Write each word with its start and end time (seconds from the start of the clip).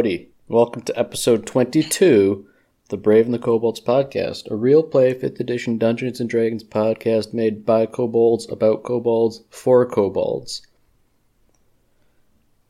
Howdy. 0.00 0.30
Welcome 0.48 0.80
to 0.84 0.98
episode 0.98 1.44
22 1.44 2.46
the 2.88 2.96
Brave 2.96 3.26
and 3.26 3.34
the 3.34 3.38
Kobolds 3.38 3.82
podcast, 3.82 4.50
a 4.50 4.56
real 4.56 4.82
play 4.82 5.12
5th 5.12 5.38
edition 5.40 5.76
Dungeons 5.76 6.20
and 6.20 6.30
Dragons 6.30 6.64
podcast 6.64 7.34
made 7.34 7.66
by 7.66 7.84
kobolds, 7.84 8.50
about 8.50 8.82
kobolds, 8.82 9.42
for 9.50 9.84
kobolds. 9.84 10.66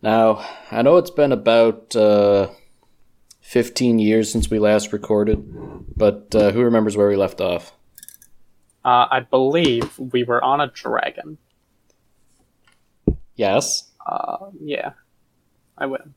Now, 0.02 0.44
I 0.72 0.82
know 0.82 0.96
it's 0.96 1.12
been 1.12 1.30
about 1.30 1.94
uh, 1.94 2.48
15 3.42 4.00
years 4.00 4.32
since 4.32 4.50
we 4.50 4.58
last 4.58 4.92
recorded, 4.92 5.94
but 5.96 6.34
uh, 6.34 6.50
who 6.50 6.64
remembers 6.64 6.96
where 6.96 7.08
we 7.08 7.14
left 7.16 7.40
off? 7.40 7.70
Uh, 8.84 9.06
I 9.08 9.20
believe 9.20 9.96
we 10.00 10.24
were 10.24 10.42
on 10.42 10.60
a 10.60 10.66
dragon. 10.66 11.38
Yes. 13.36 13.88
Uh, 14.04 14.50
yeah, 14.60 14.94
I 15.78 15.86
win. 15.86 16.14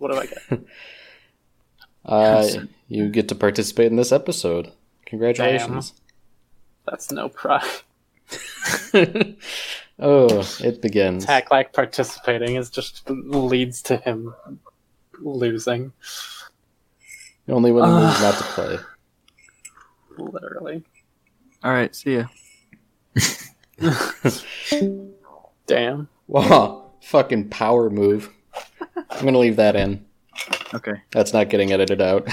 What 0.00 0.12
do 0.12 0.18
I 0.18 0.26
get? 0.26 0.60
Uh, 2.02 2.48
you 2.88 3.10
get 3.10 3.28
to 3.28 3.34
participate 3.34 3.88
in 3.88 3.96
this 3.96 4.10
episode. 4.10 4.72
Congratulations. 5.04 5.92
That's 6.86 7.12
no 7.12 7.28
pride. 7.28 7.62
oh, 9.98 10.58
it 10.64 10.80
begins. 10.80 11.26
Taklak 11.26 11.74
participating 11.74 12.56
is 12.56 12.70
just 12.70 13.02
leads 13.10 13.82
to 13.82 13.98
him 13.98 14.34
losing. 15.20 15.92
The 17.44 17.52
Only 17.52 17.70
when 17.70 17.84
he 17.84 17.90
moves 17.90 18.20
not 18.22 18.38
to 18.38 18.44
play. 18.44 18.78
Literally. 20.16 20.82
All 21.62 21.72
right, 21.72 21.94
see 21.94 22.14
ya. 22.16 22.24
Damn. 25.66 26.08
Wow, 26.28 26.92
fucking 27.02 27.50
power 27.50 27.90
move. 27.90 28.30
I'm 29.10 29.24
gonna 29.24 29.38
leave 29.38 29.56
that 29.56 29.76
in. 29.76 30.04
Okay. 30.74 30.94
That's 31.10 31.32
not 31.32 31.48
getting 31.50 31.72
edited 31.72 32.00
out. 32.00 32.24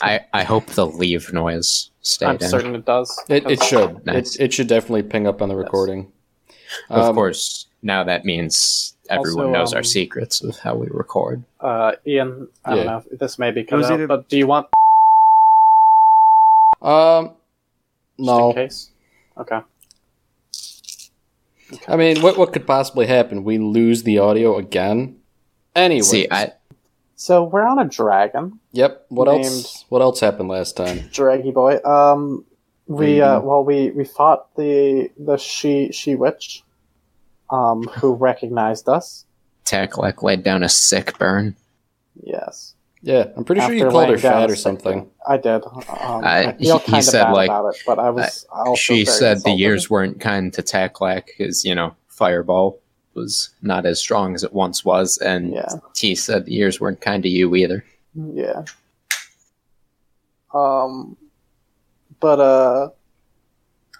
I, 0.00 0.20
I 0.32 0.42
hope 0.44 0.66
the 0.66 0.86
leave 0.86 1.32
noise 1.32 1.90
stayed 2.00 2.26
I'm 2.26 2.34
in. 2.36 2.48
certain 2.48 2.74
it 2.74 2.84
does. 2.84 3.16
It, 3.28 3.48
it 3.50 3.62
should. 3.62 4.04
Nice. 4.06 4.36
It, 4.36 4.44
it 4.46 4.52
should 4.52 4.66
definitely 4.66 5.02
ping 5.04 5.26
up 5.26 5.40
on 5.42 5.48
the 5.48 5.56
recording. 5.56 6.10
Of 6.90 7.08
Um, 7.10 7.14
course, 7.14 7.66
now 7.82 8.02
that 8.04 8.24
means 8.24 8.96
everyone 9.10 9.46
Also, 9.46 9.52
knows 9.52 9.72
our 9.74 9.78
um, 9.80 9.84
secrets 9.84 10.42
of 10.42 10.56
how 10.58 10.74
we 10.74 10.88
record. 10.90 11.44
Uh, 11.60 11.92
Ian, 12.06 12.48
I 12.64 12.74
don't 12.74 12.86
know 12.86 13.02
if 13.10 13.18
this 13.18 13.38
may 13.38 13.50
be 13.50 13.60
It 13.60 13.68
cut 13.68 13.84
out, 13.84 13.92
either- 13.92 14.06
but 14.06 14.28
do 14.28 14.38
you 14.38 14.46
want 14.46 14.66
Um, 16.80 17.26
just 17.26 18.18
in 18.18 18.24
no. 18.26 18.52
case? 18.54 18.90
Okay. 19.38 19.60
I 21.88 21.96
mean, 21.96 22.20
what 22.22 22.36
what 22.38 22.52
could 22.52 22.66
possibly 22.66 23.06
happen? 23.06 23.44
We 23.44 23.58
lose 23.58 24.02
the 24.02 24.18
audio 24.18 24.56
again. 24.58 25.16
Anyway. 25.74 26.02
See, 26.02 26.28
I 26.30 26.52
So 27.16 27.44
we're 27.44 27.66
on 27.66 27.78
a 27.78 27.84
dragon, 27.86 28.58
Yep. 28.72 29.06
What 29.08 29.28
named- 29.28 29.44
else? 29.44 29.84
What 29.88 30.02
else 30.02 30.20
happened 30.20 30.48
last 30.48 30.76
time? 30.76 31.08
draggy 31.12 31.50
boy. 31.50 31.78
Um, 31.84 32.44
we 32.86 33.20
uh, 33.20 33.36
Baby. 33.38 33.46
well, 33.46 33.64
we 33.64 33.90
we 33.90 34.04
fought 34.04 34.54
the 34.56 35.10
the 35.18 35.36
she 35.38 35.90
she 35.92 36.14
witch, 36.14 36.62
um, 37.50 37.84
who 37.84 38.14
recognized 38.30 38.88
us. 38.88 39.24
Taklak 39.64 40.22
laid 40.22 40.42
down 40.42 40.62
a 40.62 40.68
sick 40.68 41.16
burn. 41.18 41.54
Yes. 42.22 42.74
Yeah, 43.04 43.26
I'm 43.36 43.44
pretty 43.44 43.60
sure 43.62 43.72
you 43.72 43.82
called 43.88 43.94
her 44.04 44.08
laying 44.10 44.18
fat 44.18 44.48
or 44.50 44.54
something. 44.54 45.10
I 45.26 45.36
did. 45.36 45.64
Um, 45.64 45.82
I- 45.88 46.46
I 46.46 46.52
feel 46.52 46.78
he- 46.78 46.84
he 46.84 46.90
kind 46.92 46.98
of 46.98 47.04
said, 47.04 47.24
bad 47.24 47.32
like, 47.32 47.48
about 47.50 47.74
it, 47.74 47.82
but 47.84 47.98
I 47.98 48.10
was. 48.10 48.46
also 48.52 48.74
she 48.76 49.04
very 49.04 49.16
said 49.16 49.42
the 49.42 49.50
years 49.50 49.90
weren't 49.90 50.20
kind 50.20 50.52
to 50.54 50.62
Taklak 50.62 51.26
because, 51.26 51.64
you 51.64 51.74
know, 51.74 51.96
Fireball 52.08 52.78
was 53.14 53.50
not 53.60 53.86
as 53.86 53.98
strong 53.98 54.34
as 54.36 54.44
it 54.44 54.52
once 54.52 54.84
was, 54.84 55.18
and 55.18 55.52
Yeah. 55.52 55.66
he 55.96 56.14
said 56.14 56.44
the 56.46 56.52
years 56.52 56.80
weren't 56.80 57.00
kind 57.00 57.22
to 57.24 57.28
you 57.28 57.54
either. 57.56 57.84
Yeah. 58.14 58.62
Um, 60.54 61.16
but 62.20 62.38
uh, 62.40 62.90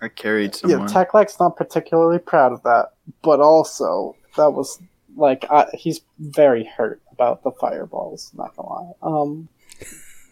I 0.01 0.09
carried 0.09 0.55
yeah, 0.65 0.71
someone. 0.71 0.89
Taklak's 0.89 1.41
not 1.41 1.57
particularly 1.57 2.19
proud 2.21 2.53
of 2.53 2.63
that, 2.63 2.91
but 3.23 3.41
also 3.41 4.15
that 4.37 4.53
was 4.53 4.79
like 5.17 5.45
I, 5.51 5.67
he's 5.75 6.01
very 6.21 6.65
hurt 6.65 7.02
about 7.13 7.43
the 7.45 7.51
fireballs. 7.53 8.31
Not 8.35 8.57
gonna 8.57 8.69
lie. 8.69 8.93
Um, 9.03 9.49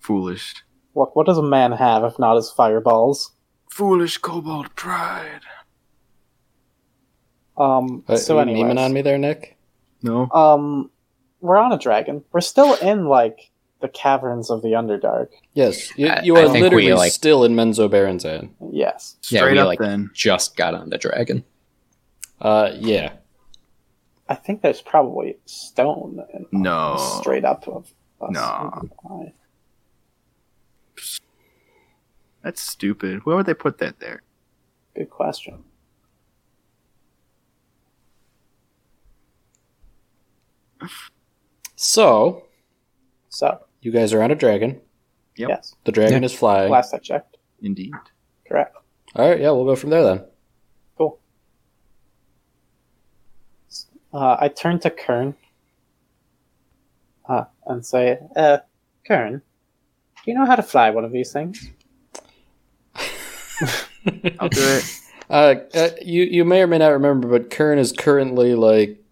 Foolish. 0.00 0.54
what 0.92 1.16
what 1.16 1.26
does 1.26 1.38
a 1.38 1.42
man 1.42 1.72
have 1.72 2.04
if 2.04 2.18
not 2.18 2.36
his 2.36 2.50
fireballs? 2.50 3.32
Foolish 3.70 4.18
kobold 4.18 4.74
pride. 4.76 5.40
Um, 7.56 8.04
Uh, 8.08 8.16
so 8.16 8.34
you 8.34 8.40
anyway, 8.40 8.70
memeing 8.70 8.78
on 8.78 8.92
me 8.92 9.02
there, 9.02 9.18
Nick? 9.18 9.56
No. 10.02 10.28
um, 10.30 10.90
we're 11.40 11.56
on 11.56 11.72
a 11.72 11.78
dragon. 11.78 12.22
We're 12.32 12.40
still 12.42 12.74
in 12.74 13.06
like 13.06 13.50
the 13.80 13.88
caverns 13.88 14.50
of 14.50 14.62
the 14.62 14.68
Underdark. 14.70 15.28
Yes. 15.54 15.90
You, 15.98 16.10
you 16.22 16.36
I 16.36 16.40
are 16.40 16.44
think 16.44 16.54
we, 16.54 16.60
literally 16.62 16.92
like- 16.94 17.12
still 17.12 17.44
in 17.44 17.54
Menzoberranzan. 17.54 18.50
Yes. 18.72 19.16
Yeah, 19.30 19.50
we, 19.50 19.58
up 19.58 19.66
like- 19.66 19.78
then. 19.78 20.10
Just 20.14 20.56
got 20.56 20.74
on 20.74 20.90
the 20.90 20.98
dragon. 20.98 21.44
Uh, 22.40 22.70
yeah. 22.74 23.14
I 24.28 24.34
think 24.34 24.60
there's 24.62 24.82
probably 24.82 25.38
stone 25.44 26.20
in, 26.34 26.46
No. 26.50 26.96
straight 27.20 27.44
up 27.44 27.66
of 27.68 27.92
us. 28.20 28.30
No. 28.32 29.30
That's 32.42 32.60
stupid. 32.62 33.24
Where 33.24 33.36
would 33.36 33.46
they 33.46 33.54
put 33.54 33.78
that 33.78 33.98
there? 34.00 34.22
Good 34.94 35.10
question. 35.10 35.64
So, 41.76 42.44
So, 43.28 43.60
you 43.82 43.92
guys 43.92 44.12
are 44.12 44.22
on 44.22 44.30
a 44.30 44.34
dragon. 44.34 44.80
Yep. 45.36 45.48
yes, 45.50 45.74
The 45.84 45.92
dragon 45.92 46.22
Yeah. 46.22 46.26
is 46.26 46.34
flying. 46.34 46.70
last 46.72 46.94
I 46.94 46.98
checked, 46.98 47.36
Indeed. 47.60 47.92
correct. 48.48 48.76
All 49.14 49.28
right, 49.28 49.38
yeah, 49.40 49.50
we'll 49.50 49.66
go 49.66 49.76
from 49.76 49.90
there 49.90 50.02
then. 50.04 50.24
Cool. 50.96 51.18
Uh, 54.16 54.36
I 54.40 54.48
turn 54.48 54.78
to 54.80 54.88
Kern 54.90 55.34
uh, 57.28 57.44
and 57.66 57.84
say, 57.84 58.18
uh, 58.34 58.58
Kern, 59.06 59.42
do 60.24 60.30
you 60.30 60.34
know 60.34 60.46
how 60.46 60.56
to 60.56 60.62
fly 60.62 60.88
one 60.90 61.04
of 61.04 61.12
these 61.12 61.32
things? 61.32 61.68
I'll 64.40 64.48
do 64.48 64.60
it. 64.62 64.84
Uh, 65.28 65.54
uh, 65.74 65.88
you 66.02 66.22
you 66.22 66.44
may 66.44 66.62
or 66.62 66.66
may 66.66 66.78
not 66.78 66.92
remember, 66.92 67.28
but 67.28 67.50
Kern 67.50 67.78
is 67.78 67.92
currently 67.92 68.54
like 68.54 69.02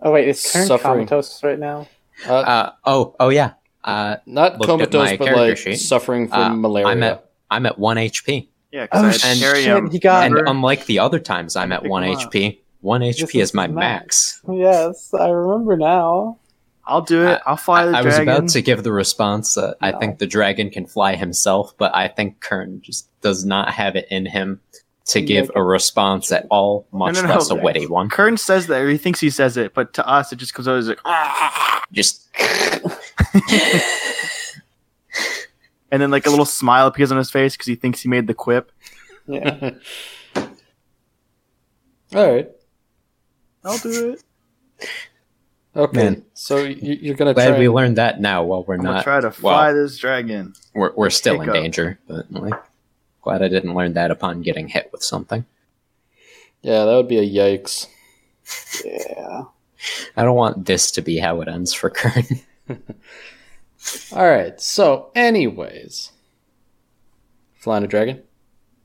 Oh, 0.00 0.12
wait, 0.12 0.28
is 0.28 0.50
Kern 0.52 0.66
Suffering. 0.66 1.06
comatose 1.06 1.42
right 1.42 1.58
now? 1.58 1.88
uh, 2.28 2.32
Uh, 2.34 2.72
oh, 2.84 3.16
oh 3.18 3.28
yeah. 3.30 3.52
Uh, 3.82 4.16
not 4.26 4.60
comatose, 4.62 5.16
but 5.16 5.24
character 5.24 5.48
like 5.48 5.56
sheet. 5.56 5.76
suffering 5.76 6.28
from 6.28 6.38
Uh, 6.40 6.54
malaria. 6.56 6.86
I'm 6.88 7.02
at 7.02 7.30
I'm 7.50 7.66
at 7.66 7.78
one 7.78 7.96
HP, 7.96 8.48
Yeah, 8.70 8.86
Oh, 8.92 9.00
I 9.04 9.06
had 9.06 9.14
shit, 9.36 9.92
he 9.92 9.98
got- 9.98 10.26
and 10.26 10.38
unlike 10.48 10.86
the 10.86 10.98
other 11.00 11.18
times 11.18 11.56
I'm 11.56 11.72
at 11.72 11.84
one 11.84 12.04
him 12.04 12.16
up. 12.16 12.30
HP, 12.32 12.58
one 12.82 13.00
HP 13.00 13.40
is 13.40 13.48
is 13.48 13.54
my 13.54 13.66
the 13.66 13.72
max. 13.72 14.42
Yes, 14.48 15.14
I 15.14 15.28
remember 15.28 15.76
now. 15.76 16.38
I'll 16.84 17.00
do 17.00 17.26
it. 17.26 17.40
I'll 17.46 17.56
fly 17.56 17.86
the 17.86 17.96
I 17.96 18.02
was 18.02 18.18
about 18.18 18.48
to 18.48 18.60
give 18.60 18.82
the 18.82 18.92
response 18.92 19.54
that 19.54 19.76
I 19.80 19.92
think 19.92 20.18
the 20.18 20.26
dragon 20.26 20.68
can 20.68 20.86
fly 20.86 21.14
himself, 21.14 21.74
but 21.78 21.94
I 21.94 22.08
think 22.08 22.40
Kern 22.40 22.82
just 22.82 23.08
does 23.20 23.44
not 23.44 23.70
have 23.72 23.94
it 23.94 24.08
in 24.10 24.26
him 24.26 24.60
to 25.06 25.20
give 25.20 25.50
a 25.54 25.62
response 25.62 26.32
at 26.32 26.46
all, 26.50 26.86
much 26.92 27.14
no, 27.14 27.22
no. 27.22 27.34
less 27.34 27.50
a 27.50 27.54
witty 27.54 27.86
one. 27.86 28.08
Kern 28.08 28.36
says 28.36 28.66
that, 28.66 28.80
or 28.80 28.88
he 28.88 28.98
thinks 28.98 29.20
he 29.20 29.30
says 29.30 29.56
it, 29.56 29.74
but 29.74 29.94
to 29.94 30.06
us, 30.06 30.32
it 30.32 30.36
just 30.36 30.54
comes 30.54 30.66
out 30.66 30.76
as 30.76 30.88
like, 30.88 30.98
Just 31.92 32.28
and 35.92 36.00
then 36.00 36.10
like 36.10 36.26
a 36.26 36.30
little 36.30 36.44
smile 36.44 36.86
appears 36.86 37.12
on 37.12 37.18
his 37.18 37.30
face 37.30 37.54
because 37.54 37.66
he 37.66 37.74
thinks 37.74 38.00
he 38.00 38.08
made 38.08 38.26
the 38.26 38.34
quip. 38.34 38.72
Yeah. 39.26 39.72
All 42.14 42.32
right. 42.32 42.50
I'll 43.64 43.78
do 43.78 44.12
it. 44.12 44.88
Okay. 45.74 45.96
Man. 45.96 46.24
So 46.34 46.58
you, 46.64 46.98
you're 47.00 47.14
gonna 47.14 47.32
glad 47.34 47.48
try. 47.50 47.58
we 47.58 47.66
and- 47.66 47.74
learned 47.74 47.96
that 47.96 48.20
now. 48.20 48.42
While 48.44 48.64
we're 48.64 48.74
I'm 48.74 48.80
gonna 48.82 48.94
not, 48.96 49.04
try 49.04 49.20
to 49.20 49.28
well, 49.28 49.34
fly 49.34 49.72
this 49.72 49.96
dragon. 49.98 50.52
we're 50.74 50.92
we're 50.94 51.08
still 51.10 51.34
in 51.36 51.40
Hiccup. 51.48 51.54
danger, 51.54 51.98
but 52.06 52.30
like, 52.30 52.54
glad 53.22 53.42
I 53.42 53.48
didn't 53.48 53.74
learn 53.74 53.94
that 53.94 54.10
upon 54.10 54.42
getting 54.42 54.68
hit 54.68 54.90
with 54.92 55.02
something. 55.02 55.46
Yeah, 56.60 56.84
that 56.84 56.94
would 56.94 57.08
be 57.08 57.18
a 57.18 57.28
yikes. 57.28 57.86
yeah. 58.84 59.44
I 60.16 60.22
don't 60.24 60.36
want 60.36 60.66
this 60.66 60.90
to 60.92 61.02
be 61.02 61.18
how 61.18 61.40
it 61.40 61.48
ends 61.48 61.72
for 61.74 61.90
Kern. 61.90 62.24
All 64.12 64.28
right. 64.30 64.60
So, 64.60 65.10
anyways, 65.16 66.12
flying 67.56 67.82
a 67.82 67.88
dragon. 67.88 68.22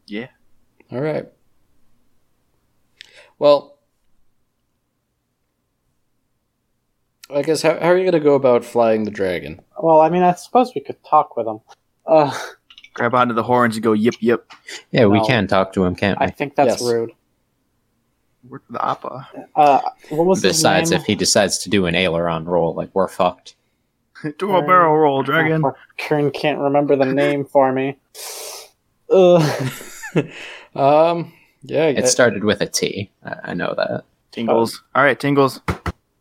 Yeah. 0.08 0.28
All 0.92 1.02
right. 1.02 1.28
Well, 3.38 3.77
I 7.30 7.42
guess 7.42 7.62
how, 7.62 7.74
how 7.80 7.88
are 7.90 7.98
you 7.98 8.04
going 8.04 8.14
to 8.14 8.20
go 8.20 8.36
about 8.36 8.64
flying 8.64 9.04
the 9.04 9.12
dragon? 9.12 9.62
Well, 9.82 10.00
I 10.02 10.10
mean, 10.10 10.24
I 10.24 10.34
suppose 10.36 10.72
we 10.74 10.82
could 10.82 11.04
talk 11.04 11.36
with 11.36 11.48
him. 11.48 11.60
Uh, 12.06 12.32
Grab 12.94 13.14
onto 13.14 13.34
the 13.34 13.44
horns 13.44 13.76
and 13.76 13.84
go 13.84 13.94
yip 13.94 14.16
yip. 14.22 14.52
yeah, 14.92 15.06
we 15.06 15.20
No. 15.20 15.26
can 15.26 15.48
talk 15.48 15.74
to 15.74 15.84
him, 15.84 15.96
can't 15.96 16.20
we? 16.20 16.26
I 16.26 16.30
think 16.32 16.56
that's 16.56 16.82
Yes. 16.82 16.84
rude. 16.84 17.12
We're 18.48 18.60
the 18.70 18.84
Appa. 18.84 19.28
Uh, 19.56 19.82
what 20.10 20.26
was 20.26 20.42
Besides, 20.42 20.90
his 20.90 20.92
name? 20.92 21.00
if 21.02 21.06
he 21.06 21.16
decides 21.16 21.58
to 21.60 21.70
do 21.70 21.86
an 21.86 21.96
aileron 21.96 22.46
roll, 22.46 22.74
like 22.74 22.90
we're 22.94 23.08
fucked. 23.10 23.56
Do 24.40 24.56
a 24.56 24.62
barrel 24.64 24.96
roll, 24.98 25.22
dragon. 25.22 25.64
Oh, 25.64 25.76
Kern 26.00 26.32
can't 26.32 26.58
remember 26.60 26.96
the 26.96 27.06
name 27.06 27.46
for 27.46 27.72
me. 27.72 27.98
Ugh. 29.12 29.72
Um, 30.76 31.34
yeah, 31.64 31.88
It 31.88 32.08
started 32.08 32.44
with 32.44 32.62
a 32.62 32.68
T. 32.68 33.10
I, 33.24 33.36
I 33.46 33.54
know 33.56 33.74
that. 33.78 34.04
Tingles. 34.32 34.84
All 34.96 35.04
right, 35.04 35.20
tingles. 35.20 35.60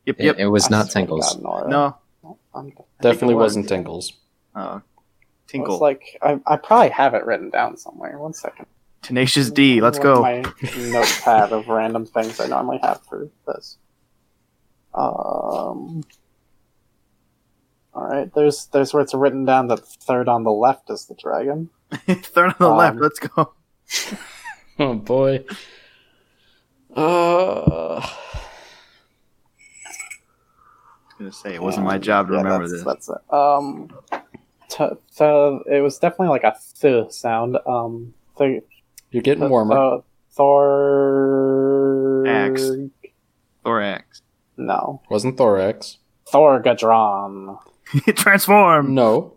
Yep, 0.06 0.16
It, 0.18 0.24
yep. 0.24 0.36
it 0.38 0.46
was 0.48 0.66
I 0.66 0.70
not 0.70 0.90
swear 0.90 1.02
to 1.04 1.06
Tingles. 1.06 1.34
God, 1.34 1.42
Nora. 1.42 1.68
No. 1.68 1.96
I'm, 2.54 2.72
definitely 3.02 3.34
it 3.34 3.36
was. 3.36 3.44
wasn't 3.44 3.68
Tingles. 3.68 4.12
Uh, 4.54 4.80
it's 5.44 5.52
tinkle. 5.52 5.78
like 5.78 6.18
I, 6.22 6.40
I 6.46 6.56
probably 6.56 6.88
have 6.90 7.14
it 7.14 7.24
written 7.26 7.50
down 7.50 7.76
somewhere. 7.76 8.18
One 8.18 8.32
second. 8.32 8.66
Tenacious 9.02 9.50
D. 9.50 9.80
Let's 9.80 9.98
go. 9.98 10.22
My 10.22 10.42
notepad 10.76 11.52
of 11.52 11.68
random 11.68 12.06
things 12.06 12.40
I 12.40 12.46
normally 12.46 12.78
have 12.82 13.02
for 13.08 13.28
this. 13.46 13.76
Um. 14.94 16.02
All 17.94 18.08
right, 18.08 18.32
there's 18.34 18.66
there's 18.66 18.92
where 18.92 19.02
it's 19.02 19.14
written 19.14 19.44
down 19.44 19.68
that 19.68 19.80
third 19.86 20.28
on 20.28 20.44
the 20.44 20.50
left 20.52 20.90
is 20.90 21.06
the 21.06 21.14
dragon. 21.14 21.70
Third 22.08 22.48
on 22.48 22.54
the 22.58 22.68
Um, 22.70 22.76
left. 22.78 22.96
Let's 22.98 23.18
go. 23.20 23.52
Oh 24.78 24.92
boy. 24.94 25.42
Uh, 26.94 28.00
I 28.00 28.04
was 28.04 28.45
gonna 31.18 31.32
say 31.32 31.54
it 31.54 31.62
wasn't 31.62 31.86
my 31.86 31.98
job 31.98 32.28
to 32.28 32.34
Yeah, 32.34 32.38
remember 32.42 32.66
that's, 32.68 32.84
this. 32.84 32.84
That's 32.84 33.08
it. 33.08 33.32
Um, 33.32 33.88
t- 34.68 34.84
t- 35.16 35.60
it 35.74 35.82
was 35.82 35.98
definitely 35.98 36.28
like 36.28 36.44
a 36.44 36.54
th 36.80 37.12
sound. 37.12 37.58
Um, 37.66 38.14
th- 38.38 38.62
you're 39.10 39.22
getting 39.22 39.40
th- 39.42 39.50
warmer. 39.50 39.76
Uh, 39.76 39.98
Thor. 41.26 42.24
Axe. 42.26 42.70
Thorax. 43.64 44.22
No, 44.58 45.02
Wasn't 45.10 45.36
Thorax. 45.36 45.98
Thorgadron. 46.32 47.58
Transform. 48.16 48.94
No. 48.94 49.34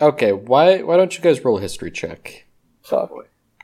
Okay, 0.00 0.32
why 0.32 0.82
why 0.82 0.96
don't 0.96 1.16
you 1.16 1.22
guys 1.22 1.44
roll 1.44 1.58
a 1.58 1.60
history 1.60 1.90
check? 1.90 2.46
Fuck. 2.82 3.10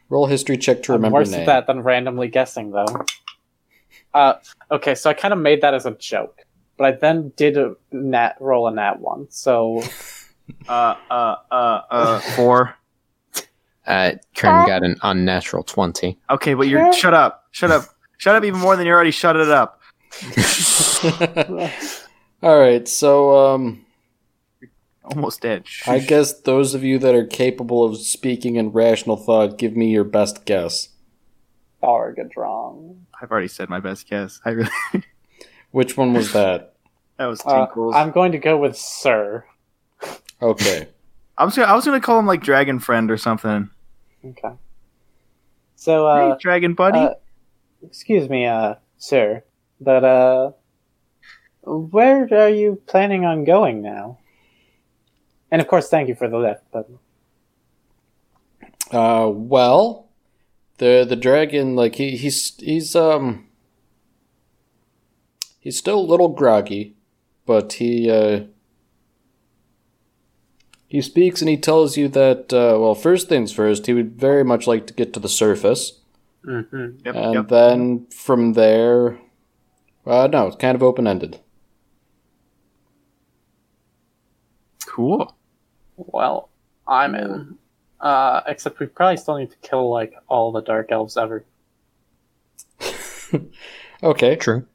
Roll 0.09 0.27
history 0.27 0.57
check 0.57 0.83
to 0.85 0.93
I'm 0.93 0.99
remember 0.99 1.19
worse 1.19 1.31
name. 1.31 1.41
at 1.41 1.47
that 1.47 1.67
than 1.67 1.83
randomly 1.83 2.29
guessing, 2.29 2.71
though. 2.73 2.87
Uh, 4.15 4.35
okay, 4.71 4.95
so 4.95 5.09
I 5.11 5.15
kind 5.15 5.33
of 5.33 5.39
made 5.41 5.61
that 5.63 5.75
as 5.75 5.87
a 5.87 5.93
joke, 5.93 6.41
but 6.81 6.95
I 6.95 6.97
then 6.97 7.33
did 7.37 7.59
a 7.59 7.75
nat 7.93 8.37
roll 8.41 8.67
a 8.67 8.71
nat 8.71 9.01
one. 9.01 9.27
So 9.29 9.83
Uh, 10.69 10.95
uh, 11.11 11.37
uh, 11.51 11.81
uh. 11.91 12.21
Four. 12.21 12.75
Uh, 13.87 14.13
Kern 14.35 14.67
got 14.67 14.83
an 14.83 14.97
unnatural 15.03 15.63
20. 15.63 16.19
Okay, 16.31 16.55
but 16.55 16.69
you're 16.69 16.93
shut 16.93 17.15
up. 17.15 17.47
Shut 17.51 17.71
up. 17.71 17.85
Shut 18.19 18.37
up 18.37 18.45
even 18.45 18.61
more 18.61 18.77
than 18.77 18.87
you 18.87 18.93
already 18.93 19.11
shut 19.11 19.37
it 19.37 19.49
up. 19.51 19.81
All 22.43 22.59
right, 22.59 22.87
so 22.87 23.55
um, 23.55 23.85
Almost 25.05 25.41
dead. 25.41 25.67
I 25.87 25.99
guess 25.99 26.41
those 26.41 26.75
of 26.75 26.85
you 26.85 26.99
that 26.99 27.15
are 27.15 27.27
capable 27.27 27.85
of 27.85 27.99
speaking 27.99 28.57
in 28.57 28.71
rational 28.71 29.17
thought, 29.17 29.59
give 29.59 29.77
me 29.77 29.91
your 29.91 30.05
best 30.05 30.45
guess. 30.45 30.91
Thorgadron. 31.83 33.01
I've 33.21 33.31
already 33.31 33.49
said 33.49 33.69
my 33.69 33.81
best 33.81 34.09
guess. 34.09 34.41
I 34.45 34.51
really. 34.51 34.71
Which 35.71 35.97
one 35.97 36.13
was 36.13 36.33
that? 36.33 36.70
That 37.21 37.27
was 37.27 37.43
Uh, 37.45 37.67
I'm 37.93 38.13
going 38.13 38.33
to 38.33 38.39
go 38.39 38.57
with 38.57 38.79
Sir. 38.79 39.45
Okay. 40.41 40.89
I 41.37 41.45
was 41.45 41.55
gonna, 41.55 41.69
I 41.71 41.75
was 41.75 41.85
gonna 41.85 42.01
call 42.01 42.19
him 42.19 42.25
like 42.27 42.43
Dragon 42.43 42.79
Friend 42.79 43.11
or 43.11 43.19
something. 43.19 43.69
Okay. 44.25 44.53
So, 45.77 46.07
uh, 46.07 46.33
hey, 46.33 46.37
Dragon 46.41 46.73
Buddy. 46.73 46.99
uh, 46.99 47.11
excuse 47.83 48.31
me, 48.31 48.47
uh, 48.47 48.77
sir, 48.97 49.45
but 49.81 50.03
uh, 50.03 50.53
where 51.63 52.27
are 52.33 52.49
you 52.49 52.81
planning 52.87 53.27
on 53.27 53.45
going 53.45 53.83
now? 53.83 54.19
And 55.51 55.61
of 55.61 55.69
course, 55.69 55.91
thank 55.91 56.09
you 56.09 56.15
for 56.15 56.27
the 56.27 56.39
lift. 56.39 56.63
But 56.73 56.89
Uh, 58.91 59.31
well, 59.31 60.09
the 60.79 61.05
the 61.07 61.17
dragon, 61.17 61.77
like 61.77 61.97
he 61.97 62.17
he's 62.17 62.57
he's 62.57 62.97
um 62.97 63.47
he's 65.59 65.77
still 65.77 66.01
a 66.01 66.11
little 66.13 66.29
groggy, 66.29 66.97
but 67.51 67.73
he 67.73 68.09
uh 68.09 68.45
he 70.87 71.03
speaks 71.03 71.43
and 71.43 71.49
he 71.49 71.57
tells 71.57 71.97
you 71.97 72.07
that 72.07 72.53
uh, 72.53 72.79
well, 72.79 72.95
first 72.95 73.29
things 73.29 73.53
first, 73.53 73.87
he 73.87 73.93
would 73.93 74.13
very 74.13 74.45
much 74.45 74.69
like 74.69 74.87
to 74.87 74.95
get 74.95 75.13
to 75.15 75.21
the 75.21 75.29
surface, 75.29 76.01
mm-hmm. 76.47 76.99
yep, 77.05 77.17
and 77.17 77.35
yep. 77.35 77.49
then 77.49 78.07
from 78.15 78.53
there, 78.53 79.19
uh, 80.07 80.29
no, 80.31 80.47
it's 80.47 80.57
kind 80.57 80.77
of 80.77 80.83
open 80.85 81.09
ended. 81.09 81.41
Cool. 84.87 85.35
well, 85.97 86.51
I'm 86.87 87.17
in. 87.17 87.59
Uh, 88.01 88.43
except 88.47 88.79
we 88.79 88.87
probably 88.87 89.17
still 89.17 89.39
need 89.39 89.51
to 89.51 89.59
kill 89.59 89.91
like 89.91 90.15
all 90.29 90.53
the 90.53 90.63
dark 90.63 90.93
elves 90.93 91.17
ever. 91.17 91.45
Okay, 94.03 94.37
True. 94.37 94.67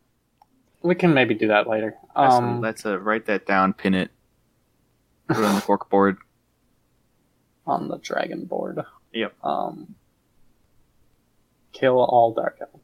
We 0.85 0.93
can 0.95 1.13
maybe 1.15 1.33
do 1.33 1.47
that 1.47 1.67
later. 1.67 1.95
Let's, 2.15 2.35
Um, 2.35 2.61
let's 2.61 2.85
uh, 2.85 2.99
write 2.99 3.25
that 3.25 3.47
down. 3.47 3.73
Pin 3.73 3.95
it. 3.95 4.11
Put 5.27 5.37
it 5.39 5.43
on 5.43 5.55
the 5.55 5.61
cork 5.65 5.89
board. 5.89 6.17
on 7.65 7.87
the 7.87 7.97
dragon 7.97 8.45
board. 8.45 8.79
Yep. 9.11 9.33
Um, 9.43 9.95
kill 11.71 11.97
all 11.99 12.33
dark 12.33 12.57
elves. 12.61 12.83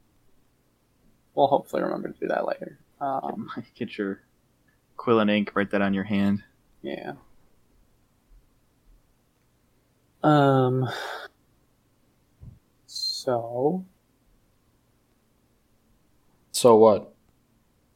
We'll 1.36 1.46
hopefully 1.48 1.84
remember 1.84 2.10
to 2.10 2.20
do 2.20 2.28
that 2.30 2.48
later. 2.48 2.80
Um, 3.00 3.50
Get 3.76 3.98
your 3.98 4.22
quill 4.98 5.20
and 5.20 5.30
ink. 5.30 5.52
Write 5.56 5.70
that 5.72 5.82
on 5.84 5.94
your 5.94 6.04
hand. 6.04 6.44
yeah. 6.82 7.14
Um. 10.24 10.88
So. 12.88 13.86
so 16.52 16.76
what? 16.76 17.11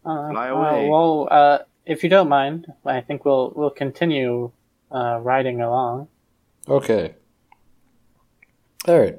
Uh, 0.05 0.29
Fly 0.29 0.49
uh, 0.49 0.87
well, 0.87 1.27
uh, 1.31 1.59
if 1.85 2.03
you 2.03 2.09
don't 2.09 2.29
mind, 2.29 2.71
I 2.85 3.01
think 3.01 3.25
we'll 3.25 3.51
we'll 3.55 3.71
continue 3.71 4.51
uh, 4.91 5.19
riding 5.21 5.61
along. 5.61 6.07
Okay. 6.67 7.15
All 8.87 8.99
right. 8.99 9.17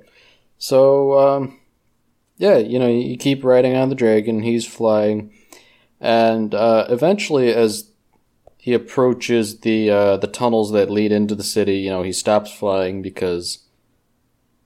So, 0.58 1.18
um, 1.18 1.60
yeah, 2.38 2.56
you 2.56 2.78
know, 2.78 2.88
you 2.88 3.16
keep 3.16 3.44
riding 3.44 3.76
on 3.76 3.88
the 3.88 3.94
dragon. 3.94 4.42
He's 4.42 4.66
flying, 4.66 5.32
and 6.00 6.54
uh, 6.54 6.86
eventually, 6.88 7.52
as 7.52 7.90
he 8.58 8.72
approaches 8.72 9.60
the 9.60 9.90
uh, 9.90 10.16
the 10.18 10.26
tunnels 10.28 10.72
that 10.72 10.90
lead 10.90 11.12
into 11.12 11.34
the 11.34 11.44
city, 11.44 11.78
you 11.78 11.90
know, 11.90 12.02
he 12.02 12.12
stops 12.12 12.52
flying 12.52 13.02
because, 13.02 13.58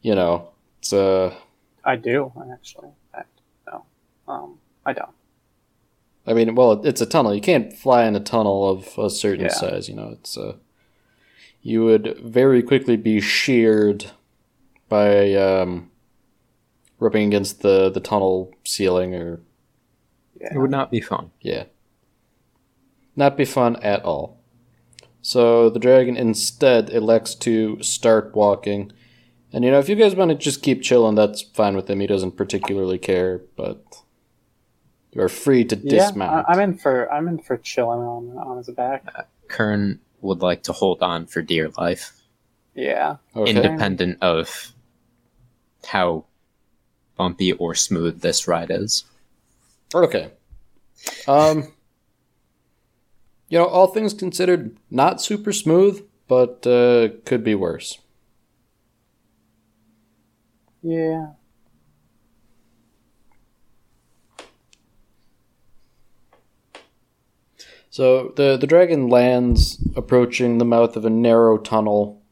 you 0.03 0.15
know, 0.15 0.51
it's 0.79 0.93
uh, 0.93 1.35
I 1.85 1.97
do 1.97 2.33
actually. 2.53 2.89
In 2.89 2.95
fact, 3.13 3.41
no, 3.67 3.85
um, 4.29 4.59
I 4.85 4.93
don't. 4.93 5.11
I 6.31 6.35
mean, 6.35 6.55
well, 6.55 6.81
it's 6.87 7.01
a 7.01 7.07
tunnel. 7.07 7.35
You 7.35 7.41
can't 7.41 7.73
fly 7.77 8.05
in 8.05 8.15
a 8.15 8.21
tunnel 8.21 8.69
of 8.69 8.97
a 8.97 9.11
certain 9.11 9.47
Yeah. 9.47 9.53
size. 9.53 9.89
You 9.89 9.97
know, 9.97 10.11
it's 10.13 10.39
uh, 10.39 10.55
you 11.61 11.85
would 11.85 12.17
very 12.23 12.63
quickly 12.63 12.97
be 12.97 13.21
sheared 13.21 14.13
by 14.89 15.35
um, 15.35 15.91
rubbing 16.99 17.27
against 17.27 17.63
the 17.63 17.91
the 17.91 18.01
tunnel 18.01 18.55
ceiling, 18.65 19.15
or 19.15 19.41
Yeah. 20.41 20.55
It 20.55 20.59
would 20.59 20.71
not 20.71 20.91
be 20.91 21.01
fun. 21.01 21.33
yeah, 21.41 21.65
not 23.17 23.37
be 23.37 23.45
fun 23.45 23.77
at 23.83 24.03
all. 24.05 24.39
So 25.23 25.69
the 25.69 25.79
dragon 25.79 26.17
instead 26.17 26.89
elects 26.91 27.35
to 27.37 27.83
start 27.83 28.35
walking, 28.35 28.91
and 29.53 29.65
you 29.65 29.71
know, 29.71 29.79
if 29.79 29.89
you 29.89 29.97
guys 29.97 30.15
want 30.15 30.31
to 30.31 30.35
just 30.35 30.63
keep 30.63 30.81
chilling, 30.83 31.15
that's 31.17 31.43
fine 31.43 31.77
with 31.77 31.91
him. 31.91 32.01
He 32.01 32.07
doesn't 32.07 32.37
particularly 32.37 32.99
care, 32.99 33.43
but 33.57 33.85
you 35.13 35.23
are 35.23 35.29
free 35.29 35.65
to 35.65 35.77
Yeah, 35.77 36.07
dismount. 36.09 36.47
I, 36.49 36.53
I'm 36.53 36.61
in 36.61 36.77
for 36.79 37.11
I'm 37.13 37.29
in 37.29 37.39
for 37.39 37.57
chilling 37.57 38.01
on 38.01 38.37
on 38.39 38.57
his 38.59 38.69
back. 38.71 39.05
Kern 39.49 40.01
would 40.21 40.41
like 40.41 40.63
to 40.65 40.73
hold 40.73 41.03
on 41.03 41.27
for 41.27 41.43
dear 41.43 41.71
life, 41.79 42.13
Yeah. 42.75 43.17
okay. 43.35 43.51
independent 43.51 44.19
of 44.23 44.73
how 45.87 46.25
bumpy 47.17 47.53
or 47.53 47.75
smooth 47.75 48.21
this 48.21 48.47
ride 48.47 48.71
is. 48.71 49.05
Okay. 49.95 50.31
Um 51.27 51.73
you 53.49 53.59
know, 53.59 53.67
all 53.67 53.89
things 53.89 54.15
considered, 54.15 54.77
not 54.91 55.21
super 55.21 55.53
smooth, 55.53 56.07
but 56.29 56.65
uh 56.67 57.09
could 57.25 57.43
be 57.43 57.55
worse. 57.55 57.99
Yeah. 60.83 61.33
So 67.91 68.33
the 68.37 68.57
the 68.57 68.67
dragon 68.67 69.09
lands 69.09 69.79
approaching 69.97 70.59
the 70.59 70.65
mouth 70.65 70.97
of 70.97 71.05
a 71.05 71.11
narrow 71.11 71.59
tunnel. 71.59 72.23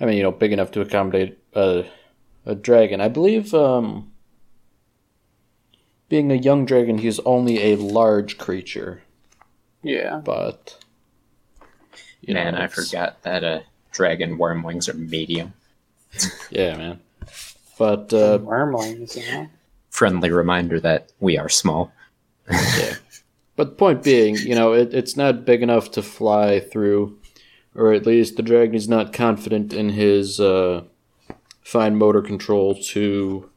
I 0.00 0.04
mean, 0.06 0.16
you 0.16 0.22
know, 0.22 0.32
big 0.32 0.52
enough 0.52 0.72
to 0.72 0.80
accommodate 0.80 1.38
a 1.54 1.84
a 2.44 2.54
dragon. 2.54 3.00
I 3.00 3.08
believe 3.08 3.54
um 3.54 4.12
being 6.08 6.32
a 6.32 6.36
young 6.36 6.64
dragon, 6.64 6.98
he's 6.98 7.20
only 7.20 7.72
a 7.72 7.76
large 7.76 8.38
creature, 8.38 9.02
Yeah. 9.82 10.22
but 10.24 10.78
you 12.22 12.32
know, 12.34 12.42
Man, 12.44 12.54
I 12.54 12.66
forgot 12.66 13.22
that 13.24 13.44
uh, 13.44 13.60
dragon 13.92 14.38
worm 14.38 14.62
wings 14.62 14.88
are 14.88 14.94
medium. 14.94 15.52
Yeah, 16.50 16.76
man. 16.78 17.00
But 17.78 18.12
uh, 18.14 18.38
Wormlings, 18.38 19.16
you 19.16 19.30
know? 19.30 19.48
Friendly 19.90 20.30
reminder 20.30 20.80
that 20.80 21.12
we 21.20 21.36
are 21.38 21.48
small. 21.50 21.92
yeah. 22.50 22.94
But 23.58 23.70
the 23.70 23.74
point 23.74 24.04
being, 24.04 24.36
you 24.36 24.54
know, 24.54 24.72
it, 24.72 24.94
it's 24.94 25.16
not 25.16 25.44
big 25.44 25.64
enough 25.64 25.90
to 25.90 26.00
fly 26.00 26.60
through, 26.60 27.18
or 27.74 27.92
at 27.92 28.06
least 28.06 28.36
the 28.36 28.42
dragon 28.44 28.76
is 28.76 28.88
not 28.88 29.12
confident 29.12 29.72
in 29.72 29.88
his 29.88 30.38
uh, 30.38 30.84
fine 31.60 31.96
motor 31.96 32.22
control 32.22 32.76
to 32.76 33.50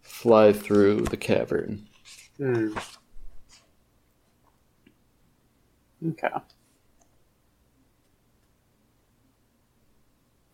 fly 0.00 0.54
through 0.54 1.02
the 1.02 1.18
cavern. 1.18 1.86
Hmm. 2.38 2.72
Okay. 6.08 6.28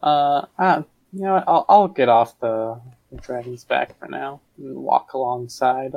Uh, 0.03 0.43
ah, 0.59 0.85
you 1.13 1.21
know 1.21 1.35
what? 1.35 1.45
I'll, 1.47 1.65
I'll 1.69 1.89
get 1.89 2.09
off 2.09 2.41
the, 2.41 2.81
the 3.13 3.19
dragon's 3.19 3.63
back 3.63 3.97
for 4.01 4.09
now 4.09 4.41
and 4.57 4.75
walk 4.75 5.13
alongside. 5.13 5.95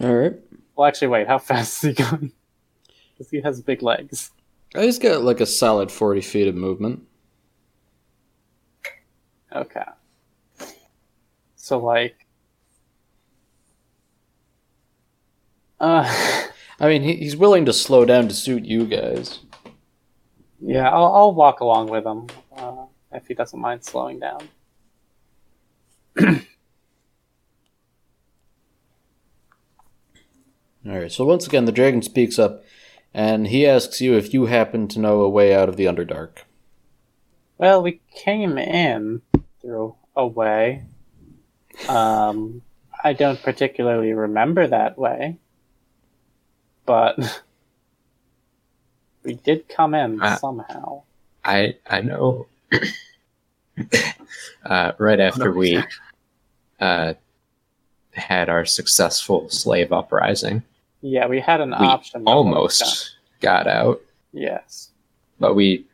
All 0.00 0.12
right. 0.12 0.34
Well, 0.76 0.86
actually, 0.86 1.08
wait. 1.08 1.26
How 1.26 1.38
fast 1.38 1.84
is 1.84 1.96
he 1.96 2.02
going? 2.02 2.32
Because 3.12 3.30
he 3.30 3.40
has 3.40 3.60
big 3.60 3.82
legs. 3.82 4.30
He's 4.74 4.98
got 4.98 5.22
like 5.22 5.40
a 5.40 5.46
solid 5.46 5.90
40 5.90 6.20
feet 6.22 6.48
of 6.48 6.54
movement. 6.54 7.02
Okay. 9.54 9.84
So, 11.56 11.78
like, 11.78 12.26
uh, 15.78 16.04
I 16.80 16.88
mean, 16.88 17.02
he, 17.02 17.16
he's 17.16 17.36
willing 17.36 17.66
to 17.66 17.72
slow 17.72 18.04
down 18.04 18.28
to 18.28 18.34
suit 18.34 18.64
you 18.64 18.86
guys. 18.86 19.40
yeah, 20.60 20.88
I'll, 20.88 21.14
I'll 21.14 21.34
walk 21.34 21.60
along 21.60 21.88
with 21.88 22.04
him 22.04 22.26
uh, 22.56 22.86
if 23.12 23.28
he 23.28 23.34
doesn't 23.34 23.60
mind 23.60 23.84
slowing 23.84 24.20
down. 24.20 24.48
All 30.86 30.98
right. 30.98 31.12
So 31.12 31.24
once 31.24 31.46
again, 31.46 31.64
the 31.64 31.72
dragon 31.72 32.02
speaks 32.02 32.38
up, 32.38 32.64
and 33.14 33.48
he 33.48 33.66
asks 33.66 34.00
you 34.00 34.16
if 34.16 34.34
you 34.34 34.46
happen 34.46 34.88
to 34.88 35.00
know 35.00 35.20
a 35.20 35.28
way 35.28 35.54
out 35.54 35.68
of 35.68 35.76
the 35.76 35.84
Underdark. 35.84 36.38
Well, 37.58 37.82
we 37.82 38.00
came 38.14 38.58
in 38.58 39.22
through 39.60 39.94
a 40.16 40.26
way. 40.26 40.84
Um, 41.88 42.62
I 43.04 43.12
don't 43.12 43.40
particularly 43.42 44.12
remember 44.12 44.66
that 44.66 44.98
way, 44.98 45.36
but 46.84 47.18
we 49.22 49.34
did 49.34 49.68
come 49.68 49.94
in 49.94 50.20
Uh, 50.20 50.36
somehow. 50.36 51.02
I 51.44 51.76
I 51.88 52.00
know. 52.00 52.46
uh, 54.64 54.92
right 54.98 55.20
after 55.20 55.52
we 55.52 55.82
uh, 56.80 57.14
had 58.12 58.48
our 58.48 58.64
successful 58.64 59.48
slave 59.48 59.92
uprising, 59.92 60.62
Yeah, 61.02 61.26
we 61.26 61.40
had 61.40 61.60
an 61.60 61.70
we 61.70 61.86
option. 61.86 62.24
almost 62.26 63.16
got 63.40 63.66
out, 63.66 64.00
Yes, 64.32 64.90
but 65.38 65.54
we 65.54 65.84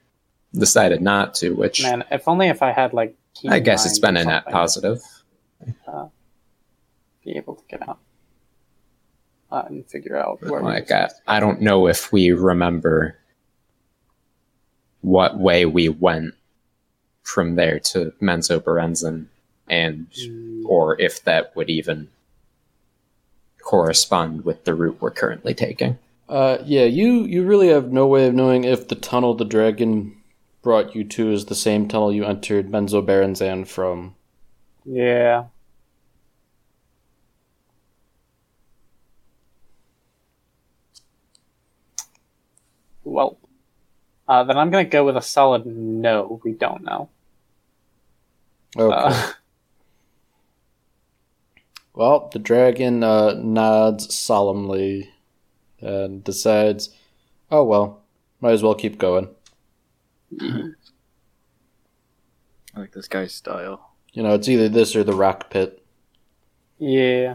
decided 0.55 1.01
not 1.03 1.35
to. 1.37 1.55
Which 1.55 1.83
man. 1.83 2.05
If 2.11 2.29
only 2.29 2.49
if 2.49 2.63
I 2.63 2.73
had 2.73 2.93
like. 2.93 3.17
I 3.49 3.61
guess 3.61 3.87
it's 3.87 3.99
been 3.99 4.17
a 4.17 4.25
net 4.25 4.47
positive. 4.47 5.01
Be 7.25 7.37
able 7.37 7.55
to 7.57 7.63
get 7.69 7.89
out 7.89 7.99
uh, 9.51 9.63
and 9.69 9.87
figure 9.87 10.17
out 10.17 10.43
where. 10.43 10.61
we 10.61 10.67
Like 10.67 10.91
I, 10.91 11.09
I 11.27 11.41
don't 11.41 11.61
know 11.61 11.87
if 11.87 12.13
we 12.13 12.33
remember 12.33 13.17
what 15.01 15.39
way 15.39 15.65
we 15.67 15.89
went 15.89 16.35
from 17.23 17.55
there 17.57 17.79
to 17.79 18.13
Menzoberranzan, 18.21 19.27
and 19.69 20.07
Mm, 20.11 20.65
or 20.67 21.01
if 21.01 21.25
that 21.25 21.55
would 21.57 21.71
even 21.71 22.09
correspond 23.69 24.47
with 24.47 24.65
the 24.65 24.75
route 24.75 24.97
we're 24.99 25.11
currently 25.11 25.53
taking. 25.53 25.99
Uh, 26.27 26.57
yeah, 26.65 26.85
you 26.85 27.25
you 27.25 27.45
really 27.45 27.69
have 27.69 27.93
no 27.93 28.07
way 28.07 28.27
of 28.27 28.35
knowing 28.35 28.65
if 28.65 28.89
the 28.89 28.95
tunnel 28.95 29.35
the 29.35 29.45
dragon 29.45 30.17
brought 30.63 30.95
you 30.95 31.05
to 31.05 31.31
is 31.31 31.45
the 31.45 31.55
same 31.55 31.87
tunnel 31.87 32.11
you 32.11 32.25
entered 32.25 32.71
Menzoberranzan 32.71 33.69
from. 33.69 34.15
Yeah. 34.87 35.45
Well, 43.05 43.37
uh, 44.27 44.45
then 44.45 44.57
I'm 44.57 44.71
gonna 44.71 44.87
go 44.87 45.05
with 45.05 45.19
a 45.19 45.23
solid 45.23 45.67
no. 45.67 46.41
We 46.43 46.53
don't 46.53 46.85
know. 46.85 47.11
Okay. 48.79 48.97
Uh, 48.97 49.33
Well, 51.99 52.31
the 52.33 52.39
dragon 52.39 53.03
uh, 53.03 53.33
nods 53.35 54.15
solemnly 54.15 55.11
and 55.81 56.23
decides, 56.23 56.91
"Oh 57.51 57.65
well, 57.65 58.05
might 58.41 58.53
as 58.53 58.63
well 58.63 58.77
keep 58.77 58.99
going." 58.99 59.31
I 60.41 60.71
like 62.77 62.93
this 62.93 63.09
guy's 63.09 63.35
style. 63.35 63.97
You 64.13 64.23
know, 64.23 64.35
it's 64.35 64.49
either 64.49 64.69
this 64.69 64.95
or 64.95 65.03
the 65.03 65.13
rock 65.13 65.51
pit. 65.51 65.85
yeah, 66.79 67.35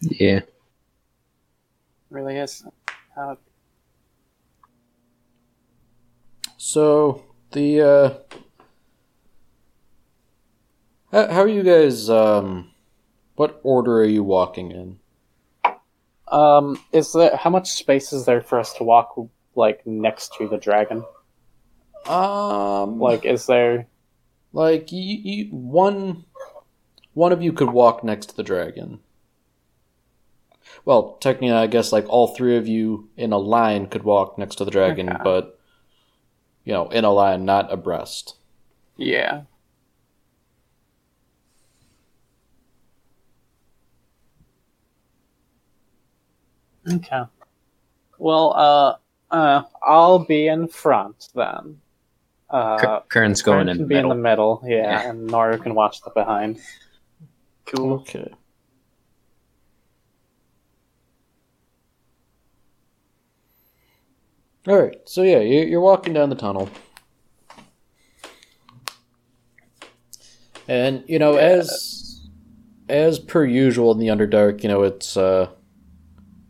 Yeah. 0.00 0.42
really 2.08 2.36
is. 2.36 2.64
Uh, 3.16 3.34
So 6.56 7.24
the 7.50 7.80
uh, 7.82 8.14
how, 11.10 11.32
how 11.32 11.40
are 11.40 11.48
you 11.48 11.64
guys? 11.64 12.08
Um, 12.08 12.70
what 13.38 13.60
order 13.62 13.98
are 14.00 14.04
you 14.04 14.22
walking 14.24 14.70
in? 14.72 14.98
um, 16.28 16.78
is 16.92 17.12
there 17.12 17.34
how 17.36 17.48
much 17.50 17.70
space 17.70 18.12
is 18.12 18.26
there 18.26 18.42
for 18.42 18.58
us 18.58 18.74
to 18.74 18.84
walk 18.84 19.14
like 19.54 19.86
next 19.86 20.34
to 20.34 20.46
the 20.48 20.58
dragon? 20.58 21.04
Um, 22.06 22.98
Like, 23.00 23.24
is 23.24 23.46
there? 23.46 23.86
Like 24.52 24.92
you, 24.92 25.00
you, 25.02 25.44
one, 25.50 26.24
one 27.14 27.32
of 27.32 27.42
you 27.42 27.52
could 27.52 27.70
walk 27.70 28.02
next 28.04 28.26
to 28.26 28.36
the 28.36 28.42
dragon. 28.42 29.00
Well, 30.84 31.16
technically, 31.20 31.52
I 31.52 31.66
guess 31.66 31.92
like 31.92 32.08
all 32.08 32.28
three 32.28 32.56
of 32.56 32.66
you 32.66 33.08
in 33.16 33.32
a 33.32 33.38
line 33.38 33.86
could 33.86 34.04
walk 34.04 34.38
next 34.38 34.56
to 34.56 34.64
the 34.64 34.70
dragon, 34.70 35.08
Okay. 35.08 35.20
but 35.22 35.58
you 36.64 36.72
know, 36.72 36.88
in 36.88 37.04
a 37.04 37.10
line, 37.12 37.44
not 37.44 37.72
abreast. 37.72 38.36
Yeah. 38.96 39.42
Okay. 46.90 47.22
Well, 48.18 48.52
uh, 48.56 49.34
uh, 49.34 49.62
I'll 49.82 50.20
be 50.24 50.46
in 50.48 50.68
front 50.68 51.28
then. 51.34 51.80
Uh, 52.50 52.78
Cur- 52.78 53.02
Kern's 53.08 53.42
going 53.42 53.66
Karen 53.66 53.68
in 53.68 53.76
can 53.76 53.82
the 53.82 53.88
be 53.88 53.94
middle. 53.96 54.12
in 54.12 54.16
the 54.18 54.22
middle, 54.22 54.62
yeah, 54.64 54.76
Yeah. 55.02 55.10
and 55.10 55.26
Nora 55.26 55.58
can 55.58 55.74
watch 55.74 56.00
the 56.00 56.10
behind. 56.10 56.60
Cool. 57.66 57.94
Okay. 58.00 58.32
All 64.66 64.76
right. 64.78 64.96
So 65.08 65.22
yeah, 65.22 65.38
you- 65.40 65.64
you're 65.66 65.80
walking 65.80 66.12
down 66.12 66.28
the 66.30 66.36
tunnel, 66.36 66.68
and 70.66 71.04
you 71.06 71.18
know, 71.18 71.36
as 71.36 72.28
as 72.88 73.18
per 73.18 73.44
usual 73.44 73.92
in 73.92 73.98
the 73.98 74.08
Underdark, 74.08 74.62
you 74.62 74.68
know, 74.68 74.82
it's 74.82 75.16
uh, 75.16 75.48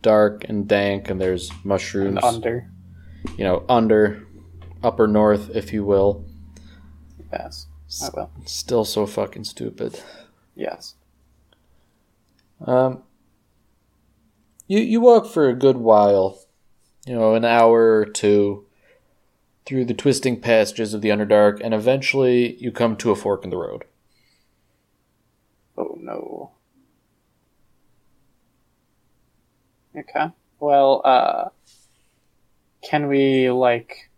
dark 0.03 0.45
and 0.49 0.69
dank, 0.69 1.11
and 1.11 1.21
there's 1.21 1.51
mushrooms. 1.65 2.17
And 2.17 2.25
under. 2.25 2.71
You 3.37 3.45
know, 3.45 3.65
under, 3.69 4.27
upper 4.83 5.07
north, 5.07 5.51
if 5.55 5.73
you 5.73 5.85
will. 5.85 6.25
Yes. 7.33 7.67
I 8.03 8.09
will. 8.15 8.31
Still 8.45 8.85
so 8.85 9.07
fucking 9.07 9.45
stupid. 9.45 10.01
Yes. 10.55 10.95
Um, 12.65 13.03
you 14.67 14.81
you 14.81 15.01
walk 15.01 15.27
for 15.27 15.49
a 15.49 15.55
good 15.55 15.77
while, 15.77 16.39
you 17.07 17.15
know, 17.15 17.35
an 17.35 17.45
hour 17.45 17.99
or 17.99 18.05
two, 18.05 18.67
through 19.65 19.85
the 19.85 19.95
twisting 19.95 20.41
passages 20.41 20.95
of 20.95 21.01
the 21.01 21.11
Underdark, 21.11 21.61
and 21.63 21.73
eventually 21.73 22.57
you 22.57 22.73
come 22.73 22.97
to 22.97 23.11
a 23.11 23.17
fork 23.17 23.45
in 23.45 23.51
the 23.51 23.57
road. 23.57 23.85
Oh 25.77 25.97
no. 26.01 26.28
Okay. 29.99 30.29
Well, 30.61 31.03
uh, 31.05 31.49
can 32.83 33.09
we 33.09 33.51
like, 33.51 34.11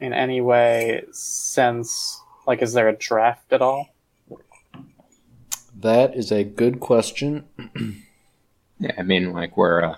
in 0.00 0.12
any 0.12 0.40
way, 0.40 1.04
sense 1.12 2.22
like, 2.46 2.62
is 2.62 2.72
there 2.72 2.88
a 2.88 2.96
draft 2.96 3.52
at 3.52 3.62
all? 3.62 3.94
That 5.78 6.16
is 6.16 6.32
a 6.32 6.44
good 6.44 6.80
question. 6.80 7.44
Yeah, 8.82 8.94
I 8.96 9.02
mean, 9.02 9.34
like 9.34 9.58
we're 9.58 9.84
uh, 9.84 9.96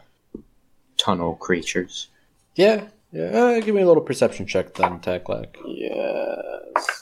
tunnel 0.97 1.37
creatures. 1.37 2.09
Yeah, 2.57 2.89
yeah. 3.13 3.27
Uh, 3.27 3.61
give 3.61 3.77
me 3.77 3.83
a 3.83 3.87
little 3.87 4.03
perception 4.03 4.45
check 4.45 4.75
then, 4.75 4.99
Taklak. 4.99 5.55
Yes. 5.65 7.01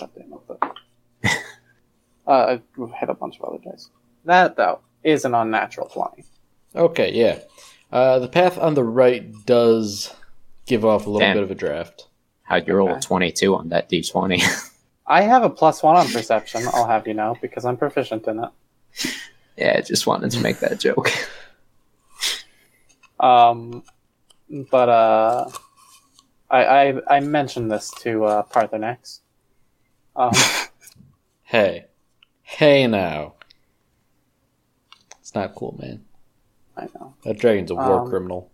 God 0.00 0.10
damn 0.16 0.32
it. 0.32 1.32
uh, 2.26 2.56
I 2.58 2.60
hit 2.96 3.08
a 3.08 3.14
bunch 3.14 3.38
of 3.38 3.44
other 3.44 3.58
dice. 3.64 3.88
That, 4.24 4.56
though, 4.56 4.80
is 5.04 5.24
an 5.24 5.36
unnatural 5.36 5.86
20. 5.86 6.24
Okay, 6.74 7.12
yeah. 7.12 7.40
Uh, 7.90 8.18
the 8.18 8.28
path 8.28 8.58
on 8.58 8.74
the 8.74 8.84
right 8.84 9.32
does 9.46 10.14
give 10.66 10.84
off 10.84 11.06
a 11.06 11.10
little 11.10 11.26
Damn. 11.26 11.36
bit 11.36 11.42
of 11.42 11.50
a 11.50 11.54
draft. 11.54 12.06
How'd 12.42 12.66
you 12.66 12.74
roll 12.74 12.90
Okay. 12.90 13.00
22 13.00 13.54
on 13.54 13.68
that 13.70 13.88
d20? 13.90 14.42
I 15.06 15.22
have 15.22 15.42
a 15.42 15.48
plus 15.50 15.82
one 15.82 15.96
on 15.96 16.06
perception, 16.08 16.62
I'll 16.72 16.86
have 16.86 17.06
you 17.06 17.14
know, 17.14 17.36
because 17.40 17.64
I'm 17.64 17.76
proficient 17.78 18.26
in 18.26 18.40
it. 18.44 18.50
yeah, 19.56 19.74
I 19.78 19.80
just 19.80 20.06
wanted 20.06 20.30
to 20.32 20.40
make 20.40 20.60
that 20.60 20.78
joke. 20.80 21.10
Um, 23.20 23.82
but 24.70 24.88
uh, 24.88 25.50
I, 26.48 26.64
I 26.64 27.16
I 27.16 27.20
mentioned 27.20 27.68
this 27.68 27.90
to 28.02 28.24
uh, 28.26 28.42
Paarthurnax. 28.44 29.18
Um, 30.14 30.30
Hey. 31.42 31.86
Hey 32.42 32.86
now. 32.86 33.34
It's 35.20 35.34
not 35.34 35.56
cool, 35.56 35.76
man. 35.80 36.04
I 36.78 36.86
know 36.94 37.14
That 37.24 37.38
dragon's 37.38 37.70
a 37.70 37.74
war 37.74 38.00
Um, 38.02 38.08
criminal. 38.08 38.50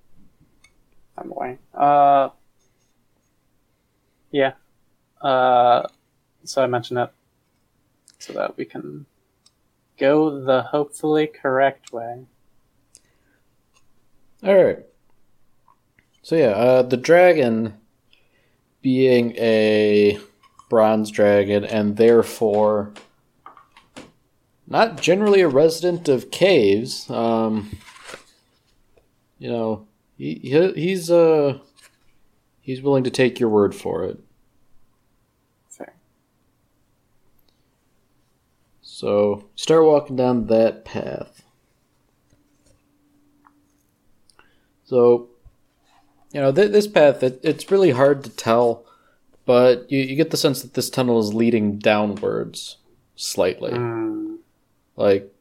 I'm 1.19 1.31
away. 1.31 1.59
Uh, 1.75 2.31
yeah. 4.31 4.55
Uh, 5.21 5.87
so 6.45 6.63
I 6.63 6.67
mentioned 6.67 6.99
it 7.01 7.11
so 8.19 8.33
that 8.33 8.57
we 8.57 8.65
can 8.65 9.07
go 9.99 10.41
the 10.41 10.63
hopefully 10.63 11.27
correct 11.27 11.93
way. 11.93 12.25
Alright. 14.43 14.87
So 16.23 16.37
yeah, 16.37 16.51
uh, 16.51 16.83
the 16.83 16.97
dragon 16.97 17.75
being 18.83 19.37
a 19.37 20.19
bronze 20.69 21.11
dragon 21.11 21.65
and 21.65 21.97
therefore 21.97 22.93
not 24.67 25.01
generally 25.01 25.43
a 25.43 25.49
resident 25.49 26.09
of 26.09 26.31
caves, 26.31 27.09
um, 27.11 27.77
you 29.45 29.51
know, 29.51 29.87
he, 30.17 30.37
he 30.37 30.73
he's 30.73 31.11
uh 31.11 31.59
he's 32.63 32.81
willing 32.81 33.05
to 33.05 33.11
take 33.11 33.39
your 33.39 33.51
word 33.51 33.75
for 33.75 34.03
it. 34.05 34.19
Fair. 35.69 35.93
So 38.81 39.45
start 39.55 39.85
walking 39.85 40.17
down 40.17 40.47
that 40.47 40.87
path. 40.87 41.43
So, 44.85 45.29
you 46.33 46.41
know, 46.41 46.51
th- 46.51 46.73
this 46.73 46.87
path, 46.87 47.23
it, 47.23 47.39
it's 47.43 47.71
really 47.71 47.91
hard 47.91 48.25
to 48.25 48.31
tell, 48.31 48.87
but 49.45 49.93
you, 49.93 49.99
you 49.99 50.17
get 50.17 50.31
the 50.31 50.39
sense 50.39 50.63
that 50.63 50.73
this 50.73 50.89
tunnel 50.89 51.21
is 51.21 51.35
leading 51.35 51.79
downwards 51.79 52.79
slightly. 53.15 53.73
Hmm. 53.73 54.37
Like, 54.97 55.34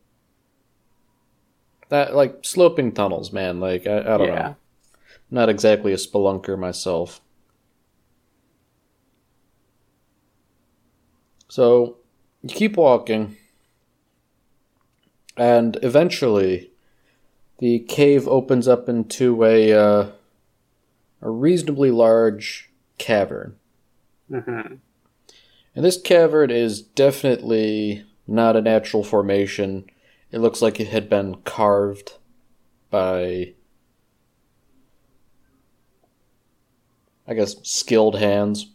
that, 1.94 2.16
like 2.16 2.40
sloping 2.44 2.92
tunnels, 2.92 3.32
man. 3.32 3.60
Like, 3.60 3.86
I, 3.88 4.00
I 4.00 4.18
don't 4.18 4.28
yeah. 4.28 4.36
know. 4.36 4.46
I'm 4.46 4.56
not 5.30 5.50
exactly 5.50 5.94
a 5.94 5.98
spelunker 5.98 6.58
myself. 6.58 7.22
So, 11.48 11.98
you 12.42 12.50
keep 12.50 12.78
walking, 12.78 13.38
and 15.38 15.78
eventually, 15.84 16.72
the 17.60 17.80
cave 17.80 18.28
opens 18.28 18.68
up 18.68 18.90
into 18.90 19.44
a 19.44 19.72
uh, 19.72 20.08
a 21.22 21.30
reasonably 21.30 21.92
large 21.92 22.72
cavern. 22.98 23.56
hmm 24.30 24.78
And 25.76 25.86
this 25.86 26.02
cavern 26.02 26.50
is 26.50 26.82
definitely 26.82 28.04
not 28.28 28.56
a 28.56 28.62
natural 28.62 29.04
formation. 29.04 29.86
It 30.34 30.40
looks 30.40 30.64
like 30.64 30.80
it 30.80 30.88
had 30.88 31.12
been 31.12 31.36
carved 31.44 32.14
by, 32.90 33.54
I 37.28 37.36
guess, 37.36 37.56
skilled 37.62 38.18
hands. 38.18 38.72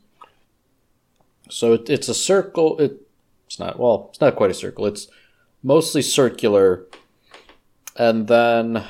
So 1.51 1.73
it, 1.73 1.91
it's 1.91 2.09
a 2.09 2.15
circle. 2.15 2.79
It, 2.79 3.09
it's 3.49 3.59
not, 3.59 3.77
well, 3.77 4.07
it's 4.11 4.21
not 4.21 4.37
quite 4.37 4.53
a 4.53 4.55
circle. 4.55 4.87
It's 4.87 5.09
mostly 5.61 6.01
circular. 6.01 6.87
And 7.97 8.29
then 8.29 8.85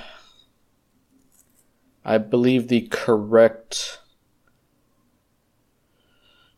I 2.04 2.18
believe 2.18 2.68
the 2.68 2.83
correct 2.90 3.98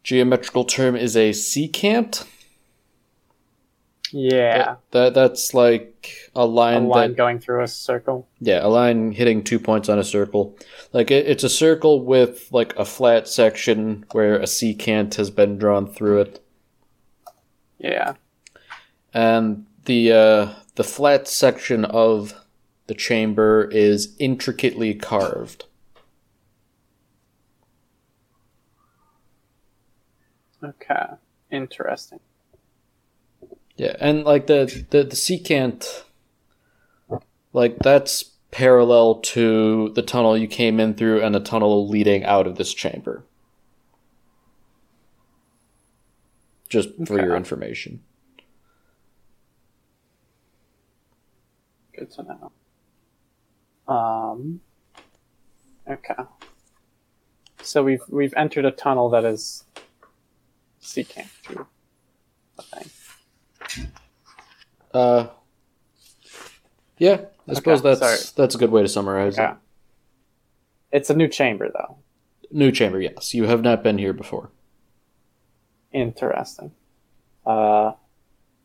geometrical 0.02 0.64
term 0.64 0.96
is 0.96 1.16
a 1.16 1.30
secant. 1.30 2.26
Yeah. 4.12 4.76
That 4.90 5.14
that's 5.14 5.54
like 5.54 6.30
a 6.34 6.44
line. 6.44 6.84
A 6.84 6.86
line, 6.88 7.10
that 7.10 7.16
going 7.16 7.38
through 7.38 7.62
a 7.62 7.68
circle. 7.68 8.26
yeah, 8.40 8.64
a 8.64 8.68
line 8.68 9.12
hitting 9.12 9.42
two 9.44 9.58
points 9.60 9.88
on 9.88 9.98
a 9.98 10.04
circle. 10.04 10.56
Like 10.92 11.10
it, 11.10 11.26
it's 11.26 11.44
a 11.44 11.48
circle 11.48 12.04
with 12.04 12.48
like 12.50 12.74
a 12.76 12.84
flat 12.84 13.28
section 13.28 14.04
where 14.12 14.36
a 14.36 14.44
secant 14.44 15.14
has 15.14 15.30
been 15.30 15.58
drawn 15.58 15.86
through 15.86 16.22
it, 16.22 16.44
Yeah. 17.78 18.14
and 19.14 19.66
the 19.84 20.12
uh, 20.12 20.48
the 20.74 20.84
flat 20.84 21.28
section 21.28 21.84
of 21.84 22.34
the 22.88 22.94
chamber 22.94 23.68
is 23.70 24.16
intricately 24.18 24.94
carved. 24.94 25.66
Okay. 30.62 31.06
Interesting. 31.50 32.20
Yeah, 33.80 33.96
and 33.98 34.24
like 34.24 34.46
the 34.46 34.84
the 34.90 35.04
the 35.04 35.16
secant, 35.16 36.02
like 37.54 37.78
that's 37.78 38.32
parallel 38.50 39.20
to 39.20 39.88
the 39.94 40.02
tunnel 40.02 40.36
you 40.36 40.48
came 40.48 40.78
in 40.78 40.92
through 40.92 41.22
and 41.22 41.34
the 41.34 41.40
tunnel 41.40 41.88
leading 41.88 42.22
out 42.22 42.46
of 42.46 42.56
this 42.56 42.74
chamber. 42.74 43.24
Just 46.68 46.90
for 47.06 47.18
your 47.18 47.34
information. 47.34 48.02
Good 51.96 52.10
to 52.10 52.22
know. 52.22 53.94
Um. 53.94 54.60
Okay. 55.88 56.22
So 57.62 57.82
we've 57.82 58.02
we've 58.10 58.34
entered 58.36 58.66
a 58.66 58.72
tunnel 58.72 59.08
that 59.08 59.24
is 59.24 59.64
seeking 60.80 61.24
through 61.42 61.66
a 62.58 62.62
thing. 62.62 62.90
Uh, 64.92 65.28
yeah, 66.98 67.20
I 67.48 67.54
suppose 67.54 67.82
that's 67.82 68.00
sorry. 68.00 68.18
that's 68.36 68.54
a 68.54 68.58
good 68.58 68.70
way 68.70 68.82
to 68.82 68.88
summarize 68.88 69.38
Okay. 69.38 69.52
It's 70.92 71.10
a 71.10 71.14
new 71.14 71.28
chamber, 71.28 71.70
though. 71.72 71.98
New 72.50 72.72
chamber, 72.72 73.00
yes. 73.00 73.32
You 73.32 73.44
have 73.44 73.62
not 73.62 73.82
been 73.84 73.98
here 73.98 74.12
before. 74.12 74.50
Interesting. 75.92 76.72
Uh, 77.46 77.92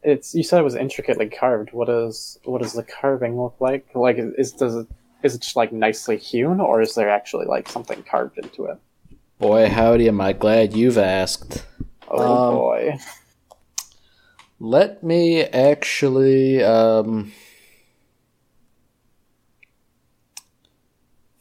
it's 0.03 0.33
you 0.35 0.43
said 0.43 0.59
it 0.59 0.63
was 0.63 0.75
intricately 0.75 1.29
carved. 1.29 1.71
What 1.73 1.89
is 1.89 2.37
what 2.45 2.61
does 2.61 2.73
the 2.73 2.83
carving 2.83 3.39
look 3.39 3.55
like? 3.59 3.87
Like, 3.95 4.17
is 4.19 4.51
does 4.53 4.75
it 4.75 4.87
is 5.23 5.35
it 5.35 5.41
just 5.41 5.55
like 5.55 5.71
nicely 5.71 6.17
hewn, 6.17 6.59
or 6.59 6.81
is 6.81 6.95
there 6.95 7.09
actually 7.09 7.45
like 7.45 7.67
something 7.69 8.03
carved 8.03 8.37
into 8.37 8.65
it? 8.65 8.77
Boy, 9.39 9.67
howdy, 9.69 10.07
am 10.07 10.21
I 10.21 10.33
glad 10.33 10.73
you've 10.73 10.97
asked. 10.97 11.65
Oh 12.07 12.49
Um, 12.49 12.55
boy. 12.55 12.97
Let 14.59 15.03
me 15.03 15.41
actually 15.43 16.63
um, 16.63 17.31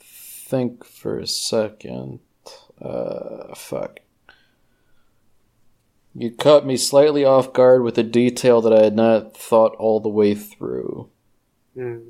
think 0.00 0.84
for 0.84 1.18
a 1.18 1.26
second. 1.26 2.20
Uh, 2.80 3.54
fuck. 3.54 4.00
You 6.16 6.30
caught 6.30 6.66
me 6.66 6.76
slightly 6.76 7.24
off 7.24 7.52
guard 7.52 7.82
with 7.82 7.98
a 7.98 8.02
detail 8.04 8.60
that 8.60 8.72
I 8.72 8.82
had 8.84 8.94
not 8.94 9.36
thought 9.36 9.74
all 9.76 10.00
the 10.00 10.08
way 10.08 10.34
through. 10.34 11.08
Hmm. 11.74 12.08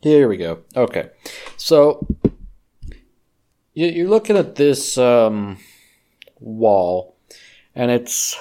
Here 0.00 0.28
we 0.28 0.36
go. 0.36 0.60
Okay. 0.76 1.10
So 1.56 2.06
you- 3.74 3.86
you're 3.88 4.08
looking 4.08 4.36
at 4.36 4.54
this 4.56 4.96
um, 4.98 5.58
wall, 6.40 7.15
and 7.76 7.90
it's. 7.90 8.36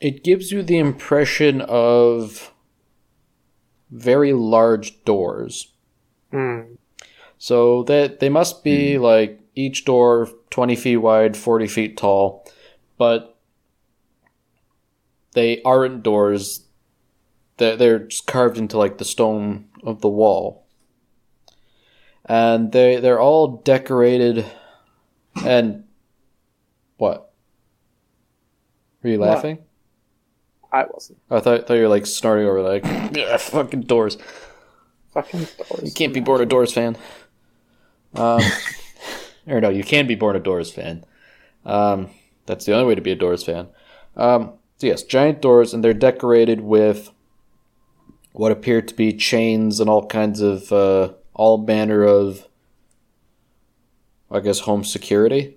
It 0.00 0.22
gives 0.22 0.52
you 0.52 0.62
the 0.62 0.78
impression 0.78 1.62
of 1.62 2.52
very 3.90 4.34
large 4.34 5.02
doors. 5.04 5.72
Hmm. 6.30 6.74
So 7.38 7.82
that 7.84 8.20
they 8.20 8.28
must 8.28 8.62
be 8.62 8.98
like 8.98 9.40
each 9.54 9.84
door 9.86 10.28
20 10.50 10.76
feet 10.76 10.96
wide, 10.98 11.36
40 11.36 11.66
feet 11.66 11.96
tall, 11.96 12.46
but 12.98 13.38
they 15.32 15.62
aren't 15.62 16.02
doors. 16.02 16.66
They're, 17.56 17.76
they're 17.76 17.98
just 18.00 18.26
carved 18.26 18.58
into 18.58 18.76
like 18.76 18.98
the 18.98 19.04
stone 19.04 19.68
of 19.82 20.02
the 20.02 20.08
wall. 20.08 20.66
And 22.26 22.72
they 22.72 23.00
they're 23.00 23.20
all 23.20 23.58
decorated 23.58 24.44
and 25.44 25.84
what? 26.96 27.30
Were 29.02 29.10
you 29.10 29.18
What? 29.18 29.28
laughing? 29.28 29.58
I 30.72 30.84
wasn't. 30.92 31.18
I 31.30 31.40
thought, 31.40 31.66
thought 31.66 31.74
you 31.74 31.82
were 31.82 31.88
like 31.88 32.06
snorting 32.06 32.46
over 32.46 32.60
like 32.62 32.84
yeah, 33.16 33.36
fucking 33.36 33.82
doors. 33.82 34.18
Fucking 35.12 35.46
doors. 35.56 35.82
You 35.84 35.92
can't 35.92 36.12
be 36.12 36.20
born 36.20 36.40
a 36.40 36.46
Doors 36.46 36.72
fan. 36.72 36.96
Um, 38.14 38.40
or 39.46 39.60
no, 39.60 39.68
you 39.70 39.84
can 39.84 40.06
be 40.06 40.14
born 40.14 40.36
a 40.36 40.40
Doors 40.40 40.72
fan. 40.72 41.04
Um, 41.64 42.10
that's 42.46 42.64
the 42.66 42.72
only 42.74 42.86
way 42.86 42.94
to 42.94 43.00
be 43.00 43.12
a 43.12 43.16
Doors 43.16 43.44
fan. 43.44 43.68
Um, 44.16 44.54
so 44.78 44.86
yes, 44.88 45.02
giant 45.04 45.40
doors, 45.40 45.72
and 45.72 45.82
they're 45.84 45.94
decorated 45.94 46.60
with 46.60 47.10
what 48.32 48.50
appear 48.52 48.82
to 48.82 48.94
be 48.94 49.12
chains 49.12 49.80
and 49.80 49.88
all 49.88 50.06
kinds 50.06 50.40
of 50.40 50.72
uh, 50.72 51.12
all 51.34 51.58
manner 51.58 52.02
of, 52.02 52.46
I 54.30 54.40
guess, 54.40 54.60
home 54.60 54.84
security. 54.84 55.53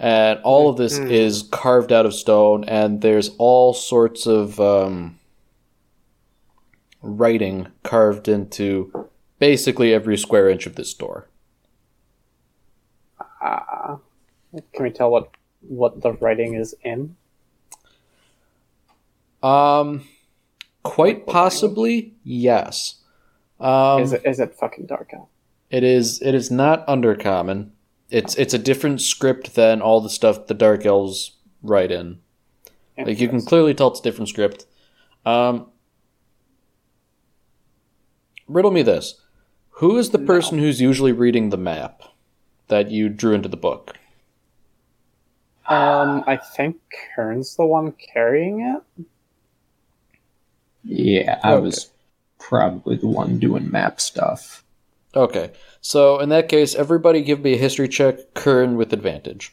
And 0.00 0.38
all 0.44 0.70
of 0.70 0.76
this 0.76 0.96
Mhm. 0.96 1.10
is 1.10 1.42
carved 1.50 1.92
out 1.92 2.06
of 2.06 2.14
stone, 2.14 2.62
and 2.64 3.00
there's 3.00 3.30
all 3.36 3.74
sorts 3.74 4.26
of 4.26 4.60
um, 4.60 5.18
writing 7.02 7.66
carved 7.82 8.28
into 8.28 9.08
basically 9.40 9.92
every 9.92 10.16
square 10.16 10.48
inch 10.48 10.66
of 10.66 10.76
this 10.76 10.94
door. 10.94 11.28
Ah. 13.40 13.98
can 14.72 14.84
we 14.84 14.90
tell 14.90 15.10
what 15.10 15.30
what 15.68 16.00
the 16.00 16.12
writing 16.14 16.54
is 16.54 16.74
in? 16.82 17.16
Um, 19.42 20.04
quite 20.84 21.26
possibly, 21.26 22.14
yes. 22.24 23.02
Um, 23.60 24.02
is 24.02 24.12
it 24.12 24.22
is 24.24 24.38
it 24.40 24.54
fucking 24.54 24.86
dark 24.86 25.10
out? 25.12 25.26
It 25.70 25.82
is. 25.82 26.22
It 26.22 26.34
is 26.34 26.50
not 26.50 26.86
undercommon. 26.86 27.70
It's 28.10 28.34
it's 28.36 28.54
a 28.54 28.58
different 28.58 29.00
script 29.00 29.54
than 29.54 29.82
all 29.82 30.00
the 30.00 30.08
stuff 30.10 30.46
the 30.46 30.54
Dark 30.54 30.86
Elves 30.86 31.36
write 31.62 31.90
in. 31.90 32.20
Like 32.96 33.20
you 33.20 33.28
can 33.28 33.42
clearly 33.44 33.74
tell 33.74 33.88
it's 33.88 34.00
a 34.00 34.02
different 34.02 34.28
script. 34.28 34.66
Um, 35.26 35.70
riddle 38.48 38.70
me 38.70 38.82
this: 38.82 39.20
Who 39.70 39.98
is 39.98 40.10
the 40.10 40.18
No. 40.18 40.26
person 40.26 40.58
who's 40.58 40.80
usually 40.80 41.12
reading 41.12 41.50
the 41.50 41.56
map 41.58 42.02
that 42.68 42.90
you 42.90 43.08
drew 43.08 43.34
into 43.34 43.48
the 43.48 43.56
book? 43.56 43.96
Um, 45.68 46.24
I 46.26 46.36
think 46.36 46.76
Kern's 47.14 47.56
the 47.56 47.66
one 47.66 47.92
carrying 47.92 48.60
it. 48.60 48.82
Yeah, 50.82 51.38
I 51.42 51.54
Okay. 51.54 51.62
was 51.62 51.90
probably 52.38 52.96
the 52.96 53.08
one 53.08 53.38
doing 53.38 53.70
map 53.70 54.00
stuff. 54.00 54.64
Okay, 55.18 55.50
so 55.80 56.20
in 56.20 56.28
that 56.28 56.48
case, 56.48 56.76
everybody 56.76 57.22
give 57.22 57.40
me 57.40 57.54
a 57.54 57.56
history 57.56 57.88
check, 57.88 58.34
Kern 58.34 58.76
with 58.76 58.92
advantage. 58.92 59.52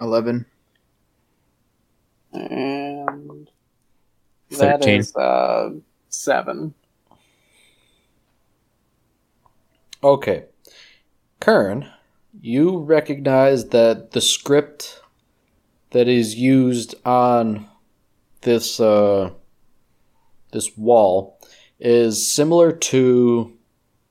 Eleven. 0.00 0.46
And 2.32 3.48
that 4.50 4.80
13. 4.80 4.98
is 4.98 5.14
uh 5.14 5.70
seven. 6.08 6.74
Okay. 10.02 10.46
Kern, 11.38 11.88
you 12.40 12.78
recognize 12.78 13.68
that 13.68 14.10
the 14.10 14.20
script 14.20 15.02
that 15.92 16.08
is 16.08 16.34
used 16.34 16.96
on 17.06 17.67
this 18.42 18.80
uh, 18.80 19.30
this 20.52 20.76
wall 20.76 21.38
is 21.80 22.30
similar 22.30 22.72
to 22.72 23.52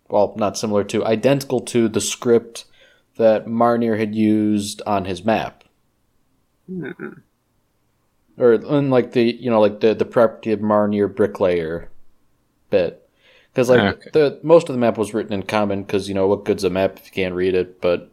well, 0.09 0.33
not 0.37 0.57
similar 0.57 0.83
to, 0.85 1.05
identical 1.05 1.59
to 1.59 1.89
the 1.89 1.99
script 1.99 2.65
that 3.17 3.47
Marnier 3.47 3.97
had 3.97 4.15
used 4.15 4.81
on 4.85 5.05
his 5.05 5.25
map. 5.25 5.63
Hmm. 6.67 6.91
Or 8.37 8.53
unlike 8.53 9.11
the 9.13 9.23
you 9.23 9.49
know, 9.49 9.59
like 9.59 9.79
the, 9.79 9.93
the 9.93 10.05
property 10.05 10.51
of 10.51 10.61
Marnier 10.61 11.07
bricklayer 11.07 11.89
bit. 12.69 13.03
Because 13.51 13.69
like 13.69 13.95
Okay. 13.95 14.09
the 14.13 14.39
most 14.43 14.69
of 14.69 14.75
the 14.75 14.79
map 14.79 14.97
was 14.97 15.13
written 15.13 15.33
in 15.33 15.43
common 15.43 15.83
because 15.83 16.07
you 16.07 16.13
know 16.13 16.27
what 16.27 16.45
good's 16.45 16.63
a 16.63 16.69
map 16.69 16.97
if 16.97 17.07
you 17.07 17.11
can't 17.11 17.33
read 17.33 17.55
it, 17.55 17.81
but 17.81 18.11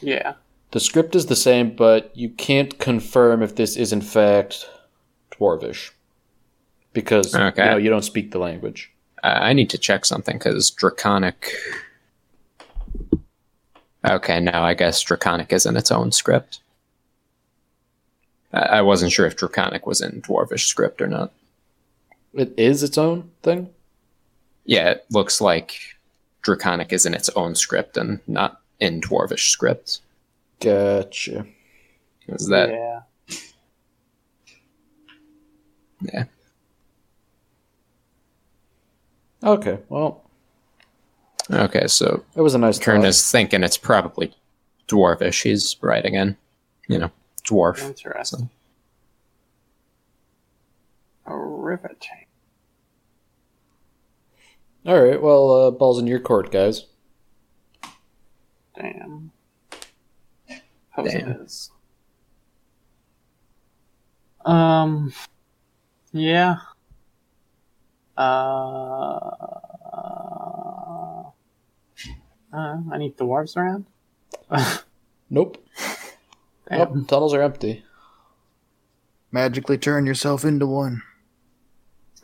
Yeah. 0.00 0.34
the 0.70 0.78
script 0.80 1.16
is 1.16 1.26
the 1.26 1.36
same, 1.36 1.74
but 1.74 2.12
you 2.14 2.28
can't 2.28 2.78
confirm 2.78 3.42
if 3.42 3.56
this 3.56 3.76
is 3.76 3.92
in 3.92 4.00
fact 4.02 4.68
Dwarvish 5.44 5.90
because 6.92 7.34
Okay. 7.34 7.64
you 7.64 7.70
know 7.70 7.76
you 7.76 7.90
don't 7.90 8.02
speak 8.04 8.30
the 8.30 8.38
language. 8.38 8.90
Uh, 9.22 9.38
I 9.40 9.52
need 9.52 9.70
to 9.70 9.78
check 9.78 10.04
something 10.04 10.38
because 10.38 10.70
Draconic. 10.70 11.50
Okay, 14.06 14.38
no, 14.40 14.52
I 14.52 14.74
guess 14.74 15.00
Draconic 15.00 15.52
is 15.52 15.64
in 15.66 15.76
its 15.76 15.90
own 15.90 16.12
script. 16.12 16.60
I 18.52 18.60
I 18.60 18.82
wasn't 18.82 19.12
sure 19.12 19.26
if 19.26 19.36
Draconic 19.36 19.86
was 19.86 20.00
in 20.00 20.20
Dwarvish 20.22 20.66
script 20.66 21.00
or 21.00 21.06
not. 21.06 21.32
It 22.34 22.52
is 22.56 22.82
its 22.82 22.98
own 22.98 23.30
thing. 23.42 23.70
Yeah, 24.64 24.90
it 24.90 25.06
looks 25.10 25.40
like 25.40 25.74
Draconic 26.42 26.92
is 26.92 27.06
in 27.06 27.14
its 27.14 27.28
own 27.30 27.54
script 27.54 27.96
and 27.96 28.20
not 28.26 28.60
in 28.80 29.00
Dwarvish 29.00 29.48
script. 29.50 30.00
Gotcha. 30.60 31.46
Is 32.28 32.48
that 32.48 32.70
yeah. 32.70 33.00
Yeah? 36.00 36.24
Okay, 39.42 39.78
well, 39.88 40.22
Okay, 41.50 41.86
so 41.88 42.24
it 42.34 42.40
was 42.40 42.54
a 42.54 42.58
nice 42.58 42.78
Kern 42.78 43.02
thought. 43.02 43.08
is 43.08 43.30
thinking 43.30 43.62
it's 43.62 43.76
probably 43.76 44.34
dwarfish. 44.88 45.42
He's 45.42 45.76
writing 45.82 46.14
in, 46.14 46.36
you 46.88 46.98
know, 46.98 47.10
dwarf. 47.44 47.82
Interesting. 47.82 48.48
Riveting. 51.26 52.26
All 54.86 55.02
right, 55.02 55.20
well, 55.20 55.50
uh, 55.50 55.70
balls 55.70 55.98
in 55.98 56.06
your 56.06 56.20
court, 56.20 56.50
guys. 56.52 56.84
Damn. 58.76 59.30
How's 60.90 61.10
Damn. 61.12 61.30
it 61.30 61.40
is? 61.40 61.70
Um. 64.44 65.12
Yeah. 66.14 66.56
Uh. 68.16 68.20
uh 72.52 72.78
I 72.92 72.98
need 72.98 73.16
dwarves 73.16 73.56
around. 73.56 73.86
Nope. 75.30 75.56
Damn. 76.68 76.78
Nope. 76.94 77.08
Tunnels 77.08 77.34
are 77.34 77.42
empty. 77.42 77.82
Magically 79.32 79.76
turn 79.76 80.06
yourself 80.06 80.44
into 80.44 80.66
one. 80.66 81.02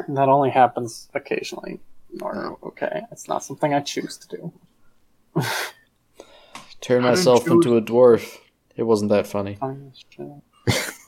That 0.08 0.28
only 0.28 0.50
happens 0.50 1.08
occasionally. 1.14 1.80
Or 2.20 2.56
okay, 2.62 3.02
it's 3.10 3.26
not 3.26 3.42
something 3.42 3.74
I 3.74 3.80
choose 3.80 4.16
to 4.18 4.28
do. 4.36 5.44
Turn 6.80 7.02
myself 7.02 7.40
choose- 7.44 7.52
into 7.52 7.76
a 7.76 7.82
dwarf. 7.82 8.38
It 8.76 8.84
wasn't 8.84 9.10
that 9.10 9.26
funny. 9.26 9.58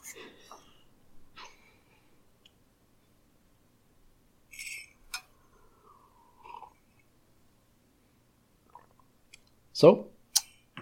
So, 9.83 10.07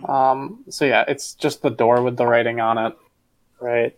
Um. 0.06 0.62
So 0.68 0.84
yeah, 0.84 1.04
it's 1.08 1.32
just 1.34 1.62
the 1.62 1.70
door 1.70 2.02
with 2.02 2.18
the 2.18 2.26
writing 2.26 2.60
on 2.60 2.76
it, 2.76 2.92
right? 3.58 3.96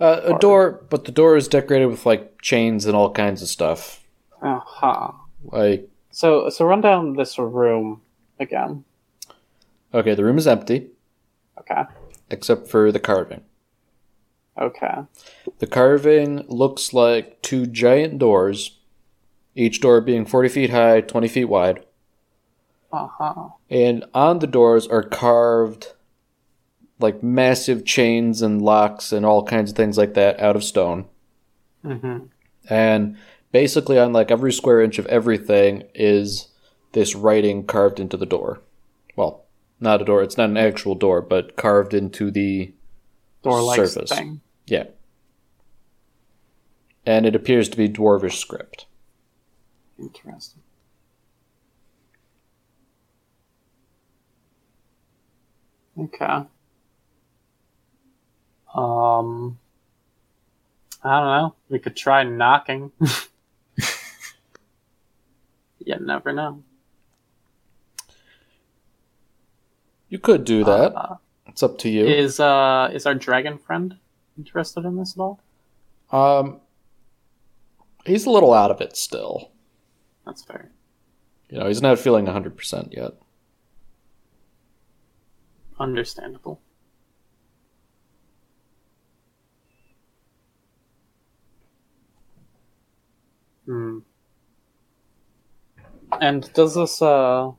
uh, 0.00 0.34
a 0.34 0.38
door, 0.40 0.84
but 0.90 1.04
the 1.04 1.12
door 1.12 1.36
is 1.36 1.46
decorated 1.46 1.86
with 1.86 2.04
like 2.04 2.42
chains 2.42 2.86
and 2.86 2.96
all 2.96 3.12
kinds 3.12 3.42
of 3.42 3.48
stuff. 3.48 4.02
Uh 4.42 4.58
huh. 4.64 5.12
Like, 5.44 5.88
So 6.10 6.48
so 6.48 6.64
run 6.66 6.80
down 6.80 7.14
this 7.14 7.38
room 7.38 8.00
again. 8.40 8.84
okay, 9.94 10.14
the 10.16 10.24
room 10.24 10.38
is 10.38 10.48
empty 10.48 10.90
Okay. 11.60 11.82
except 12.28 12.66
for 12.66 12.90
the 12.90 12.98
carving. 12.98 13.42
Okay. 14.60 14.96
The 15.60 15.66
carving 15.68 16.44
looks 16.48 16.92
like 16.92 17.40
two 17.42 17.66
giant 17.66 18.18
doors, 18.18 18.80
each 19.54 19.80
door 19.80 20.00
being 20.00 20.26
40 20.26 20.48
feet 20.48 20.70
high, 20.70 21.00
20 21.02 21.28
feet 21.28 21.44
wide. 21.46 21.84
Uh 22.92 23.08
huh. 23.18 23.48
And 23.70 24.04
on 24.12 24.40
the 24.40 24.46
doors 24.46 24.86
are 24.86 25.02
carved 25.02 25.94
like 26.98 27.22
massive 27.22 27.84
chains 27.84 28.42
and 28.42 28.62
locks 28.62 29.12
and 29.12 29.24
all 29.26 29.44
kinds 29.44 29.70
of 29.70 29.76
things 29.76 29.98
like 29.98 30.14
that 30.14 30.38
out 30.40 30.56
of 30.56 30.62
stone. 30.62 31.06
Mm-hmm. 31.84 32.26
And 32.68 33.16
basically, 33.50 33.98
on 33.98 34.12
like 34.12 34.30
every 34.30 34.52
square 34.52 34.80
inch 34.80 34.98
of 34.98 35.06
everything 35.06 35.84
is 35.94 36.48
this 36.92 37.14
writing 37.14 37.64
carved 37.66 37.98
into 37.98 38.16
the 38.16 38.26
door. 38.26 38.60
Well, 39.16 39.44
not 39.80 40.00
a 40.00 40.04
door. 40.04 40.22
It's 40.22 40.36
not 40.36 40.50
an 40.50 40.56
actual 40.56 40.94
door, 40.94 41.20
but 41.22 41.56
carved 41.56 41.92
into 41.94 42.30
the 42.30 42.72
Door-like 43.42 43.76
Surface. 43.76 44.10
thing. 44.10 44.40
yeah. 44.66 44.84
And 47.04 47.26
it 47.26 47.34
appears 47.34 47.68
to 47.70 47.76
be 47.76 47.88
dwarvish 47.88 48.38
script. 48.38 48.86
Interesting. 49.98 50.61
Okay. 55.98 56.44
Um, 58.74 59.58
I 61.04 61.20
don't 61.20 61.26
know. 61.26 61.54
We 61.68 61.78
could 61.78 61.96
try 61.96 62.22
knocking. 62.22 62.92
you 65.84 65.96
never 66.00 66.32
know. 66.32 66.62
You 70.08 70.18
could 70.18 70.44
do 70.44 70.64
that. 70.64 70.94
Uh, 70.94 71.16
it's 71.46 71.62
up 71.62 71.78
to 71.78 71.88
you. 71.88 72.06
is 72.06 72.38
uh 72.40 72.90
is 72.92 73.06
our 73.06 73.14
dragon 73.14 73.58
friend 73.58 73.96
interested 74.38 74.84
in 74.84 74.96
this 74.96 75.16
at 75.16 75.20
all? 75.20 75.40
um, 76.10 76.60
he's 78.04 78.26
a 78.26 78.30
little 78.30 78.52
out 78.52 78.70
of 78.70 78.80
it 78.80 78.96
still. 78.96 79.50
That's 80.26 80.42
fair. 80.44 80.70
You 81.48 81.58
know, 81.58 81.68
he's 81.68 81.82
not 81.82 81.98
feeling 81.98 82.26
100% 82.26 82.94
yet. 82.94 83.12
Understandable. 85.82 86.60
Hmm. 93.66 93.98
And 96.20 96.52
does 96.52 96.76
this 96.76 97.02
uh 97.02 97.50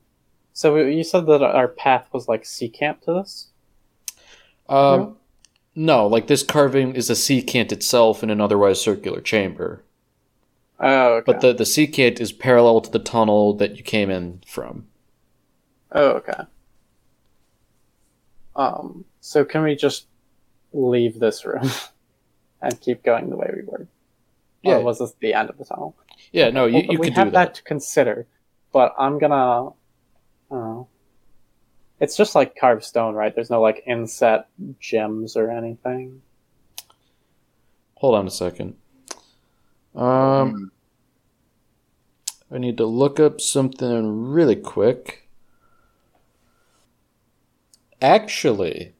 so 0.53 0.73
we- 0.73 0.95
you 0.95 1.03
said 1.03 1.25
that 1.25 1.41
our 1.41 1.67
path 1.67 2.07
was 2.13 2.29
like 2.29 2.45
sea 2.45 2.69
camp 2.69 3.01
to 3.01 3.13
this? 3.13 3.49
Um, 4.69 5.17
no, 5.75 6.07
like 6.07 6.27
this 6.27 6.43
carving 6.43 6.95
is 6.95 7.09
a 7.09 7.13
secant 7.13 7.73
itself 7.73 8.23
in 8.23 8.29
an 8.29 8.39
otherwise 8.39 8.79
circular 8.79 9.19
chamber. 9.19 9.83
Oh, 10.79 11.15
okay. 11.15 11.23
But 11.25 11.41
the, 11.41 11.53
the 11.53 11.65
secant 11.65 12.21
is 12.21 12.31
parallel 12.31 12.79
to 12.81 12.89
the 12.89 12.99
tunnel 12.99 13.53
that 13.55 13.75
you 13.75 13.83
came 13.83 14.09
in 14.09 14.41
from. 14.47 14.87
Oh, 15.91 16.11
okay. 16.11 16.43
Um, 18.55 19.05
so 19.19 19.43
can 19.45 19.63
we 19.63 19.75
just 19.75 20.07
leave 20.73 21.19
this 21.19 21.45
room 21.45 21.69
and 22.61 22.79
keep 22.81 23.03
going 23.03 23.29
the 23.29 23.35
way 23.35 23.51
we 23.55 23.63
were? 23.65 23.87
Yeah. 24.61 24.75
Or 24.77 24.81
was 24.83 24.99
this 24.99 25.13
the 25.19 25.33
end 25.33 25.49
of 25.49 25.57
the 25.57 25.65
tunnel? 25.65 25.95
Yeah, 26.31 26.49
no, 26.49 26.65
you, 26.65 26.73
Well, 26.75 26.83
you 26.83 26.99
we 26.99 27.07
could 27.07 27.13
have 27.15 27.27
do 27.27 27.31
that. 27.31 27.47
that. 27.47 27.55
to 27.55 27.63
consider, 27.63 28.27
but 28.71 28.93
I'm 28.97 29.19
gonna. 29.19 29.69
Uh, 30.49 30.83
it's 31.99 32.15
just 32.15 32.35
like 32.35 32.55
carved 32.55 32.83
stone, 32.83 33.13
right? 33.15 33.33
There's 33.33 33.49
no 33.49 33.61
like 33.61 33.83
inset 33.85 34.47
gems 34.79 35.35
or 35.35 35.49
anything. 35.51 36.21
Hold 37.95 38.15
on 38.15 38.27
a 38.27 38.31
second. 38.31 38.75
Um, 39.95 40.71
I 42.51 42.57
need 42.57 42.77
to 42.77 42.85
look 42.85 43.19
up 43.19 43.39
something 43.41 44.29
really 44.29 44.55
quick. 44.55 45.22
Actually, 48.03 48.93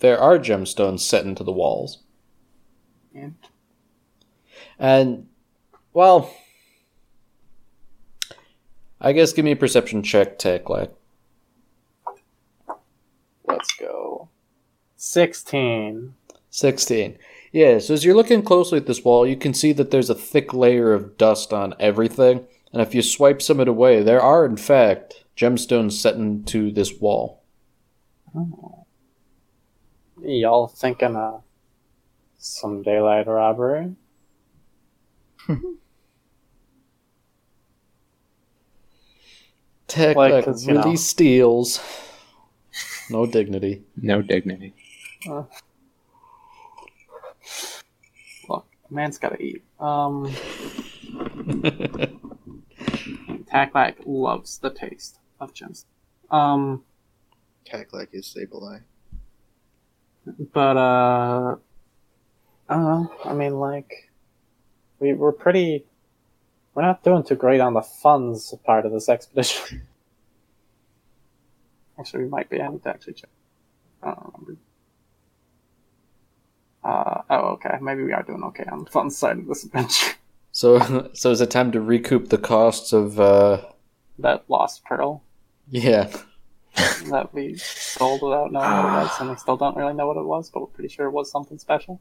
there 0.00 0.18
are 0.18 0.36
gemstones 0.36 1.00
set 1.00 1.24
into 1.24 1.44
the 1.44 1.52
walls. 1.52 2.00
And 3.14 3.36
And, 4.80 5.28
well, 5.92 6.34
I 9.00 9.12
guess 9.12 9.32
give 9.32 9.44
me 9.44 9.52
a 9.52 9.56
perception 9.56 10.02
check, 10.02 10.40
Taklak. 10.40 10.90
let's 13.46 13.72
go. 13.78 14.28
Sixteen. 14.96 16.14
16. 16.50 17.18
Yeah, 17.52 17.78
so 17.78 17.94
as 17.94 18.04
you're 18.04 18.14
looking 18.14 18.42
closely 18.42 18.78
at 18.78 18.86
this 18.86 19.04
wall, 19.04 19.26
you 19.26 19.36
can 19.36 19.54
see 19.54 19.72
that 19.72 19.90
there's 19.90 20.10
a 20.10 20.14
thick 20.14 20.52
layer 20.54 20.92
of 20.92 21.16
dust 21.16 21.52
on 21.52 21.74
everything. 21.80 22.46
And 22.72 22.80
if 22.80 22.94
you 22.94 23.02
swipe 23.02 23.42
some 23.42 23.58
of 23.58 23.62
it 23.62 23.68
away, 23.68 24.02
there 24.02 24.20
are, 24.20 24.46
in 24.46 24.56
fact, 24.56 25.23
gemstones 25.36 25.92
set 25.92 26.14
into 26.16 26.70
this 26.70 26.92
wall. 27.00 27.42
Y'all 30.22 30.66
thinking 30.68 31.16
uh 31.16 31.38
some 32.38 32.82
daylight 32.82 33.26
robbery? 33.26 33.94
Tech 39.86 40.16
Like, 40.16 40.32
like, 40.32 40.44
'cause, 40.44 40.66
you 40.66 40.74
know. 40.74 40.94
steals. 40.96 41.80
No 43.10 43.26
dignity. 43.26 43.84
No 43.96 44.22
dignity. 44.22 44.74
Look, 45.26 45.48
a 48.48 48.92
man's 48.92 49.18
gotta 49.18 49.40
eat. 49.40 49.62
Um, 49.78 50.26
Taklak 53.46 53.96
loves 54.06 54.58
the 54.58 54.70
taste 54.70 55.18
of 55.40 55.54
gems. 55.54 55.86
Um, 56.30 56.84
Taklak 57.66 58.08
is 58.12 58.26
Sableye. 58.26 58.82
but 60.52 60.76
uh, 60.76 61.56
I 62.68 62.74
don't 62.74 62.84
know. 62.84 63.12
I 63.24 63.34
mean, 63.34 63.58
like, 63.58 64.10
we 64.98 65.12
we're 65.12 65.32
pretty. 65.32 65.84
We're 66.74 66.82
not 66.82 67.04
doing 67.04 67.22
too 67.22 67.36
great 67.36 67.60
on 67.60 67.74
the 67.74 67.82
funds 67.82 68.52
part 68.64 68.84
of 68.84 68.92
this 68.92 69.08
expedition. 69.08 69.82
actually, 71.98 72.24
we 72.24 72.28
might 72.28 72.50
be. 72.50 72.60
I 72.60 72.68
need 72.68 72.82
to 72.82 72.88
actually 72.88 73.14
check. 73.14 73.30
I 74.02 74.08
don't 74.08 74.34
remember. 74.38 74.60
Uh, 76.82 77.22
oh, 77.30 77.48
okay. 77.52 77.78
Maybe 77.80 78.02
we 78.02 78.12
are 78.12 78.22
doing 78.22 78.42
okay 78.44 78.64
on 78.70 78.84
the 78.84 78.90
fun 78.90 79.10
side 79.10 79.38
of 79.38 79.46
this 79.46 79.64
adventure. 79.64 80.14
so, 80.52 81.10
so 81.14 81.30
is 81.30 81.40
it 81.40 81.50
time 81.50 81.72
to 81.72 81.80
recoup 81.80 82.28
the 82.28 82.38
costs 82.38 82.92
of, 82.92 83.18
uh, 83.18 83.62
that 84.18 84.44
lost 84.48 84.84
pearl 84.84 85.22
yeah. 85.70 86.10
that 86.74 87.32
we 87.32 87.56
sold 87.56 88.22
without 88.22 88.52
knowing 88.52 88.70
what 88.70 88.84
it 88.84 89.02
was, 89.04 89.20
and 89.20 89.30
we 89.30 89.36
still 89.36 89.56
don't 89.56 89.76
really 89.76 89.94
know 89.94 90.06
what 90.06 90.16
it 90.16 90.24
was, 90.24 90.50
but 90.50 90.60
we're 90.60 90.66
pretty 90.66 90.88
sure 90.88 91.06
it 91.06 91.12
was 91.12 91.30
something 91.30 91.58
special. 91.58 92.00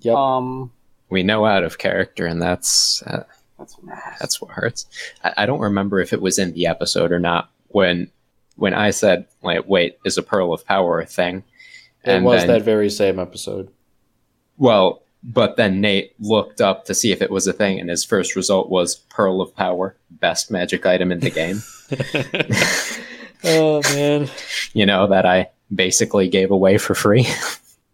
Yep. 0.00 0.14
Um, 0.14 0.72
We 1.10 1.22
know 1.22 1.44
out 1.44 1.64
of 1.64 1.78
character, 1.78 2.26
and 2.26 2.40
that's 2.40 3.02
uh, 3.02 3.24
that's 3.58 3.74
what 3.74 3.98
that's 4.20 4.40
what 4.40 4.52
hurts. 4.52 4.86
I, 5.24 5.34
I 5.38 5.46
don't 5.46 5.60
remember 5.60 6.00
if 6.00 6.12
it 6.12 6.22
was 6.22 6.38
in 6.38 6.52
the 6.52 6.66
episode 6.66 7.12
or 7.12 7.18
not 7.18 7.50
when 7.68 8.10
when 8.56 8.74
I 8.74 8.90
said 8.90 9.26
like, 9.42 9.68
"Wait, 9.68 9.98
is 10.04 10.16
a 10.18 10.22
pearl 10.22 10.52
of 10.52 10.64
power 10.64 11.00
a 11.00 11.06
thing?" 11.06 11.44
it 12.04 12.22
was 12.22 12.42
then- 12.42 12.48
that 12.48 12.62
very 12.62 12.90
same 12.90 13.18
episode. 13.18 13.68
Well, 14.56 15.02
but 15.22 15.56
then 15.56 15.80
Nate 15.80 16.14
looked 16.20 16.60
up 16.60 16.84
to 16.86 16.94
see 16.94 17.12
if 17.12 17.22
it 17.22 17.30
was 17.30 17.46
a 17.46 17.52
thing, 17.52 17.78
and 17.80 17.88
his 17.90 18.04
first 18.04 18.34
result 18.36 18.70
was 18.70 18.96
Pearl 18.96 19.40
of 19.40 19.54
Power, 19.54 19.96
best 20.10 20.50
magic 20.50 20.84
item 20.86 21.12
in 21.12 21.20
the 21.20 21.30
game. 21.30 21.62
oh, 23.44 23.82
man. 23.94 24.28
you 24.72 24.84
know, 24.86 25.06
that 25.06 25.24
I 25.26 25.48
basically 25.74 26.28
gave 26.28 26.50
away 26.50 26.78
for 26.78 26.94
free. 26.94 27.26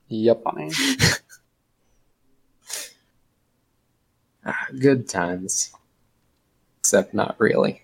Yep. 0.09 0.43
funny. 0.43 0.71
Good 4.79 5.09
times. 5.09 5.73
Except 6.81 7.13
not 7.13 7.37
really. 7.39 7.83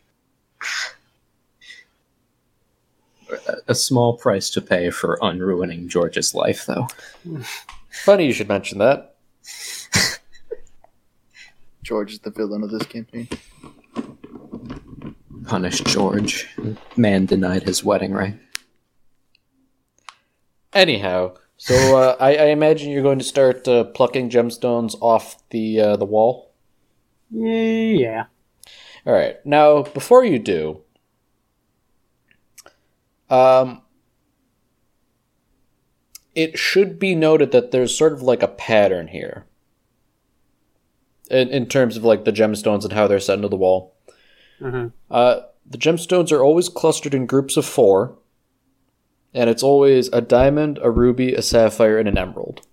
A- 3.30 3.56
A 3.68 3.74
small 3.74 4.16
price 4.16 4.48
to 4.50 4.60
pay 4.62 4.90
for 4.90 5.18
unruining 5.20 5.88
George's 5.88 6.34
life, 6.34 6.64
though. 6.66 6.88
Funny 8.04 8.26
you 8.26 8.32
should 8.32 8.48
mention 8.48 8.78
that. 8.78 9.13
George 11.82 12.12
is 12.12 12.18
the 12.20 12.30
villain 12.30 12.62
of 12.62 12.70
this 12.70 12.86
campaign. 12.86 13.28
Punish 15.46 15.80
George. 15.82 16.48
Man 16.96 17.26
denied 17.26 17.64
his 17.64 17.84
wedding 17.84 18.12
ring. 18.12 18.40
Anyhow, 20.72 21.34
so 21.56 21.74
uh, 21.96 22.16
I, 22.18 22.36
I 22.36 22.44
imagine 22.46 22.90
you're 22.90 23.02
going 23.02 23.18
to 23.18 23.24
start 23.24 23.68
uh, 23.68 23.84
plucking 23.84 24.30
gemstones 24.30 24.96
off 25.00 25.46
the 25.50 25.80
uh, 25.80 25.96
the 25.96 26.04
wall. 26.04 26.52
Yeah. 27.30 28.24
All 29.06 29.12
right. 29.12 29.36
Now, 29.44 29.82
before 29.82 30.24
you 30.24 30.38
do, 30.38 30.80
um, 33.28 33.82
it 36.34 36.58
should 36.58 36.98
be 36.98 37.14
noted 37.14 37.52
that 37.52 37.70
there's 37.70 37.96
sort 37.96 38.12
of 38.12 38.22
like 38.22 38.42
a 38.42 38.48
pattern 38.48 39.08
here 39.08 39.44
in, 41.30 41.48
in 41.48 41.66
terms 41.66 41.96
of 41.96 42.04
like 42.04 42.24
the 42.24 42.32
gemstones 42.32 42.84
and 42.84 42.92
how 42.92 43.06
they're 43.06 43.20
set 43.20 43.36
into 43.36 43.48
the 43.48 43.56
wall. 43.56 43.94
hmm 44.58 44.88
Uh, 45.10 45.40
the 45.66 45.78
gemstones 45.78 46.30
are 46.32 46.42
always 46.42 46.68
clustered 46.68 47.14
in 47.14 47.24
groups 47.26 47.56
of 47.56 47.64
four, 47.64 48.18
and 49.32 49.48
it's 49.48 49.62
always 49.62 50.08
a 50.12 50.20
diamond, 50.20 50.78
a 50.82 50.90
ruby, 50.90 51.32
a 51.34 51.40
sapphire, 51.42 51.98
and 51.98 52.08
an 52.08 52.18
emerald. 52.18 52.66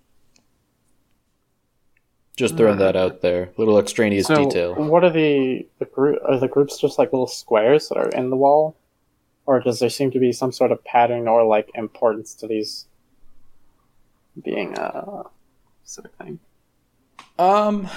Just 2.36 2.56
throwing 2.56 2.78
that 2.78 2.96
out 2.96 3.20
there. 3.20 3.50
Little 3.58 3.78
extraneous 3.78 4.26
So, 4.26 4.44
detail. 4.44 4.74
what 4.74 5.04
are 5.04 5.10
the 5.10 5.66
the 5.78 5.84
group? 5.84 6.18
Are 6.26 6.38
the 6.38 6.48
groups 6.48 6.78
just 6.78 6.98
like 6.98 7.12
little 7.12 7.26
squares 7.26 7.88
that 7.88 7.98
are 7.98 8.08
in 8.10 8.30
the 8.30 8.36
wall? 8.36 8.76
or 9.44 9.58
does 9.58 9.80
there 9.80 9.90
seem 9.90 10.08
to 10.08 10.20
be 10.20 10.30
some 10.30 10.52
sort 10.52 10.70
of 10.70 10.84
pattern 10.84 11.26
or 11.26 11.42
like 11.44 11.68
importance 11.74 12.32
to 12.32 12.46
these 12.46 12.86
being 14.40 14.76
a 14.78 15.24
sort 15.84 16.06
of 16.06 16.12
thing? 16.14 16.38
Um, 17.38 17.88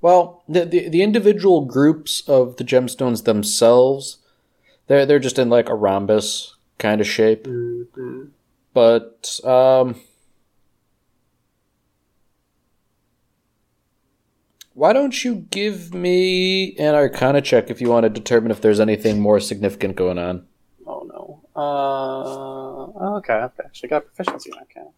well, 0.00 0.42
the, 0.48 0.64
the 0.64 0.88
the 0.88 1.02
individual 1.02 1.64
groups 1.64 2.22
of 2.28 2.56
the 2.56 2.64
gemstones 2.64 3.24
themselves, 3.24 4.18
they're 4.86 5.06
they're 5.06 5.18
just 5.18 5.38
in 5.38 5.48
like 5.48 5.68
a 5.68 5.74
rhombus 5.74 6.56
kind 6.78 7.00
of 7.00 7.06
shape. 7.06 7.44
Mm-hmm. 7.46 8.24
But 8.74 9.38
um, 9.44 10.00
why 14.74 14.92
don't 14.92 15.22
you 15.24 15.46
give 15.50 15.92
me 15.92 16.74
an 16.76 16.94
Arcana 16.94 17.42
check 17.42 17.70
if 17.70 17.80
you 17.80 17.90
want 17.90 18.04
to 18.04 18.10
determine 18.10 18.50
if 18.50 18.60
there's 18.60 18.80
anything 18.80 19.20
more 19.20 19.40
significant 19.40 19.96
going 19.96 20.18
on? 20.18 20.46
Oh 20.86 21.02
no. 21.06 21.40
Uh, 21.54 23.16
okay, 23.18 23.34
I've 23.34 23.60
actually 23.64 23.90
got 23.90 24.06
proficiency 24.06 24.50
in 24.50 24.58
Arcana. 24.58 24.90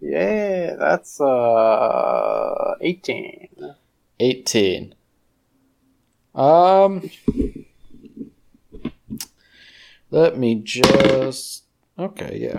Yeah, 0.00 0.76
that's 0.78 1.20
uh 1.20 2.74
eighteen. 2.80 3.48
18. 4.20 4.94
Um, 6.34 7.10
let 10.10 10.38
me 10.38 10.56
just. 10.62 11.64
Okay, 11.98 12.38
yeah. 12.40 12.58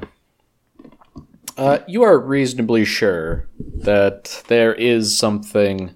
Uh, 1.57 1.79
you 1.87 2.03
are 2.03 2.19
reasonably 2.19 2.85
sure 2.85 3.47
that 3.59 4.43
there 4.47 4.73
is 4.75 5.17
something 5.17 5.95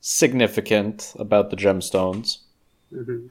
significant 0.00 1.14
about 1.18 1.50
the 1.50 1.56
gemstones. 1.56 2.38
Mm-hmm. 2.92 3.26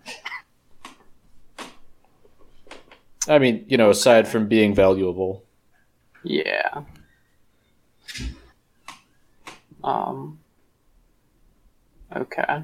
I 3.28 3.40
mean, 3.40 3.66
you 3.68 3.78
know, 3.78 3.90
aside 3.90 4.28
from 4.28 4.48
being 4.48 4.74
valuable. 4.74 5.44
Yeah. 6.24 6.84
Um. 9.84 10.40
Okay. 12.16 12.64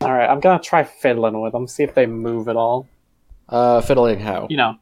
All 0.00 0.12
right, 0.12 0.28
I'm 0.28 0.40
gonna 0.40 0.62
try 0.62 0.84
fiddling 0.84 1.40
with 1.40 1.52
them, 1.52 1.66
see 1.66 1.82
if 1.82 1.94
they 1.94 2.06
move 2.06 2.48
at 2.48 2.56
all. 2.56 2.86
Uh, 3.48 3.80
fiddling 3.80 4.20
how? 4.20 4.46
You 4.48 4.58
know, 4.58 4.76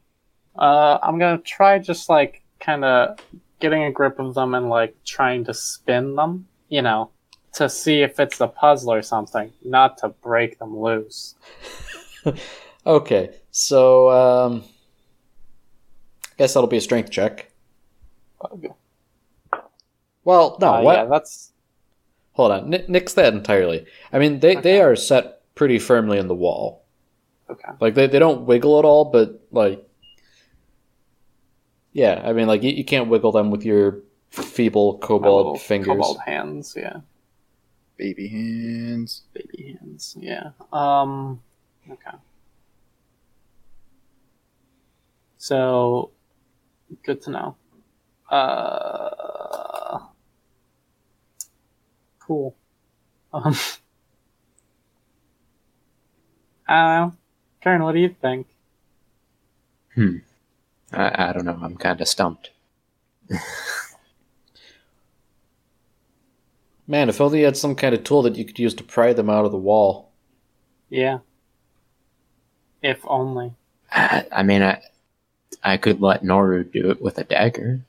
uh, 0.57 0.99
I'm 1.01 1.17
gonna 1.17 1.39
try 1.39 1.79
just 1.79 2.07
like 2.09 2.43
kind 2.59 2.85
of 2.85 3.17
getting 3.59 3.83
a 3.83 3.91
grip 3.91 4.19
of 4.19 4.35
them 4.35 4.53
and 4.53 4.69
like 4.69 4.95
trying 5.05 5.43
to 5.45 5.53
spin 5.53 6.15
them. 6.15 6.47
You 6.69 6.83
know, 6.83 7.09
to 7.53 7.67
see 7.67 8.01
if 8.01 8.19
it's 8.19 8.39
a 8.41 8.47
puzzle 8.47 8.93
or 8.93 9.01
something, 9.01 9.51
not 9.63 9.97
to 9.99 10.09
break 10.09 10.59
them 10.59 10.77
loose. 10.77 11.35
Okay, 12.87 13.31
so 13.51 14.09
um, 14.09 14.63
guess 16.37 16.53
that'll 16.53 16.67
be 16.69 16.77
a 16.77 16.81
strength 16.81 17.09
check. 17.11 17.51
Okay. 18.51 18.69
Well, 20.23 20.57
no, 20.61 20.75
Uh, 20.75 20.81
what? 20.81 20.93
Yeah, 20.95 21.05
that's 21.05 21.51
Hold 22.33 22.51
on, 22.51 22.71
N- 22.73 22.85
nix 22.87 23.13
that 23.15 23.33
entirely. 23.33 23.85
I 24.13 24.19
mean, 24.19 24.39
they 24.41 24.55
they 24.55 24.79
are 24.81 24.95
set 24.95 25.41
pretty 25.55 25.79
firmly 25.79 26.19
in 26.19 26.27
the 26.27 26.35
wall. 26.35 26.83
okay. 27.49 27.69
Like 27.79 27.95
they 27.95 28.05
they 28.07 28.19
don't 28.19 28.45
wiggle 28.45 28.77
at 28.77 28.85
all, 28.85 29.05
but 29.05 29.41
like, 29.51 29.83
yeah, 31.93 32.21
I 32.23 32.33
mean, 32.33 32.45
like 32.47 32.61
you, 32.61 32.69
you 32.71 32.85
can't 32.85 33.09
wiggle 33.09 33.31
them 33.31 33.49
with 33.49 33.65
your 33.65 34.01
feeble 34.29 34.99
My 35.01 35.07
kobold 35.07 35.61
fingers. 35.61 35.87
Kobold 35.97 36.19
hands, 36.25 36.75
yeah. 36.77 36.97
Baby 37.97 38.27
hands. 38.27 39.23
baby 39.33 39.75
hands. 39.81 40.15
Yeah. 40.19 40.51
Um. 40.71 41.41
Okay. 41.89 42.17
So, 45.37 46.11
good 47.03 47.21
to 47.23 47.31
know. 47.31 47.55
Uh. 48.29 49.99
Cool. 52.19 52.55
Um. 53.33 53.55
I. 56.67 57.11
Karen, 57.61 57.83
what 57.83 57.93
do 57.93 57.99
you 57.99 58.15
think? 58.21 58.47
I, 60.93 61.29
I 61.29 61.33
don't 61.33 61.45
know. 61.45 61.59
I'm 61.61 61.75
kind 61.77 61.99
of 61.99 62.07
stumped. 62.07 62.51
Man, 66.87 67.09
if 67.09 67.19
only 67.19 67.39
you 67.39 67.45
had 67.45 67.57
some 67.57 67.75
kind 67.75 67.93
of 67.93 68.05
tool 68.05 68.21
that 68.21 68.37
you 68.37 68.45
could 68.45 68.59
use 68.59 68.73
to 68.75 68.83
pry 68.83 69.11
them 69.11 69.29
out 69.29 69.43
of 69.43 69.51
the 69.51 69.57
wall. 69.57 70.11
Yeah. 70.89 71.19
If 72.81 73.01
only. 73.05 73.53
I, 73.91 74.25
I 74.31 74.43
mean, 74.43 74.63
I 74.63 74.81
I 75.63 75.77
could 75.77 76.01
let 76.01 76.23
Naru 76.23 76.63
do 76.63 76.91
it 76.91 77.01
with 77.01 77.17
a 77.17 77.23
dagger. 77.23 77.81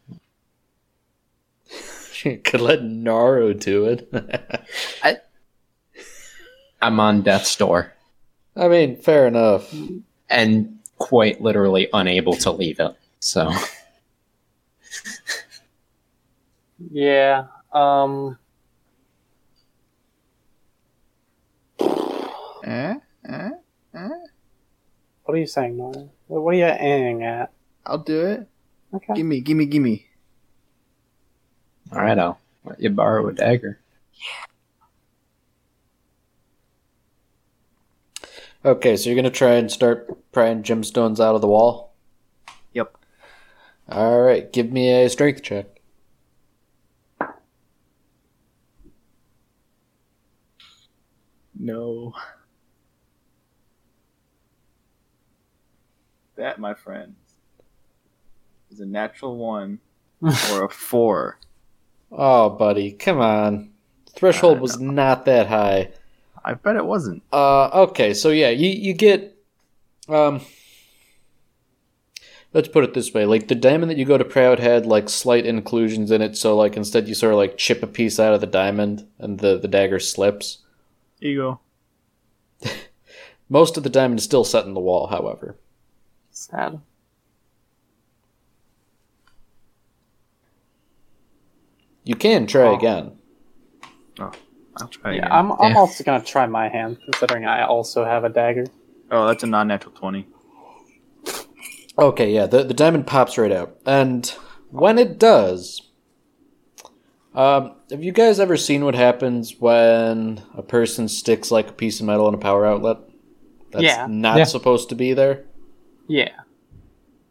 could 2.44 2.61
let 2.61 2.83
Naru 2.83 3.55
do 3.55 3.87
it. 3.87 4.12
I'm 6.81 7.01
on 7.01 7.23
death's 7.23 7.57
door 7.57 7.92
I 8.57 8.68
mean, 8.68 8.97
fair 8.97 9.27
enough. 9.27 9.73
and 10.29 10.79
quite 10.99 11.40
literally 11.40 11.88
unable 11.92 12.35
to 12.35 12.51
leave 12.51 12.81
it. 12.81 12.97
So 13.21 13.53
Yeah. 16.90 17.47
Um. 17.73 18.38
Eh? 22.64 22.94
Eh? 23.29 23.51
What 25.29 25.35
are 25.35 25.41
you 25.41 25.47
saying, 25.47 25.77
Nora? 25.77 26.09
What 26.29 26.55
are 26.55 26.57
you 26.57 26.64
aiming 26.64 27.23
at? 27.23 27.53
I'll 27.85 27.99
do 27.99 28.25
it. 28.25 28.49
Okay. 28.95 29.12
Gimme, 29.12 29.43
gimme, 29.43 29.67
gimme. 29.67 30.07
all 31.93 32.01
right, 32.01 32.19
I'll 32.19 32.38
let 32.64 32.81
you 32.81 32.88
borrow 32.88 33.29
a 33.29 33.35
dagger. 33.35 33.79
Yeah. 34.14 34.47
Okay, 38.71 38.97
so 38.97 39.11
you're 39.11 39.17
gonna 39.17 39.29
try 39.29 39.57
and 39.57 39.71
start 39.71 40.33
prying 40.33 40.62
gemstones 40.62 41.21
out 41.21 41.35
of 41.35 41.43
the 41.43 41.47
wall. 41.47 41.93
Yep. 42.73 42.97
All 43.91 44.23
right, 44.23 44.51
give 44.51 44.73
me 44.73 44.91
a 44.91 45.11
strength 45.11 45.43
check. 45.43 45.67
No. 51.55 52.14
That, 56.38 56.61
my 56.61 56.72
friend, 56.72 57.16
is 58.70 58.79
a 58.79 58.87
natural 58.87 59.37
one 59.37 59.81
or 60.22 60.64
a 60.64 60.68
four. 60.68 61.40
Oh, 62.12 62.48
buddy, 62.48 62.92
come 62.92 63.18
on. 63.20 63.70
Threshold 64.14 64.61
was 64.61 64.79
not 64.79 65.24
that 65.24 65.48
high. 65.48 65.90
I 66.44 66.55
bet 66.55 66.77
it 66.77 66.87
wasn't. 66.87 67.24
Uh, 67.33 67.66
okay, 67.88 68.14
so 68.14 68.31
yeah, 68.31 68.51
you 68.51 68.68
you 68.68 68.94
get, 68.94 69.37
um, 70.09 70.40
let's 72.55 72.68
put 72.68 72.85
it 72.85 72.94
this 72.94 73.12
way: 73.12 73.27
like 73.27 73.48
the 73.48 73.57
diamond 73.57 73.90
that 73.90 73.98
you 73.98 74.05
go 74.05 74.16
to 74.16 74.24
Proud 74.24 74.61
had 74.61 74.87
like 74.87 75.09
slight 75.09 75.44
inclusions 75.44 76.12
in 76.12 76.22
it, 76.22 76.37
so 76.37 76.57
like 76.57 76.77
instead 76.77 77.09
you 77.09 77.14
sort 77.14 77.32
of 77.32 77.39
like 77.39 77.59
chip 77.59 77.82
a 77.82 77.89
piece 77.89 78.20
out 78.20 78.32
of 78.32 78.41
the 78.41 78.47
diamond, 78.47 79.09
and 79.18 79.41
the 79.41 79.59
the 79.59 79.68
dagger 79.68 79.99
slips. 79.99 80.59
Ego. 81.20 81.61
Most 83.49 83.76
of 83.76 83.82
the 83.82 83.91
diamond 83.91 84.20
is 84.20 84.24
still 84.24 84.45
set 84.45 84.66
in 84.66 84.74
the 84.74 84.80
wall, 84.80 85.09
however. 85.09 85.57
Sad. 86.39 86.80
You 92.05 92.14
can 92.14 92.47
try 92.47 92.68
Oh. 92.68 92.76
again. 92.76 93.12
I'll 94.20 94.86
try 94.89 95.14
Yeah, 95.14 95.18
again. 95.26 95.32
I'm. 95.32 95.53
I'm 95.61 95.72
Yeah. 95.72 95.78
also 95.78 96.05
gonna 96.05 96.22
try 96.22 96.47
my 96.47 96.68
hand, 96.68 96.99
considering 97.05 97.45
I 97.45 97.64
also 97.64 98.05
have 98.05 98.22
a 98.22 98.28
dagger. 98.28 98.66
Oh, 99.11 99.26
that's 99.26 99.43
a 99.43 99.47
non-natural 99.49 99.93
twenty. 99.97 100.26
Okay, 101.99 102.32
yeah, 102.32 102.47
the, 102.47 102.62
the 102.62 102.74
diamond 102.74 103.09
pops 103.09 103.36
right 103.36 103.51
out. 103.51 103.76
And 103.84 104.24
when 104.70 104.97
it 105.01 105.18
does, 105.18 105.82
um, 107.34 107.72
have 107.91 108.05
you 108.05 108.12
guys 108.12 108.39
ever 108.39 108.57
seen 108.57 108.84
what 108.84 108.95
happens 108.95 109.57
when 109.59 110.43
a 110.57 110.62
person 110.62 111.09
sticks 111.09 111.51
like 111.51 111.68
a 111.70 111.72
piece 111.72 111.99
of 111.99 112.07
metal 112.07 112.28
in 112.28 112.34
a 112.34 112.39
power 112.39 112.64
outlet? 112.64 112.99
That's 113.72 113.82
Yeah. 113.82 114.07
not 114.09 114.39
Yeah. 114.39 114.45
supposed 114.45 114.89
to 114.91 114.95
be 114.95 115.12
there. 115.12 115.45
Yeah. 116.09 116.33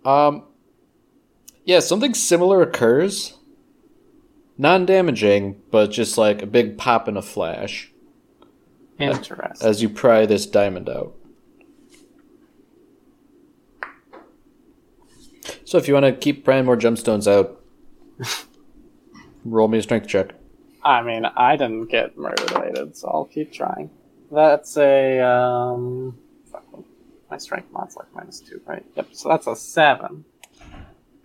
Um, 0.06 0.44
yeah, 1.66 1.80
something 1.80 2.14
similar 2.14 2.62
occurs. 2.62 3.34
Non 4.58 4.86
damaging, 4.86 5.62
but 5.70 5.92
just 5.92 6.18
like 6.18 6.42
a 6.42 6.48
big 6.48 6.78
pop 6.78 7.08
and 7.08 7.18
a 7.18 7.22
flash 7.22 7.92
Interesting. 8.98 9.68
as 9.68 9.82
you 9.82 9.90
pry 9.90 10.26
this 10.26 10.46
diamond 10.46 10.90
out. 10.90 11.14
So 15.66 15.78
if 15.78 15.88
you 15.88 15.94
want 15.94 16.06
to 16.06 16.14
keep 16.14 16.46
prying 16.46 16.66
more 16.66 16.78
gemstones 16.78 17.28
out, 17.30 17.62
roll 19.46 19.68
me 19.68 19.80
a 19.80 19.82
strength 19.84 20.08
check. 20.08 20.34
I 20.84 21.02
mean, 21.04 21.26
I 21.26 21.58
didn't 21.58 21.88
get 21.88 22.18
murder 22.18 22.46
related, 22.56 22.96
so 22.96 23.10
I'll 23.10 23.26
keep 23.26 23.52
trying. 23.52 23.90
That's 24.32 24.78
a 24.78 25.20
um. 25.20 26.18
My 27.30 27.38
strength 27.38 27.72
mod's 27.72 27.96
like 27.96 28.14
minus 28.14 28.40
two, 28.40 28.62
right? 28.66 28.86
Yep. 28.96 29.08
So 29.12 29.30
that's 29.30 29.48
a 29.48 29.56
seven. 29.56 30.26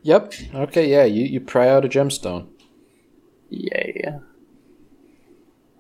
Yep. 0.03 0.35
Okay, 0.55 0.91
yeah, 0.91 1.05
you, 1.05 1.25
you 1.25 1.41
pry 1.41 1.69
out 1.69 1.85
a 1.85 1.89
gemstone. 1.89 2.49
Yay. 3.51 4.15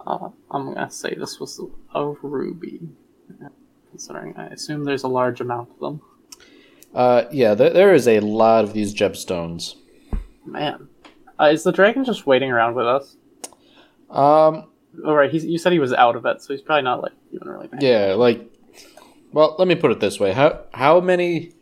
Uh, 0.07 0.29
I'm 0.51 0.75
gonna 0.75 0.91
say 0.91 1.14
this 1.14 1.41
was 1.41 1.61
a 1.95 2.05
ruby, 2.23 2.81
considering 3.91 4.37
I 4.37 4.47
assume 4.49 4.85
there's 4.85 5.05
a 5.05 5.09
large 5.09 5.41
amount 5.41 5.70
of 5.70 5.79
them. 5.81 6.01
Uh, 6.95 7.25
yeah, 7.33 7.55
there, 7.55 7.70
there 7.70 7.95
is 7.95 8.07
a 8.07 8.20
lot 8.20 8.64
of 8.64 8.75
these 8.75 8.95
gemstones. 8.95 9.77
Man, 10.45 10.89
uh, 11.41 11.47
is 11.47 11.62
the 11.62 11.73
dragon 11.73 12.05
just 12.05 12.27
waiting 12.27 12.51
around 12.51 12.75
with 12.75 12.87
us? 12.87 13.16
Um, 14.11 14.68
All 15.07 15.14
right, 15.14 15.31
he's, 15.31 15.45
you 15.45 15.57
said 15.57 15.73
he 15.73 15.79
was 15.79 15.93
out 15.93 16.16
of 16.16 16.27
it, 16.27 16.43
so 16.43 16.53
he's 16.53 16.61
probably 16.62 16.83
not 16.83 17.01
like 17.01 17.12
even 17.33 17.49
really. 17.49 17.68
yeah, 17.81 18.14
like, 18.14 18.51
well, 19.33 19.57
let 19.59 19.68
me 19.68 19.74
put 19.74 19.91
it 19.91 20.01
this 20.01 20.20
way: 20.20 20.33
how 20.33 20.61
how 20.72 21.01
many? 21.01 21.53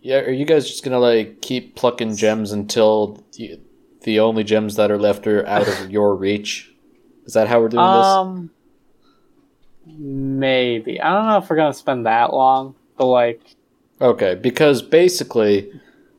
Yeah, 0.00 0.18
are 0.20 0.32
you 0.32 0.44
guys 0.44 0.66
just 0.66 0.84
gonna 0.84 0.98
like 0.98 1.40
keep 1.42 1.76
plucking 1.76 2.16
gems 2.16 2.52
until 2.52 3.24
the, 3.36 3.60
the 4.02 4.20
only 4.20 4.44
gems 4.44 4.76
that 4.76 4.90
are 4.90 4.98
left 4.98 5.26
are 5.26 5.46
out 5.46 5.68
of 5.68 5.90
your 5.90 6.16
reach? 6.16 6.72
Is 7.24 7.34
that 7.34 7.48
how 7.48 7.60
we're 7.60 7.68
doing 7.68 7.84
this? 7.84 8.06
Um, 8.06 8.50
maybe 9.86 11.00
I 11.00 11.12
don't 11.12 11.26
know 11.26 11.38
if 11.38 11.48
we're 11.48 11.56
gonna 11.56 11.72
spend 11.72 12.06
that 12.06 12.32
long, 12.32 12.74
but 12.96 13.06
like? 13.06 13.40
Okay, 14.00 14.34
because 14.34 14.82
basically, 14.82 15.70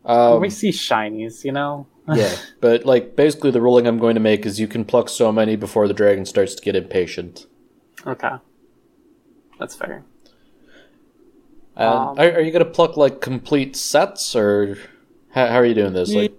um, 0.05 0.39
we 0.39 0.49
see 0.49 0.69
shinies, 0.69 1.43
you 1.43 1.51
know. 1.51 1.87
yeah, 2.13 2.35
but 2.59 2.85
like 2.85 3.15
basically, 3.15 3.51
the 3.51 3.61
ruling 3.61 3.87
I'm 3.87 3.97
going 3.97 4.15
to 4.15 4.21
make 4.21 4.45
is 4.45 4.59
you 4.59 4.67
can 4.67 4.83
pluck 4.83 5.09
so 5.09 5.31
many 5.31 5.55
before 5.55 5.87
the 5.87 5.93
dragon 5.93 6.25
starts 6.25 6.55
to 6.55 6.61
get 6.61 6.75
impatient. 6.75 7.45
Okay, 8.05 8.31
that's 9.63 9.75
fair. 9.75 10.03
And 11.77 11.87
Um, 11.89 12.19
are, 12.19 12.33
are 12.33 12.41
you 12.41 12.51
gonna 12.51 12.65
pluck 12.65 12.97
like 12.97 13.21
complete 13.21 13.77
sets, 13.77 14.35
or 14.35 14.77
how, 15.29 15.47
how 15.47 15.55
are 15.55 15.65
you 15.65 15.73
doing 15.73 15.93
this? 15.93 16.13
Like, 16.13 16.33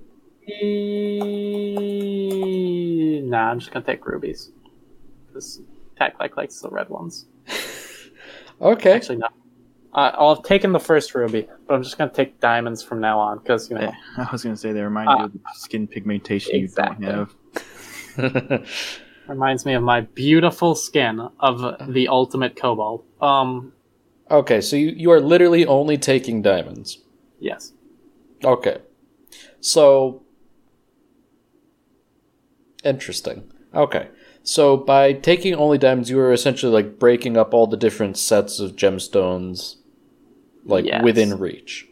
Nah, 3.31 3.51
I'm 3.51 3.59
just 3.61 3.73
gonna 3.73 3.87
take 3.87 4.07
rubies. 4.07 4.51
Because 5.27 5.63
Taklak 5.99 6.37
likes 6.37 6.61
the 6.61 6.69
red 6.69 6.91
ones. 6.91 7.25
okay, 8.61 8.93
Actually, 8.93 9.17
no. 9.17 9.29
Uh, 9.95 10.11
I'll 10.15 10.35
have 10.35 10.45
taken 10.45 10.73
the 10.73 10.81
first 10.81 11.15
ruby, 11.15 11.49
but 11.67 11.75
I'm 11.75 11.83
just 11.83 11.97
gonna 11.97 12.13
take 12.13 12.41
diamonds 12.41 12.83
from 12.83 13.01
now 13.01 13.19
on 13.19 13.39
because 13.39 13.71
you 13.71 13.77
know. 13.77 13.83
Yeah, 13.83 13.95
I 14.19 14.29
was 14.31 14.45
gonna 14.45 14.57
say 14.59 14.73
they 14.73 14.83
remind 14.83 15.09
Ah. 15.09 15.19
you 15.21 15.25
of 15.25 15.33
the 15.33 15.41
skin 15.55 15.87
pigmentation 15.89 16.57
Exactly. 16.57 17.07
you 17.07 17.13
don't 17.13 17.31
have. 18.19 18.67
Reminds 19.29 19.65
me 19.65 19.75
of 19.75 19.83
my 19.83 20.03
beautiful 20.03 20.75
skin 20.75 21.21
of 21.41 21.93
the 21.93 22.09
ultimate 22.09 22.57
kobold. 22.57 23.05
Um, 23.23 23.73
okay, 24.31 24.61
so 24.61 24.77
you, 24.77 24.89
you 24.91 25.11
are 25.13 25.21
literally 25.21 25.65
only 25.67 25.97
taking 25.99 26.43
diamonds. 26.43 26.99
yes. 27.41 27.73
Okay. 28.45 28.79
So 29.61 30.23
interesting. 32.85 33.51
Okay. 33.75 34.09
So 34.43 34.77
by 34.77 35.15
taking 35.15 35.55
only 35.55 35.79
diamonds 35.79 36.11
you 36.11 36.19
are 36.21 36.33
essentially 36.33 36.71
like 36.73 36.99
breaking 36.99 37.37
up 37.39 37.55
all 37.55 37.67
the 37.67 37.79
different 37.79 38.19
sets 38.19 38.61
of 38.61 38.73
gemstones 38.77 39.77
like 40.67 40.85
Yes. 40.85 41.03
within 41.03 41.39
reach. 41.39 41.87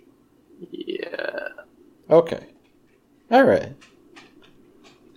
Yeah. 0.71 1.49
Okay. 2.11 2.45
All 3.31 3.45
right. 3.45 3.73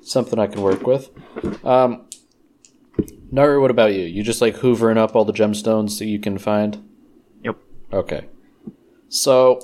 Something 0.02 0.40
I 0.40 0.48
can 0.48 0.62
work 0.62 0.88
with. 0.88 1.10
Um 1.66 2.05
Naru, 3.32 3.62
what 3.62 3.72
about 3.72 3.94
you? 3.94 4.04
You 4.04 4.24
just 4.24 4.42
like 4.42 4.58
hoovering 4.58 4.98
up 4.98 5.16
all 5.16 5.26
the 5.26 5.34
gemstones 5.34 6.00
that 6.00 6.06
you 6.06 6.20
can 6.20 6.38
find? 6.38 6.88
Yep. 7.44 7.58
Okay. 7.92 8.26
So 9.10 9.62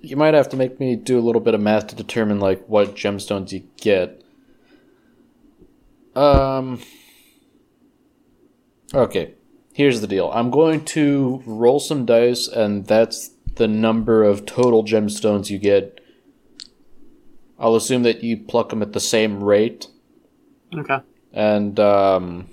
you 0.00 0.16
might 0.16 0.34
have 0.34 0.48
to 0.50 0.56
make 0.56 0.78
me 0.78 0.96
do 0.96 1.18
a 1.18 1.22
little 1.22 1.40
bit 1.40 1.54
of 1.54 1.60
math 1.60 1.86
to 1.88 1.96
determine 1.96 2.40
like 2.40 2.64
what 2.66 2.94
gemstones 2.94 3.52
you 3.52 3.68
get. 3.76 4.22
Um 6.14 6.80
Okay. 8.92 9.34
Here's 9.72 10.00
the 10.00 10.06
deal. 10.06 10.30
I'm 10.32 10.50
going 10.50 10.84
to 10.86 11.42
roll 11.46 11.80
some 11.80 12.06
dice 12.06 12.46
and 12.46 12.86
that's 12.86 13.30
the 13.56 13.66
number 13.66 14.22
of 14.22 14.46
total 14.46 14.84
gemstones 14.84 15.50
you 15.50 15.58
get. 15.58 16.00
I'll 17.64 17.76
assume 17.76 18.02
that 18.02 18.22
you 18.22 18.36
pluck 18.36 18.68
them 18.68 18.82
at 18.82 18.92
the 18.92 19.00
same 19.00 19.42
rate 19.42 19.86
Okay. 20.76 20.98
and 21.32 21.80
um, 21.80 22.46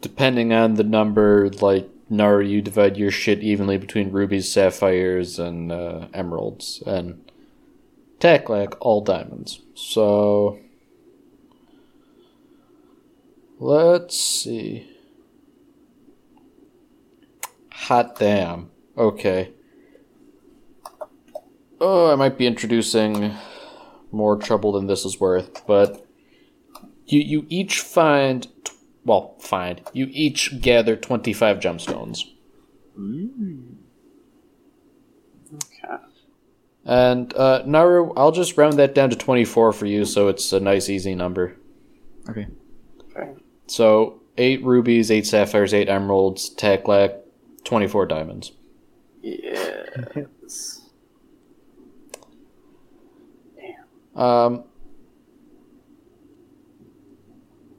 depending 0.00 0.52
on 0.52 0.74
the 0.74 0.82
number, 0.82 1.48
like 1.60 1.88
Naru, 2.10 2.44
you 2.44 2.60
divide 2.60 2.96
your 2.96 3.12
shit 3.12 3.38
evenly 3.38 3.78
between 3.78 4.10
rubies, 4.10 4.50
sapphires, 4.52 5.38
and 5.38 5.70
uh, 5.70 6.08
emeralds, 6.12 6.82
and 6.86 7.30
Taklak 8.18 8.76
all 8.80 9.00
diamonds. 9.00 9.60
So 9.74 10.58
let's 13.60 14.18
see. 14.18 14.88
Hot 17.70 18.18
damn. 18.18 18.70
Okay. 18.98 19.52
Oh, 21.84 22.12
I 22.12 22.14
might 22.14 22.38
be 22.38 22.46
introducing 22.46 23.34
more 24.12 24.36
trouble 24.36 24.70
than 24.70 24.86
this 24.86 25.04
is 25.04 25.18
worth, 25.18 25.66
but 25.66 26.06
you 27.06 27.18
you 27.18 27.46
each 27.48 27.80
find 27.80 28.46
well, 29.04 29.34
find. 29.40 29.82
You 29.92 30.06
each 30.12 30.60
gather 30.60 30.94
25 30.94 31.58
gemstones. 31.58 32.20
Okay. 35.54 36.04
And 36.84 37.34
uh 37.34 37.64
Naru, 37.66 38.12
I'll 38.16 38.30
just 38.30 38.56
round 38.56 38.78
that 38.78 38.94
down 38.94 39.10
to 39.10 39.16
24 39.16 39.72
for 39.72 39.86
you 39.86 40.04
so 40.04 40.28
it's 40.28 40.52
a 40.52 40.60
nice 40.60 40.88
easy 40.88 41.16
number. 41.16 41.56
Okay. 42.30 42.46
Fair. 43.12 43.34
So, 43.66 44.20
8 44.38 44.64
rubies, 44.64 45.10
8 45.10 45.26
sapphires, 45.26 45.74
8 45.74 45.88
emeralds, 45.88 46.54
Taklak, 46.54 47.22
24 47.64 48.06
diamonds. 48.06 48.52
Yes. 49.20 50.26
Um, 54.14 54.64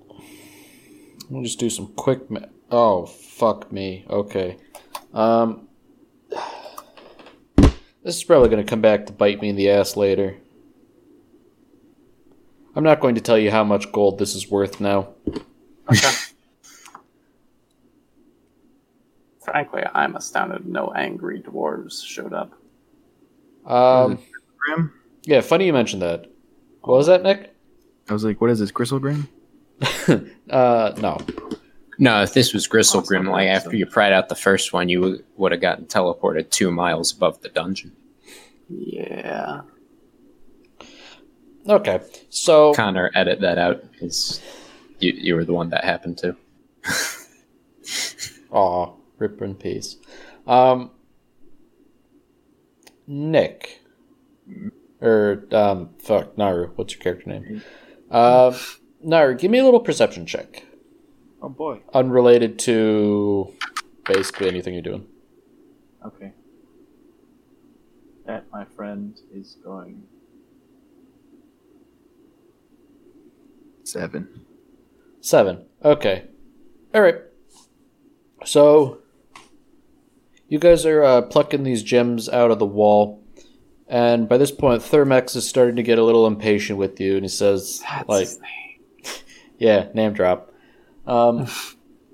let 0.09 1.31
me 1.31 1.43
just 1.43 1.59
do 1.59 1.69
some 1.69 1.87
quick. 1.95 2.29
Ma- 2.29 2.39
oh 2.71 3.05
fuck 3.05 3.71
me. 3.71 4.05
Okay. 4.09 4.57
Um, 5.13 5.67
this 8.03 8.17
is 8.17 8.23
probably 8.23 8.49
going 8.49 8.63
to 8.63 8.69
come 8.69 8.81
back 8.81 9.05
to 9.05 9.13
bite 9.13 9.41
me 9.41 9.49
in 9.49 9.55
the 9.55 9.69
ass 9.69 9.95
later. 9.95 10.37
I'm 12.75 12.83
not 12.83 12.99
going 12.99 13.15
to 13.15 13.21
tell 13.21 13.37
you 13.37 13.51
how 13.51 13.63
much 13.63 13.91
gold 13.91 14.17
this 14.17 14.33
is 14.33 14.49
worth 14.49 14.81
now. 14.81 15.09
Okay. 15.91 16.11
Frankly, 19.45 19.83
I'm 19.93 20.15
astounded 20.15 20.65
no 20.65 20.91
angry 20.95 21.41
dwarves 21.41 22.03
showed 22.03 22.33
up. 22.33 22.53
Um? 23.65 24.19
Yeah, 25.25 25.41
funny 25.41 25.65
you 25.65 25.73
mentioned 25.73 26.01
that. 26.01 26.31
What 26.81 26.97
was 26.97 27.07
that, 27.07 27.23
Nick? 27.23 27.53
I 28.09 28.13
was 28.13 28.23
like, 28.23 28.41
what 28.41 28.49
is 28.49 28.59
this, 28.59 28.71
Gristle 28.71 28.99
Grim? 28.99 29.27
uh, 30.49 30.93
no. 30.97 31.17
No, 31.99 32.21
if 32.23 32.33
this 32.33 32.53
was 32.53 32.67
Gristle 32.67 33.01
Oh, 33.07 33.17
like 33.17 33.27
like 33.27 33.47
after 33.49 33.75
you 33.75 33.85
pried 33.85 34.13
out 34.13 34.29
the 34.29 34.35
first 34.35 34.73
one, 34.73 34.89
you 34.89 35.23
would 35.37 35.51
have 35.51 35.61
gotten 35.61 35.85
teleported 35.85 36.49
two 36.49 36.71
miles 36.71 37.13
above 37.13 37.41
the 37.41 37.49
dungeon. 37.49 37.91
Yeah. 38.69 39.61
Okay, 41.67 42.01
so 42.29 42.73
Connor, 42.73 43.11
edit 43.15 43.39
that 43.41 43.57
out 43.57 43.89
because 43.91 44.41
you 44.99 45.13
you 45.15 45.35
were 45.35 45.45
the 45.45 45.53
one 45.53 45.69
that 45.69 45.85
happened 45.85 46.17
to. 46.19 46.35
Aw, 48.51 48.91
rip 49.17 49.41
in 49.41 49.55
peace. 49.55 49.97
Um, 50.45 50.91
Nick. 53.07 53.81
Or, 55.03 55.45
um, 55.51 55.89
fuck, 55.99 56.37
Naru. 56.37 56.69
What's 56.75 56.93
your 56.93 57.01
character 57.01 57.29
name? 57.29 57.61
Uh, 58.09 58.57
Naru, 59.01 59.35
give 59.35 59.51
me 59.51 59.59
a 59.59 59.65
little 59.65 59.81
perception 59.81 60.25
check. 60.25 60.63
Oh 61.41 61.49
boy. 61.49 61.81
Unrelated 61.93 62.57
to 62.59 63.53
basically 64.05 64.47
anything 64.47 64.73
you're 64.73 64.81
doing. 64.81 65.05
Okay. 66.05 66.31
That, 68.25 68.45
my 68.51 68.63
friend, 68.63 69.19
is 69.33 69.57
going. 69.63 70.03
Seven. 73.83 74.45
Seven. 75.19 75.65
Okay. 75.83 76.25
Alright. 76.95 77.17
So, 78.45 78.99
you 80.47 80.59
guys 80.59 80.85
are 80.85 81.03
uh, 81.03 81.21
plucking 81.23 81.63
these 81.63 81.83
gems 81.83 82.29
out 82.29 82.51
of 82.51 82.59
the 82.59 82.65
wall, 82.65 83.22
And 83.93 84.27
by 84.27 84.37
this 84.39 84.49
point, 84.49 84.81
Thermex 84.81 85.35
is 85.35 85.47
starting 85.47 85.75
to 85.75 85.83
get 85.83 85.99
a 85.99 86.03
little 86.03 86.25
impatient 86.25 86.79
with 86.79 86.99
you, 86.99 87.13
and 87.13 87.23
he 87.23 87.29
says, 87.29 87.83
That's 87.87 88.09
like, 88.09 88.21
his 88.21 88.39
name. 88.41 89.13
yeah, 89.59 89.89
name 89.93 90.13
drop. 90.13 90.51
Um, 91.05 91.45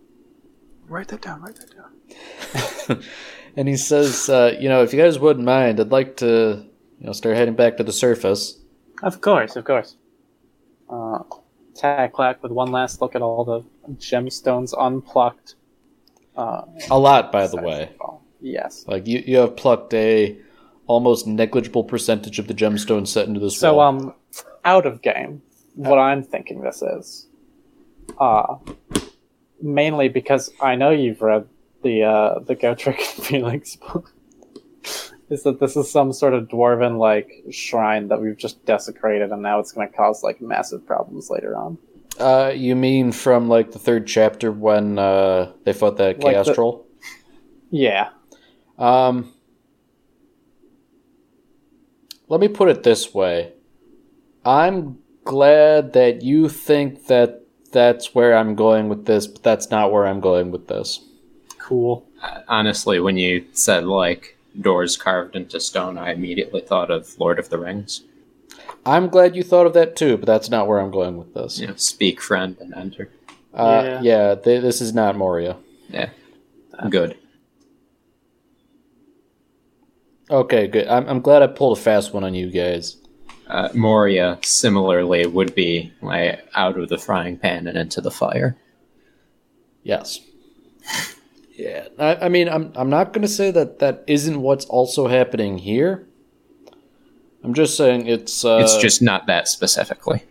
Write 0.89 1.07
that 1.07 1.21
down. 1.21 1.41
Write 1.41 1.55
that 1.55 2.89
down. 2.89 3.03
and 3.55 3.69
he 3.69 3.77
says, 3.77 4.27
uh, 4.27 4.57
you 4.59 4.67
know, 4.67 4.83
if 4.83 4.91
you 4.91 4.99
guys 4.99 5.19
wouldn't 5.19 5.45
mind, 5.45 5.79
I'd 5.79 5.89
like 5.89 6.17
to, 6.17 6.65
you 6.99 7.05
know, 7.05 7.13
start 7.13 7.37
heading 7.37 7.55
back 7.55 7.77
to 7.77 7.83
the 7.83 7.93
surface. 7.93 8.59
Of 9.01 9.21
course, 9.21 9.55
of 9.55 9.63
course. 9.63 9.95
Uh, 10.89 11.19
Taklak 11.75 12.41
with 12.41 12.51
one 12.51 12.73
last 12.73 12.99
look 12.99 13.15
at 13.15 13.21
all 13.21 13.45
the 13.45 13.93
gemstones 13.93 14.73
unplucked. 14.77 15.55
Uh, 16.35 16.63
A 16.89 16.99
lot, 16.99 17.31
by 17.31 17.47
the 17.47 17.61
way. 17.61 17.91
Yes. 18.41 18.83
Like 18.85 19.07
you, 19.07 19.23
you 19.25 19.37
have 19.37 19.55
plucked 19.55 19.93
a 19.93 20.37
almost 20.89 21.27
negligible 21.27 21.83
percentage 21.83 22.39
of 22.39 22.47
the 22.47 22.53
gemstones 22.53 23.07
set 23.09 23.27
into 23.27 23.39
this 23.39 23.57
So, 23.57 23.75
wall. 23.75 23.87
um, 23.87 24.13
out 24.65 24.85
of 24.87 25.01
game, 25.01 25.41
what 25.75 25.99
I'm 25.99 26.23
thinking 26.23 26.61
this 26.61 26.81
is, 26.81 27.27
uh, 28.19 28.55
mainly 29.61 30.09
because 30.09 30.51
I 30.59 30.75
know 30.75 30.89
you've 30.89 31.21
read 31.21 31.47
the 31.83 32.03
uh, 32.03 32.39
the 32.39 32.55
Gotrek 32.55 32.97
and 32.97 33.25
Felix 33.27 33.75
book, 33.77 34.11
is 35.29 35.43
that 35.43 35.59
this 35.59 35.77
is 35.77 35.89
some 35.91 36.11
sort 36.11 36.33
of 36.33 36.47
dwarven 36.47 36.97
like 36.97 37.31
shrine 37.51 38.07
that 38.09 38.19
we've 38.19 38.37
just 38.37 38.65
desecrated, 38.65 39.31
and 39.31 39.41
now 39.43 39.59
it's 39.59 39.71
going 39.71 39.87
to 39.87 39.95
cause 39.95 40.23
like 40.23 40.41
massive 40.41 40.85
problems 40.85 41.29
later 41.29 41.55
on. 41.55 41.77
Uh, 42.19 42.51
you 42.53 42.75
mean 42.75 43.11
from 43.11 43.47
like 43.47 43.71
the 43.71 43.79
third 43.79 44.07
chapter 44.07 44.51
when 44.51 44.97
uh, 44.99 45.51
they 45.63 45.71
fought 45.71 45.97
that 45.97 46.21
Like 46.21 46.33
chaos 46.33 46.47
the- 46.47 46.53
troll? 46.55 46.85
Yeah. 47.69 48.09
Um, 48.79 49.31
let 52.29 52.39
me 52.39 52.47
put 52.47 52.69
it 52.69 52.83
this 52.83 53.13
way. 53.13 53.51
I'm 54.45 54.99
glad 55.25 55.93
that 55.93 56.21
you 56.21 56.47
think 56.47 57.07
that 57.07 57.43
that's 57.71 58.15
where 58.15 58.35
I'm 58.35 58.55
going 58.55 58.89
with 58.89 59.05
this, 59.05 59.27
but 59.27 59.43
that's 59.43 59.69
not 59.69 59.91
where 59.91 60.07
I'm 60.07 60.21
going 60.21 60.51
with 60.51 60.67
this. 60.67 61.01
Cool. 61.59 62.07
Honestly, 62.47 62.99
when 62.99 63.17
you 63.17 63.45
said 63.51 63.85
like 63.85 64.37
doors 64.59 64.97
carved 64.97 65.35
into 65.35 65.59
stone, 65.59 65.97
I 65.97 66.13
immediately 66.13 66.61
thought 66.61 66.89
of 66.89 67.19
Lord 67.19 67.37
of 67.37 67.49
the 67.49 67.59
Rings. 67.59 68.03
I'm 68.85 69.07
glad 69.09 69.35
you 69.35 69.43
thought 69.43 69.65
of 69.67 69.73
that 69.73 69.95
too, 69.95 70.17
but 70.17 70.25
that's 70.25 70.49
not 70.49 70.67
where 70.67 70.79
I'm 70.79 70.91
going 70.91 71.17
with 71.17 71.33
this. 71.33 71.59
You 71.59 71.67
know, 71.67 71.75
speak 71.75 72.21
friend 72.21 72.55
and 72.59 72.73
enter. 72.73 73.09
Uh, 73.53 73.83
Yeah. 73.85 74.01
yeah, 74.01 74.35
th- 74.35 74.61
this 74.61 74.81
is 74.81 74.93
not 74.93 75.15
Moria. 75.17 75.57
Yeah, 75.89 76.09
good. 76.89 77.17
Okay, 80.29 80.67
good. 80.67 80.87
I'm, 80.87 81.07
I'm 81.07 81.21
glad 81.21 81.41
I 81.41 81.47
pulled 81.47 81.77
a 81.77 81.81
fast 81.81 82.13
one 82.13 82.23
on 82.23 82.33
you 82.35 82.51
guys. 82.51 82.97
Uh, 83.47 83.69
Moria 83.73 84.37
similarly 84.43 85.25
would 85.25 85.55
be 85.55 85.91
like 86.01 86.47
out 86.53 86.77
of 86.77 86.89
the 86.89 86.99
frying 86.99 87.37
pan 87.37 87.65
and 87.67 87.77
into 87.77 87.99
the 87.99 88.11
fire. 88.11 88.55
Yes. 89.83 90.19
Yeah, 91.55 91.87
I, 91.97 92.15
I 92.15 92.29
mean, 92.29 92.47
I'm 92.47 92.71
I'm 92.75 92.89
not 92.89 93.11
going 93.11 93.23
to 93.23 93.27
say 93.27 93.49
that 93.51 93.79
that 93.79 94.03
isn't 94.07 94.39
what's 94.41 94.65
also 94.65 95.07
happening 95.07 95.57
here. 95.57 96.07
I'm 97.43 97.53
just 97.53 97.75
saying 97.75 98.07
it's. 98.07 98.45
Uh, 98.45 98.59
it's 98.61 98.77
just 98.77 99.01
not 99.01 99.25
that 99.27 99.47
specifically. 99.47 100.23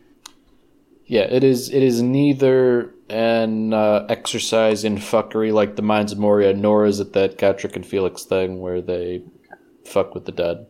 yeah, 1.06 1.22
it 1.22 1.42
is. 1.42 1.70
It 1.70 1.82
is 1.82 2.00
neither 2.00 2.94
an 3.10 3.72
uh, 3.74 4.06
exercise 4.08 4.84
in 4.84 4.96
fuckery 4.96 5.52
like 5.52 5.76
the 5.76 5.82
Mines 5.82 6.12
of 6.12 6.18
Moria, 6.18 6.54
nor 6.54 6.86
is 6.86 7.00
it 7.00 7.12
that 7.14 7.36
Gotrek 7.36 7.74
and 7.76 7.84
Felix 7.84 8.24
thing 8.24 8.60
where 8.60 8.80
they 8.80 9.22
fuck 9.88 10.14
with 10.14 10.24
the 10.26 10.32
dead. 10.32 10.66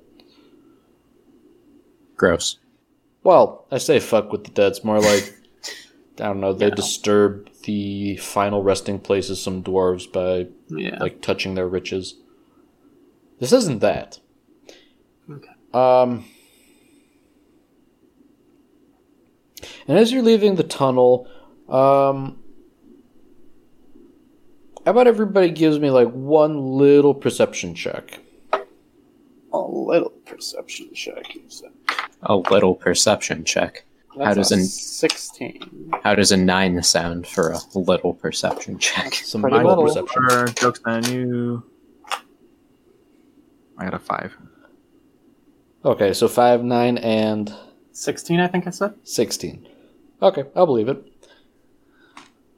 Gross. 2.17 2.59
Well, 3.23 3.67
I 3.71 3.79
say 3.79 4.01
fuck 4.01 4.33
with 4.33 4.45
the 4.45 4.51
dead. 4.51 4.69
It's 4.73 4.85
more 4.85 5.01
like 5.01 5.35
I 6.21 6.25
don't 6.25 6.41
know. 6.41 6.53
They 6.53 6.67
Yeah. 6.69 6.75
disturb 6.75 7.49
the 7.63 8.17
final 8.17 8.63
resting 8.63 8.99
place 8.99 9.31
of 9.31 9.39
some 9.39 9.63
dwarves 9.63 10.11
by 10.11 10.49
Yeah. 10.69 10.99
like 10.99 11.21
touching 11.21 11.55
their 11.55 11.69
riches. 11.69 12.17
This 13.39 13.53
isn't 13.53 13.81
that. 13.81 14.19
Okay. 15.31 15.49
Um. 15.73 16.25
And 19.87 19.99
as 19.99 20.13
you're 20.13 20.23
leaving 20.23 20.57
the 20.57 20.63
tunnel, 20.65 21.27
um, 21.69 22.39
how 24.85 24.91
about 24.91 25.07
everybody 25.07 25.51
gives 25.51 25.79
me 25.79 25.91
like 25.91 26.09
one 26.11 26.77
little 26.79 27.15
perception 27.15 27.75
check? 27.75 28.21
A 29.53 29.59
little 29.59 30.11
perception 30.27 30.93
check. 30.95 31.35
You 31.35 31.43
said. 31.49 31.71
A 32.23 32.37
little 32.37 32.75
perception 32.75 33.45
check. 33.45 33.85
How 34.23 34.35
does 34.35 34.51
a 34.51 34.57
an- 34.57 34.65
sixteen? 34.65 35.91
How 36.03 36.15
does 36.15 36.33
a 36.33 36.37
nine 36.37 36.83
sound 36.83 37.27
for 37.27 37.51
a 37.53 37.59
little 37.79 38.15
perception 38.15 38.79
check? 38.79 39.15
Some 39.15 39.43
Pretty 39.43 39.57
little 39.57 39.85
little. 39.85 40.03
perception. 40.07 40.29
For 40.55 40.61
jokes 40.61 40.81
on 40.85 41.05
you. 41.13 41.63
I 43.79 43.85
got 43.85 43.95
a 43.95 43.99
five. 43.99 44.37
Okay, 45.85 46.13
so 46.13 46.27
five, 46.27 46.65
nine, 46.65 46.99
and 46.99 47.55
Sixteen, 47.93 48.39
I 48.41 48.47
think 48.49 48.67
I 48.67 48.71
said. 48.71 48.95
16. 49.05 49.69
Okay, 50.23 50.45
I'll 50.57 50.67
believe 50.67 50.89
it. 50.89 51.05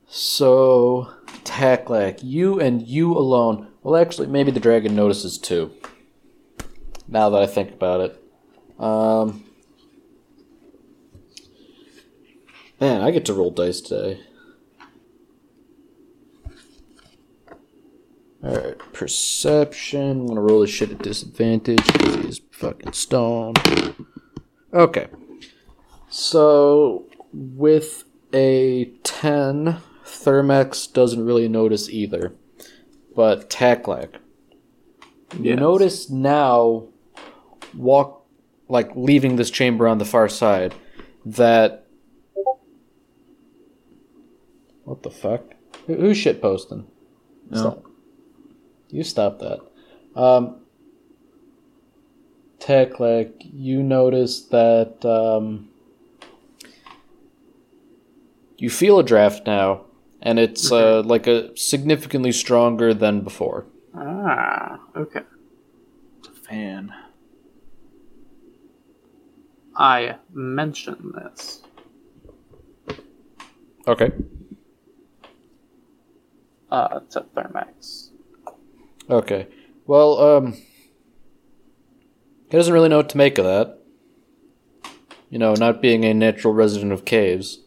So, 0.07 1.09
Taklak, 1.45 2.20
you 2.22 2.59
and 2.61 2.86
you 2.86 3.16
alone. 3.16 3.68
Well, 3.82 3.97
actually, 3.97 4.26
maybe 4.26 4.51
the 4.51 4.61
dragon 4.61 4.95
notices 4.95 5.38
too. 5.38 5.70
Now 7.11 7.28
that 7.30 7.42
I 7.42 7.46
think 7.46 7.72
about 7.72 8.00
it. 8.00 8.24
Um, 8.78 9.44
man, 12.80 13.02
I 13.02 13.11
get 13.11 13.24
to 13.26 13.34
roll 13.34 13.50
dice 13.50 13.80
today. 13.80 14.20
Alright, 18.42 18.78
perception. 18.92 20.20
I'm 20.20 20.26
gonna 20.28 20.40
roll 20.40 20.61
this 20.61 20.70
shit 20.70 20.92
at 20.92 21.02
disadvantage 21.02 21.84
because 21.84 22.14
he's 22.14 22.40
fucking 22.52 22.92
stoned. 22.92 23.58
Okay. 24.72 25.08
So, 26.08 27.06
with 27.32 28.04
a 28.32 28.86
10, 29.02 29.78
Thermex 30.04 30.92
doesn't 30.92 31.24
really 31.24 31.48
notice 31.48 31.88
either. 31.90 32.34
But 33.14 33.50
you 35.38 35.50
Yes. 35.50 35.58
notice 35.58 36.11
now, 36.11 36.88
walk, 37.74 38.26
like 38.68 38.90
leaving 38.94 39.36
this 39.36 39.50
chamber 39.50 39.86
on 39.88 39.98
the 39.98 40.04
far 40.04 40.28
side, 40.28 40.74
that. 41.24 41.86
What 44.84 45.02
the 45.02 45.10
fuck? 45.10 45.42
Who, 45.86 45.94
who's 45.94 46.16
shit 46.16 46.40
posting? 46.40 46.86
No. 47.50 47.58
Stop. 47.58 47.84
You 48.88 49.04
stop 49.04 49.38
that. 49.38 49.60
Um, 50.20 50.56
Taklak, 52.58 53.32
you 53.40 53.82
notice 53.82 54.42
that 54.46 55.04
um, 55.04 55.68
you 58.58 58.68
feel 58.68 58.98
a 58.98 59.04
draft 59.04 59.46
now, 59.46 59.86
and 60.20 60.38
it's 60.38 60.70
uh, 60.70 61.02
like 61.02 61.26
a 61.26 61.56
significantly 61.56 62.32
stronger 62.32 62.92
than 62.92 63.22
before. 63.22 63.66
Ah, 63.94 64.80
okay. 64.96 65.22
It's 66.18 66.28
a 66.28 66.32
fan. 66.32 66.92
I 69.80 70.16
mention 70.30 71.14
this. 71.14 71.62
Okay. 73.88 74.12
Uh, 76.70 77.00
to 77.10 77.24
Thermex. 77.34 78.10
Okay. 79.08 79.48
Well, 79.86 80.20
um, 80.20 80.52
he 80.52 82.50
doesn't 82.50 82.74
really 82.74 82.90
know 82.90 82.98
what 82.98 83.08
to 83.08 83.16
make 83.16 83.38
of 83.38 83.46
that. 83.46 83.78
You 85.30 85.38
know, 85.38 85.54
not 85.54 85.80
being 85.80 86.04
a 86.04 86.12
natural 86.12 86.52
resident 86.52 86.92
of 86.92 87.06
caves. 87.06 87.60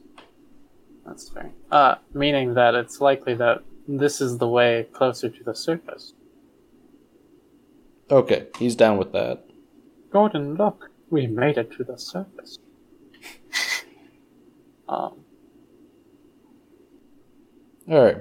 That's 1.07 1.29
fair. 1.29 1.51
Uh, 1.71 1.95
meaning 2.13 2.53
that 2.53 2.75
it's 2.75 3.01
likely 3.01 3.33
that 3.35 3.63
this 3.87 4.21
is 4.21 4.37
the 4.37 4.47
way 4.47 4.85
closer 4.93 5.29
to 5.29 5.43
the 5.43 5.55
surface. 5.55 6.13
Okay, 8.11 8.47
he's 8.59 8.75
down 8.75 8.97
with 8.97 9.13
that. 9.13 9.45
Gordon, 10.11 10.53
look, 10.53 10.92
we 11.13 11.27
made 11.27 11.57
it 11.59 11.71
to 11.77 11.83
the 11.83 11.95
surface. 11.97 12.57
um, 14.89 15.23
All 17.87 18.03
right. 18.03 18.17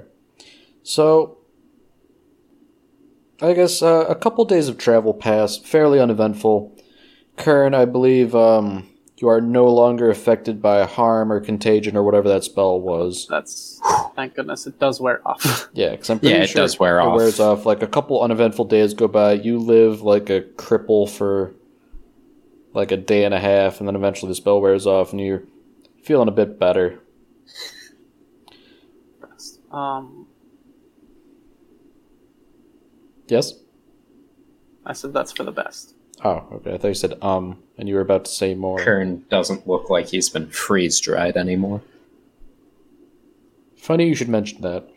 So, 0.83 1.39
I 3.41 3.53
guess 3.53 3.81
uh, 3.81 4.05
a 4.07 4.15
couple 4.15 4.45
days 4.45 4.69
of 4.69 4.77
travel 4.77 5.13
passed, 5.13 5.65
fairly 5.65 5.99
uneventful. 5.99 6.77
Kern, 7.35 7.73
I 7.73 7.85
believe 7.85 8.35
um, 8.35 8.87
you 9.17 9.27
are 9.27 9.41
no 9.41 9.65
longer 9.65 10.11
affected 10.11 10.61
by 10.61 10.85
harm 10.85 11.31
or 11.31 11.39
contagion 11.39 11.97
or 11.97 12.03
whatever 12.03 12.29
that 12.29 12.43
spell 12.43 12.79
was. 12.79 13.25
that's 13.27 13.81
thank 14.15 14.35
goodness 14.35 14.67
it 14.67 14.77
does 14.79 15.01
wear 15.01 15.27
off. 15.27 15.69
Yeah, 15.73 15.91
because 15.91 16.11
I'm 16.11 16.19
pretty 16.19 16.35
Yeah, 16.35 16.43
it 16.43 16.47
sure 16.49 16.61
does 16.61 16.77
wear 16.79 16.99
it 16.99 17.03
off. 17.03 17.15
wears 17.15 17.39
off. 17.39 17.65
Like 17.65 17.81
a 17.81 17.87
couple 17.87 18.21
uneventful 18.21 18.65
days 18.65 18.93
go 18.93 19.07
by, 19.07 19.33
you 19.33 19.57
live 19.57 20.03
like 20.03 20.29
a 20.29 20.41
cripple 20.41 21.09
for 21.09 21.55
like 22.73 22.91
a 22.91 22.97
day 22.97 23.25
and 23.25 23.33
a 23.33 23.39
half, 23.39 23.79
and 23.79 23.87
then 23.87 23.95
eventually 23.95 24.29
the 24.29 24.35
spell 24.35 24.61
wears 24.61 24.85
off, 24.85 25.11
and 25.11 25.21
you're 25.21 25.43
feeling 26.03 26.27
a 26.27 26.31
bit 26.31 26.59
better. 26.59 26.99
Um, 29.71 30.27
Yes. 33.27 33.53
I 34.85 34.93
said 34.93 35.13
that's 35.13 35.31
for 35.31 35.43
the 35.43 35.51
best. 35.51 35.95
Oh, 36.23 36.45
okay. 36.53 36.73
I 36.73 36.77
thought 36.77 36.89
you 36.89 36.93
said 36.93 37.21
um, 37.23 37.63
and 37.77 37.87
you 37.87 37.95
were 37.95 38.01
about 38.01 38.25
to 38.25 38.31
say 38.31 38.53
more. 38.53 38.77
Kern 38.77 39.25
doesn't 39.29 39.67
look 39.67 39.89
like 39.89 40.07
he's 40.07 40.29
been 40.29 40.49
freeze 40.49 40.99
dried 40.99 41.37
anymore. 41.37 41.81
Funny 43.77 44.07
you 44.07 44.15
should 44.15 44.29
mention 44.29 44.61
that. 44.61 44.87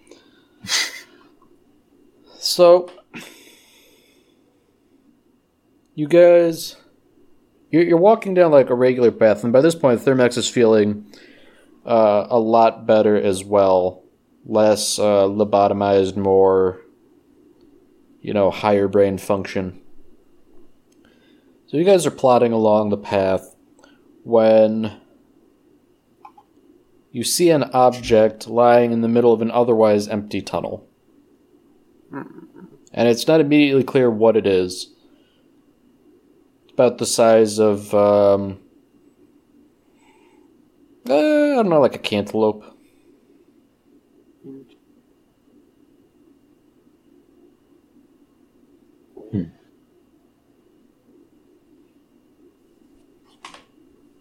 so, 2.39 2.91
you 5.95 6.07
guys, 6.07 6.77
you're, 7.71 7.83
you're 7.83 7.99
walking 7.99 8.35
down 8.35 8.53
like 8.53 8.71
a 8.71 8.75
regular 8.75 9.11
path, 9.11 9.45
and 9.45 9.53
by 9.53 9.61
this 9.61 9.75
point, 9.75 10.01
Thermex 10.01 10.37
is 10.39 10.49
feeling 10.49 11.07
uh, 11.85 12.27
a 12.31 12.39
lot 12.39 12.87
better 12.87 13.17
as 13.17 13.45
well. 13.45 14.03
Less 14.45 14.99
uh, 14.99 15.27
lobotomized, 15.27 16.17
more, 16.17 16.81
you 18.21 18.33
know, 18.33 18.51
higher 18.51 18.87
brain 18.87 19.19
function. 19.19 19.81
So 21.67 21.77
you 21.77 21.85
guys 21.85 22.07
are 22.07 22.13
plodding 22.13 22.53
along 22.53 22.91
the 22.91 22.97
path 22.97 23.57
when 24.23 25.01
you 27.11 27.25
see 27.25 27.51
an 27.51 27.65
object 27.73 28.47
lying 28.47 28.93
in 28.93 29.01
the 29.01 29.09
middle 29.09 29.33
of 29.33 29.43
an 29.43 29.51
otherwise 29.51 30.07
empty 30.07 30.43
tunnel. 30.43 30.87
And 32.93 33.09
it's 33.09 33.27
not 33.27 33.41
immediately 33.41 33.83
clear 33.83 34.11
what 34.11 34.37
it 34.37 34.47
is. 34.47 34.95
It's 36.77 36.81
about 36.83 36.99
the 36.99 37.07
size 37.07 37.59
of, 37.59 37.95
um, 37.95 38.59
uh, 41.09 41.15
I 41.15 41.55
don't 41.55 41.71
know, 41.71 41.81
like 41.81 41.95
a 41.95 41.99
cantaloupe. 41.99 42.65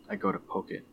I 0.09 0.15
go 0.15 0.31
to 0.31 0.39
poke 0.39 0.71
it. 0.71 0.85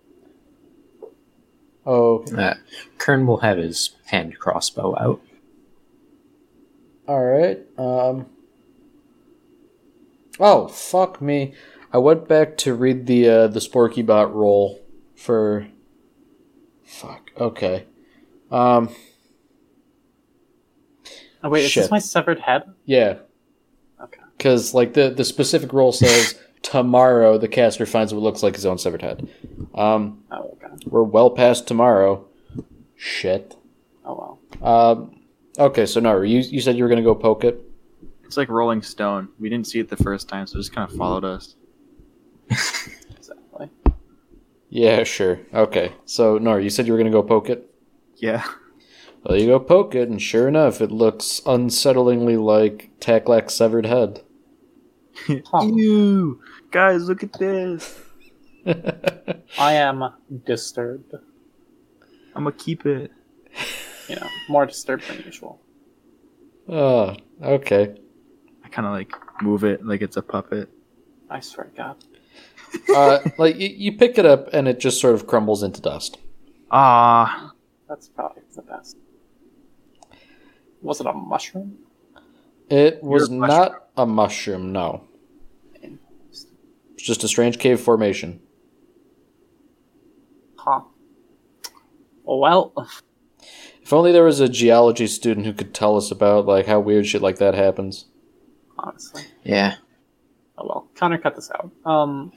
Oh, 1.84 2.24
Uh, 2.36 2.54
Kern 2.98 3.26
will 3.26 3.38
have 3.38 3.58
his 3.58 3.90
hand 4.06 4.38
crossbow 4.38 4.96
out. 4.98 5.20
alright. 7.08 7.60
Um. 7.76 8.26
Oh, 10.40 10.68
fuck 10.68 11.20
me. 11.20 11.54
I 11.92 11.98
went 11.98 12.26
back 12.28 12.56
to 12.58 12.74
read 12.74 13.06
the, 13.06 13.28
uh, 13.28 13.46
the 13.48 13.60
Sporky 13.60 14.04
Bot 14.04 14.34
roll 14.34 14.80
for. 15.14 15.66
Fuck, 16.84 17.30
okay. 17.38 17.86
Um, 18.50 18.90
Oh 21.44 21.48
wait, 21.48 21.64
is 21.64 21.74
this 21.74 21.90
my 21.90 21.98
severed 21.98 22.38
head? 22.38 22.62
Yeah. 22.84 23.18
Okay. 24.00 24.20
Because 24.36 24.74
like 24.74 24.94
the 24.94 25.10
the 25.10 25.24
specific 25.24 25.72
role 25.72 25.90
says 25.90 26.38
tomorrow 26.62 27.36
the 27.36 27.48
caster 27.48 27.84
finds 27.84 28.14
what 28.14 28.22
looks 28.22 28.42
like 28.44 28.54
his 28.54 28.64
own 28.64 28.78
severed 28.78 29.02
head. 29.02 29.28
Um, 29.74 30.22
Oh 30.30 30.56
okay. 30.62 30.72
we're 30.86 31.02
well 31.02 31.30
past 31.30 31.66
tomorrow. 31.66 32.24
Shit. 32.94 33.56
Oh 34.04 34.38
well. 34.60 34.90
Um, 34.90 35.20
okay, 35.58 35.84
so 35.86 35.98
no, 35.98 36.20
you 36.22 36.38
you 36.40 36.60
said 36.60 36.76
you 36.76 36.84
were 36.84 36.88
gonna 36.88 37.02
go 37.02 37.14
poke 37.16 37.42
it. 37.42 37.60
It's 38.32 38.38
like 38.38 38.48
Rolling 38.48 38.80
Stone. 38.80 39.28
We 39.38 39.50
didn't 39.50 39.66
see 39.66 39.78
it 39.78 39.90
the 39.90 39.96
first 39.98 40.26
time, 40.26 40.46
so 40.46 40.56
it 40.56 40.60
just 40.62 40.74
kind 40.74 40.90
of 40.90 40.96
followed 40.96 41.22
us. 41.22 41.54
Exactly. 42.48 43.68
Yeah, 44.70 45.04
sure. 45.04 45.40
Okay, 45.52 45.92
so 46.06 46.38
no, 46.38 46.56
you 46.56 46.70
said 46.70 46.86
you 46.86 46.94
were 46.94 46.98
gonna 46.98 47.10
go 47.10 47.22
poke 47.22 47.50
it. 47.50 47.70
Yeah. 48.16 48.42
Well, 49.22 49.38
you 49.38 49.48
go 49.48 49.60
poke 49.60 49.94
it, 49.94 50.08
and 50.08 50.20
sure 50.22 50.48
enough, 50.48 50.80
it 50.80 50.90
looks 50.90 51.42
unsettlingly 51.44 52.42
like 52.42 52.88
Taklak's 53.00 53.52
severed 53.52 53.84
head. 53.84 54.22
Huh. 55.26 55.64
Ew! 55.64 56.40
Guys, 56.70 57.08
look 57.08 57.22
at 57.22 57.34
this. 57.34 58.00
I 59.58 59.74
am 59.74 60.10
disturbed. 60.46 61.12
I'm 62.34 62.44
gonna 62.44 62.52
keep 62.52 62.86
it. 62.86 63.12
You 64.08 64.16
know, 64.16 64.28
more 64.48 64.64
disturbed 64.64 65.06
than 65.06 65.22
usual. 65.22 65.60
oh, 66.66 67.14
okay. 67.42 67.98
I 68.72 68.74
kind 68.74 68.86
of 68.86 68.92
like 68.94 69.12
move 69.42 69.64
it 69.64 69.84
like 69.84 70.00
it's 70.00 70.16
a 70.16 70.22
puppet. 70.22 70.70
I 71.28 71.40
swear 71.40 71.66
to 71.66 71.76
God. 71.76 71.96
Uh, 72.88 73.18
like 73.36 73.56
you, 73.56 73.68
you 73.68 73.92
pick 73.98 74.16
it 74.16 74.24
up, 74.24 74.48
and 74.54 74.66
it 74.66 74.80
just 74.80 74.98
sort 74.98 75.14
of 75.14 75.26
crumbles 75.26 75.62
into 75.62 75.78
dust. 75.82 76.16
Ah, 76.70 77.52
That's 77.86 78.08
probably 78.08 78.42
the 78.56 78.62
best. 78.62 78.96
Was 80.80 80.98
it 80.98 81.06
a 81.06 81.12
mushroom? 81.12 81.76
It 82.70 83.02
was 83.02 83.28
You're 83.28 83.44
a 83.44 83.46
not 83.46 83.88
a 83.94 84.06
mushroom, 84.06 84.72
no. 84.72 85.04
It's 85.82 86.46
just 86.96 87.24
a 87.24 87.28
strange 87.28 87.58
cave 87.58 87.78
formation. 87.78 88.40
Huh. 90.56 90.80
Well, 92.24 92.72
If 93.82 93.92
only 93.92 94.12
there 94.12 94.24
was 94.24 94.40
a 94.40 94.48
geology 94.48 95.08
student 95.08 95.44
who 95.44 95.52
could 95.52 95.74
tell 95.74 95.94
us 95.98 96.10
about 96.10 96.46
like 96.46 96.64
how 96.66 96.80
weird 96.80 97.06
shit 97.06 97.20
like 97.20 97.36
that 97.36 97.52
happens. 97.54 98.06
Honestly. 98.82 99.22
Yeah. 99.44 99.76
Oh 100.58 100.66
well. 100.66 100.88
Connor, 100.94 101.18
cut 101.18 101.34
this 101.36 101.50
out. 101.50 101.70
Um, 101.84 102.32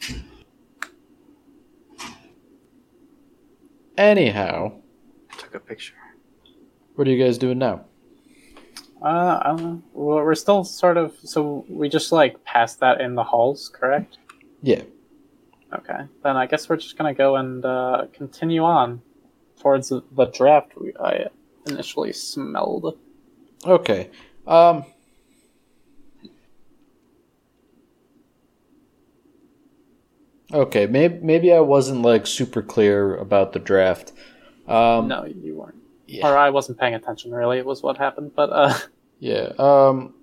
Anyhow, 3.97 4.73
I 5.31 5.35
took 5.37 5.55
a 5.55 5.59
picture. 5.59 5.93
what 6.95 7.07
are 7.07 7.11
you 7.11 7.23
guys 7.23 7.37
doing 7.37 7.57
now? 7.59 7.85
uh, 9.01 9.39
I 9.41 9.47
don't 9.49 9.63
know. 9.63 9.81
We're 9.93 10.25
we're 10.25 10.35
still 10.35 10.63
sort 10.63 10.97
of. 10.97 11.15
So 11.23 11.65
we 11.69 11.87
just 11.89 12.11
like 12.11 12.43
passed 12.43 12.79
that 12.81 12.99
in 12.99 13.15
the 13.15 13.23
halls, 13.23 13.69
correct? 13.73 14.17
Yeah. 14.61 14.81
Okay. 15.73 15.99
Then 16.23 16.35
I 16.37 16.45
guess 16.45 16.67
we're 16.67 16.77
just 16.77 16.97
gonna 16.97 17.13
go 17.13 17.37
and 17.37 17.63
uh, 17.63 18.07
continue 18.13 18.63
on 18.63 19.01
towards 19.61 19.89
the, 19.89 20.03
the 20.11 20.25
draft 20.25 20.73
we, 20.79 20.93
I 20.99 21.27
initially 21.67 22.11
smelled. 22.13 22.97
Okay. 23.65 24.09
Um 24.45 24.83
Okay, 30.55 30.87
maybe 30.87 31.19
maybe 31.21 31.51
I 31.53 31.59
wasn't 31.59 32.01
like 32.01 32.25
super 32.25 32.61
clear 32.61 33.15
about 33.17 33.51
the 33.53 33.59
draft. 33.59 34.13
Um 34.67 35.07
no, 35.09 35.25
you 35.25 35.55
weren't. 35.55 35.75
yeah. 36.07 36.25
Or 36.27 36.37
I 36.37 36.49
wasn't 36.49 36.79
paying 36.79 36.95
attention. 36.95 37.31
Really, 37.31 37.57
it 37.57 37.65
was 37.65 37.83
what 37.83 37.97
happened. 37.97 38.31
But 38.35 38.49
uh, 38.51 38.73
Yeah. 39.19 39.51
Um 39.59 40.13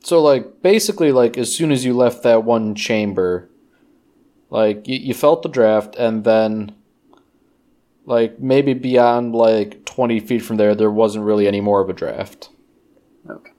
so 0.00 0.20
like 0.20 0.62
basically 0.62 1.12
like 1.12 1.38
as 1.38 1.54
soon 1.54 1.70
as 1.72 1.84
you 1.84 1.94
left 1.94 2.22
that 2.24 2.44
one 2.44 2.74
chamber 2.74 3.48
like 4.50 4.88
you, 4.88 4.96
you 4.96 5.14
felt 5.14 5.42
the 5.42 5.48
draft 5.48 5.94
and 5.96 6.24
then 6.24 6.74
like 8.06 8.38
maybe 8.40 8.74
beyond 8.74 9.34
like 9.34 9.84
20 9.84 10.20
feet 10.20 10.38
from 10.42 10.56
there 10.56 10.74
there 10.74 10.90
wasn't 10.90 11.24
really 11.24 11.46
any 11.46 11.60
more 11.60 11.80
of 11.80 11.88
a 11.90 11.92
draft. 11.92 12.48
okay. 13.28 13.52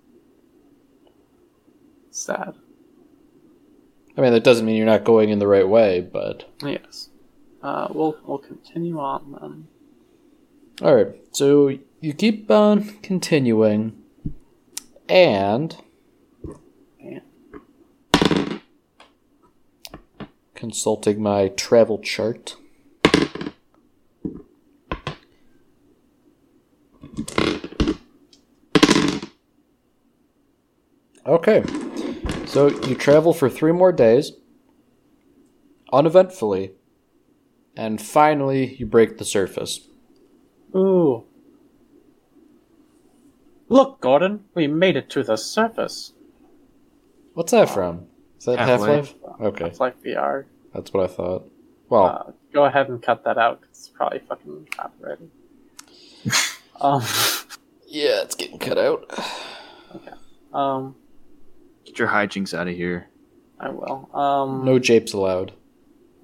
Sad. 2.11 2.55
I 4.19 4.21
mean 4.21 4.33
that 4.33 4.43
doesn't 4.43 4.65
mean 4.65 4.75
you're 4.75 4.85
not 4.85 5.05
going 5.05 5.29
in 5.29 5.39
the 5.39 5.47
right 5.47 5.65
way, 5.65 6.01
but 6.01 6.43
Yes. 6.61 7.07
Uh, 7.63 7.87
we'll 7.89 8.17
we'll 8.25 8.37
continue 8.37 8.99
on 8.99 9.37
then. 9.39 9.67
all 10.85 10.93
right. 10.93 11.15
So 11.31 11.69
you 12.01 12.11
keep 12.13 12.51
on 12.51 12.83
continuing 13.01 14.03
and 15.07 15.77
And 16.99 17.21
consulting 20.53 21.23
my 21.23 21.47
travel 21.47 21.99
chart. 21.99 22.57
Okay, 31.25 31.63
so 32.49 32.67
you 32.87 32.95
travel 32.95 33.33
for 33.33 33.49
three 33.49 33.71
more 33.71 33.91
days, 33.91 34.31
uneventfully, 35.93 36.71
and 37.75 38.01
finally 38.01 38.75
you 38.75 38.85
break 38.85 39.17
the 39.17 39.25
surface. 39.25 39.87
Ooh. 40.75 41.23
Look, 43.67 44.01
Gordon, 44.01 44.45
we 44.55 44.67
made 44.67 44.97
it 44.97 45.09
to 45.11 45.23
the 45.23 45.35
surface. 45.37 46.13
What's 47.35 47.51
that 47.51 47.69
from? 47.69 48.07
Is 48.39 48.45
that 48.45 48.57
Half 48.57 48.67
Half-Life. 48.81 49.13
Okay, 49.41 49.65
It's 49.67 49.79
like 49.79 50.01
VR. 50.03 50.45
that's 50.73 50.91
what 50.91 51.03
I 51.09 51.13
thought. 51.13 51.49
Well, 51.87 52.05
Uh, 52.05 52.31
go 52.53 52.65
ahead 52.65 52.89
and 52.89 53.01
cut 53.01 53.23
that 53.25 53.37
out. 53.37 53.61
Cause 53.61 53.69
it's 53.71 53.89
probably 53.89 54.19
fucking 54.19 54.67
copyrighted. 54.75 55.29
um, 56.81 57.01
yeah, 57.87 58.21
it's 58.23 58.35
getting 58.35 58.57
cut 58.59 58.77
out. 58.77 59.05
Okay. 59.95 60.11
Um, 60.53 60.95
Get 61.89 61.97
your 61.97 62.07
hijinks 62.09 62.53
out 62.53 62.67
of 62.67 62.75
here. 62.75 63.07
I 63.59 63.69
will. 63.69 64.09
Um, 64.15 64.63
No 64.63 64.77
japes 64.77 65.11
allowed. 65.13 65.53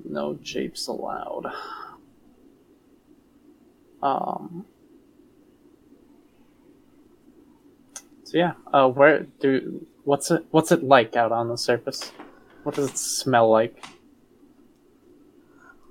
no 0.07 0.35
japes 0.43 0.85
allowed. 0.87 1.51
Um. 4.03 4.65
So 8.25 8.37
yeah, 8.37 8.53
uh, 8.71 8.87
where 8.89 9.23
do 9.39 9.87
what's 10.03 10.29
it 10.29 10.45
what's 10.51 10.71
it 10.71 10.83
like 10.83 11.15
out 11.15 11.31
on 11.31 11.47
the 11.47 11.57
surface? 11.57 12.11
What 12.61 12.75
does 12.75 12.89
it 12.91 12.97
smell 12.99 13.49
like? 13.49 13.83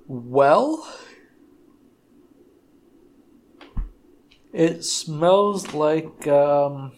Well, 0.07 0.87
it 4.53 4.85
smells 4.85 5.73
like 5.73 6.25
um, 6.27 6.93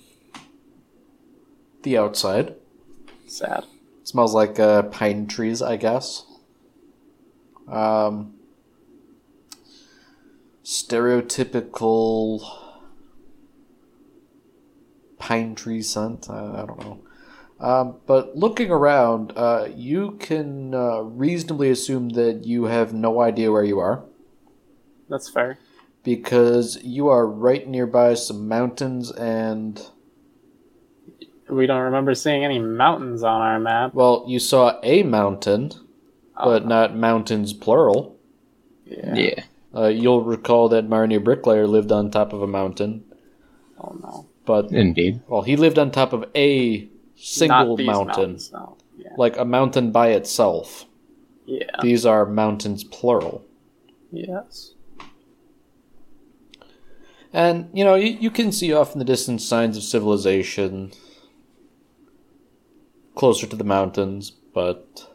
the 1.82 1.98
outside. 1.98 2.54
Sad. 3.28 3.66
smells 4.04 4.34
like 4.34 4.60
uh, 4.60 4.84
pine 4.84 5.28
trees, 5.28 5.62
I 5.62 5.78
guess. 5.78 6.26
Um, 7.68 8.34
stereotypical 10.64 12.42
pine 15.18 15.56
tree 15.56 15.82
scent. 15.82 16.30
I, 16.30 16.64
I 16.64 16.66
don't 16.66 16.80
know. 16.80 17.00
Um, 17.60 17.96
but 18.06 18.36
looking 18.38 18.70
around, 18.70 19.34
uh, 19.36 19.68
you 19.76 20.12
can 20.20 20.74
uh, 20.76 21.00
reasonably 21.02 21.72
assume 21.72 22.10
that 22.10 22.46
you 22.46 22.66
have 22.66 22.94
no 22.94 23.20
idea 23.22 23.52
where 23.52 23.64
you 23.64 23.80
are 23.80 24.04
That's 25.10 25.28
fair. 25.30 25.58
because 26.04 26.78
you 26.84 27.08
are 27.08 27.26
right 27.26 27.68
nearby 27.68 28.14
some 28.14 28.48
mountains 28.48 29.12
and 29.12 29.82
We 31.50 31.66
don't 31.66 31.82
remember 31.84 32.14
seeing 32.16 32.44
any 32.44 32.60
mountains 32.60 33.24
on 33.24 33.42
our 33.42 33.60
map. 33.60 33.94
well, 33.94 34.26
you 34.28 34.40
saw 34.40 34.80
a 34.84 35.04
mountain, 35.04 35.72
but 36.36 36.64
Oh, 36.64 36.68
not 36.68 36.96
mountains 36.96 37.54
plural. 37.54 38.16
yeah. 38.86 39.16
Yeah. 39.16 39.44
Uh, 39.76 39.88
you'll 39.88 40.24
recall 40.24 40.70
that 40.70 40.88
Marnie 40.90 41.24
Bricklayer 41.24 41.68
lived 41.68 41.92
on 41.92 42.10
top 42.10 42.34
of 42.34 42.42
a 42.42 42.48
mountain, 42.48 43.04
Oh 43.80 43.96
no. 44.02 44.26
but 44.46 44.72
Indeed. 44.72 45.22
well, 45.28 45.42
he 45.44 45.56
lived 45.56 45.78
on 45.78 45.92
top 45.92 46.14
of 46.14 46.26
a 46.36 46.88
single 47.16 47.70
Not 47.70 47.78
these 47.78 47.88
mountain, 47.88 48.38
no. 48.54 48.78
Yeah. 48.98 49.10
like 49.18 49.38
a 49.38 49.46
mountain 49.46 49.92
by 49.92 50.10
itself. 50.10 50.86
Yeah. 51.46 51.70
These 51.82 52.06
are 52.06 52.26
mountains 52.26 52.84
plural, 52.84 53.44
Yes. 54.12 54.74
and 57.34 57.70
you 57.74 57.84
know 57.84 57.96
you, 57.96 58.18
you 58.20 58.32
can 58.32 58.52
see 58.52 58.74
off 58.74 58.94
in 58.94 59.00
the 59.00 59.06
distance 59.06 59.46
signs 59.46 59.78
of 59.78 59.84
civilization 59.84 60.92
closer 63.18 63.48
to 63.48 63.56
the 63.56 63.64
mountains, 63.64 64.30
but 64.30 65.10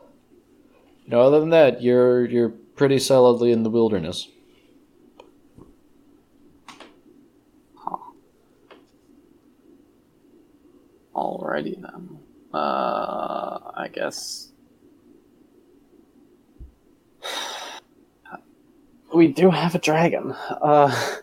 you 1.05 1.11
know 1.11 1.21
other 1.21 1.41
than 1.41 1.51
that, 1.51 1.81
you're 1.83 2.27
you're 2.27 2.51
pretty 2.51 2.99
solidly 2.99 3.53
in 3.53 3.63
the 3.63 3.71
wilderness. 3.71 4.29
Alrighty 11.15 11.81
then. 11.81 12.19
Uh, 12.53 13.59
I 13.75 13.89
guess. 13.93 14.51
We 19.15 19.29
do 19.29 19.51
have 19.51 19.75
a 19.75 19.79
dragon. 19.79 20.33
Uh. 20.33 21.17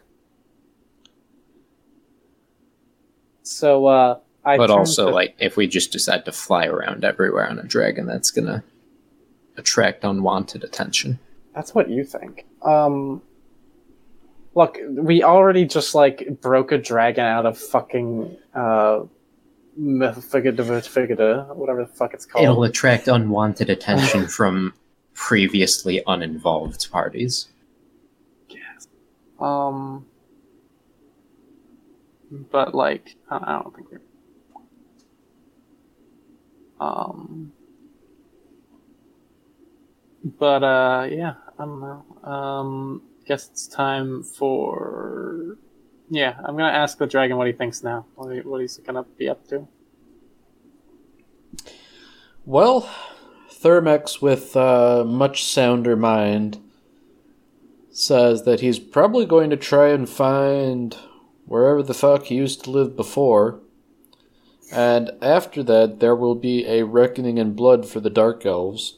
So, 3.41 3.88
uh, 3.88 4.19
I 4.46 4.58
but 4.58 4.70
also, 4.70 5.08
to- 5.08 5.14
like, 5.14 5.36
if 5.40 5.58
we 5.58 5.68
just 5.68 5.92
decide 5.92 6.26
to 6.26 6.32
fly 6.32 6.66
around 6.66 7.04
everywhere 7.04 7.48
on 7.50 7.60
a 7.60 7.64
dragon, 7.64 8.06
that's 8.06 8.32
gonna 8.32 8.64
attract 9.58 10.04
unwanted 10.04 10.64
attention. 10.64 11.20
That's 11.54 11.76
what 11.76 11.90
you 11.90 12.04
think. 12.04 12.46
Um, 12.62 13.22
look, 14.56 14.78
we 14.90 15.24
already 15.24 15.66
just 15.66 15.94
like 15.94 16.42
broke 16.42 16.72
a 16.72 16.78
dragon 16.78 17.26
out 17.26 17.46
of 17.46 17.58
fucking 17.58 18.38
uh, 18.54 19.02
whatever 19.76 20.22
the 20.22 21.92
fuck 21.94 22.14
it's 22.14 22.26
called. 22.26 22.44
It'll 22.44 22.64
attract 22.64 23.08
unwanted 23.08 23.70
attention 23.70 24.28
from 24.38 24.74
previously 25.14 26.02
uninvolved 26.08 26.90
parties. 26.92 27.48
Yes. 28.50 28.88
Um, 29.40 30.06
but 32.52 32.74
like, 32.76 33.16
I 33.30 33.38
I 33.38 33.62
don't 33.64 33.76
think 33.76 33.92
we're. 33.92 34.02
Um, 36.80 37.51
but 40.23 40.63
uh, 40.63 41.07
yeah, 41.09 41.36
I 41.57 41.65
don't 41.65 41.80
know. 41.80 42.30
Um, 42.30 43.01
guess 43.25 43.49
it's 43.49 43.67
time 43.67 44.23
for. 44.23 45.57
Yeah, 46.09 46.36
I'm 46.43 46.57
gonna 46.57 46.69
ask 46.69 46.97
the 46.97 47.05
dragon 47.05 47.38
what 47.38 47.47
he 47.47 47.53
thinks 47.53 47.84
now. 47.84 48.05
What, 48.15 48.34
he, 48.34 48.41
he's 48.61 48.77
gonna 48.77 49.03
be 49.03 49.30
up 49.30 49.47
to. 49.49 49.67
Well, 52.45 52.89
Thermex, 53.51 54.21
with 54.21 54.55
a 54.55 55.03
much 55.05 55.43
sounder 55.43 55.95
mind, 55.95 56.59
says 57.91 58.43
that 58.43 58.61
he's 58.61 58.80
probably 58.80 59.25
going 59.25 59.49
to 59.49 59.57
try 59.57 59.89
and 59.89 60.09
find 60.09 60.97
wherever 61.45 61.84
the 61.84 61.93
fuck 61.93 62.25
he 62.25 62.36
used 62.36 62.63
to 62.63 62.71
live 62.71 62.95
before. 62.95 63.59
And 64.72 65.11
after 65.22 65.63
that, 65.63 65.99
there 65.99 66.15
will 66.15 66.36
be 66.36 66.65
a 66.67 66.84
reckoning 66.84 67.38
in 67.38 67.53
blood 67.53 67.88
for 67.88 67.99
the 67.99 68.09
Dark 68.09 68.45
Elves. 68.45 68.97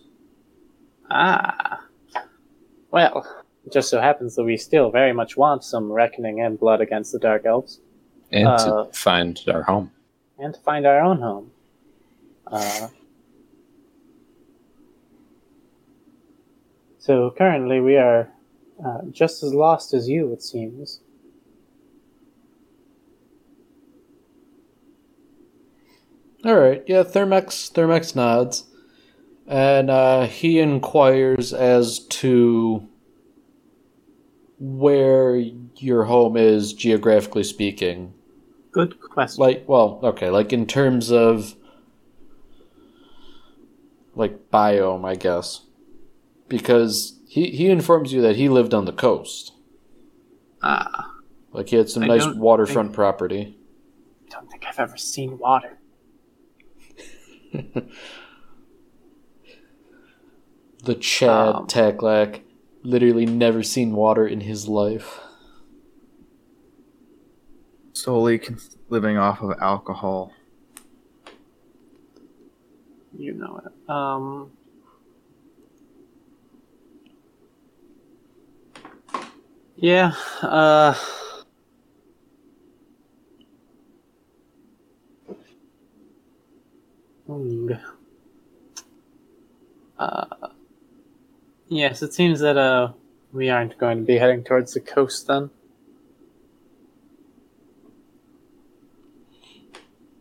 Ah, 1.10 1.82
well, 2.92 3.26
it 3.66 3.72
just 3.74 3.90
so 3.90 4.00
happens 4.00 4.36
that 4.36 4.44
we 4.44 4.58
still 4.58 4.92
very 4.92 5.14
much 5.14 5.36
want 5.38 5.64
some 5.64 5.92
reckoning 5.92 6.42
and 6.42 6.60
blood 6.60 6.82
against 6.82 7.12
the 7.12 7.20
dark 7.20 7.46
elves. 7.46 7.80
And 8.32 8.48
Uh, 8.48 8.86
to 8.86 8.94
find 8.94 9.40
our 9.48 9.64
home. 9.64 9.92
and 10.40 10.54
to 10.54 10.60
find 10.62 10.86
our 10.86 11.02
own 11.02 11.20
home. 11.20 11.52
Uh, 12.48 12.88
so 16.98 17.32
currently 17.38 17.80
we 17.82 17.98
are 17.98 18.32
uh, 18.84 19.02
just 19.12 19.44
as 19.44 19.54
lost 19.54 19.94
as 19.94 20.08
you, 20.10 20.32
it 20.32 20.42
seems. 20.42 21.01
All 26.44 26.56
right, 26.56 26.84
yeah, 26.88 27.04
Thermex, 27.04 27.72
Thermex 27.72 28.16
nods, 28.16 28.64
and 29.48 29.90
uh, 29.92 30.26
he 30.26 30.60
inquires 30.60 31.54
as 31.54 32.00
to 32.00 32.88
where 34.60 35.36
your 35.36 36.06
home 36.06 36.38
is 36.38 36.74
geographically 36.74 37.44
speaking. 37.44 38.14
Good 38.72 39.00
question. 39.00 39.42
Like, 39.42 39.66
well, 39.68 40.00
okay, 40.04 40.30
like 40.30 40.52
in 40.54 40.66
terms 40.66 41.12
of 41.12 41.56
like 44.16 44.50
biome, 44.50 45.06
I 45.06 45.16
guess, 45.16 45.62
because 46.48 47.20
he 47.28 47.52
he 47.52 47.70
informs 47.70 48.14
you 48.14 48.22
that 48.22 48.36
he 48.36 48.50
lived 48.50 48.74
on 48.74 48.86
the 48.86 48.92
coast. 48.94 49.54
Ah, 50.64 51.12
Like 51.52 51.70
he 51.70 51.76
had 51.76 51.90
some 51.90 52.04
I 52.04 52.08
nice 52.08 52.28
waterfront 52.28 52.94
property. 52.94 53.58
don't 54.30 54.50
think 54.50 54.66
I've 54.68 54.80
ever 54.80 54.98
seen 54.98 55.38
water. 55.38 55.78
The 60.84 60.96
Chad 60.96 61.56
Um. 61.56 61.68
Taklak 61.68 62.42
literally 62.84 63.26
never 63.28 63.62
seen 63.62 63.94
water 63.96 64.26
in 64.26 64.42
his 64.42 64.68
life. 64.68 65.20
Solely 67.94 68.42
living 68.90 69.18
off 69.18 69.42
of 69.42 69.56
alcohol. 69.62 70.34
You 73.16 73.34
know 73.34 73.62
it. 73.64 73.90
Um. 73.90 74.52
Yeah. 79.76 80.14
Uh. 80.42 80.96
Uh. 89.98 90.26
Yes, 91.68 92.02
it 92.02 92.14
seems 92.14 92.40
that 92.42 92.58
uh 92.58 92.92
we 93.32 93.50
aren't 93.50 93.78
going 93.78 94.00
to 94.00 94.04
be 94.04 94.18
heading 94.18 94.44
towards 94.44 94.74
the 94.74 94.82
coast 94.82 95.28
then. 95.28 95.50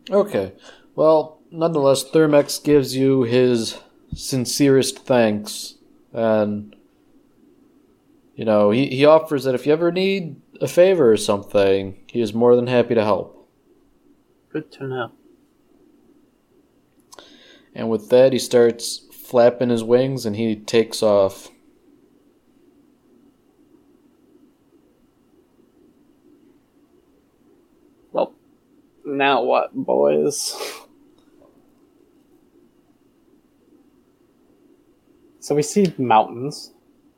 Okay. 0.09 0.53
Well, 0.95 1.39
nonetheless, 1.51 2.03
Thermex 2.03 2.63
gives 2.63 2.95
you 2.95 3.23
his 3.23 3.79
sincerest 4.13 4.99
thanks, 4.99 5.75
and 6.13 6.75
you 8.35 8.45
know 8.45 8.71
he, 8.71 8.87
he 8.87 9.05
offers 9.05 9.43
that 9.45 9.55
if 9.55 9.65
you 9.65 9.73
ever 9.73 9.91
need 9.91 10.41
a 10.59 10.67
favor 10.67 11.11
or 11.11 11.17
something, 11.17 11.97
he 12.07 12.21
is 12.21 12.33
more 12.33 12.55
than 12.55 12.67
happy 12.67 12.95
to 12.95 13.03
help. 13.03 13.49
Good 14.51 14.71
to 14.73 14.87
know. 14.87 15.11
And 17.73 17.89
with 17.89 18.09
that, 18.09 18.33
he 18.33 18.39
starts 18.39 19.05
flapping 19.13 19.69
his 19.69 19.83
wings 19.83 20.25
and 20.25 20.35
he 20.35 20.55
takes 20.55 21.01
off. 21.01 21.49
Well, 28.11 28.33
now 29.05 29.43
what, 29.43 29.73
boys? 29.73 30.55
So 35.41 35.55
we 35.55 35.63
see 35.63 35.91
mountains. 35.97 36.71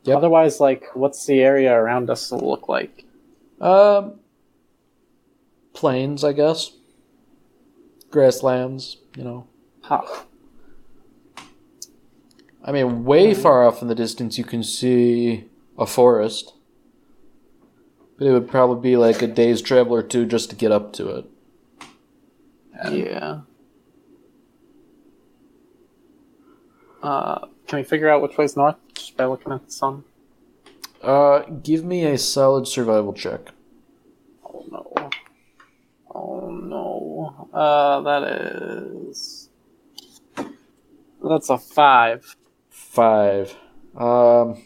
Yep. 0.04 0.16
Otherwise, 0.16 0.58
like, 0.58 0.86
what's 0.94 1.26
the 1.26 1.42
area 1.42 1.72
around 1.74 2.08
us 2.08 2.32
look 2.32 2.68
like? 2.68 3.04
Um, 3.60 4.14
plains, 5.74 6.24
I 6.24 6.32
guess. 6.32 6.72
Grasslands, 8.10 8.96
you 9.16 9.24
know. 9.24 9.46
Huh. 9.82 10.02
I 12.64 12.72
mean, 12.72 13.04
way 13.04 13.34
far 13.34 13.66
off 13.66 13.82
in 13.82 13.88
the 13.88 13.94
distance, 13.94 14.38
you 14.38 14.44
can 14.44 14.62
see 14.62 15.44
a 15.78 15.84
forest. 15.84 16.54
But 18.18 18.26
it 18.26 18.32
would 18.32 18.48
probably 18.48 18.90
be 18.90 18.96
like 18.96 19.20
a 19.20 19.26
day's 19.26 19.60
travel 19.60 19.94
or 19.94 20.02
two 20.02 20.24
just 20.24 20.48
to 20.50 20.56
get 20.56 20.72
up 20.72 20.94
to 20.94 21.08
it. 21.08 21.24
Yeah. 22.90 23.40
Uh, 27.02 27.46
can 27.66 27.80
we 27.80 27.82
figure 27.82 28.08
out 28.08 28.22
which 28.22 28.38
way's 28.38 28.56
north 28.56 28.76
just 28.94 29.14
by 29.16 29.26
looking 29.26 29.52
at 29.52 29.66
the 29.66 29.70
sun? 29.70 30.04
Uh, 31.02 31.40
give 31.62 31.84
me 31.84 32.06
a 32.06 32.16
solid 32.16 32.66
survival 32.66 33.12
check. 33.12 33.50
Oh 34.42 34.64
no. 34.70 35.10
Oh 36.14 36.50
no. 36.50 37.48
Uh, 37.52 38.00
that 38.00 38.22
is. 38.22 39.50
That's 41.22 41.50
a 41.50 41.58
five. 41.58 42.36
Five. 42.94 43.56
Um, 43.96 44.62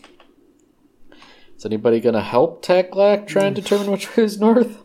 is 1.56 1.64
anybody 1.64 1.98
gonna 1.98 2.22
help 2.22 2.62
Taklak 2.62 3.26
try 3.26 3.46
and 3.46 3.56
determine 3.56 3.90
which 3.90 4.14
way 4.14 4.24
is 4.24 4.38
north? 4.38 4.82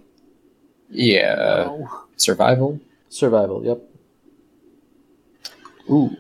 Yeah. 0.90 1.36
No. 1.36 1.90
Survival. 2.16 2.80
Survival. 3.10 3.66
Yep. 3.66 3.82
Ooh. 5.90 6.16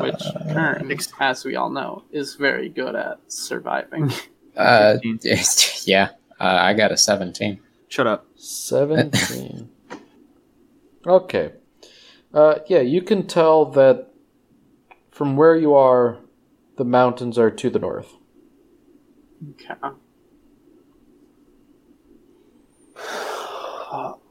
Which, 0.00 0.22
Kern, 0.52 0.98
as 1.18 1.46
we 1.46 1.56
all 1.56 1.70
know, 1.70 2.04
is 2.12 2.34
very 2.34 2.68
good 2.68 2.94
at 2.94 3.20
surviving. 3.28 4.12
Uh, 4.56 4.98
yeah. 5.84 6.10
Uh, 6.38 6.58
I 6.60 6.74
got 6.74 6.92
a 6.92 6.96
17. 6.96 7.58
Shut 7.88 8.06
up. 8.06 8.28
Seventeen. 8.36 9.68
okay. 11.08 11.54
Uh, 12.32 12.60
yeah, 12.68 12.78
you 12.78 13.02
can 13.02 13.26
tell 13.26 13.64
that 13.72 14.12
from 15.10 15.36
where 15.36 15.56
you 15.56 15.74
are, 15.74 16.18
the 16.76 16.84
mountains 16.84 17.38
are 17.38 17.50
to 17.50 17.70
the 17.70 17.78
north. 17.78 18.14
Okay. 19.50 19.74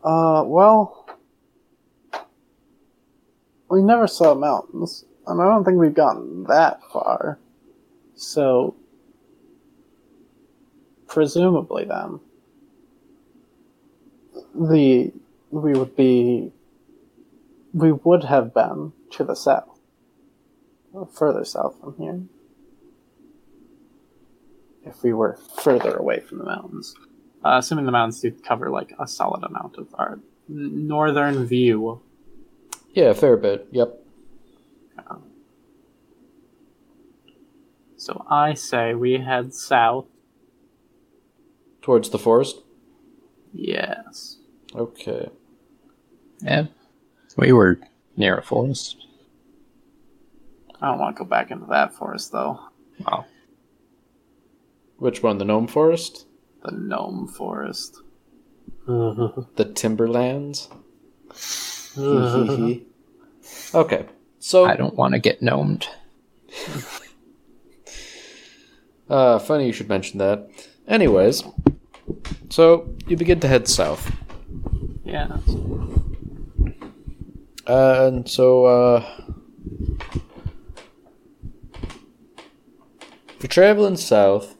Uh, 0.03 0.43
well, 0.45 1.07
we 3.69 3.81
never 3.81 4.05
saw 4.05 4.35
mountains, 4.35 5.05
and 5.25 5.41
I 5.41 5.45
don't 5.45 5.63
think 5.63 5.77
we've 5.77 5.93
gotten 5.93 6.43
that 6.43 6.81
far. 6.91 7.39
So, 8.13 8.75
presumably, 11.07 11.85
then, 11.85 12.19
the 14.53 15.13
we 15.49 15.73
would 15.73 15.95
be 15.95 16.51
we 17.73 17.91
would 17.91 18.25
have 18.25 18.53
been 18.53 18.93
to 19.11 19.23
the 19.23 19.35
south, 19.35 19.79
further 21.11 21.45
south 21.45 21.79
from 21.79 21.95
here, 21.97 22.21
if 24.85 25.03
we 25.03 25.13
were 25.13 25.37
further 25.61 25.95
away 25.95 26.19
from 26.19 26.39
the 26.39 26.45
mountains. 26.45 26.95
Uh, 27.43 27.57
assuming 27.57 27.85
the 27.85 27.91
mountains 27.91 28.21
do 28.21 28.31
cover 28.31 28.69
like 28.69 28.93
a 28.99 29.07
solid 29.07 29.43
amount 29.43 29.77
of 29.77 29.87
our 29.95 30.19
northern 30.47 31.45
view. 31.45 32.01
Yeah, 32.93 33.05
a 33.05 33.13
fair 33.13 33.37
bit. 33.37 33.67
Yep. 33.71 33.99
So 38.03 38.25
I 38.29 38.53
say 38.53 38.93
we 38.93 39.13
head 39.13 39.53
south. 39.53 40.07
Towards 41.81 42.09
the 42.09 42.19
forest. 42.19 42.57
Yes. 43.53 44.39
Okay. 44.75 45.29
Yeah. 46.41 46.65
We 47.37 47.53
were 47.53 47.79
near 48.17 48.37
a 48.37 48.43
forest. 48.43 48.97
I 50.81 50.87
don't 50.87 50.99
want 50.99 51.15
to 51.15 51.23
go 51.23 51.29
back 51.29 51.49
into 51.49 51.65
that 51.67 51.93
forest 51.93 52.33
though. 52.33 52.59
Wow. 53.07 53.25
Which 55.03 55.21
one? 55.21 55.37
The 55.37 55.43
gnome 55.43 55.67
forest? 55.67 56.27
The 56.63 56.71
gnome 56.71 57.27
forest. 57.27 58.01
The 58.87 59.69
timberlands? 59.75 60.69
okay. 63.75 64.05
So 64.39 64.63
I 64.63 64.77
don't 64.77 64.95
want 64.95 65.13
to 65.13 65.19
get 65.19 65.41
gnomed. 65.41 65.87
Uh, 69.09 69.37
funny 69.37 69.67
you 69.67 69.73
should 69.73 69.89
mention 69.89 70.17
that. 70.17 70.49
Anyways, 70.87 71.43
so 72.49 72.95
you 73.05 73.17
begin 73.17 73.41
to 73.41 73.49
head 73.49 73.67
south. 73.67 74.09
Yeah. 75.03 75.37
Uh, 77.67 78.07
and 78.07 78.27
so, 78.27 78.65
uh, 78.65 79.05
you're 83.39 83.49
traveling 83.49 83.97
south, 83.97 84.55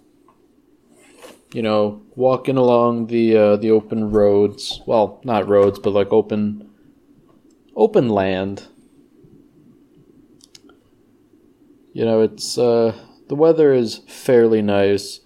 you 1.53 1.61
know, 1.61 2.01
walking 2.15 2.57
along 2.57 3.07
the, 3.07 3.37
uh, 3.37 3.55
the 3.57 3.71
open 3.71 4.11
roads. 4.11 4.81
Well, 4.85 5.21
not 5.23 5.47
roads, 5.47 5.79
but 5.79 5.91
like 5.91 6.11
open, 6.11 6.69
open 7.75 8.09
land. 8.09 8.67
You 11.93 12.05
know, 12.05 12.21
it's, 12.21 12.57
uh, 12.57 12.95
the 13.27 13.35
weather 13.35 13.73
is 13.73 14.01
fairly 14.07 14.61
nice. 14.61 15.19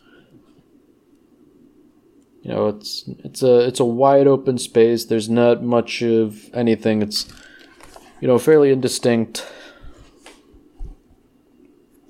You 2.42 2.54
know, 2.54 2.68
it's 2.70 3.04
it's 3.26 3.44
a 3.44 3.68
it's 3.68 3.82
a 3.82 3.86
wide 3.86 4.26
open 4.26 4.58
space. 4.58 5.04
There's 5.04 5.28
not 5.28 5.64
much 5.64 6.02
of 6.02 6.50
anything. 6.54 7.02
It's 7.02 7.28
you 8.22 8.28
know 8.30 8.40
fairly 8.40 8.72
indistinct 8.72 9.46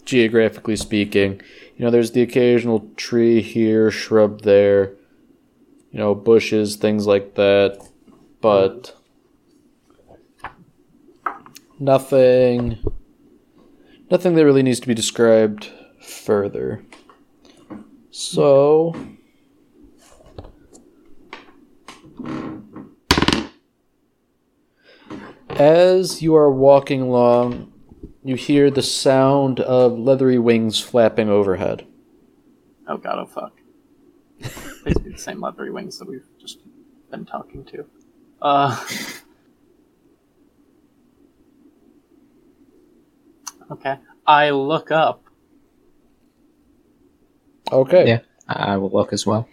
geographically 0.05 0.75
speaking. 0.75 1.41
You 1.77 1.85
know, 1.85 1.91
there's 1.91 2.11
the 2.11 2.23
occasional 2.23 2.89
tree 2.95 3.39
here, 3.39 3.91
shrub 3.91 4.41
there. 4.41 4.95
You 5.91 5.99
know, 5.99 6.15
bushes, 6.15 6.75
things 6.75 7.05
like 7.05 7.35
that. 7.35 7.87
But 8.41 8.95
nothing 11.79 12.79
nothing 14.09 14.33
that 14.33 14.45
really 14.45 14.63
needs 14.63 14.79
to 14.79 14.87
be 14.87 14.95
described 14.95 15.71
further. 16.01 16.83
So, 18.09 18.95
as 25.49 26.23
you 26.23 26.35
are 26.35 26.51
walking 26.51 27.01
along, 27.01 27.71
you 28.27 28.35
hear 28.35 28.69
the 28.69 28.83
sound 28.83 29.61
of 29.61 29.97
leathery 29.97 30.37
wings 30.37 30.81
flapping 30.81 31.29
overhead. 31.29 31.87
Oh 32.87 32.97
god, 32.97 33.19
oh 33.19 33.25
fuck. 33.25 33.53
Basically 34.83 35.13
the 35.13 35.17
same 35.17 35.41
leathery 35.41 35.71
wings 35.71 35.97
that 35.99 36.07
we've 36.07 36.27
just 36.39 36.59
been 37.09 37.25
talking 37.25 37.63
to. 37.65 37.85
Uh. 38.41 38.85
Okay. 43.71 43.97
I 44.25 44.49
look 44.49 44.91
up. 44.91 45.23
Okay. 47.71 48.07
Yeah. 48.07 48.19
I 48.47 48.77
will 48.77 48.89
look 48.89 49.11
as 49.11 49.25
well. 49.25 49.47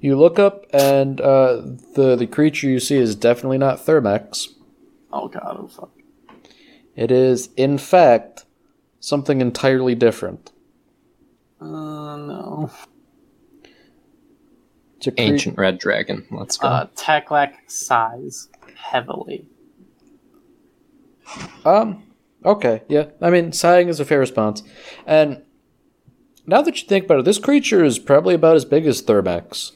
You 0.00 0.16
look 0.16 0.38
up, 0.38 0.66
and 0.72 1.20
uh, 1.20 1.62
the 1.94 2.16
the 2.16 2.26
creature 2.26 2.68
you 2.68 2.78
see 2.78 2.96
is 2.96 3.16
definitely 3.16 3.58
not 3.58 3.78
Thermex. 3.84 4.48
Oh 5.12 5.28
god, 5.28 5.56
oh 5.58 5.66
fuck. 5.66 5.90
It 6.98 7.12
is, 7.12 7.50
in 7.56 7.78
fact, 7.78 8.44
something 8.98 9.40
entirely 9.40 9.94
different. 9.94 10.50
Uh, 11.60 12.16
no. 12.16 12.70
It's 14.96 15.06
cre- 15.06 15.12
Ancient 15.16 15.56
red 15.56 15.78
dragon. 15.78 16.26
Let's 16.32 16.58
go. 16.58 16.66
Uh, 16.66 16.86
Taklak 16.96 17.54
sighs 17.68 18.48
heavily. 18.74 19.46
Um. 21.64 22.02
Okay. 22.44 22.82
Yeah. 22.88 23.10
I 23.22 23.30
mean, 23.30 23.52
sighing 23.52 23.88
is 23.88 24.00
a 24.00 24.04
fair 24.04 24.18
response. 24.18 24.64
And 25.06 25.42
now 26.46 26.62
that 26.62 26.82
you 26.82 26.88
think 26.88 27.04
about 27.04 27.20
it, 27.20 27.24
this 27.26 27.38
creature 27.38 27.84
is 27.84 28.00
probably 28.00 28.34
about 28.34 28.56
as 28.56 28.64
big 28.64 28.86
as 28.86 29.00
Thermex. 29.02 29.70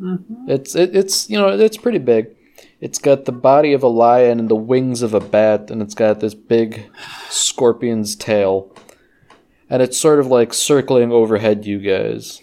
Mm-hmm. 0.00 0.50
It's 0.50 0.74
it, 0.74 0.96
it's 0.96 1.28
you 1.28 1.38
know 1.38 1.48
it's 1.48 1.76
pretty 1.76 1.98
big. 1.98 2.35
It's 2.80 2.98
got 2.98 3.24
the 3.24 3.32
body 3.32 3.72
of 3.72 3.82
a 3.82 3.88
lion 3.88 4.38
and 4.38 4.48
the 4.48 4.56
wings 4.56 5.02
of 5.02 5.14
a 5.14 5.20
bat, 5.20 5.70
and 5.70 5.80
it's 5.80 5.94
got 5.94 6.20
this 6.20 6.34
big 6.34 6.90
scorpion's 7.30 8.14
tail. 8.14 8.70
And 9.70 9.82
it's 9.82 9.98
sort 9.98 10.20
of 10.20 10.26
like 10.26 10.52
circling 10.52 11.10
overhead 11.10 11.64
you 11.66 11.78
guys. 11.78 12.42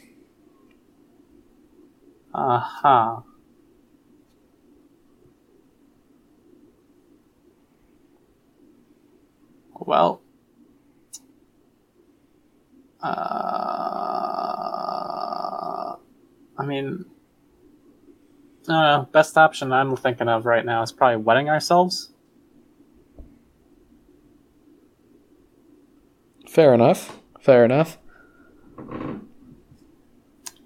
Uh 2.34 2.60
huh. 2.60 3.22
Well, 9.76 10.22
uh, 13.02 13.10
I 16.58 16.66
mean, 16.66 17.06
I. 18.70 19.06
Best 19.12 19.38
option 19.38 19.72
I'm 19.72 19.96
thinking 19.96 20.28
of 20.28 20.46
right 20.46 20.66
now 20.66 20.82
is 20.82 20.92
probably 20.92 21.18
wetting 21.18 21.50
ourselves. 21.50 22.14
Fair 26.48 26.74
enough. 26.74 27.20
Fair 27.42 27.66
enough. 27.66 27.98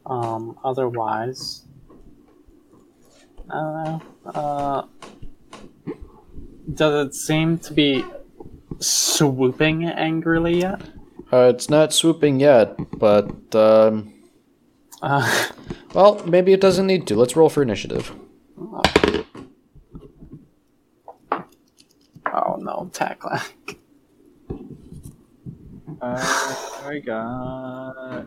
Um, 0.06 0.58
otherwise, 0.64 1.64
I 3.50 3.54
don't 3.54 3.84
know. 3.84 4.02
Uh, 4.26 4.86
does 6.74 7.08
it 7.08 7.16
seem 7.16 7.58
to 7.60 7.74
be 7.74 8.06
swooping 8.80 9.86
angrily 9.86 10.60
yet? 10.62 10.82
Uh, 11.32 11.52
it's 11.54 11.70
not 11.70 11.94
swooping 11.94 12.40
yet, 12.40 12.76
but, 12.98 13.56
um, 13.56 14.14
Uh, 15.02 15.48
well, 15.94 16.22
maybe 16.26 16.54
it 16.54 16.62
doesn't 16.62 16.88
need 16.88 17.08
to. 17.08 17.16
Let's 17.16 17.36
roll 17.36 17.50
for 17.50 17.62
initiative. 17.62 18.12
oh 22.34 22.56
no, 22.60 22.90
tackling. 22.94 23.40
Uh, 26.00 26.56
I 26.86 27.00
got 27.00 28.26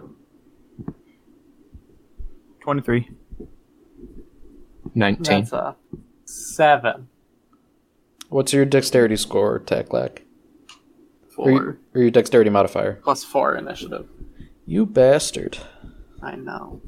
23. 2.61 3.09
19. 4.95 5.23
That's 5.23 5.53
a 5.53 5.77
seven. 6.25 7.09
What's 8.29 8.53
your 8.53 8.65
dexterity 8.65 9.17
score, 9.17 9.61
Taklak? 9.61 10.19
Or, 11.37 11.45
Four 11.45 11.51
your- 11.51 11.79
or 11.95 12.01
your 12.03 12.11
dexterity 12.11 12.51
modifier? 12.51 12.95
plus 13.03 13.23
four 13.25 13.57
initiative. 13.57 14.09
You 14.67 14.85
bastard. 14.87 15.59
I 16.23 16.37
know. 16.37 16.81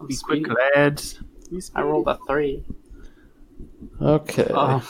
I'm 0.00 0.06
Be 0.06 0.14
speed- 0.14 0.44
quick, 0.46 0.58
lads. 0.76 1.20
I 1.74 1.82
rolled 1.82 2.08
a 2.08 2.18
three. 2.26 2.64
Okay. 4.00 4.50
Oh, 4.50 4.82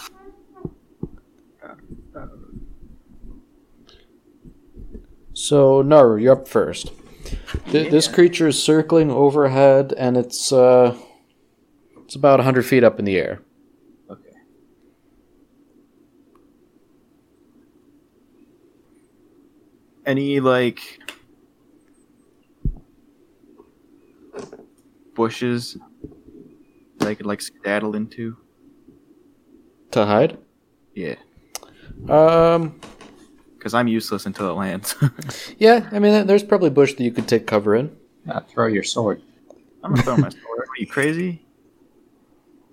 So, 5.34 5.82
Naru, 5.82 6.18
you're 6.18 6.34
up 6.34 6.46
first. 6.48 6.92
Th- 7.70 7.90
This 7.90 8.06
creature 8.08 8.48
is 8.48 8.62
circling 8.62 9.10
overhead, 9.10 9.94
and 9.96 10.16
it's 10.16 10.52
uh, 10.52 10.96
it's 12.04 12.14
about 12.14 12.40
hundred 12.40 12.64
feet 12.66 12.84
up 12.84 12.98
in 12.98 13.04
the 13.04 13.16
air. 13.16 13.40
Okay. 14.10 14.30
Any 20.04 20.40
like 20.40 21.00
bushes 25.14 25.76
that 26.98 27.08
I 27.08 27.14
could 27.14 27.26
like 27.26 27.40
skedaddle 27.40 27.94
into? 27.94 28.36
To 29.92 30.06
hide? 30.06 30.38
Yeah, 30.94 31.16
Um, 32.08 32.78
because 33.56 33.74
I'm 33.74 33.88
useless 33.88 34.26
until 34.26 34.50
it 34.50 34.54
lands. 34.54 34.94
yeah. 35.58 35.88
I 35.92 35.98
mean, 35.98 36.26
there's 36.26 36.42
probably 36.42 36.70
bush 36.70 36.94
that 36.94 37.02
you 37.04 37.10
could 37.12 37.26
take 37.28 37.46
cover 37.46 37.74
in. 37.76 37.96
Uh, 38.28 38.40
throw 38.40 38.66
your 38.66 38.82
sword. 38.82 39.22
I'm 39.82 39.92
gonna 39.92 40.02
throw 40.02 40.16
my 40.16 40.28
sword. 40.44 40.58
Are 40.60 40.78
you 40.78 40.86
crazy? 40.86 41.44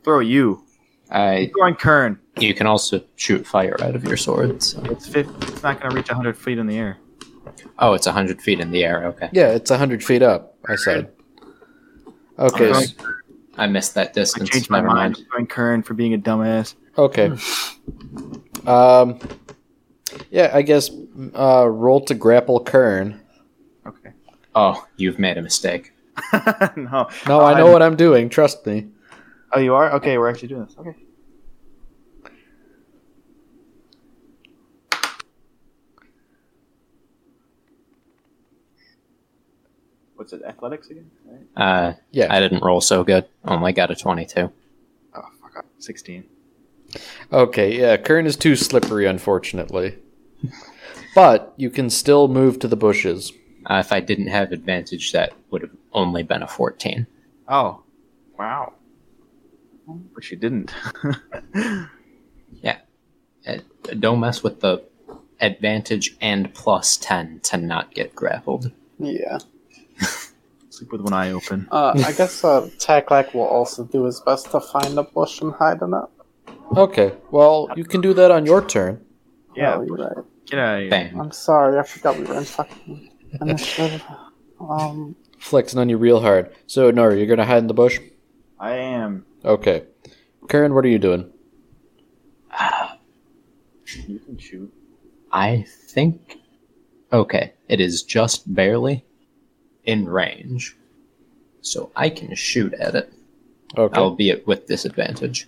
Throw 0.04 0.20
you. 0.20 0.64
I, 1.12 1.50
Throwing 1.58 1.76
Kern. 1.76 2.20
you 2.38 2.54
can 2.54 2.68
also 2.68 3.02
shoot 3.16 3.46
fire 3.48 3.76
out 3.82 3.96
of 3.96 4.04
your 4.04 4.18
sword. 4.18 4.62
So. 4.62 4.82
It's 4.86 5.08
fif- 5.08 5.28
It's 5.44 5.64
not 5.64 5.82
gonna 5.82 5.96
reach 5.96 6.08
100 6.10 6.38
feet 6.38 6.58
in 6.60 6.68
the 6.68 6.78
air. 6.78 6.98
Oh, 7.80 7.94
it's 7.94 8.06
100 8.06 8.42
feet 8.42 8.60
in 8.60 8.72
the 8.72 8.84
air. 8.84 9.06
Okay. 9.08 9.30
Yeah, 9.34 9.50
it's 9.50 9.72
hundred 9.72 10.04
feet 10.04 10.22
up. 10.22 10.56
I 10.68 10.76
said. 10.76 11.12
Okay. 12.40 12.74
I'm 13.58 13.74
missed 13.74 13.94
that 13.96 14.14
distance. 14.14 14.42
I 14.42 14.46
distance. 14.46 14.50
changed 14.50 14.70
my 14.70 14.78
Never 14.78 14.88
mind. 14.88 14.98
mind. 14.98 15.18
I'm 15.18 15.26
throwing 15.32 15.48
Kern 15.48 15.84
for 15.84 15.94
being 15.94 16.14
a 16.14 16.18
dumbass. 16.18 16.76
Okay. 16.98 17.32
Um. 18.66 19.20
Yeah, 20.32 20.50
I 20.54 20.62
guess. 20.62 20.90
Uh, 21.36 21.68
roll 21.70 22.02
to 22.06 22.16
grapple 22.16 22.64
Kern. 22.64 23.20
Okay. 23.86 24.12
Oh, 24.56 24.86
you've 24.98 25.20
made 25.20 25.38
a 25.38 25.42
mistake. 25.42 25.92
no. 26.34 27.10
No, 27.28 27.42
I 27.42 27.58
know 27.58 27.66
I'm- 27.66 27.72
what 27.72 27.82
I'm 27.82 27.96
doing. 27.96 28.30
Trust 28.30 28.66
me. 28.66 28.88
Oh, 29.52 29.60
you 29.60 29.74
are? 29.74 29.92
Okay, 29.94 30.18
we're 30.18 30.30
actually 30.30 30.50
doing 30.50 30.66
this. 30.66 30.76
Okay. 30.78 30.96
What's 40.20 40.34
it? 40.34 40.42
Athletics 40.46 40.90
again? 40.90 41.10
Right? 41.26 41.40
Uh, 41.56 41.94
Yeah. 42.12 42.28
I 42.30 42.42
didn't 42.42 42.62
roll 42.62 42.82
so 42.82 43.06
good. 43.06 43.26
Only 43.46 43.72
got 43.72 43.90
a 43.90 43.96
22. 43.96 44.52
Oh, 45.16 45.22
fuck 45.42 45.56
up. 45.58 45.66
16. 45.78 46.26
Okay, 47.32 47.80
yeah, 47.80 47.96
Kern 47.96 48.26
is 48.26 48.36
too 48.36 48.58
slippery, 48.58 49.06
unfortunately. 49.06 49.96
But 51.16 51.54
you 51.56 51.70
can 51.70 51.90
still 51.90 52.28
move 52.28 52.60
to 52.60 52.68
the 52.68 52.76
bushes. 52.76 53.32
Uh, 53.66 53.76
if 53.76 53.94
I 53.94 54.02
didn't 54.02 54.28
have 54.28 54.52
advantage, 54.52 55.14
that 55.14 55.32
would 55.52 55.62
have 55.62 55.72
only 55.94 56.24
been 56.24 56.44
a 56.44 56.48
14. 56.48 57.08
Oh. 57.48 57.84
Wow. 58.38 58.74
But 59.88 60.30
you 60.30 60.36
didn't. 60.38 60.74
Uh, 63.48 63.60
don't 63.98 64.20
mess 64.20 64.44
with 64.44 64.60
the 64.60 64.84
advantage 65.40 66.16
and 66.20 66.54
plus 66.54 66.98
10 66.98 67.40
to 67.42 67.56
not 67.58 67.96
get 67.96 68.14
grappled. 68.14 68.72
yeah. 69.00 69.40
Sleep 70.70 70.92
with 70.92 71.02
one 71.02 71.14
eye 71.14 71.32
open. 71.32 71.68
Uh, 71.72 71.94
I 72.06 72.12
guess 72.14 72.44
uh, 72.44 72.70
Taklak 72.78 73.34
will 73.34 73.42
also 73.48 73.84
do 73.86 74.06
his 74.06 74.22
best 74.22 74.52
to 74.52 74.60
find 74.62 74.98
a 74.98 75.04
bush 75.04 75.42
and 75.42 75.54
hide 75.54 75.82
in 75.82 75.94
it. 75.94 76.06
Okay, 76.78 77.14
well, 77.32 77.68
you 77.76 77.84
can 77.84 78.00
do 78.02 78.14
that 78.14 78.32
on 78.32 78.46
your 78.46 78.66
turn. 78.66 79.04
Yeah, 79.56 79.76
Oh, 79.78 79.82
you're 79.82 79.98
right. 79.98 80.18
get 80.46 80.60
out 80.60 80.76
of 80.76 80.82
here. 80.82 80.90
Bam. 80.90 81.20
I'm 81.20 81.32
sorry, 81.32 81.78
I 81.80 81.84
forgot 81.84 82.18
we 82.18 82.24
were 82.26 82.38
in 82.38 82.46
fucking 82.46 83.10
initiative. 83.42 84.04
Um, 84.60 85.16
Flexing 85.40 85.80
on 85.80 85.90
you 85.90 85.98
real 85.98 86.22
hard. 86.22 86.54
So, 86.68 86.92
Naru, 86.92 87.18
you're 87.18 87.28
gonna 87.28 87.46
hide 87.46 87.58
in 87.60 87.68
the 87.68 87.74
bush? 87.74 88.00
I 88.60 88.76
am. 88.76 89.26
Okay. 89.44 89.84
Kern, 90.48 90.74
what 90.76 90.86
are 90.86 90.90
you 90.90 91.00
doing? 91.00 91.32
You 94.08 94.20
can 94.20 94.38
shoot. 94.38 94.72
I 95.32 95.66
think. 95.88 96.38
Okay, 97.12 97.54
it 97.68 97.80
is 97.82 98.04
just 98.04 98.54
barely 98.54 99.04
in 99.86 100.08
range. 100.08 100.76
So 101.62 101.92
I 101.96 102.10
can 102.10 102.34
shoot 102.36 102.74
at 102.74 102.96
it, 102.96 103.14
Okay. 103.78 104.00
albeit 104.00 104.48
with 104.48 104.68
disadvantage. 104.68 105.48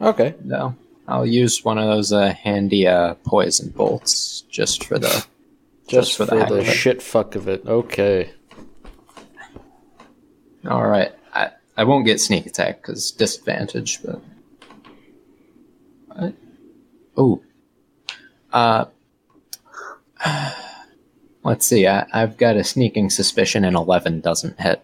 Okay. 0.00 0.34
No. 0.42 0.74
I'll 1.08 1.26
use 1.26 1.64
one 1.64 1.78
of 1.78 1.86
those 1.86 2.12
uh, 2.12 2.32
handy 2.32 2.86
uh, 2.86 3.14
poison 3.24 3.70
bolts 3.70 4.42
just 4.50 4.84
for 4.84 4.98
the. 4.98 5.24
Just, 5.86 6.16
for 6.16 6.26
for, 6.26 6.36
the 6.36 6.46
the 6.46 6.64
shit 6.64 7.00
fuck 7.00 7.36
of 7.36 7.46
it. 7.48 7.64
Okay. 7.64 8.32
All 10.68 10.84
right. 10.84 11.12
I, 11.32 11.50
I 11.76 11.84
won't 11.84 12.06
get 12.06 12.20
sneak 12.20 12.44
attack 12.46 12.82
because 12.82 13.12
disadvantage, 13.12 14.00
but. 14.02 14.20
Oh. 17.16 17.40
Uh. 18.52 18.86
Let's 21.46 21.64
see. 21.66 21.86
I, 21.86 22.06
I've 22.12 22.36
got 22.36 22.56
a 22.56 22.64
sneaking 22.64 23.10
suspicion, 23.10 23.64
and 23.64 23.76
eleven 23.76 24.20
doesn't 24.20 24.60
hit. 24.60 24.82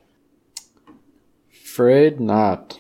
Afraid 1.64 2.20
not. 2.20 2.78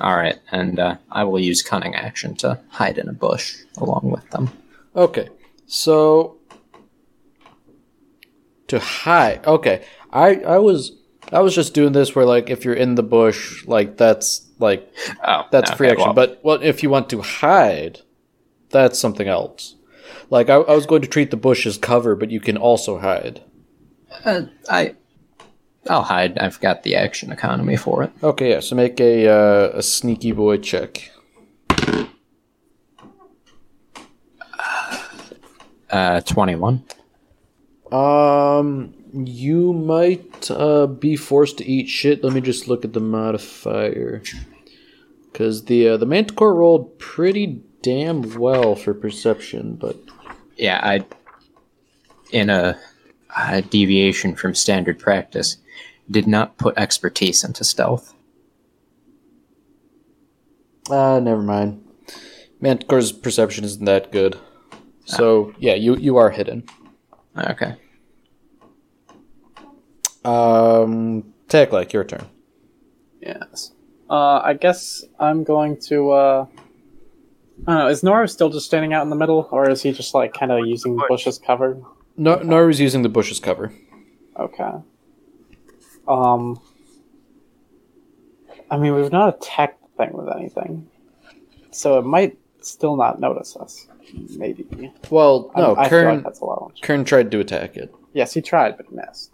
All 0.00 0.16
right, 0.16 0.38
and 0.50 0.78
uh, 0.78 0.96
I 1.10 1.24
will 1.24 1.40
use 1.40 1.60
cunning 1.62 1.94
action 1.94 2.34
to 2.36 2.60
hide 2.68 2.98
in 2.98 3.08
a 3.08 3.12
bush 3.12 3.56
along 3.78 4.10
with 4.10 4.28
them. 4.30 4.50
Okay. 4.94 5.28
So 5.66 6.36
to 8.68 8.78
hide. 8.78 9.44
Okay. 9.46 9.84
I 10.12 10.36
I 10.36 10.58
was 10.58 10.92
I 11.32 11.40
was 11.40 11.54
just 11.54 11.74
doing 11.74 11.92
this 11.92 12.14
where 12.14 12.26
like 12.26 12.48
if 12.48 12.64
you're 12.64 12.74
in 12.74 12.94
the 12.94 13.02
bush, 13.02 13.66
like 13.66 13.96
that's 13.96 14.48
like 14.58 14.88
Oh, 15.26 15.42
that's 15.50 15.70
okay, 15.70 15.76
free 15.76 15.88
action. 15.88 16.04
well, 16.06 16.14
But 16.14 16.40
well, 16.42 16.62
if 16.62 16.82
you 16.82 16.90
want 16.90 17.10
to 17.10 17.20
hide, 17.22 18.00
that's 18.70 18.98
something 18.98 19.28
else. 19.28 19.74
Like 20.30 20.48
I, 20.50 20.54
I 20.54 20.74
was 20.74 20.86
going 20.86 21.02
to 21.02 21.08
treat 21.08 21.30
the 21.30 21.36
bush 21.36 21.66
as 21.66 21.78
cover, 21.78 22.16
but 22.16 22.30
you 22.30 22.40
can 22.40 22.56
also 22.56 22.98
hide. 22.98 23.42
uh, 24.24 24.42
I 24.70 24.94
I'll 25.90 26.02
hide. 26.02 26.38
I've 26.38 26.60
got 26.60 26.84
the 26.84 26.94
action 26.94 27.32
economy 27.32 27.76
for 27.76 28.02
it. 28.04 28.12
Okay, 28.22 28.50
yeah. 28.50 28.60
So 28.60 28.76
make 28.76 29.00
a 29.00 29.28
uh, 29.28 29.70
a 29.74 29.82
sneaky 29.82 30.32
boy 30.32 30.58
check. 30.58 31.10
Uh, 35.90 36.22
21. 36.22 36.82
Um, 37.92 38.94
you 39.12 39.74
might 39.74 40.50
uh, 40.50 40.86
be 40.86 41.16
forced 41.16 41.58
to 41.58 41.66
eat 41.66 41.88
shit. 41.88 42.24
Let 42.24 42.32
me 42.32 42.40
just 42.40 42.66
look 42.66 42.82
at 42.86 42.94
the 42.94 43.00
modifier, 43.00 44.22
because 45.30 45.66
the 45.66 45.88
uh, 45.90 45.96
the 45.98 46.06
manticore 46.06 46.54
rolled 46.54 46.98
pretty 46.98 47.62
damn 47.82 48.34
well 48.38 48.74
for 48.74 48.94
perception, 48.94 49.74
but 49.74 49.96
Yeah, 50.56 50.80
I. 50.82 51.04
In 52.30 52.48
a, 52.48 52.78
a 53.36 53.60
deviation 53.60 54.34
from 54.34 54.54
standard 54.54 54.98
practice, 54.98 55.58
did 56.10 56.26
not 56.26 56.56
put 56.56 56.78
expertise 56.78 57.44
into 57.44 57.62
stealth. 57.64 58.14
uh, 60.90 61.20
never 61.20 61.42
mind. 61.42 61.84
man 62.60 62.78
Manticore's 62.78 63.12
perception 63.12 63.64
isn't 63.64 63.84
that 63.84 64.12
good, 64.12 64.38
so 65.04 65.52
yeah, 65.58 65.74
you 65.74 65.96
you 65.96 66.16
are 66.16 66.30
hidden. 66.30 66.64
Okay. 67.36 67.74
Um, 70.24 71.34
Taklak, 71.48 71.92
your 71.92 72.04
turn. 72.04 72.26
Yes. 73.20 73.72
Uh, 74.08 74.38
I 74.38 74.54
guess 74.54 75.04
I'm 75.18 75.44
going 75.44 75.76
to. 75.88 76.12
Uh, 76.12 76.46
I. 77.66 77.88
Is 77.88 78.02
Naru 78.02 78.26
still 78.26 78.48
just 78.50 78.66
standing 78.66 78.92
out 78.92 79.02
in 79.02 79.10
the 79.10 79.16
middle, 79.16 79.48
or 79.50 79.68
is 79.70 79.82
he 79.82 79.92
just 79.92 80.14
like 80.14 80.32
kind 80.34 80.50
of 80.52 80.66
using 80.66 80.96
the 80.96 81.04
bushes 81.08 81.38
cover? 81.38 81.80
No, 82.16 82.36
Naru's 82.38 82.80
using 82.80 83.02
the 83.02 83.08
bushes 83.08 83.40
cover. 83.40 83.72
Okay. 84.38 84.70
Um. 86.08 86.60
I 88.70 88.78
mean, 88.78 88.94
we've 88.94 89.12
not 89.12 89.34
attacked 89.36 89.82
the 89.82 90.04
thing 90.04 90.16
with 90.16 90.28
anything, 90.34 90.88
so 91.70 91.98
it 91.98 92.02
might 92.04 92.38
still 92.62 92.96
not 92.96 93.20
notice 93.20 93.54
us. 93.56 93.86
Maybe. 94.36 94.92
Well, 95.10 95.50
no, 95.56 95.76
I, 95.76 95.88
feel 95.88 95.90
Kern 95.90 96.14
like 96.16 96.24
that's 96.24 96.40
a 96.40 96.44
lot. 96.44 96.72
Kern 96.82 97.04
tried 97.04 97.30
to 97.30 97.40
attack 97.40 97.76
it. 97.76 97.94
Yes, 98.14 98.32
he 98.34 98.40
tried, 98.42 98.76
but 98.76 98.86
he 98.88 98.96
missed. 98.96 99.30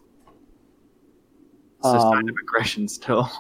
It's 1.78 1.86
a 1.88 2.00
sign 2.00 2.22
Um, 2.24 2.28
of 2.28 2.34
aggression 2.42 2.88
still. 2.88 3.30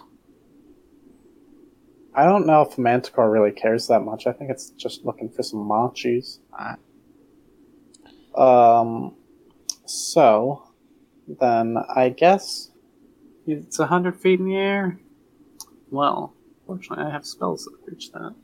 I 2.18 2.24
don't 2.24 2.48
know 2.48 2.62
if 2.62 2.76
Manticore 2.76 3.30
really 3.30 3.52
cares 3.52 3.86
that 3.86 4.00
much. 4.00 4.26
I 4.26 4.32
think 4.32 4.50
it's 4.50 4.70
just 4.70 5.04
looking 5.04 5.28
for 5.28 5.44
some 5.44 5.60
munchies. 5.60 6.40
Ah. 6.52 6.76
Um, 8.80 9.14
so 9.84 10.64
then 11.28 11.76
I 11.94 12.08
guess 12.08 12.72
it's 13.46 13.78
a 13.78 13.86
hundred 13.86 14.20
feet 14.20 14.40
in 14.40 14.46
the 14.46 14.56
air. 14.56 14.98
Well, 15.92 16.34
fortunately, 16.66 17.04
I 17.04 17.10
have 17.10 17.24
spells 17.24 17.66
that 17.66 17.78
reach 17.86 18.10
that. 18.10 18.34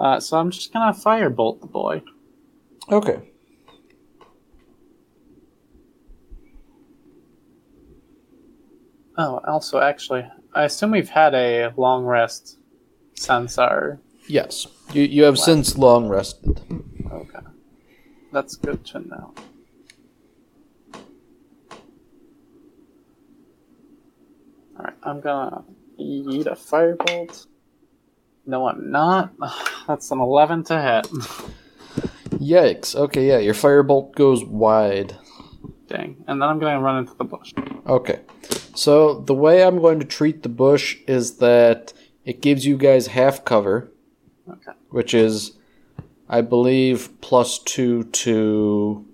Uh, 0.00 0.18
so 0.18 0.38
I'm 0.38 0.50
just 0.50 0.72
gonna 0.72 0.92
firebolt 0.92 1.60
the 1.60 1.68
boy. 1.68 2.02
Okay. 2.90 3.20
Oh, 9.16 9.40
also, 9.46 9.78
actually, 9.78 10.26
I 10.52 10.64
assume 10.64 10.90
we've 10.90 11.08
had 11.08 11.34
a 11.36 11.72
long 11.76 12.04
rest 12.04 12.56
since 13.20 13.58
our. 13.58 14.00
Yes, 14.26 14.66
you 14.92 15.02
you 15.02 15.24
have 15.24 15.36
Wow. 15.36 15.44
since 15.44 15.76
long 15.76 16.08
rested. 16.08 16.60
Okay, 17.12 17.44
that's 18.32 18.56
good 18.56 18.84
to 18.86 19.00
know. 19.00 19.34
All 24.78 24.84
right, 24.84 24.94
I'm 25.02 25.20
gonna 25.20 25.64
eat 25.98 26.46
a 26.46 26.52
firebolt. 26.52 27.46
No, 28.46 28.66
I'm 28.68 28.90
not. 28.90 29.32
That's 29.86 30.10
an 30.10 30.20
eleven 30.20 30.62
to 30.64 30.80
hit. 30.80 31.04
Yikes. 32.40 32.94
Okay, 32.96 33.28
yeah, 33.28 33.38
your 33.38 33.54
firebolt 33.54 34.14
goes 34.14 34.44
wide. 34.44 35.16
Dang, 35.88 36.24
and 36.26 36.40
then 36.40 36.48
I'm 36.48 36.58
gonna 36.58 36.80
run 36.80 36.98
into 36.98 37.14
the 37.16 37.24
bush. 37.24 37.52
Okay. 37.86 38.20
So 38.74 39.18
the 39.20 39.34
way 39.34 39.62
I'm 39.64 39.80
going 39.80 39.98
to 40.00 40.06
treat 40.06 40.42
the 40.42 40.48
bush 40.48 40.96
is 41.06 41.36
that 41.38 41.92
it 42.30 42.40
gives 42.40 42.64
you 42.64 42.78
guys 42.78 43.08
half 43.08 43.44
cover, 43.44 43.90
Okay. 44.48 44.70
which 44.90 45.14
is, 45.14 45.58
I 46.28 46.42
believe, 46.42 47.10
plus 47.20 47.58
two 47.58 48.04
to 48.04 49.04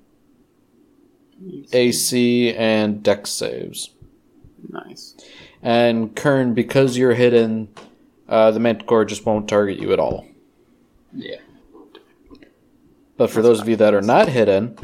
AC 1.73 2.53
and 2.55 3.03
Dex 3.03 3.31
saves. 3.31 3.95
Nice. 4.69 5.15
And 5.63 6.15
Kern, 6.15 6.53
because 6.53 6.99
you're 6.99 7.15
hidden, 7.15 7.69
uh, 8.29 8.51
the 8.51 8.61
Manticore 8.61 9.07
just 9.07 9.25
won't 9.25 9.49
target 9.49 9.79
you 9.79 9.95
at 9.95 9.99
all. 9.99 10.27
Yeah. 11.15 11.41
But 13.17 13.31
for 13.31 13.41
those 13.41 13.63
of 13.63 13.69
you 13.69 13.77
that 13.77 13.95
are 13.95 14.03
not 14.03 14.29
hidden, 14.29 14.77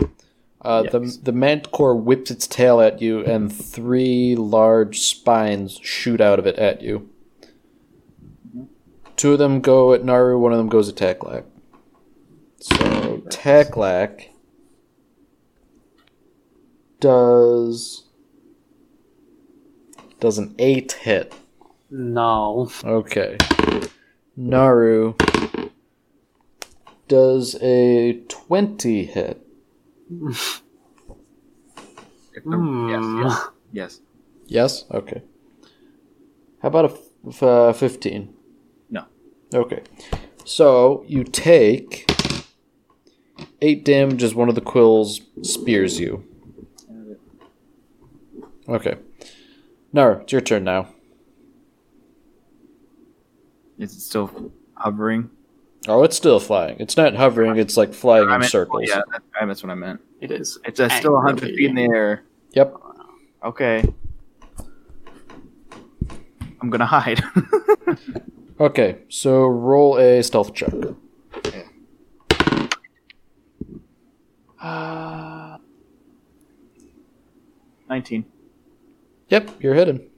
uh, 0.62 0.84
the 0.84 1.18
the 1.22 1.32
manticore 1.32 1.94
whips 1.94 2.30
its 2.30 2.46
tail 2.46 2.80
at 2.80 3.02
you, 3.02 3.22
and 3.26 3.52
three 3.54 4.34
large 4.36 5.00
spines 5.00 5.78
shoot 5.82 6.18
out 6.18 6.38
of 6.38 6.46
it 6.46 6.56
at 6.56 6.80
you. 6.80 7.10
Two 9.22 9.34
of 9.34 9.38
them 9.38 9.60
go 9.60 9.92
at 9.92 10.04
Naru. 10.04 10.36
One 10.36 10.50
of 10.50 10.58
them 10.58 10.68
goes 10.68 10.88
at 10.88 10.96
Taklak. 10.96 11.44
So 12.58 13.22
Taklak 13.28 14.30
does 16.98 18.08
does 20.18 20.38
an 20.38 20.56
eight 20.58 20.90
hit. 21.02 21.32
No. 21.88 22.68
Okay. 22.84 23.38
Naru 24.36 25.14
does 27.06 27.54
a 27.62 28.14
20 28.26 29.04
hit. 29.04 29.46
If 30.10 30.62
the- 32.34 32.40
Hmm. 32.42 32.88
Yes, 32.88 33.04
yes, 33.22 33.48
yes. 33.72 34.00
Yes? 34.48 34.84
Okay. 34.90 35.22
How 36.60 36.66
about 36.68 36.86
a 36.86 36.88
f- 36.88 37.00
f- 37.28 37.42
uh, 37.44 37.72
15? 37.72 38.31
No. 39.52 39.60
Okay. 39.60 39.82
So 40.44 41.04
you 41.06 41.24
take 41.24 42.10
8 43.60 43.84
damage 43.84 44.22
as 44.22 44.34
one 44.34 44.48
of 44.48 44.54
the 44.54 44.60
quills 44.60 45.20
spears 45.42 46.00
you. 46.00 46.24
Okay. 48.68 48.96
Naru, 49.92 50.20
it's 50.22 50.32
your 50.32 50.40
turn 50.40 50.64
now. 50.64 50.88
Is 53.78 53.94
it 53.94 54.00
still 54.00 54.52
hovering? 54.74 55.30
Oh, 55.88 56.04
it's 56.04 56.16
still 56.16 56.38
flying. 56.38 56.76
It's 56.78 56.96
not 56.96 57.14
hovering, 57.14 57.56
it's 57.56 57.76
like 57.76 57.92
flying 57.92 58.28
I 58.28 58.34
in 58.34 58.40
meant- 58.40 58.52
circles. 58.52 58.84
Yeah, 58.86 59.02
that, 59.10 59.22
that's 59.46 59.62
what 59.62 59.70
I 59.70 59.74
meant. 59.74 60.00
It 60.20 60.30
is. 60.30 60.58
It's 60.64 60.78
uh, 60.78 60.88
still 60.88 61.14
100 61.14 61.50
feet 61.56 61.70
in 61.70 61.74
the 61.74 61.82
air. 61.82 62.22
Yep. 62.52 62.76
Okay. 63.44 63.82
I'm 66.60 66.70
gonna 66.70 66.86
hide. 66.86 67.20
Okay, 68.62 68.98
so 69.08 69.44
roll 69.44 69.96
a 69.98 70.22
stealth 70.22 70.54
check. 70.54 70.72
Uh, 74.60 75.58
19. 77.90 78.24
Yep, 79.30 79.50
you're 79.58 79.74
hidden. 79.74 80.08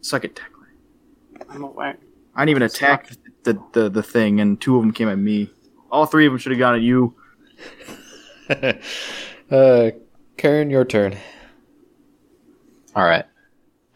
Suck 0.00 0.24
it, 0.24 0.34
tackle. 0.34 0.62
I'm 1.50 1.64
aware. 1.64 1.98
I 2.34 2.40
didn't 2.40 2.48
even 2.48 2.62
attack 2.62 3.10
the, 3.42 3.62
the, 3.72 3.90
the 3.90 4.02
thing, 4.02 4.40
and 4.40 4.58
two 4.58 4.76
of 4.76 4.82
them 4.82 4.92
came 4.94 5.10
at 5.10 5.18
me. 5.18 5.50
All 5.92 6.06
three 6.06 6.24
of 6.24 6.32
them 6.32 6.38
should 6.38 6.52
have 6.52 6.58
gone 6.58 6.76
at 6.76 6.80
you. 6.80 7.14
uh, 9.50 9.90
Kern, 10.38 10.70
your 10.70 10.86
turn. 10.86 11.18
All 12.96 13.04
right. 13.04 13.26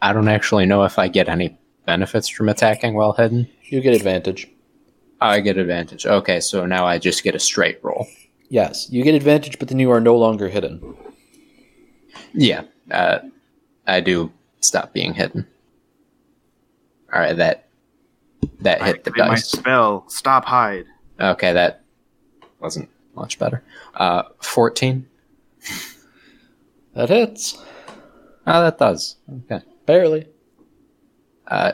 I 0.03 0.13
don't 0.13 0.27
actually 0.27 0.67
know 0.67 0.83
if 0.83 0.99
I 0.99 1.07
get 1.07 1.29
any 1.29 1.58
benefits 1.89 2.29
from 2.29 2.49
attacking 2.49 2.93
while 2.93 3.13
hidden. 3.13 3.49
You 3.63 3.81
get 3.81 3.95
advantage. 3.95 4.47
I 5.19 5.39
get 5.39 5.57
advantage. 5.57 6.05
Okay, 6.05 6.39
so 6.39 6.67
now 6.67 6.85
I 6.85 6.99
just 6.99 7.23
get 7.23 7.33
a 7.33 7.39
straight 7.39 7.79
roll. 7.81 8.05
Yes, 8.49 8.87
you 8.91 9.03
get 9.03 9.15
advantage, 9.15 9.57
but 9.57 9.69
then 9.69 9.79
you 9.79 9.89
are 9.89 9.99
no 9.99 10.15
longer 10.15 10.49
hidden. 10.49 10.95
Yeah, 12.31 12.65
uh, 12.91 13.19
I 13.87 14.01
do 14.01 14.31
stop 14.59 14.93
being 14.93 15.15
hidden. 15.15 15.47
All 17.11 17.19
right, 17.19 17.35
that 17.35 17.69
that 18.61 18.83
I 18.83 18.85
hit 18.85 19.03
the 19.03 19.09
activate 19.09 19.27
my 19.27 19.35
dice. 19.35 19.49
spell. 19.49 20.07
Stop 20.09 20.45
hide. 20.45 20.85
Okay, 21.19 21.53
that 21.53 21.81
wasn't 22.59 22.89
much 23.15 23.39
better. 23.39 23.63
Uh, 23.95 24.23
fourteen. 24.43 25.07
That 26.93 27.09
hits. 27.09 27.57
Oh, 28.45 28.61
that 28.61 28.77
does. 28.77 29.15
Okay. 29.45 29.65
Barely. 29.87 30.27
Uh, 31.49 31.71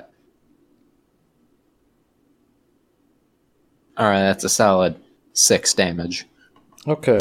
all 3.98 4.08
right, 4.10 4.22
that's 4.22 4.44
a 4.44 4.50
solid 4.50 4.96
six 5.34 5.74
damage. 5.74 6.26
Okay. 6.88 7.20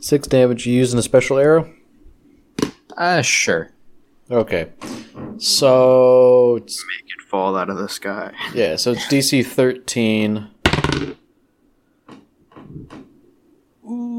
Six 0.00 0.26
damage. 0.28 0.66
You 0.66 0.74
using 0.74 0.98
a 0.98 1.02
special 1.02 1.38
arrow? 1.38 1.72
Uh, 2.96 3.22
sure. 3.22 3.70
Okay. 4.30 4.70
So 5.38 6.56
it's 6.56 6.84
Make 6.84 7.10
it 7.18 7.28
fall 7.28 7.56
out 7.56 7.70
of 7.70 7.76
the 7.78 7.88
sky. 7.88 8.32
yeah, 8.54 8.76
so 8.76 8.92
it's 8.92 9.06
DC 9.06 9.44
thirteen. 9.46 10.48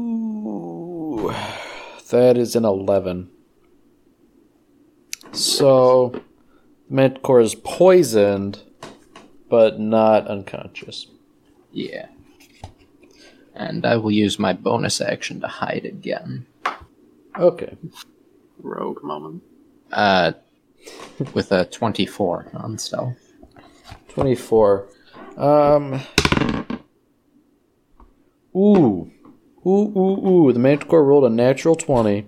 Ooh, 0.00 1.32
that 2.10 2.36
is 2.36 2.54
an 2.56 2.64
eleven. 2.64 3.30
So 5.32 6.20
Manticore 6.88 7.40
is 7.40 7.54
poisoned, 7.54 8.62
but 9.48 9.78
not 9.78 10.26
unconscious. 10.26 11.06
Yeah. 11.72 12.06
And 13.54 13.86
I 13.86 13.96
will 13.96 14.10
use 14.10 14.38
my 14.38 14.52
bonus 14.52 15.00
action 15.00 15.40
to 15.40 15.46
hide 15.46 15.84
again. 15.84 16.46
Okay. 17.38 17.76
Rogue 18.58 19.02
moment. 19.02 19.42
Uh, 19.92 20.32
with 21.34 21.52
a 21.52 21.64
24 21.66 22.50
on 22.54 22.78
stealth. 22.78 23.32
24. 24.08 24.88
Um. 25.36 26.00
Ooh. 28.56 29.10
Ooh, 29.66 29.92
ooh, 29.96 30.28
ooh. 30.28 30.52
The 30.52 30.58
Manticore 30.58 31.04
rolled 31.04 31.24
a 31.24 31.30
natural 31.30 31.76
20. 31.76 32.26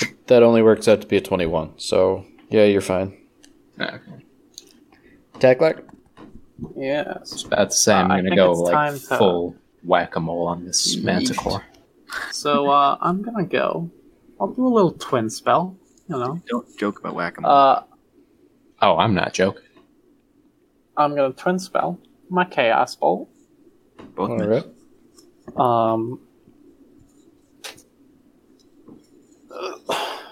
But 0.00 0.08
that 0.26 0.42
only 0.42 0.62
works 0.62 0.88
out 0.88 1.00
to 1.00 1.06
be 1.06 1.16
a 1.16 1.20
21. 1.20 1.72
So, 1.78 2.24
yeah, 2.50 2.64
you're 2.64 2.80
fine. 2.80 3.16
Okay. 3.80 3.98
Attack 5.34 5.60
like? 5.60 5.78
I 5.78 6.22
Yes. 6.76 7.32
was 7.32 7.44
about 7.44 7.70
to 7.70 7.76
say 7.76 7.94
I'm 7.94 8.10
Uh, 8.10 8.16
gonna 8.16 8.36
go 8.36 8.52
like 8.52 8.72
time 8.72 8.94
to- 8.94 9.16
full 9.18 9.54
whack-a-mole 9.84 10.46
on 10.48 10.64
this 10.64 10.96
manticore. 10.96 11.62
So 12.32 12.70
uh, 12.70 12.96
I'm 13.00 13.20
gonna 13.22 13.44
go. 13.44 13.90
I'll 14.40 14.48
do 14.48 14.66
a 14.66 14.68
little 14.68 14.92
twin 14.92 15.28
spell. 15.28 15.76
You 16.08 16.16
know. 16.18 16.40
Don't 16.46 16.76
joke 16.78 17.00
about 17.00 17.14
whack 17.14 17.34
'em. 17.38 17.44
Uh, 17.44 17.82
Oh, 18.82 18.96
I'm 18.98 19.14
not 19.14 19.32
joking. 19.32 19.62
I'm 20.96 21.14
gonna 21.14 21.32
twin 21.32 21.58
spell 21.58 21.98
my 22.30 22.44
chaos 22.44 22.94
bolt. 22.94 23.28
Both 24.14 24.30
miss. 24.30 24.64
Alright. 25.56 25.94
Um. 25.94 26.20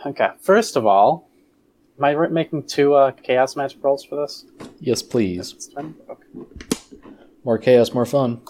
Okay. 0.06 0.28
First 0.40 0.76
of 0.76 0.86
all, 0.86 1.28
am 1.98 2.05
I 2.05 2.14
making 2.28 2.64
two 2.64 2.94
uh, 2.94 3.10
chaos 3.12 3.56
magic 3.56 3.82
rolls 3.82 4.05
for 4.05 4.16
this? 4.16 4.44
Yes, 4.81 5.02
please. 5.02 5.70
Okay. 5.76 6.22
More 7.44 7.59
chaos, 7.59 7.93
more 7.93 8.06
fun. 8.06 8.40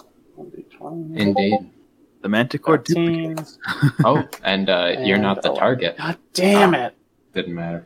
Indeed. 1.15 1.71
The 2.21 2.29
Manticore 2.29 2.77
13. 2.77 3.29
duplicates. 3.35 3.59
Oh, 4.03 4.27
and 4.43 4.69
uh, 4.69 4.95
you're 4.99 5.17
not 5.17 5.41
the 5.41 5.49
And- 5.49 5.59
target. 5.59 5.97
God 5.97 6.17
damn 6.33 6.73
it! 6.73 6.95
Didn't 7.33 7.53
matter. 7.55 7.85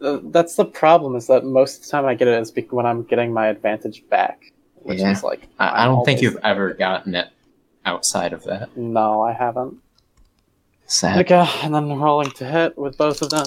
Uh, 0.00 0.18
That's 0.24 0.56
the 0.56 0.64
problem. 0.64 1.14
Is 1.16 1.26
that 1.28 1.44
most 1.44 1.76
of 1.78 1.82
the 1.84 1.90
time 1.90 2.04
I 2.06 2.14
get 2.14 2.26
it 2.28 2.40
is 2.40 2.50
bec- 2.50 2.72
when 2.72 2.84
I'm 2.86 3.04
getting 3.04 3.32
my 3.32 3.46
advantage 3.46 4.04
back, 4.08 4.52
which 4.82 4.98
Yeah. 4.98 5.12
is 5.12 5.22
like 5.22 5.48
I, 5.58 5.82
I 5.82 5.86
don't 5.86 6.04
think 6.04 6.20
you've 6.20 6.38
ever 6.42 6.74
gotten 6.74 7.14
it 7.14 7.28
outside 7.86 8.32
of 8.32 8.42
that. 8.44 8.76
No, 8.76 9.22
I 9.22 9.32
haven't. 9.32 9.76
Sad. 10.94 11.18
Okay, 11.18 11.44
and 11.64 11.74
then 11.74 11.98
rolling 11.98 12.30
to 12.38 12.44
hit 12.44 12.78
with 12.78 12.96
both 12.96 13.20
of 13.20 13.30
them. 13.30 13.46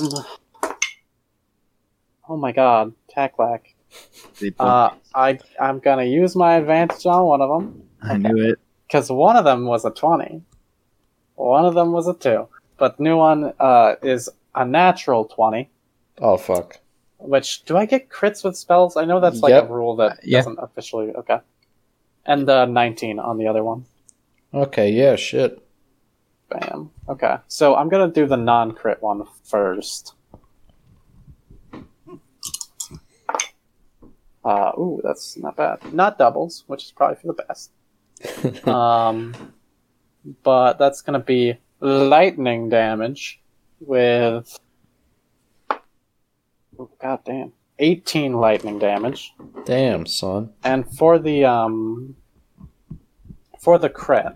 Oh 2.28 2.36
my 2.36 2.52
god, 2.52 2.92
Taklak. 3.16 3.62
They 4.42 4.52
Uh. 4.60 4.90
I 5.16 5.40
I'm 5.58 5.80
gonna 5.80 6.04
use 6.04 6.36
my 6.36 6.56
advantage 6.56 7.06
on 7.06 7.24
one 7.26 7.40
of 7.42 7.50
them 7.50 7.84
I 8.02 8.18
knew 8.18 8.50
it. 8.52 8.60
because 8.86 9.10
one 9.10 9.38
of 9.38 9.46
them 9.46 9.66
was 9.66 9.86
a 9.86 9.92
twenty, 9.92 10.42
one 11.36 11.64
of 11.66 11.74
them 11.74 11.94
was 11.94 12.10
a 12.10 12.14
two, 12.14 12.50
but 12.78 13.00
new 13.00 13.16
one 13.16 13.54
uh 13.62 13.96
is 14.04 14.28
a 14.54 14.66
natural 14.66 15.24
twenty. 15.24 15.70
Oh, 16.20 16.36
fuck. 16.36 16.80
Which 17.20 17.64
do 17.64 17.78
I 17.78 17.86
get 17.86 18.10
crits 18.10 18.44
with 18.44 18.58
spells? 18.58 18.98
I 18.98 19.06
know 19.06 19.22
that's 19.22 19.40
like 19.42 19.52
Yep. 19.52 19.70
a 19.70 19.74
rule 19.74 19.96
that 19.96 20.20
Yeah. 20.24 20.40
doesn't 20.40 20.60
officially 20.62 21.12
okay. 21.16 21.40
And 22.26 22.50
uh, 22.50 22.66
nineteen 22.66 23.20
on 23.20 23.38
the 23.38 23.48
other 23.48 23.64
one. 23.64 23.86
Okay, 24.54 24.90
yeah, 24.92 25.16
shit. 25.16 25.64
Bam. 26.50 26.92
Okay, 27.10 27.38
so 27.48 27.76
I'm 27.76 27.90
gonna 27.90 28.08
do 28.08 28.26
the 28.26 28.38
non-crit 28.38 29.02
one 29.02 29.24
first. 29.44 30.14
Uh, 34.44 34.72
ooh, 34.78 35.02
that's 35.04 35.38
not 35.38 35.58
bad. 35.58 35.94
Not 35.94 36.18
doubles, 36.18 36.64
which 36.68 36.86
is 36.86 36.92
probably 36.92 37.18
for 37.18 37.28
the 37.28 37.44
best. 37.44 37.72
um, 38.68 39.34
but 40.44 40.80
that's 40.80 41.02
gonna 41.02 41.20
be 41.20 41.58
lightning 41.82 42.70
damage 42.70 43.42
with. 43.80 44.58
Oh, 46.80 46.90
God 47.02 47.20
damn. 47.26 47.52
18 47.80 48.34
lightning 48.34 48.80
damage. 48.80 49.34
Damn, 49.66 50.06
son. 50.06 50.52
And 50.64 50.90
for 50.98 51.20
the 51.20 51.46
um 51.46 52.16
for 53.60 53.78
the 53.78 53.90
crit, 53.90 54.34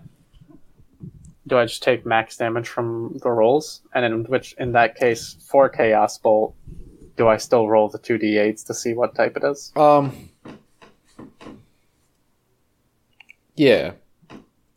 do 1.52 1.58
I 1.58 1.66
just 1.66 1.82
take 1.82 2.06
max 2.06 2.38
damage 2.38 2.66
from 2.66 3.18
the 3.22 3.30
rolls? 3.30 3.82
And 3.94 4.06
in 4.06 4.24
which 4.24 4.54
in 4.54 4.72
that 4.72 4.96
case, 4.96 5.36
for 5.50 5.68
Chaos 5.68 6.16
Bolt, 6.16 6.54
do 7.18 7.28
I 7.28 7.36
still 7.36 7.68
roll 7.68 7.90
the 7.90 7.98
two 7.98 8.16
d8s 8.16 8.64
to 8.68 8.72
see 8.72 8.94
what 8.94 9.14
type 9.14 9.36
it 9.36 9.44
is? 9.44 9.70
Um. 9.76 10.30
Yeah. 13.54 13.92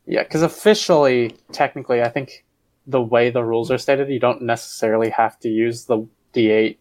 Yeah, 0.05 0.23
because 0.23 0.41
officially, 0.41 1.37
technically, 1.53 2.01
I 2.01 2.09
think 2.09 2.43
the 2.85 3.01
way 3.01 3.29
the 3.29 3.45
rules 3.45 3.71
are 3.71 3.77
stated, 3.77 4.09
you 4.09 4.19
don't 4.19 4.41
necessarily 4.41 5.09
have 5.11 5.39
to 5.39 5.47
use 5.47 5.85
the 5.85 6.05
d8 6.33 6.75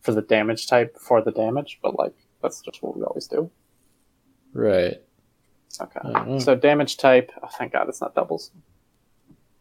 for 0.00 0.10
the 0.10 0.22
damage 0.22 0.66
type 0.66 0.98
for 0.98 1.22
the 1.22 1.30
damage, 1.30 1.78
but 1.84 1.96
like 1.96 2.16
that's 2.42 2.60
just 2.62 2.82
what 2.82 2.96
we 2.96 3.04
always 3.04 3.28
do. 3.28 3.48
Right. 4.52 5.00
Okay. 5.80 6.40
So 6.40 6.56
damage 6.56 6.96
type. 6.96 7.30
Oh, 7.44 7.48
thank 7.56 7.74
God, 7.74 7.88
it's 7.88 8.00
not 8.00 8.16
doubles. 8.16 8.50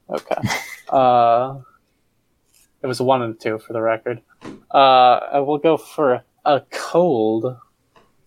Okay. 0.09 0.35
uh, 0.89 1.55
it 2.81 2.87
was 2.87 3.01
one 3.01 3.21
and 3.21 3.39
two 3.39 3.59
for 3.59 3.73
the 3.73 3.81
record. 3.81 4.21
Uh, 4.73 5.19
I 5.31 5.39
will 5.39 5.57
go 5.57 5.77
for 5.77 6.23
a 6.45 6.61
cold 6.71 7.57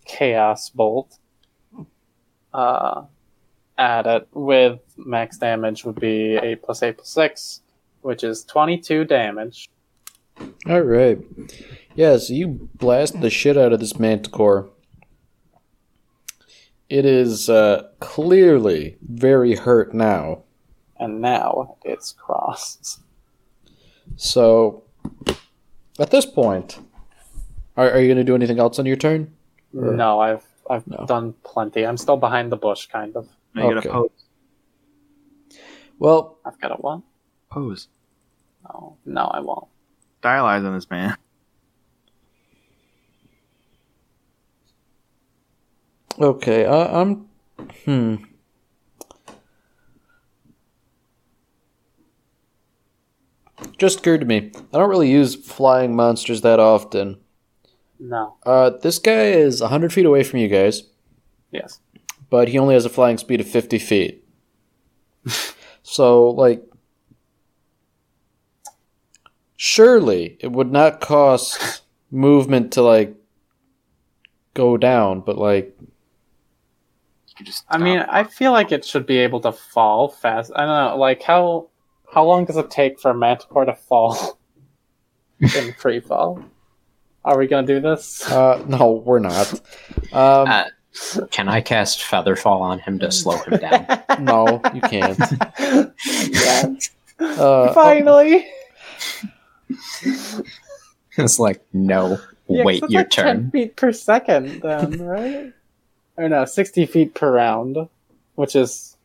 chaos 0.05 0.69
bolt. 0.69 1.19
Uh, 2.53 3.03
add 3.77 4.07
it 4.07 4.27
with 4.33 4.79
max 4.97 5.37
damage 5.37 5.85
would 5.85 5.99
be 5.99 6.35
eight 6.35 6.63
plus 6.63 6.81
eight 6.81 6.97
plus 6.97 7.09
six, 7.09 7.61
which 8.01 8.23
is 8.23 8.43
twenty-two 8.43 9.05
damage. 9.05 9.69
All 10.67 10.81
right. 10.81 11.19
Yeah, 11.95 12.17
so 12.17 12.33
you 12.33 12.69
blast 12.75 13.21
the 13.21 13.29
shit 13.29 13.57
out 13.57 13.73
of 13.73 13.79
this 13.79 13.99
manticore. 13.99 14.69
It 16.89 17.05
is 17.05 17.49
uh, 17.49 17.89
clearly 17.99 18.97
very 19.01 19.55
hurt 19.55 19.93
now. 19.93 20.43
And 20.99 21.21
now 21.21 21.77
it's 21.85 22.11
crossed. 22.11 22.99
So, 24.15 24.83
at 25.99 26.09
this 26.11 26.25
point, 26.25 26.79
are, 27.75 27.91
are 27.91 27.99
you 27.99 28.07
going 28.07 28.17
to 28.17 28.23
do 28.23 28.35
anything 28.35 28.59
else 28.59 28.79
on 28.79 28.85
your 28.85 28.95
turn? 28.95 29.33
Or- 29.75 29.93
No, 29.93 30.19
I've 30.19 30.43
I've 30.69 30.87
No. 30.87 31.05
done 31.05 31.33
plenty. 31.43 31.85
I'm 31.85 31.97
still 31.97 32.17
behind 32.17 32.51
the 32.51 32.57
bush, 32.57 32.87
kind 32.87 33.15
of. 33.15 33.27
Now 33.53 33.69
you 33.69 33.77
Okay. 33.77 33.87
gotta 33.87 34.01
pose. 34.01 34.09
Well, 35.99 36.37
I've 36.45 36.59
got 36.59 36.71
a 36.71 36.75
one. 36.75 37.03
Pose. 37.49 37.87
No, 38.63 38.97
no, 39.05 39.25
I 39.25 39.39
won't. 39.39 39.67
Stylize 40.21 40.65
on 40.65 40.73
this 40.73 40.89
man. 40.89 41.15
okay, 46.19 46.65
I, 46.65 47.01
I'm. 47.01 47.27
Hmm. 47.85 48.15
Just 53.77 53.99
occurred 53.99 54.21
to 54.21 54.25
me. 54.25 54.51
I 54.73 54.77
don't 54.77 54.89
really 54.89 55.09
use 55.11 55.35
flying 55.35 55.95
monsters 55.95 56.41
that 56.41 56.59
often. 56.59 57.19
No. 57.99 58.35
Uh, 58.45 58.71
this 58.81 58.99
guy 58.99 59.25
is 59.27 59.61
100 59.61 59.93
feet 59.93 60.05
away 60.05 60.23
from 60.23 60.39
you 60.39 60.47
guys, 60.47 60.83
Yes. 61.51 61.79
but 62.29 62.47
he 62.49 62.57
only 62.59 62.73
has 62.73 62.85
a 62.85 62.89
flying 62.89 63.17
speed 63.17 63.39
of 63.41 63.47
50 63.47 63.77
feet. 63.79 64.23
so, 65.83 66.29
like, 66.29 66.63
surely 69.55 70.37
it 70.39 70.51
would 70.51 70.71
not 70.71 71.01
cost 71.01 71.81
movement 72.11 72.71
to, 72.73 72.81
like, 72.81 73.15
go 74.53 74.77
down, 74.77 75.21
but, 75.21 75.37
like, 75.37 75.75
You 77.39 77.45
just 77.45 77.63
I 77.69 77.77
mean. 77.77 77.99
I 77.99 78.23
feel 78.23 78.51
like 78.51 78.71
it 78.71 78.83
should 78.85 79.05
be 79.05 79.17
able 79.17 79.39
to 79.41 79.51
fall 79.51 80.09
fast. 80.09 80.51
I 80.55 80.65
don't 80.65 80.91
know, 80.91 80.97
like 80.97 81.21
how 81.21 81.69
how 82.17 82.25
long 82.25 82.45
does 82.45 82.57
it 82.57 82.71
take 82.71 82.99
for 82.99 83.11
a 83.11 83.13
manticore 83.13 83.63
to 83.63 83.75
fall 83.75 84.39
in 85.39 85.71
free 85.73 85.99
fall? 85.99 86.43
Are 87.23 87.37
we 87.37 87.45
gonna 87.45 87.67
do 87.67 87.79
this? 87.79 88.27
uh, 88.31 88.65
no, 88.67 88.93
we're 89.05 89.19
not. 89.19 89.53
Um, 90.11 90.47
Uh, 90.49 90.63
can 91.29 91.47
I 91.47 91.61
cast 91.61 91.99
Featherfall 91.99 92.59
on 92.61 92.79
him 92.79 92.97
to 92.99 93.11
slow 93.11 93.37
him 93.37 93.59
down? 93.59 93.85
no, 94.19 94.59
you 94.73 94.81
can't. 94.81 95.19
yeah. 96.31 96.73
Uh, 97.19 97.71
Finally. 97.75 98.47
It's 101.19 101.37
like, 101.37 101.61
no, 101.71 102.17
Yeah, 102.47 102.63
'cause 102.63 102.65
wait 102.65 102.81
that's 102.81 102.93
your 102.93 103.01
like 103.03 103.09
10 103.11 103.25
turn. 103.25 103.51
feet 103.51 103.75
per 103.75 103.91
second, 103.91 104.61
then, 104.63 104.99
right? 105.03 105.53
or 106.17 106.29
no, 106.29 106.45
60 106.45 106.87
feet 106.87 107.13
per 107.13 107.31
round, 107.31 107.77
which 108.33 108.55
is. 108.55 108.96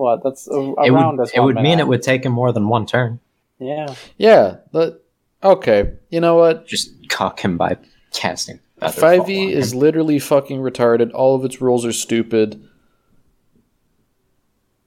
What? 0.00 0.22
That's 0.22 0.48
a, 0.48 0.54
a 0.54 0.84
It 0.86 0.90
round 0.92 1.18
would, 1.18 1.28
it 1.34 1.38
one 1.38 1.46
would 1.48 1.56
mean 1.56 1.64
minute. 1.64 1.82
it 1.82 1.88
would 1.88 2.02
take 2.02 2.24
him 2.24 2.32
more 2.32 2.52
than 2.52 2.68
one 2.68 2.86
turn. 2.86 3.20
Yeah. 3.58 3.94
Yeah, 4.16 4.56
but 4.72 5.04
okay. 5.44 5.92
You 6.08 6.20
know 6.20 6.36
what? 6.36 6.66
Just 6.66 6.90
cock 7.10 7.40
him 7.40 7.58
by 7.58 7.76
casting. 8.10 8.60
Five 8.92 9.28
E 9.28 9.52
is 9.52 9.74
him. 9.74 9.78
literally 9.80 10.18
fucking 10.18 10.60
retarded. 10.60 11.10
All 11.12 11.34
of 11.34 11.44
its 11.44 11.60
rules 11.60 11.84
are 11.84 11.92
stupid. 11.92 12.66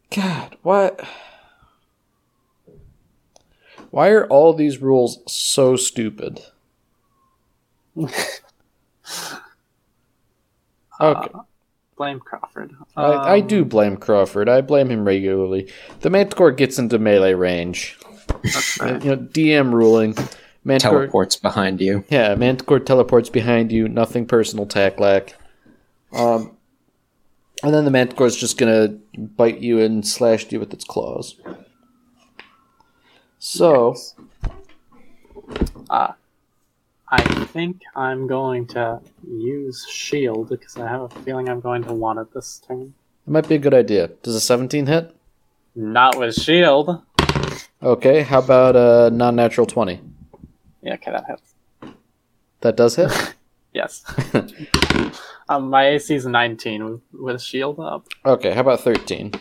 God, 0.09 0.57
what? 0.63 0.99
Why 3.91 4.09
are 4.09 4.25
all 4.25 4.53
these 4.53 4.81
rules 4.81 5.19
so 5.31 5.75
stupid? 5.75 6.39
Okay. 11.01 11.29
Uh, 11.33 11.41
blame 11.95 12.19
Crawford. 12.19 12.75
I, 12.95 13.03
I 13.03 13.39
Um, 13.41 13.47
do 13.47 13.65
blame 13.65 13.97
Crawford. 13.97 14.49
I 14.49 14.61
blame 14.61 14.89
him 14.89 15.05
regularly. 15.05 15.71
The 16.01 16.09
Manticore 16.09 16.51
gets 16.51 16.77
into 16.79 16.97
melee 16.99 17.33
range. 17.33 17.97
You 18.43 18.51
know, 18.51 18.61
right. 18.93 19.03
you 19.03 19.09
know, 19.11 19.17
DM 19.17 19.73
ruling. 19.73 20.15
Manticore, 20.65 20.99
teleports 21.01 21.35
behind 21.35 21.81
you. 21.81 22.05
yeah, 22.09 22.35
Manticore 22.35 22.79
teleports 22.79 23.29
behind 23.29 23.71
you. 23.71 23.87
Nothing 23.89 24.25
personal, 24.25 24.65
Taklak. 24.65 25.33
Um, 26.13 26.55
and 27.63 27.73
then 27.73 27.83
the 27.85 27.91
Manticore 27.91 28.27
is 28.27 28.35
just 28.37 28.57
gonna 28.57 28.97
bite 29.17 29.59
you 29.59 29.79
and 29.81 30.07
slash 30.07 30.49
you 30.51 30.59
with 30.59 30.73
its 30.73 30.85
claws. 30.85 31.35
So, 33.39 33.95
Uh, 35.89 36.13
I 37.15 37.21
think 37.45 37.83
I'm 37.95 38.25
going 38.25 38.65
to 38.69 38.99
use 39.23 39.85
shield 39.87 40.49
because 40.49 40.75
I 40.77 40.87
have 40.87 41.01
a 41.01 41.09
feeling 41.09 41.47
I'm 41.47 41.59
going 41.59 41.83
to 41.83 41.93
want 41.93 42.17
it 42.17 42.33
this 42.33 42.59
turn. 42.67 42.95
it 43.27 43.29
might 43.31 43.47
be 43.47 43.53
a 43.53 43.59
good 43.59 43.75
idea. 43.75 44.07
Does 44.23 44.33
a 44.33 44.41
17 44.41 44.87
hit? 44.87 45.15
Not 45.75 46.17
with 46.17 46.33
shield. 46.33 47.03
Okay, 47.83 48.23
how 48.23 48.39
about 48.39 48.75
a 48.75 49.11
non 49.15 49.35
natural 49.35 49.67
20? 49.67 50.01
Yeah, 50.81 50.95
okay, 50.95 51.11
that 51.11 51.25
hits. 51.27 51.53
That 52.61 52.75
does 52.75 52.95
hit? 52.95 53.11
Yes. 53.73 54.03
um, 55.49 55.69
my 55.71 55.87
AC 55.87 56.13
is 56.13 56.27
19 56.27 56.85
with, 56.85 57.01
with 57.11 57.41
shield 57.41 57.79
up. 57.79 58.07
okay, 58.23 58.51
how 58.53 58.61
about 58.61 58.81
13? 58.81 59.33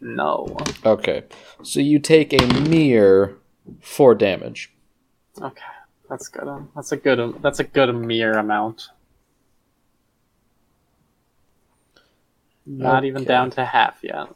No. 0.00 0.56
Okay, 0.84 1.24
so 1.62 1.80
you 1.80 1.98
take 1.98 2.32
a 2.32 2.46
mere 2.70 3.36
4 3.82 4.14
damage. 4.14 4.72
Okay, 5.42 5.60
that's 6.08 6.28
good. 6.28 6.46
um, 6.48 6.70
That's 6.74 6.92
a 6.92 6.96
good. 6.96 7.20
um, 7.20 7.38
That's 7.42 7.60
a 7.60 7.64
good 7.64 7.92
mere 7.94 8.32
amount. 8.38 8.88
Not 12.66 13.04
even 13.04 13.24
down 13.24 13.50
to 13.52 13.64
half 13.64 13.98
yet. 14.02 14.26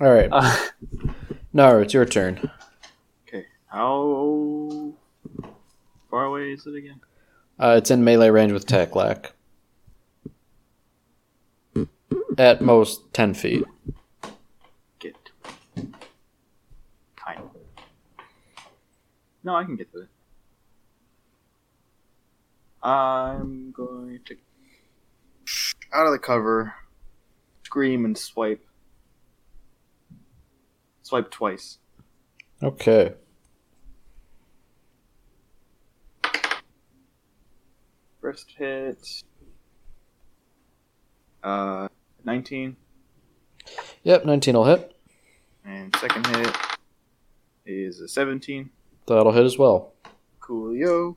Alright, 0.00 0.30
Uh, 0.32 0.56
no, 1.52 1.80
it's 1.80 1.92
your 1.92 2.06
turn. 2.06 2.50
Okay. 3.28 3.44
How 3.66 4.92
far 6.10 6.24
away 6.24 6.52
is 6.52 6.66
it 6.66 6.74
again? 6.74 7.00
Uh, 7.58 7.74
it's 7.76 7.90
in 7.90 8.02
melee 8.02 8.30
range 8.30 8.52
with 8.52 8.66
Taklak. 8.66 9.32
At 12.38 12.62
most 12.62 13.12
10 13.12 13.34
feet. 13.34 13.64
Get. 14.98 15.14
Kind 17.16 17.40
of. 17.40 17.50
No, 19.44 19.54
I 19.56 19.64
can 19.64 19.76
get 19.76 19.92
to 19.92 20.00
it. 20.00 20.08
I'm 22.82 23.70
going 23.72 24.20
to 24.26 24.36
out 25.92 26.06
of 26.06 26.12
the 26.12 26.18
cover, 26.18 26.74
scream 27.64 28.04
and 28.04 28.16
swipe. 28.16 28.64
Swipe 31.02 31.30
twice. 31.30 31.78
Okay. 32.62 33.12
First 38.20 38.52
hit. 38.56 39.22
Uh, 41.42 41.88
19. 42.24 42.76
Yep, 44.04 44.24
19 44.24 44.54
will 44.54 44.64
hit. 44.64 44.96
And 45.64 45.94
second 45.96 46.26
hit 46.28 46.56
is 47.66 48.00
a 48.00 48.08
17. 48.08 48.70
That'll 49.06 49.32
hit 49.32 49.44
as 49.44 49.58
well. 49.58 49.92
Coolio. 50.40 51.16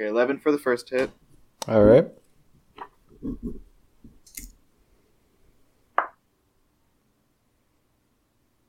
Okay, 0.00 0.08
11 0.08 0.38
for 0.38 0.52
the 0.52 0.58
first 0.58 0.90
hit. 0.90 1.10
Alright. 1.68 2.06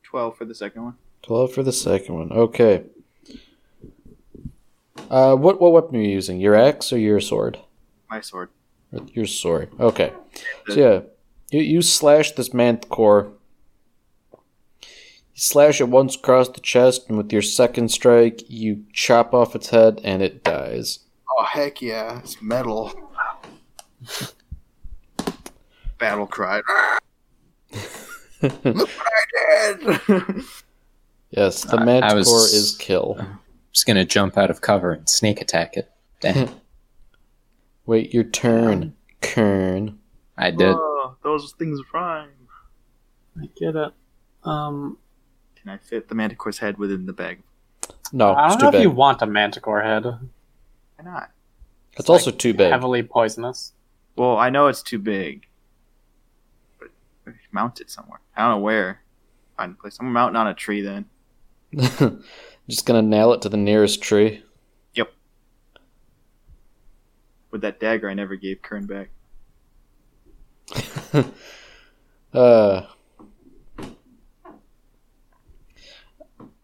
Twelve 0.04 0.36
for 0.36 0.46
the 0.46 0.56
second 0.56 0.84
one. 0.84 0.96
12 1.22 1.54
for 1.54 1.62
the 1.62 1.72
second 1.72 2.16
one. 2.16 2.32
Okay. 2.32 2.84
Uh, 5.08 5.36
what, 5.36 5.62
what 5.62 5.72
weapon 5.72 5.98
are 5.98 6.02
you 6.02 6.10
using? 6.10 6.40
Your 6.40 6.56
axe 6.56 6.92
or 6.92 6.98
your 6.98 7.20
sword? 7.20 7.60
My 8.10 8.22
sword. 8.22 8.50
Your 9.14 9.28
sword. 9.28 9.70
Okay. 9.80 10.12
So 10.68 10.74
yeah, 10.74 11.02
you, 11.52 11.62
you 11.62 11.82
slash 11.84 12.32
this 12.32 12.56
manticore. 12.56 13.34
You 14.82 14.88
slash 15.36 15.80
it 15.80 15.90
once 15.90 16.16
across 16.16 16.50
the 16.50 16.60
chest, 16.60 17.08
and 17.08 17.18
with 17.18 17.32
your 17.32 17.44
second 17.44 17.92
strike, 17.92 18.42
you 18.50 18.86
chop 18.92 19.32
off 19.36 19.56
its 19.56 19.70
head, 19.70 20.02
and 20.04 20.24
it 20.24 20.44
dies. 20.44 21.00
Oh 21.38 21.44
heck 21.44 21.82
yeah! 21.82 22.20
It's 22.20 22.42
metal. 22.42 22.94
Battle 25.98 26.28
cry. 26.28 26.62
Look 28.42 28.64
what 28.64 29.08
I 29.08 29.74
did! 29.74 30.44
yes, 31.32 31.64
the 31.64 31.78
I- 31.78 31.82
I 31.82 31.86
manticore 31.86 32.16
was- 32.18 32.54
is 32.54 32.76
kill. 32.78 33.18
Just 33.74 33.86
gonna 33.86 34.06
jump 34.06 34.38
out 34.38 34.50
of 34.50 34.62
cover 34.62 34.92
and 34.94 35.08
snake 35.10 35.42
attack 35.42 35.76
it. 35.78 35.92
Damn, 36.22 36.50
Wait 37.86 38.14
your 38.14 38.24
turn, 38.24 38.96
Kern. 39.22 40.00
I 40.38 40.52
did. 40.52 40.76
Oh, 40.76 41.16
those 41.24 41.54
things 41.60 41.80
rhyme. 41.94 42.30
I 43.40 43.48
get 43.58 43.76
it. 43.76 43.92
Um, 44.44 44.98
Can 45.56 45.70
I 45.70 45.78
fit 45.78 46.08
the 46.08 46.16
manticore's 46.16 46.58
head 46.60 46.78
within 46.78 47.06
the 47.06 47.14
bag? 47.14 47.44
No, 48.12 48.34
I 48.34 48.48
don't 48.50 48.58
too 48.60 48.72
know 48.72 48.78
if 48.78 48.82
you 48.84 48.90
want 48.90 49.22
a 49.22 49.26
manticore 49.28 49.82
head. 49.82 50.06
Why 51.00 51.10
not? 51.10 51.32
It's 51.98 52.10
also 52.10 52.30
too 52.30 52.54
big. 52.54 52.72
Heavily 52.72 53.04
poisonous. 53.04 53.72
Well, 54.18 54.38
I 54.38 54.50
know 54.50 54.68
it's 54.68 54.82
too 54.82 55.00
big. 55.00 55.48
But 56.78 56.90
mount 57.54 57.80
it 57.80 57.90
somewhere. 57.90 58.20
I 58.36 58.42
don't 58.42 58.58
know 58.58 58.64
where. 58.64 59.02
Find 59.56 59.76
a 59.78 59.82
place. 59.82 59.98
I'm 60.00 60.12
mounting 60.12 60.36
on 60.36 60.48
a 60.48 60.54
tree 60.54 60.82
then. 60.82 61.06
Just 62.68 62.86
gonna 62.86 63.02
nail 63.02 63.32
it 63.32 63.42
to 63.44 63.50
the 63.50 63.56
nearest 63.56 64.02
tree. 64.02 64.44
Yep. 64.96 65.14
With 67.52 67.62
that 67.62 67.80
dagger 67.80 68.10
I 68.10 68.14
never 68.14 68.36
gave 68.36 68.62
Kern 68.62 68.86
back. 68.86 69.10
uh. 72.34 72.82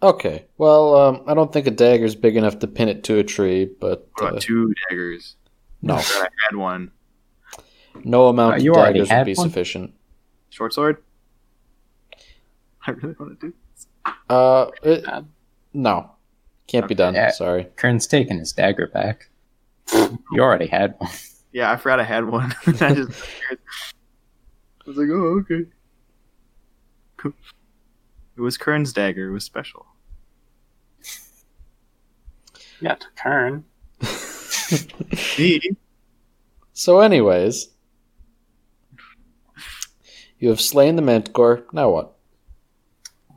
Okay. 0.05 0.45
Well, 0.57 0.95
um, 0.95 1.23
I 1.27 1.33
don't 1.33 1.51
think 1.51 1.67
a 1.67 1.71
dagger's 1.71 2.15
big 2.15 2.35
enough 2.37 2.59
to 2.59 2.67
pin 2.67 2.89
it 2.89 3.03
to 3.05 3.17
a 3.17 3.23
tree, 3.23 3.65
but 3.79 4.07
What 4.19 4.35
uh, 4.35 4.39
two 4.39 4.73
daggers? 4.89 5.35
no, 5.81 5.95
I 5.95 6.27
had 6.49 6.55
one. 6.55 6.91
no 8.03 8.27
amount 8.27 8.55
Uh, 8.65 8.69
of 8.69 8.75
daggers 8.75 9.09
would 9.09 9.25
be 9.25 9.33
one? 9.33 9.49
sufficient. 9.49 9.93
Short 10.49 10.73
sword? 10.73 10.97
I 12.87 12.91
really 12.91 13.15
want 13.19 13.39
to 13.39 13.47
do 13.47 13.53
this. 13.73 13.87
Uh, 14.29 14.67
it, 14.83 15.03
Bad. 15.05 15.27
no, 15.73 16.11
can't 16.67 16.87
be 16.87 16.93
done. 16.95 17.15
Yeah. 17.15 17.31
Sorry. 17.31 17.67
Kern's 17.75 18.05
taking 18.05 18.37
his 18.39 18.51
dagger 18.53 18.87
back. 18.87 19.29
you 19.93 20.39
already 20.41 20.67
had 20.67 20.95
one. 20.99 21.09
Yeah, 21.51 21.71
I 21.71 21.77
forgot 21.77 22.01
I 22.01 22.03
had 22.03 22.25
one. 22.25 22.53
I 22.67 22.71
just 22.93 23.11
I 23.51 23.55
was 24.85 24.97
like, 24.97 25.07
oh, 25.09 25.39
okay. 25.39 25.63
It 27.23 28.41
was 28.41 28.57
Kern's 28.57 28.91
dagger. 28.91 29.29
It 29.29 29.31
was 29.31 29.45
special. 29.45 29.85
Yeah, 32.81 32.95
to 32.95 33.07
Kern. 33.15 33.63
Me? 35.37 35.61
So, 36.73 36.99
anyways, 36.99 37.69
you 40.39 40.49
have 40.49 40.59
slain 40.61 40.95
the 40.95 41.01
Manticore. 41.01 41.63
Now 41.71 41.89
what? 41.89 42.11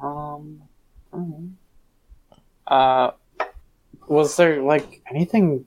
Um. 0.02 0.62
mhm. 1.12 1.52
Uh, 2.66 3.12
was 4.08 4.36
there 4.36 4.62
like 4.62 5.02
anything? 5.10 5.64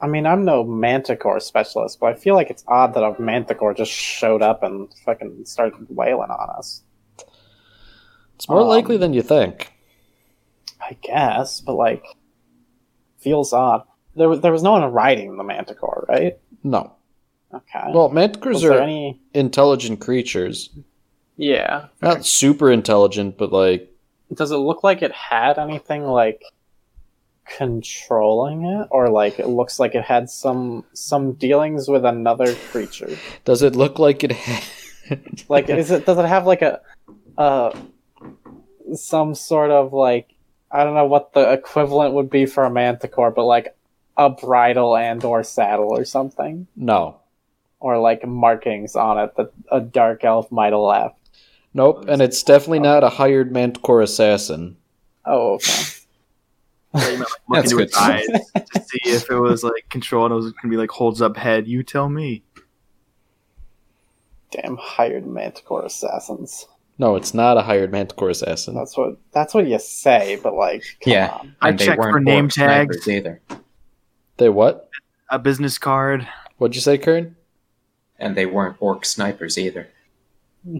I 0.00 0.06
mean, 0.06 0.26
I'm 0.26 0.44
no 0.44 0.64
Manticore 0.64 1.40
specialist, 1.40 2.00
but 2.00 2.06
I 2.06 2.14
feel 2.14 2.34
like 2.34 2.50
it's 2.50 2.64
odd 2.66 2.94
that 2.94 3.02
a 3.04 3.20
Manticore 3.20 3.74
just 3.74 3.92
showed 3.92 4.42
up 4.42 4.62
and 4.62 4.88
fucking 5.04 5.44
started 5.44 5.86
wailing 5.90 6.30
on 6.30 6.50
us. 6.56 6.82
It's 8.36 8.48
more 8.48 8.62
Um, 8.62 8.68
likely 8.68 8.96
than 8.96 9.12
you 9.12 9.22
think. 9.22 9.72
I 10.80 10.96
guess, 11.02 11.60
but 11.60 11.74
like, 11.74 12.02
feels 13.20 13.52
odd. 13.52 13.82
There 14.16 14.28
was 14.28 14.40
there 14.40 14.52
was 14.52 14.62
no 14.62 14.72
one 14.72 14.92
riding 14.92 15.36
the 15.36 15.44
manticore, 15.44 16.04
right? 16.08 16.38
No. 16.64 16.92
Okay. 17.52 17.90
Well, 17.92 18.10
manticores 18.10 18.62
are 18.68 18.78
any? 18.80 19.20
intelligent 19.34 20.00
creatures. 20.00 20.70
Yeah. 21.36 21.86
Not 22.02 22.24
super 22.26 22.70
intelligent, 22.70 23.38
but 23.38 23.52
like 23.52 23.92
Does 24.34 24.50
it 24.50 24.56
look 24.56 24.82
like 24.84 25.02
it 25.02 25.12
had 25.12 25.58
anything 25.58 26.04
like 26.04 26.42
controlling 27.46 28.64
it, 28.64 28.86
or 28.90 29.08
like 29.08 29.38
it 29.40 29.48
looks 29.48 29.80
like 29.80 29.94
it 29.94 30.04
had 30.04 30.30
some 30.30 30.84
some 30.92 31.32
dealings 31.32 31.88
with 31.88 32.04
another 32.04 32.54
creature? 32.70 33.16
does 33.44 33.62
it 33.62 33.74
look 33.74 33.98
like 33.98 34.22
it 34.24 34.32
had 34.32 34.62
Like, 35.48 35.68
is 35.68 35.90
it 35.90 36.06
does 36.06 36.18
it 36.18 36.26
have 36.26 36.46
like 36.46 36.62
a 36.62 36.80
uh 37.36 37.72
some 38.94 39.34
sort 39.34 39.70
of 39.70 39.92
like 39.92 40.34
I 40.72 40.84
don't 40.84 40.94
know 40.94 41.06
what 41.06 41.32
the 41.32 41.52
equivalent 41.52 42.14
would 42.14 42.30
be 42.30 42.46
for 42.46 42.64
a 42.64 42.70
manticore, 42.70 43.30
but 43.30 43.44
like 43.44 43.74
a 44.16 44.30
bridle 44.30 44.96
and 44.96 45.24
or 45.24 45.42
saddle 45.42 45.88
or 45.90 46.04
something, 46.04 46.66
No. 46.76 47.20
or 47.80 47.98
like 47.98 48.26
markings 48.26 48.94
on 48.94 49.18
it 49.18 49.34
that 49.36 49.52
a 49.72 49.80
dark 49.80 50.24
elf 50.24 50.50
might 50.52 50.72
have 50.72 50.80
left. 50.80 51.16
Nope, 51.74 52.04
and 52.08 52.20
it's 52.20 52.42
definitely 52.42 52.80
not 52.80 53.04
a 53.04 53.08
hired 53.08 53.52
manticore 53.52 54.00
assassin. 54.02 54.76
Oh, 55.24 55.54
okay. 55.54 55.84
Yeah, 56.94 57.08
you 57.08 57.18
might, 57.18 57.28
like, 57.48 57.48
look 57.48 57.64
into 57.64 57.78
its 57.78 57.96
eyes 57.96 58.26
to 58.26 58.80
see 58.82 58.98
if 59.04 59.30
it 59.30 59.38
was 59.38 59.62
like 59.62 59.86
controlled. 59.90 60.32
It 60.32 60.34
was 60.34 60.52
gonna 60.52 60.70
be 60.70 60.76
like 60.76 60.90
holds 60.90 61.22
up 61.22 61.36
head. 61.36 61.68
You 61.68 61.82
tell 61.84 62.08
me. 62.08 62.42
Damn 64.50 64.76
hired 64.76 65.26
manticore 65.26 65.84
assassins. 65.84 66.66
No, 67.00 67.16
it's 67.16 67.32
not 67.32 67.56
a 67.56 67.62
hired 67.62 67.90
manticore 67.90 68.28
assassin. 68.28 68.74
That's 68.74 68.94
what 68.94 69.16
that's 69.32 69.54
what 69.54 69.66
you 69.66 69.78
say, 69.78 70.38
but 70.42 70.52
like, 70.54 70.82
come 71.02 71.12
Yeah. 71.14 71.30
on. 71.40 71.56
I 71.62 71.72
they 71.72 71.86
checked 71.86 71.98
weren't 71.98 72.12
for 72.12 72.20
name 72.20 72.48
tags. 72.50 73.08
either, 73.08 73.40
They 74.36 74.50
what? 74.50 74.90
A 75.30 75.38
business 75.38 75.78
card. 75.78 76.28
What'd 76.58 76.74
you 76.74 76.82
say, 76.82 76.98
Kern? 76.98 77.36
and 78.18 78.36
they 78.36 78.44
weren't 78.44 78.76
orc 78.80 79.06
snipers 79.06 79.56
either. 79.56 79.88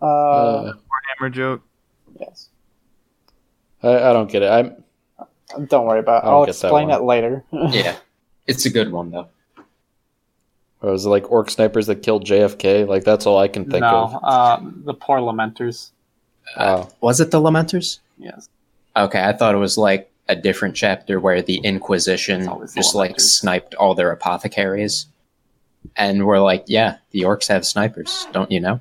Uh, 0.00 0.04
Uh, 0.04 0.72
Hammer 1.18 1.28
joke. 1.30 1.62
yes. 2.20 2.48
I, 3.82 3.88
I 3.96 4.12
don't 4.12 4.30
get 4.30 4.42
it. 4.42 4.50
I'm 4.50 5.64
Don't 5.66 5.86
worry 5.86 5.98
about. 6.00 6.22
it. 6.22 6.26
I 6.26 6.30
don't 6.30 6.34
I'll 6.34 6.46
get 6.46 6.54
that 6.56 6.68
explain 6.68 6.90
it 6.90 7.02
later. 7.02 7.44
Yeah, 7.52 7.96
it's 8.46 8.64
a 8.64 8.70
good 8.70 8.92
one 8.92 9.10
though. 9.10 9.28
Or 10.82 10.92
was 10.92 11.06
it 11.06 11.08
like 11.08 11.30
orc 11.30 11.50
snipers 11.50 11.86
that 11.86 12.02
killed 12.02 12.24
JFK? 12.24 12.86
Like 12.86 13.04
that's 13.04 13.26
all 13.26 13.38
I 13.38 13.48
can 13.48 13.70
think 13.70 13.82
no, 13.82 14.10
of. 14.14 14.20
uh, 14.22 14.60
the 14.84 14.94
poor 14.94 15.18
lamenters. 15.18 15.90
Oh. 16.56 16.88
Was 17.00 17.20
it 17.20 17.30
the 17.30 17.40
Lamenters? 17.40 17.98
Yes. 18.18 18.48
Okay, 18.96 19.22
I 19.22 19.32
thought 19.32 19.54
it 19.54 19.58
was 19.58 19.78
like 19.78 20.10
a 20.28 20.36
different 20.36 20.74
chapter 20.74 21.20
where 21.20 21.42
the 21.42 21.58
Inquisition 21.58 22.48
It's 22.62 22.74
the 22.74 22.80
just 22.80 22.94
like 22.94 23.20
sniped 23.20 23.74
all 23.74 23.94
their 23.94 24.10
apothecaries, 24.10 25.06
and 25.96 26.26
we're 26.26 26.40
like, 26.40 26.64
yeah, 26.66 26.96
the 27.10 27.22
orcs 27.22 27.48
have 27.48 27.66
snipers, 27.66 28.26
don't 28.32 28.50
you 28.50 28.60
know? 28.60 28.80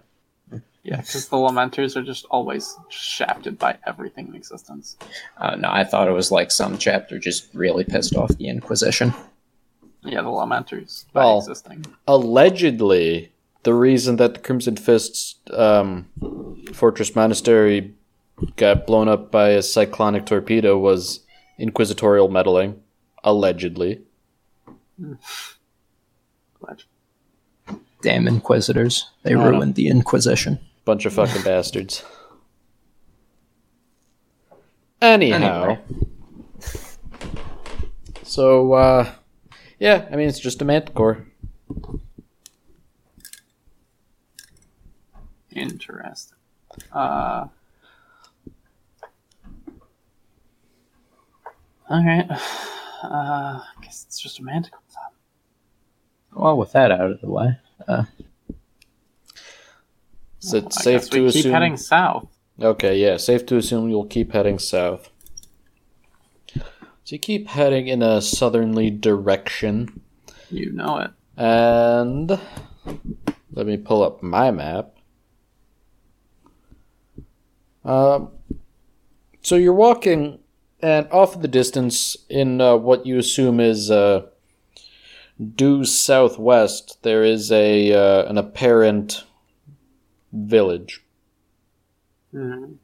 Yeah, 0.84 1.02
because 1.02 1.28
the 1.28 1.36
lamenters 1.36 1.98
are 1.98 2.04
just 2.04 2.26
always 2.32 2.78
shafted 2.88 3.60
by 3.60 3.78
everything 3.86 4.28
in 4.30 4.36
existence. 4.36 4.96
Uh, 5.38 5.56
no, 5.56 5.70
I 5.70 5.84
thought 5.84 6.08
it 6.08 6.14
was 6.14 6.32
like 6.32 6.50
some 6.50 6.78
chapter 6.78 7.20
just 7.20 7.54
really 7.54 7.84
pissed 7.84 8.16
off 8.16 8.30
the 8.38 8.48
Inquisition. 8.48 9.14
Yeah, 10.08 10.22
the 10.22 10.30
lamenters 10.30 11.06
by 11.14 11.24
Well, 11.26 11.40
existing. 11.40 11.86
Allegedly, 12.08 13.32
the 13.64 13.74
reason 13.74 14.16
that 14.18 14.34
the 14.36 14.40
Crimson 14.40 14.76
Fist's 14.78 15.36
um, 15.54 16.08
Fortress 16.74 17.16
Monastery 17.16 17.94
got 18.56 18.88
blown 18.88 19.08
up 19.08 19.32
by 19.32 19.50
a 19.50 19.62
cyclonic 19.62 20.26
torpedo 20.26 20.78
was 20.78 21.22
inquisitorial 21.58 22.30
meddling. 22.30 22.80
Allegedly. 23.24 24.02
Damn 28.02 28.28
Inquisitors! 28.28 29.10
They 29.24 29.32
I 29.32 29.34
know. 29.34 29.50
ruined 29.50 29.76
the 29.76 29.88
Inquisition. 29.88 30.60
Bunch 30.86 31.06
of 31.06 31.14
fucking 31.14 31.42
bastards. 31.44 32.04
Anyhow. 35.02 35.64
Anyway. 35.64 35.80
So, 38.24 38.74
uh, 38.74 39.12
yeah, 39.80 40.08
I 40.12 40.16
mean, 40.16 40.28
it's 40.28 40.40
just 40.40 40.62
a 40.62 40.66
manticore. 40.66 41.26
Interesting. 45.52 46.38
Uh, 46.92 47.48
Alright. 51.90 52.30
Uh, 52.30 52.38
I 53.04 53.64
guess 53.82 54.06
it's 54.08 54.20
just 54.20 54.40
a 54.40 54.44
manticore. 54.44 54.82
then. 54.90 56.42
Well, 56.42 56.58
with 56.58 56.72
that 56.74 56.92
out 56.92 57.12
of 57.12 57.22
the 57.22 57.30
way, 57.30 57.58
Is 60.42 60.54
it 60.54 60.66
I 60.66 60.70
safe 60.70 61.02
guess 61.02 61.10
to 61.10 61.24
we 61.24 61.32
keep 61.32 61.46
heading 61.46 61.78
south. 61.78 62.28
Okay, 62.62 62.98
yeah, 62.98 63.18
safe 63.18 63.46
to 63.48 63.58
assume 63.58 63.90
you'll 63.90 64.06
keep 64.06 64.34
heading 64.34 64.60
south. 64.60 65.10
So 67.08 67.16
you 67.16 67.20
keep 67.20 67.48
heading 67.48 67.88
in 67.88 68.02
a 68.02 68.22
southerly 68.22 68.90
direction, 68.90 70.02
You 70.52 70.74
know 70.74 70.98
it. 70.98 71.12
and 71.38 72.32
let 73.54 73.66
me 73.66 73.78
pull 73.78 74.04
up 74.04 74.22
my 74.22 74.52
map. 74.52 74.94
Um, 77.86 78.32
so 79.42 79.56
you're 79.56 79.72
walking, 79.72 80.40
and 80.82 81.08
off 81.10 81.34
in 81.34 81.42
the 81.42 81.48
distance, 81.48 82.18
in 82.30 82.60
uh, 82.60 82.76
what 82.76 83.06
you 83.06 83.18
assume 83.18 83.62
is 83.62 83.90
uh, 83.90 84.26
due 85.56 85.86
southwest, 85.86 87.04
there 87.04 87.24
is 87.24 87.54
a 87.54 87.94
uh, 87.94 88.30
an 88.30 88.38
apparent 88.38 89.24
village. 90.34 91.06
Mhm. 92.34 92.76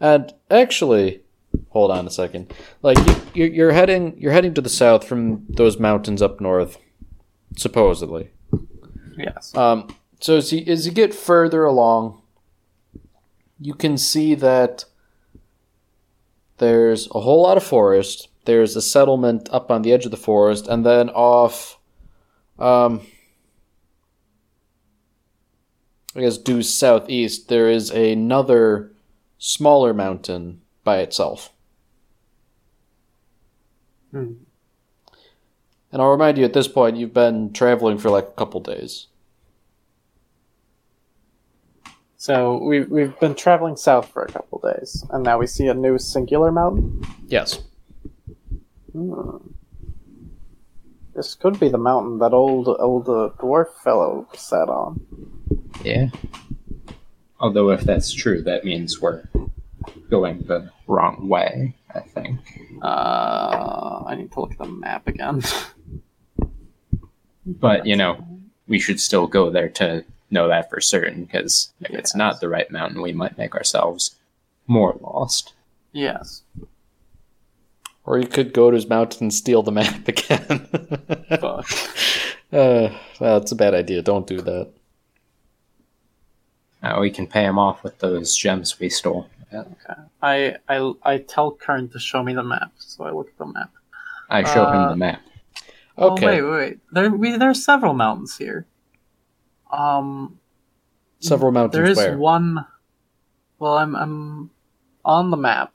And 0.00 0.32
actually, 0.50 1.24
hold 1.70 1.90
on 1.90 2.06
a 2.06 2.10
second. 2.10 2.52
Like 2.82 2.98
you, 2.98 3.16
you're, 3.34 3.48
you're 3.48 3.72
heading, 3.72 4.14
you're 4.18 4.32
heading 4.32 4.54
to 4.54 4.60
the 4.60 4.68
south 4.68 5.06
from 5.06 5.46
those 5.48 5.78
mountains 5.78 6.22
up 6.22 6.40
north, 6.40 6.78
supposedly. 7.56 8.30
Yes. 9.16 9.54
Um, 9.56 9.94
so 10.20 10.36
as 10.36 10.52
you, 10.52 10.64
as 10.66 10.86
you 10.86 10.92
get 10.92 11.14
further 11.14 11.64
along, 11.64 12.22
you 13.60 13.74
can 13.74 13.98
see 13.98 14.34
that 14.36 14.84
there's 16.58 17.08
a 17.14 17.20
whole 17.20 17.42
lot 17.42 17.56
of 17.56 17.64
forest. 17.64 18.28
There's 18.44 18.76
a 18.76 18.82
settlement 18.82 19.48
up 19.52 19.70
on 19.70 19.82
the 19.82 19.92
edge 19.92 20.04
of 20.04 20.10
the 20.10 20.16
forest, 20.16 20.68
and 20.68 20.84
then 20.86 21.10
off, 21.10 21.78
um, 22.58 23.02
I 26.16 26.20
guess 26.20 26.38
due 26.38 26.62
southeast, 26.62 27.48
there 27.48 27.68
is 27.68 27.90
another 27.90 28.92
smaller 29.38 29.92
mountain 29.92 30.62
by 30.82 30.98
itself. 30.98 31.52
Hmm. 34.10 34.34
And 35.90 36.02
I'll 36.02 36.10
remind 36.10 36.36
you 36.38 36.44
at 36.44 36.52
this 36.52 36.68
point, 36.68 36.96
you've 36.96 37.14
been 37.14 37.52
traveling 37.52 37.98
for 37.98 38.10
like 38.10 38.28
a 38.28 38.32
couple 38.32 38.60
days. 38.60 39.06
So 42.20 42.58
we've 42.62 42.90
we've 42.90 43.18
been 43.20 43.34
traveling 43.36 43.76
south 43.76 44.10
for 44.10 44.22
a 44.22 44.28
couple 44.28 44.58
days, 44.58 45.04
and 45.10 45.22
now 45.22 45.38
we 45.38 45.46
see 45.46 45.68
a 45.68 45.74
new 45.74 45.98
singular 45.98 46.50
mountain. 46.50 47.00
Yes. 47.28 47.62
Hmm. 48.92 49.36
This 51.14 51.34
could 51.34 51.58
be 51.60 51.68
the 51.68 51.78
mountain 51.78 52.18
that 52.18 52.32
old 52.32 52.68
old 52.68 53.08
uh, 53.08 53.30
dwarf 53.38 53.72
fellow 53.84 54.28
sat 54.34 54.68
on. 54.68 55.00
yeah. 55.84 56.08
Although, 57.40 57.70
if 57.70 57.82
that's 57.82 58.12
true, 58.12 58.42
that 58.42 58.64
means 58.64 59.00
we're 59.00 59.22
going 60.10 60.42
the 60.42 60.72
wrong 60.88 61.28
way. 61.28 61.76
I 61.94 62.00
think. 62.00 62.40
Uh, 62.82 64.04
I 64.06 64.14
need 64.16 64.30
to 64.32 64.40
look 64.40 64.52
at 64.52 64.58
the 64.58 64.66
map 64.66 65.06
again. 65.08 65.42
But 67.46 67.86
you 67.86 67.96
know, 67.96 68.26
we 68.66 68.78
should 68.78 69.00
still 69.00 69.26
go 69.26 69.48
there 69.48 69.70
to 69.70 70.04
know 70.30 70.48
that 70.48 70.68
for 70.68 70.80
certain. 70.82 71.24
Because 71.24 71.72
if 71.80 71.90
it's 71.92 72.14
not 72.14 72.40
the 72.40 72.48
right 72.48 72.70
mountain, 72.70 73.00
we 73.00 73.14
might 73.14 73.38
make 73.38 73.54
ourselves 73.54 74.16
more 74.66 74.94
lost. 75.00 75.54
yes. 75.92 76.42
Or 78.04 78.18
you 78.18 78.26
could 78.26 78.52
go 78.54 78.70
to 78.70 78.74
his 78.74 78.88
mountain 78.88 79.24
and 79.24 79.34
steal 79.34 79.62
the 79.62 79.72
map 79.72 80.08
again. 80.14 80.66
Fuck. 81.40 81.66
uh, 82.52 82.88
well, 83.20 83.36
it's 83.38 83.52
a 83.52 83.56
bad 83.56 83.74
idea. 83.74 84.00
Don't 84.02 84.26
do 84.26 84.40
that. 84.42 84.68
Uh, 86.82 86.98
we 87.00 87.10
can 87.10 87.26
pay 87.26 87.44
him 87.44 87.58
off 87.58 87.82
with 87.82 87.98
those 87.98 88.34
gems 88.36 88.78
we 88.78 88.88
stole. 88.88 89.28
Okay. 89.52 90.00
I 90.22 90.56
I 90.68 90.92
I 91.02 91.18
tell 91.18 91.52
Kern 91.52 91.88
to 91.90 91.98
show 91.98 92.22
me 92.22 92.34
the 92.34 92.42
map, 92.42 92.72
so 92.78 93.04
I 93.04 93.10
look 93.12 93.28
at 93.28 93.38
the 93.38 93.46
map. 93.46 93.70
I 94.28 94.42
show 94.44 94.66
him 94.66 94.76
Uh, 94.76 94.88
the 94.90 94.96
map. 94.96 95.22
Okay. 95.96 96.26
Oh 96.26 96.28
wait, 96.28 96.42
wait, 96.42 96.50
wait. 96.50 96.78
There 96.92 97.10
we 97.10 97.36
there 97.36 97.50
are 97.50 97.54
several 97.54 97.94
mountains 97.94 98.36
here. 98.36 98.66
Um, 99.72 100.38
Several 101.20 101.50
mountains 101.50 101.72
there 101.74 101.84
is 101.90 101.96
where? 101.96 102.16
one 102.16 102.64
Well, 103.58 103.76
I'm 103.78 103.96
I'm 103.96 104.50
on 105.04 105.30
the 105.30 105.36
map 105.36 105.72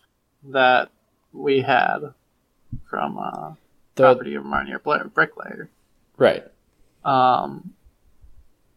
that 0.51 0.89
we 1.33 1.61
had 1.61 1.99
from 2.89 3.17
uh, 3.17 3.53
The, 3.95 4.03
property 4.13 4.35
of 4.35 4.45
Marnier 4.45 4.79
Blair 4.79 5.05
Bricklayer. 5.05 5.69
right. 6.17 6.43
Um, 7.03 7.73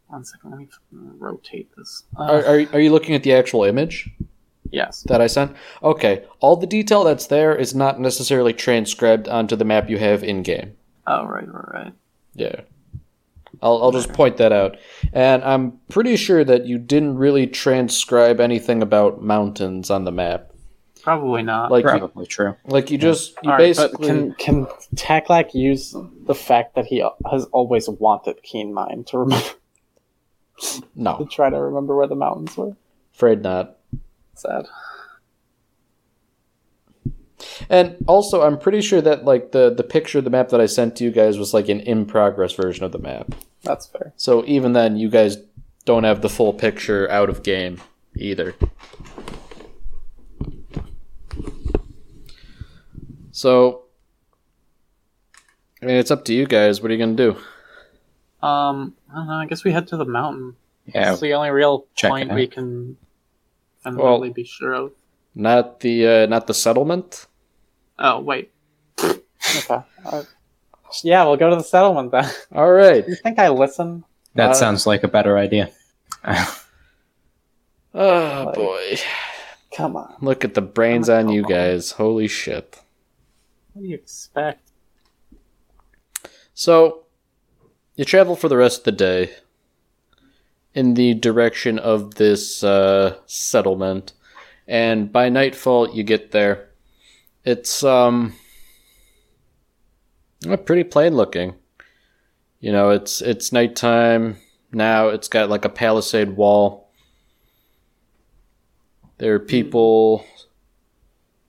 one 0.07 0.25
second, 0.25 0.51
let 0.51 0.59
me 0.59 0.67
rotate 0.91 1.69
this. 1.77 2.03
Uh, 2.17 2.23
Are, 2.23 2.45
are, 2.45 2.65
are 2.73 2.79
you 2.79 2.91
looking 2.91 3.15
at 3.15 3.23
the 3.23 3.33
actual 3.33 3.63
image 3.63 4.09
yes. 4.71 5.03
that 5.03 5.21
I 5.21 5.27
sent? 5.27 5.55
Okay. 5.83 6.23
All 6.39 6.55
the 6.55 6.67
detail 6.67 7.03
that's 7.03 7.27
there 7.27 7.55
is 7.55 7.75
not 7.75 7.99
necessarily 7.99 8.53
transcribed 8.53 9.27
onto 9.27 9.55
the 9.55 9.65
map 9.65 9.89
you 9.89 9.97
have 9.97 10.23
in 10.23 10.43
game. 10.43 10.75
Oh, 11.05 11.25
right, 11.25 11.47
right, 11.47 11.73
right. 11.73 11.93
Yeah. 12.33 12.61
I'll, 13.61 13.81
I'll 13.81 13.91
just 13.91 14.13
point 14.13 14.37
that 14.37 14.51
out. 14.51 14.77
And 15.13 15.43
I'm 15.43 15.79
pretty 15.89 16.15
sure 16.15 16.43
that 16.43 16.65
you 16.65 16.77
didn't 16.77 17.17
really 17.17 17.47
transcribe 17.47 18.39
anything 18.39 18.81
about 18.81 19.21
mountains 19.21 19.89
on 19.89 20.03
the 20.03 20.11
map. 20.11 20.51
Probably 21.01 21.41
not. 21.41 21.71
Like, 21.71 21.85
you, 21.85 21.89
Probably 21.89 22.25
true. 22.25 22.55
like 22.65 22.91
you 22.91 22.97
just 22.97 23.37
you 23.41 23.49
All 23.49 23.57
right, 23.57 23.73
but 23.75 23.91
basically 23.91 24.07
can 24.07 24.33
can 24.33 24.65
Taklak 24.95 25.53
use 25.53 25.95
the 26.25 26.35
fact 26.35 26.75
that 26.75 26.85
he 26.85 27.01
has 27.31 27.45
always 27.45 27.87
wanted 27.87 28.43
Keen 28.43 28.73
Mind 28.73 29.07
to 29.07 29.19
remember 29.19 29.47
No. 30.95 31.17
to 31.19 31.25
try 31.25 31.49
to 31.49 31.57
remember 31.57 31.95
where 31.95 32.07
the 32.07 32.15
mountains 32.15 32.57
were? 32.57 32.75
afraid 33.13 33.41
not. 33.41 33.76
Sad. 34.37 34.67
And 37.69 37.97
also, 38.07 38.43
I'm 38.43 38.57
pretty 38.59 38.81
sure 38.81 39.01
that 39.01 39.25
like 39.25 39.51
the 39.51 39.73
the 39.73 39.83
picture 39.83 40.19
of 40.19 40.23
the 40.23 40.29
map 40.29 40.49
that 40.49 40.61
I 40.61 40.67
sent 40.67 40.95
to 40.97 41.03
you 41.03 41.11
guys 41.11 41.37
was 41.37 41.53
like 41.53 41.69
an 41.69 41.79
in 41.81 42.05
progress 42.05 42.53
version 42.53 42.85
of 42.85 42.91
the 42.91 42.99
map. 42.99 43.33
That's 43.63 43.87
fair. 43.87 44.13
So 44.15 44.45
even 44.45 44.73
then, 44.73 44.95
you 44.97 45.09
guys 45.09 45.37
don't 45.85 46.03
have 46.03 46.21
the 46.21 46.29
full 46.29 46.53
picture 46.53 47.09
out 47.09 47.29
of 47.29 47.43
game 47.43 47.81
either. 48.15 48.55
So, 53.31 53.83
I 55.81 55.85
mean, 55.85 55.95
it's 55.95 56.11
up 56.11 56.25
to 56.25 56.33
you 56.33 56.45
guys. 56.45 56.81
What 56.81 56.91
are 56.91 56.93
you 56.93 56.99
gonna 56.99 57.15
do? 57.15 57.31
Um, 58.45 58.95
I 59.11 59.15
don't 59.15 59.27
know. 59.27 59.33
I 59.33 59.45
guess 59.47 59.63
we 59.63 59.71
head 59.71 59.87
to 59.87 59.97
the 59.97 60.05
mountain. 60.05 60.55
Yeah. 60.85 61.11
It's 61.11 61.21
the 61.21 61.33
only 61.33 61.49
real 61.49 61.85
point 62.01 62.33
we 62.33 62.47
can 62.47 62.97
can 63.83 63.95
Well- 63.97 64.13
really 64.19 64.29
be 64.31 64.43
sure 64.43 64.73
of. 64.73 64.91
Not 65.35 65.81
the 65.81 66.07
uh, 66.07 66.25
not 66.25 66.47
the 66.47 66.53
settlement. 66.53 67.27
Oh 67.99 68.19
wait. 68.21 68.51
okay. 68.99 69.81
Uh, 70.05 70.23
yeah, 71.03 71.23
we'll 71.25 71.37
go 71.37 71.49
to 71.49 71.55
the 71.57 71.63
settlement 71.63 72.11
then. 72.11 72.25
All 72.55 72.71
right. 72.71 73.07
you 73.07 73.15
think 73.15 73.37
I 73.39 73.49
listen? 73.49 74.03
That 74.35 74.51
Uh, 74.51 74.53
sounds 74.53 74.87
like 74.87 75.03
a 75.03 75.07
better 75.07 75.37
idea. 75.37 75.69
Oh 77.93 78.43
Like- 78.47 78.55
boy, 78.55 78.97
Come 79.75 79.95
on. 79.95 80.15
look 80.21 80.43
at 80.45 80.53
the 80.53 80.61
brains 80.61 81.09
on 81.09 81.29
you 81.29 81.43
guys. 81.43 81.91
Holy 81.91 82.27
shit. 82.27 82.79
What 83.73 83.81
do 83.83 83.87
you 83.87 83.95
expect? 83.95 84.69
So, 86.53 87.05
you 87.95 88.05
travel 88.05 88.35
for 88.35 88.49
the 88.49 88.57
rest 88.57 88.79
of 88.79 88.83
the 88.85 88.91
day 88.93 89.31
in 90.77 90.93
the 90.93 91.15
direction 91.15 91.79
of 91.79 92.13
this 92.15 92.63
uh, 92.63 93.17
settlement, 93.25 94.13
and 94.67 95.11
by 95.11 95.27
nightfall 95.27 95.89
you 95.89 96.03
get 96.03 96.29
there. 96.29 96.69
It's 97.43 97.83
um 97.83 98.35
uh, 100.47 100.55
pretty 100.57 100.83
plain 100.83 101.15
looking. 101.15 101.55
You 102.59 102.71
know, 102.71 102.91
it's 102.91 103.23
it's 103.23 103.51
nighttime 103.51 104.37
now. 104.71 105.07
It's 105.07 105.27
got 105.27 105.49
like 105.49 105.65
a 105.65 105.69
palisade 105.69 106.37
wall. 106.37 106.91
There 109.17 109.33
are 109.33 109.39
people, 109.39 110.23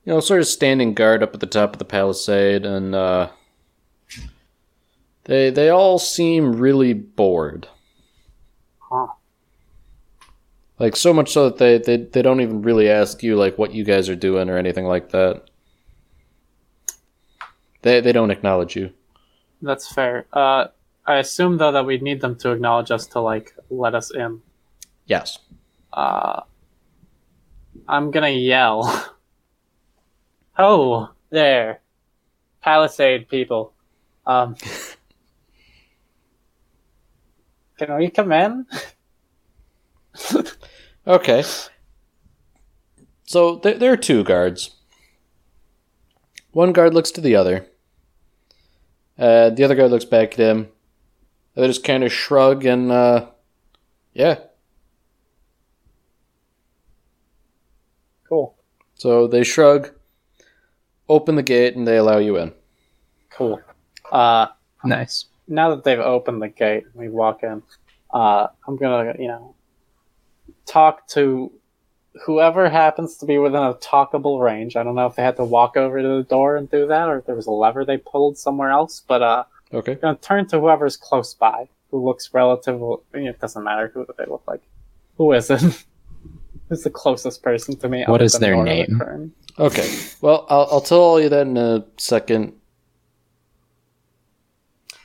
you 0.06 0.14
know, 0.14 0.20
sort 0.20 0.40
of 0.40 0.46
standing 0.46 0.94
guard 0.94 1.22
up 1.22 1.34
at 1.34 1.40
the 1.40 1.46
top 1.46 1.74
of 1.74 1.78
the 1.78 1.84
palisade, 1.84 2.64
and 2.64 2.94
uh, 2.94 3.28
they 5.24 5.50
they 5.50 5.68
all 5.68 5.98
seem 5.98 6.56
really 6.56 6.94
bored. 6.94 7.68
Huh. 8.78 9.08
Like 10.78 10.94
so 10.94 11.12
much 11.12 11.32
so 11.32 11.50
that 11.50 11.58
they, 11.58 11.78
they 11.78 12.04
they 12.04 12.22
don't 12.22 12.40
even 12.40 12.62
really 12.62 12.88
ask 12.88 13.22
you 13.22 13.36
like 13.36 13.58
what 13.58 13.72
you 13.72 13.84
guys 13.84 14.08
are 14.08 14.14
doing 14.14 14.48
or 14.48 14.56
anything 14.56 14.84
like 14.84 15.10
that. 15.10 15.42
They 17.82 18.00
they 18.00 18.12
don't 18.12 18.30
acknowledge 18.30 18.76
you. 18.76 18.92
That's 19.60 19.92
fair. 19.92 20.26
Uh, 20.32 20.66
I 21.04 21.16
assume 21.16 21.58
though 21.58 21.72
that 21.72 21.84
we'd 21.84 22.02
need 22.02 22.20
them 22.20 22.36
to 22.36 22.52
acknowledge 22.52 22.92
us 22.92 23.06
to 23.08 23.20
like 23.20 23.54
let 23.70 23.96
us 23.96 24.14
in. 24.14 24.40
Yes. 25.06 25.40
Uh, 25.92 26.42
I'm 27.88 28.12
gonna 28.12 28.28
yell. 28.28 29.16
oh, 30.58 31.10
there, 31.30 31.80
Palisade 32.62 33.28
people. 33.28 33.72
Um, 34.26 34.54
can 37.78 37.96
we 37.96 38.10
come 38.10 38.30
in? 38.30 38.66
Okay. 41.08 41.42
So 43.24 43.56
there 43.56 43.74
there 43.78 43.92
are 43.92 43.96
two 43.96 44.22
guards. 44.24 44.76
One 46.52 46.72
guard 46.72 46.94
looks 46.94 47.10
to 47.12 47.20
the 47.20 47.34
other. 47.36 47.66
Uh, 49.18 49.50
the 49.50 49.64
other 49.64 49.74
guard 49.74 49.90
looks 49.90 50.04
back 50.04 50.34
at 50.34 50.38
him. 50.38 50.68
They 51.54 51.66
just 51.66 51.82
kind 51.84 52.04
of 52.04 52.12
shrug 52.12 52.64
and 52.64 52.92
uh, 52.92 53.26
yeah. 54.12 54.36
Cool, 58.28 58.54
So 58.94 59.26
they 59.26 59.42
shrug, 59.42 59.90
open 61.08 61.36
the 61.36 61.42
gate, 61.42 61.74
and 61.76 61.88
they 61.88 61.96
allow 61.96 62.18
you 62.18 62.36
in. 62.36 62.52
cool. 63.30 63.58
Uh, 64.12 64.48
Nice. 64.84 65.24
now 65.48 65.70
that 65.70 65.82
they've 65.82 65.98
opened 65.98 66.42
the 66.42 66.48
gate, 66.48 66.84
we 66.94 67.08
walk 67.08 67.42
in. 67.42 67.62
Uh, 68.12 68.48
I'm 68.66 68.76
gonna, 68.76 69.14
you 69.18 69.28
know, 69.28 69.54
talk 70.68 71.06
to 71.08 71.50
whoever 72.24 72.68
happens 72.68 73.16
to 73.18 73.26
be 73.26 73.38
within 73.38 73.62
a 73.62 73.74
talkable 73.74 74.40
range. 74.42 74.76
I 74.76 74.82
don't 74.82 74.94
know 74.94 75.06
if 75.06 75.14
they 75.16 75.22
had 75.22 75.36
to 75.36 75.44
walk 75.44 75.76
over 75.76 76.00
to 76.02 76.08
the 76.18 76.22
door 76.22 76.56
and 76.56 76.70
do 76.70 76.86
that, 76.86 77.08
or 77.08 77.18
if 77.18 77.26
there 77.26 77.34
was 77.34 77.46
a 77.46 77.50
lever 77.52 77.84
they 77.84 77.96
pulled 77.96 78.36
somewhere 78.38 78.70
else. 78.70 79.02
But 79.06 79.22
uh, 79.22 79.44
Okay. 79.72 79.92
I'm 79.92 79.98
gonna 80.00 80.16
turn 80.18 80.46
to 80.48 80.60
whoever's 80.60 80.96
close 80.96 81.34
by, 81.34 81.68
who 81.90 82.04
looks 82.04 82.32
relatively. 82.32 82.96
I 83.12 83.18
mean, 83.18 83.26
it 83.28 83.40
doesn't 83.40 83.62
matter 83.62 83.90
who 83.92 84.06
they 84.16 84.24
look 84.24 84.42
like. 84.46 84.62
Who 85.16 85.32
is 85.32 85.50
it? 85.50 85.60
Who's 86.68 86.82
the 86.82 86.90
closest 86.90 87.42
person 87.42 87.76
to 87.78 87.88
me? 87.88 88.00
What 88.06 88.16
other 88.16 88.24
is 88.24 88.32
than 88.32 88.42
their 88.42 88.62
name? 88.62 88.98
Kern? 88.98 89.32
Okay. 89.58 89.88
Well, 90.20 90.46
I'll, 90.50 90.68
I'll 90.72 90.80
tell 90.82 91.18
you 91.20 91.28
that 91.30 91.46
in 91.46 91.56
a 91.56 91.84
second. 91.96 92.52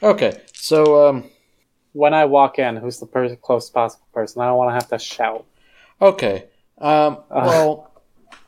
Okay. 0.02 0.42
So, 0.54 1.08
um, 1.08 1.30
When 1.94 2.14
I 2.14 2.26
walk 2.26 2.60
in, 2.60 2.76
who's 2.78 3.00
the 3.00 3.06
person 3.06 3.38
close 3.42 3.70
possible 3.70 4.06
person? 4.14 4.42
I 4.42 4.48
don't 4.48 4.58
want 4.58 4.70
to 4.70 4.74
have 4.74 4.90
to 4.90 5.00
shout. 5.00 5.46
Okay. 6.08 6.46
Um, 6.78 7.18
Uh. 7.32 7.44
well, 7.48 7.92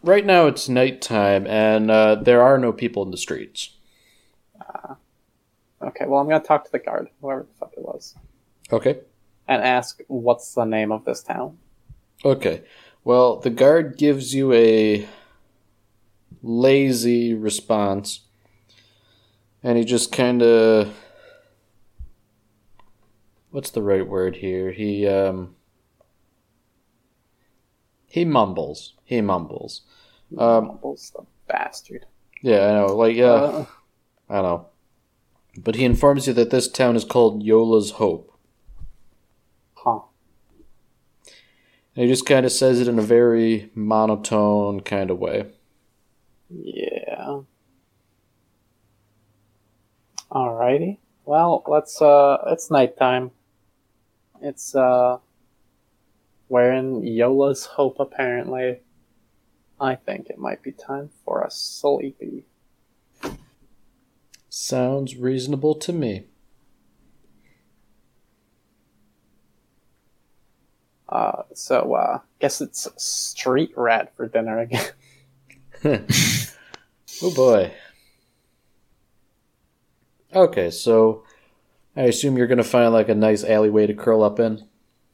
right 0.04 0.26
now 0.26 0.48
it's 0.48 0.68
nighttime 0.70 1.48
and 1.48 1.90
uh, 1.90 2.16
there 2.16 2.42
are 2.42 2.58
no 2.58 2.72
people 2.74 3.04
in 3.04 3.12
the 3.12 3.18
streets. 3.18 3.72
Okay, 5.82 6.06
well, 6.08 6.20
I'm 6.20 6.28
gonna 6.28 6.44
talk 6.44 6.66
to 6.66 6.72
the 6.72 6.80
guard, 6.80 7.10
whoever 7.22 7.44
the 7.44 7.54
fuck 7.60 7.74
it 7.78 7.84
was. 7.84 8.16
Okay. 8.72 9.00
and 9.48 9.62
ask 9.62 10.02
what's 10.08 10.56
the 10.56 10.66
name 10.66 10.92
of 10.92 11.06
this 11.06 11.22
town. 11.22 11.58
Okay. 12.24 12.64
Well, 13.04 13.36
the 13.36 13.52
guard 13.52 13.96
gives 13.98 14.34
you 14.34 14.52
a 14.54 15.08
lazy 16.42 17.36
response. 17.36 18.22
And 19.62 19.78
he 19.78 19.84
just 19.84 20.12
kind 20.12 20.42
of 20.42 20.96
What's 23.52 23.70
the 23.70 23.84
right 23.84 24.08
word 24.08 24.38
here? 24.38 24.72
He 24.72 25.08
um 25.08 25.55
he 28.16 28.24
mumbles. 28.26 28.94
He 29.04 29.22
mumbles. 29.22 29.82
Um 30.38 30.68
Mumbles 30.68 31.12
the 31.16 31.24
bastard. 31.48 32.06
yeah, 32.42 32.62
I 32.70 32.72
know. 32.78 32.96
Like 32.96 33.16
yeah, 33.16 33.34
Uh, 33.34 33.66
I 34.30 34.42
know. 34.42 34.68
But 35.58 35.76
he 35.76 35.86
informs 35.86 36.28
you 36.28 36.34
that 36.34 36.50
this 36.50 36.68
town 36.70 36.96
is 36.96 37.06
called 37.06 37.46
Jola's 37.46 37.92
Hope. 37.92 38.32
huh. 39.76 40.00
And 41.96 42.04
he 42.04 42.08
just 42.08 42.26
kind 42.26 42.46
of 42.46 42.52
says 42.52 42.82
it 42.82 42.88
in 42.90 43.00
a 43.00 43.02
very 43.18 43.70
monotone 43.76 44.82
kind 44.82 45.10
of 45.12 45.18
way. 45.20 45.46
Yeah. 46.50 47.42
Alrighty. 50.32 50.98
Well, 51.26 51.64
let's 51.68 52.02
uh 52.02 52.38
it's 52.48 52.70
nighttime. 52.72 53.32
It's 54.42 54.76
uh 54.76 55.18
we're 56.50 56.72
Jola's 57.04 57.66
Hope 57.66 58.00
apparently. 58.00 58.80
I 59.80 59.96
think 59.96 60.30
it 60.30 60.38
might 60.38 60.64
be 60.64 60.72
time 60.72 61.10
for 61.26 61.42
a 61.42 61.52
sleepy. 61.52 62.46
Sounds 64.50 65.16
reasonable 65.18 65.76
to 65.76 65.92
me. 65.92 66.26
Uh, 71.10 71.44
so 71.54 71.94
uh, 71.94 72.20
guess 72.40 72.62
it's 72.62 72.88
street 72.98 73.72
rat 73.76 74.16
for 74.16 74.28
dinner 74.28 74.60
again. 74.60 74.86
oh 75.86 77.34
boy. 77.36 77.72
Okay, 80.34 80.72
so 80.72 81.24
I 81.96 82.04
assume 82.04 82.38
you're 82.38 82.48
gonna 82.48 82.64
find 82.64 82.94
like 82.94 83.10
a 83.10 83.16
nice 83.16 83.44
alleyway 83.44 83.88
to 83.88 83.94
curl 83.94 84.24
up 84.24 84.40
in. 84.40 84.66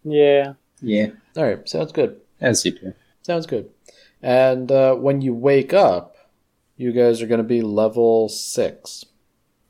yeah. 0.03 0.53
Yeah, 0.81 1.07
All 1.37 1.43
right, 1.43 1.67
sounds 1.69 1.91
good. 1.91 2.19
as 2.39 2.65
you 2.65 2.71
do. 2.71 2.93
Sounds 3.21 3.45
good. 3.45 3.69
And 4.21 4.71
uh, 4.71 4.95
when 4.95 5.21
you 5.21 5.33
wake 5.33 5.73
up, 5.73 6.15
you 6.77 6.91
guys 6.91 7.21
are 7.21 7.27
gonna 7.27 7.43
be 7.43 7.61
level 7.61 8.29
six. 8.29 9.05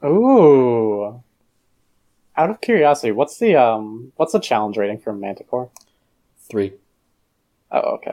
Ooh. 0.03 1.21
Out 2.37 2.49
of 2.49 2.61
curiosity, 2.61 3.11
what's 3.11 3.37
the 3.37 3.55
um 3.55 4.13
what's 4.15 4.31
the 4.33 4.39
challenge 4.39 4.77
rating 4.77 4.99
for 4.99 5.13
Manticore? 5.13 5.69
Three. 6.49 6.73
Oh, 7.71 7.95
okay. 7.95 8.11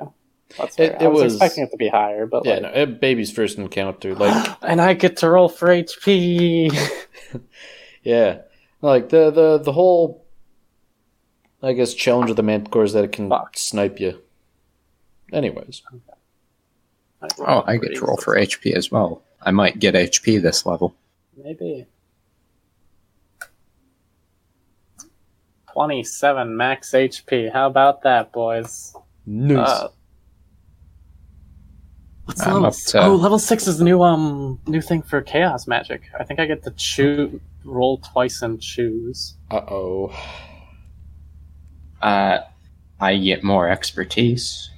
That's 0.58 0.78
It- 0.78 0.92
fair. 0.92 0.96
it 1.00 1.02
I 1.04 1.08
was, 1.08 1.22
was- 1.24 1.34
expecting 1.34 1.64
it 1.64 1.70
to 1.70 1.76
be 1.76 1.88
higher, 1.88 2.26
but 2.26 2.44
Yeah, 2.44 2.54
like, 2.54 2.62
no, 2.62 2.68
it, 2.70 3.00
baby's 3.00 3.30
first 3.30 3.58
encounter. 3.58 4.14
Like, 4.14 4.56
and 4.62 4.80
I 4.80 4.94
get 4.94 5.18
to 5.18 5.30
roll 5.30 5.48
for 5.48 5.68
HP. 5.68 6.70
yeah, 8.02 8.38
like 8.82 9.08
the 9.10 9.30
the 9.30 9.58
the 9.58 9.72
whole, 9.72 10.24
I 11.62 11.72
guess, 11.72 11.92
challenge 11.94 12.30
of 12.30 12.36
the 12.36 12.42
manticore 12.42 12.84
is 12.84 12.92
that 12.92 13.04
it 13.04 13.12
can 13.12 13.28
Fuck. 13.28 13.56
snipe 13.58 13.98
you. 14.00 14.20
Anyways, 15.32 15.82
Oh, 17.40 17.64
I 17.66 17.76
get 17.78 17.96
to 17.96 18.00
roll 18.06 18.16
for 18.16 18.36
HP 18.36 18.72
as 18.74 18.92
well. 18.92 19.22
I 19.42 19.50
might 19.50 19.80
get 19.80 19.94
HP 19.94 20.40
this 20.40 20.64
level. 20.64 20.94
Maybe. 21.36 21.86
27 25.72 26.56
max 26.56 26.92
HP. 26.92 27.52
How 27.52 27.66
about 27.66 28.02
that, 28.02 28.32
boys? 28.32 28.94
nice. 29.26 29.68
Uh, 29.68 29.88
what's 32.24 32.46
I'm 32.46 32.54
level? 32.54 32.70
to- 32.72 33.02
Oh, 33.04 33.14
level 33.16 33.38
six 33.38 33.66
is 33.66 33.78
the 33.78 33.84
new 33.84 34.02
um 34.02 34.58
new 34.66 34.80
thing 34.80 35.02
for 35.02 35.20
chaos 35.20 35.66
magic. 35.66 36.02
I 36.18 36.24
think 36.24 36.40
I 36.40 36.46
get 36.46 36.62
to 36.64 36.70
choose 36.72 37.40
roll 37.64 37.98
twice 37.98 38.42
and 38.42 38.60
choose. 38.60 39.34
Uh 39.50 39.60
oh. 39.68 40.47
Uh, 42.00 42.38
I 43.00 43.16
get 43.16 43.42
more 43.44 43.68
expertise. 43.68 44.70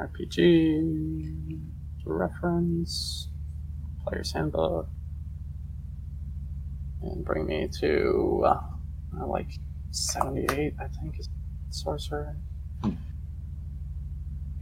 RPG 0.00 1.60
reference 2.04 3.28
player's 4.04 4.32
handbook 4.32 4.88
and 7.02 7.24
bring 7.24 7.46
me 7.46 7.68
to 7.80 8.42
uh, 8.44 8.60
uh, 9.20 9.26
like 9.26 9.46
78 9.92 10.74
i 10.80 10.86
think 10.88 11.18
is 11.20 11.28
sorcerer 11.70 12.34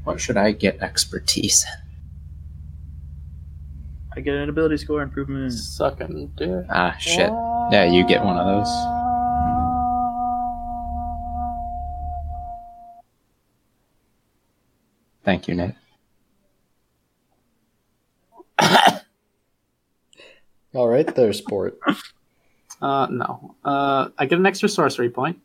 What 0.04 0.20
should 0.20 0.36
I 0.36 0.52
get 0.52 0.80
expertise 0.82 1.64
in? 1.64 1.80
I 4.16 4.20
get 4.20 4.34
an 4.34 4.48
ability 4.48 4.76
score 4.78 5.02
improvement. 5.02 5.52
sucking 5.52 6.32
dick 6.36 6.66
Ah, 6.68 6.96
shit. 6.98 7.30
Yeah, 7.70 7.84
you 7.84 8.06
get 8.06 8.24
one 8.24 8.36
of 8.36 8.46
those. 8.46 8.99
Thank 15.24 15.48
you, 15.48 15.54
Nate. 15.54 15.74
All 20.74 20.88
right, 20.88 21.06
there, 21.14 21.32
sport. 21.32 21.78
uh 22.82 23.06
no 23.10 23.54
uh 23.62 24.08
i 24.16 24.24
get 24.24 24.38
an 24.38 24.46
extra 24.46 24.66
sorcery 24.66 25.10
point 25.10 25.38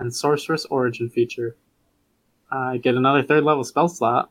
and 0.00 0.12
sorcerous 0.12 0.64
origin 0.64 1.08
feature 1.08 1.54
i 2.50 2.76
get 2.76 2.96
another 2.96 3.22
third 3.22 3.44
level 3.44 3.62
spell 3.62 3.88
slot 3.88 4.30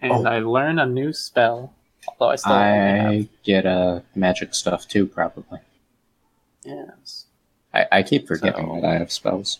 and 0.00 0.12
Oh. 0.12 0.24
i 0.26 0.38
learn 0.38 0.78
a 0.78 0.86
new 0.86 1.12
spell 1.12 1.74
although 2.06 2.30
i 2.30 2.36
still 2.36 2.52
only 2.52 2.98
have 3.00 3.10
I 3.10 3.28
get 3.42 3.66
a 3.66 4.04
magic 4.14 4.54
stuff 4.54 4.86
too, 4.86 5.06
probably. 5.08 5.58
yes 6.64 7.24
I, 7.72 7.86
I 7.90 8.02
keep 8.04 8.28
forgetting 8.28 8.66
So- 8.66 8.80
that 8.80 8.84
I 8.86 8.98
have 8.98 9.10
spells. 9.10 9.58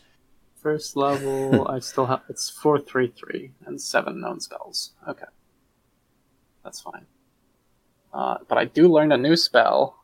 First 0.64 0.96
level, 0.96 1.68
I 1.70 1.78
still 1.78 2.06
have 2.06 2.22
it's 2.30 2.48
four 2.48 2.80
three 2.80 3.08
three 3.08 3.50
and 3.66 3.78
seven 3.78 4.22
known 4.22 4.40
spells. 4.40 4.92
Okay, 5.06 5.26
that's 6.64 6.80
fine. 6.80 7.04
Uh, 8.14 8.38
but 8.48 8.56
I 8.56 8.64
do 8.64 8.88
learn 8.88 9.12
a 9.12 9.18
new 9.18 9.36
spell, 9.36 10.02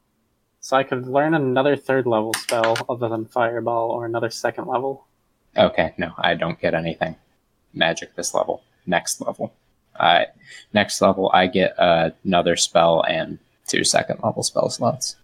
so 0.60 0.76
I 0.76 0.82
could 0.82 1.06
learn 1.06 1.32
another 1.32 1.76
third 1.76 2.06
level 2.06 2.34
spell 2.34 2.76
other 2.90 3.08
than 3.08 3.24
Fireball 3.24 3.90
or 3.90 4.04
another 4.04 4.28
second 4.28 4.66
level. 4.66 5.06
Okay, 5.56 5.94
no, 5.96 6.12
I 6.18 6.34
don't 6.34 6.60
get 6.60 6.74
anything 6.74 7.16
magic 7.72 8.14
this 8.14 8.34
level. 8.34 8.62
Next 8.84 9.22
level. 9.22 9.54
I 9.98 10.26
next 10.74 11.00
level 11.00 11.30
I 11.32 11.46
get 11.46 11.72
uh, 11.80 12.10
another 12.22 12.56
spell 12.56 13.02
and 13.08 13.38
two 13.66 13.82
second 13.82 14.20
level 14.22 14.42
spell 14.42 14.68
slots. 14.68 15.16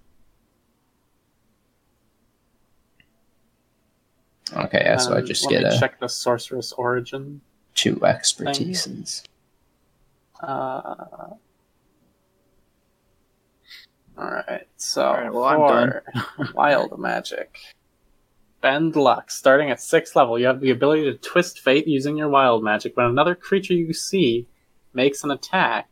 Okay, 4.65 4.83
yeah, 4.85 4.97
so 4.97 5.15
I 5.15 5.19
Um, 5.19 5.27
just 5.27 5.45
let 5.45 5.51
get 5.51 5.63
me 5.65 5.69
a 5.77 5.79
check 5.79 6.01
the 6.01 6.09
sorcerous 6.09 6.73
origin. 6.73 7.41
two 7.75 7.97
expertises. 7.97 9.23
Uh, 10.41 11.35
all 14.19 14.31
right, 14.31 14.67
so 14.77 15.05
All 15.05 15.15
right, 15.15 15.33
well, 15.33 15.69
for 15.69 16.53
wild 16.55 16.99
magic. 16.99 17.59
Bend 18.63 18.97
luck. 18.97 19.31
Starting 19.31 19.71
at 19.71 19.81
sixth 19.81 20.17
level, 20.17 20.39
you 20.39 20.47
have 20.47 20.61
the 20.61 20.71
ability 20.71 21.05
to 21.05 21.15
twist 21.19 21.61
fate 21.61 21.87
using 21.87 22.17
your 22.17 22.29
wild 22.29 22.65
magic. 22.65 22.97
When 22.97 23.07
another 23.07 23.35
creature 23.35 23.75
you 23.75 23.93
see 23.93 24.47
makes 24.95 25.23
an 25.23 25.31
attack, 25.31 25.89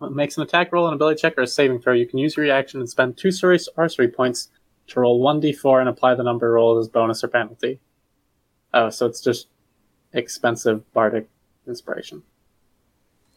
makes 0.00 0.36
an 0.38 0.42
attack 0.42 0.72
roll, 0.72 0.88
an 0.88 0.94
ability 0.94 1.20
check, 1.20 1.36
or 1.36 1.42
a 1.42 1.46
saving 1.46 1.80
throw, 1.80 1.92
you 1.92 2.06
can 2.06 2.18
use 2.18 2.36
your 2.36 2.44
reaction 2.44 2.80
and 2.80 2.88
spend 2.88 3.18
two 3.18 3.30
sorcery 3.30 3.58
sorcery 3.58 4.08
points 4.08 4.48
to 4.88 5.00
roll 5.00 5.20
one 5.20 5.40
d4 5.40 5.80
and 5.80 5.88
apply 5.88 6.14
the 6.14 6.22
number 6.22 6.50
rolled 6.52 6.78
as 6.80 6.88
bonus 6.88 7.22
or 7.24 7.28
penalty. 7.28 7.80
Oh, 8.74 8.90
so 8.90 9.06
it's 9.06 9.20
just 9.20 9.48
expensive 10.12 10.90
bardic 10.92 11.28
inspiration. 11.66 12.22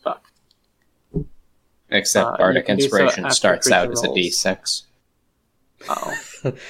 Fuck. 0.04 0.32
Except 1.90 2.28
Uh, 2.28 2.38
Bardic 2.38 2.66
can 2.66 2.78
do 2.78 2.84
so 2.84 2.86
Inspiration 2.86 3.30
starts 3.32 3.72
out 3.72 3.88
creature 3.88 3.92
as 3.94 4.04
a 4.04 4.08
rolls. 4.08 4.18
D6. 4.18 4.84
Oh. 5.90 6.54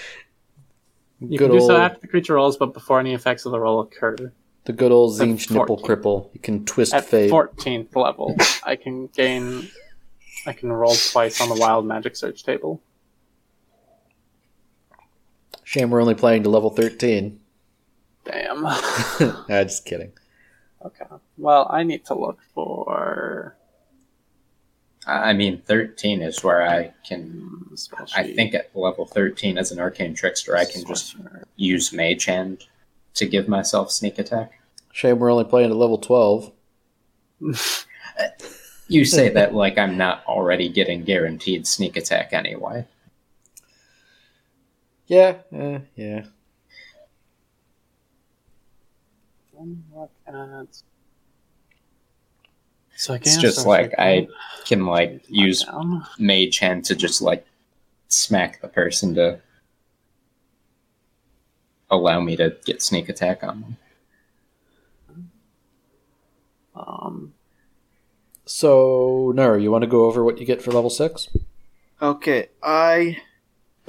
You 1.22 1.38
good 1.39 1.45
can 1.49 1.57
do 1.57 1.61
old, 1.61 1.69
so 1.69 1.77
after 1.77 2.02
the 2.02 2.07
creature 2.07 2.34
rolls, 2.34 2.57
but 2.57 2.73
before 2.73 2.99
any 2.99 3.14
effects 3.14 3.45
of 3.45 3.53
the 3.53 3.60
roll 3.60 3.80
occur. 3.80 4.34
the 4.65 4.73
good 4.73 4.91
old 4.91 5.18
Zinch 5.18 5.49
nipple 5.49 5.77
cripple. 5.77 6.30
You 6.34 6.41
can 6.41 6.65
twist 6.65 6.93
At 6.93 7.06
fate. 7.06 7.31
14th 7.31 7.95
level, 7.95 8.35
I 8.65 8.76
can 8.76 9.07
gain. 9.07 9.69
I 10.45 10.52
can 10.52 10.72
roll 10.72 10.93
twice 10.93 11.39
on 11.39 11.47
the 11.47 11.56
wild 11.56 11.85
magic 11.85 12.18
surge 12.18 12.43
table. 12.43 12.81
Shame 15.66 15.90
we're 15.90 16.00
only 16.00 16.16
playing 16.16 16.44
to 16.44 16.50
level 16.50 16.70
thirteen. 16.70 17.42
Damn. 18.24 18.62
nah, 18.64 19.44
just 19.50 19.84
kidding. 19.86 20.14
okay. 20.86 21.06
Well, 21.38 21.68
I 21.70 21.84
need 21.84 22.06
to 22.06 22.14
look 22.14 22.40
for. 22.54 23.58
I 25.08 25.34
mean, 25.34 25.62
13 25.68 26.24
is 26.24 26.44
where 26.44 26.68
I 26.68 26.92
can. 27.08 27.22
hmm, 27.30 27.76
spell 27.76 28.08
I 28.16 28.34
think 28.34 28.56
at 28.56 28.76
level 28.76 29.06
13 29.06 29.56
as 29.56 29.72
an 29.72 29.80
arcane 29.80 30.16
trickster, 30.16 30.58
I 30.58 30.66
can 30.66 30.84
just 30.84 31.16
use 31.58 31.94
Mage 31.94 32.26
Hand 32.26 32.66
to 33.14 33.28
give 33.28 33.48
myself 33.48 33.92
sneak 33.92 34.18
attack. 34.18 34.60
Shame 34.92 35.20
we're 35.20 35.32
only 35.32 35.44
playing 35.44 35.70
to 35.70 35.76
level 35.76 35.98
twelve. 35.98 36.52
You 38.88 39.04
say 39.04 39.30
that 39.30 39.56
like 39.56 39.80
I'm 39.80 39.98
not 39.98 40.24
already 40.28 40.70
getting 40.70 41.04
guaranteed 41.04 41.66
sneak 41.66 41.98
attack 41.98 42.34
anyway. 42.34 42.86
Yeah, 45.07 45.38
eh, 45.52 45.80
yeah. 45.95 46.26
So 52.95 53.14
I 53.14 53.18
It's 53.18 53.26
gain 53.26 53.38
a 53.38 53.41
just 53.41 53.65
like 53.65 53.94
I 53.98 54.27
can 54.65 54.86
like 54.86 55.23
use 55.27 55.64
Down. 55.64 56.06
Mage 56.19 56.60
Hand 56.60 56.86
to 56.86 56.95
just 56.95 57.22
like 57.22 57.45
smack 58.07 58.61
the 58.61 58.68
person 58.68 59.15
to 59.15 59.40
allow 61.90 62.19
me 62.19 62.36
to 62.38 62.56
get 62.65 62.82
sneak 62.82 63.10
attack 63.10 63.44
on 63.44 63.61
them. 63.61 63.77
Um, 66.76 67.34
So, 68.45 69.32
Naru, 69.36 69.60
you 69.60 69.72
want 69.72 69.82
to 69.84 69.88
go 69.88 70.06
over 70.06 70.23
what 70.23 70.38
you 70.38 70.45
get 70.45 70.61
for 70.61 70.72
level 70.72 70.90
six? 70.90 71.30
Okay, 72.02 72.49
I. 72.61 73.18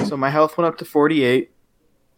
So 0.08 0.16
my 0.16 0.30
health 0.30 0.56
went 0.56 0.66
up 0.68 0.78
to 0.78 0.84
48. 0.84 1.50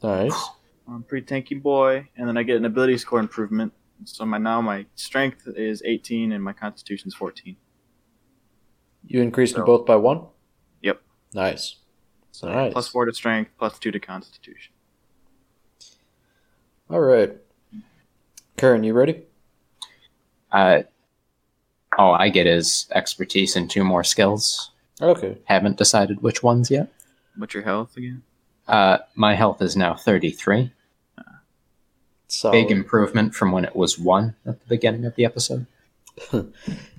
Nice. 0.02 0.48
I'm 0.86 0.94
a 0.96 1.00
pretty 1.00 1.26
tanky 1.26 1.60
boy, 1.60 2.08
and 2.16 2.28
then 2.28 2.36
I 2.36 2.42
get 2.42 2.56
an 2.56 2.64
ability 2.64 2.98
score 2.98 3.20
improvement. 3.20 3.72
So 4.04 4.24
my 4.24 4.38
now 4.38 4.60
my 4.60 4.86
strength 4.94 5.48
is 5.56 5.82
18 5.84 6.32
and 6.32 6.42
my 6.42 6.52
constitution's 6.52 7.14
14. 7.14 7.56
You 9.06 9.22
increased 9.22 9.54
them 9.54 9.64
both 9.64 9.86
by 9.86 9.96
one. 9.96 10.26
Yep. 10.82 11.00
Nice. 11.34 11.76
So 12.30 12.48
Nice. 12.48 12.72
plus 12.72 12.88
four 12.88 13.06
to 13.06 13.12
strength, 13.12 13.50
plus 13.58 13.78
two 13.78 13.90
to 13.90 13.98
constitution. 13.98 14.72
All 16.90 17.00
right. 17.00 17.36
Kern, 18.56 18.84
you 18.84 18.92
ready? 18.92 19.22
Uh, 20.52 20.82
all 21.98 22.14
I 22.14 22.28
get 22.28 22.46
is 22.46 22.86
expertise 22.94 23.56
and 23.56 23.68
two 23.70 23.84
more 23.84 24.04
skills. 24.04 24.70
Okay. 25.00 25.38
Haven't 25.44 25.76
decided 25.76 26.22
which 26.22 26.42
ones 26.42 26.70
yet. 26.70 26.90
What's 27.38 27.54
your 27.54 27.62
health 27.62 27.96
again? 27.96 28.22
Uh, 28.66 28.98
my 29.14 29.34
health 29.34 29.62
is 29.62 29.76
now 29.76 29.94
33. 29.94 30.72
So 32.26 32.50
Big 32.50 32.70
improvement 32.70 33.34
from 33.34 33.52
when 33.52 33.64
it 33.64 33.74
was 33.74 33.98
1 33.98 34.34
at 34.44 34.60
the 34.60 34.66
beginning 34.66 35.06
of 35.06 35.14
the 35.14 35.24
episode. 35.24 35.66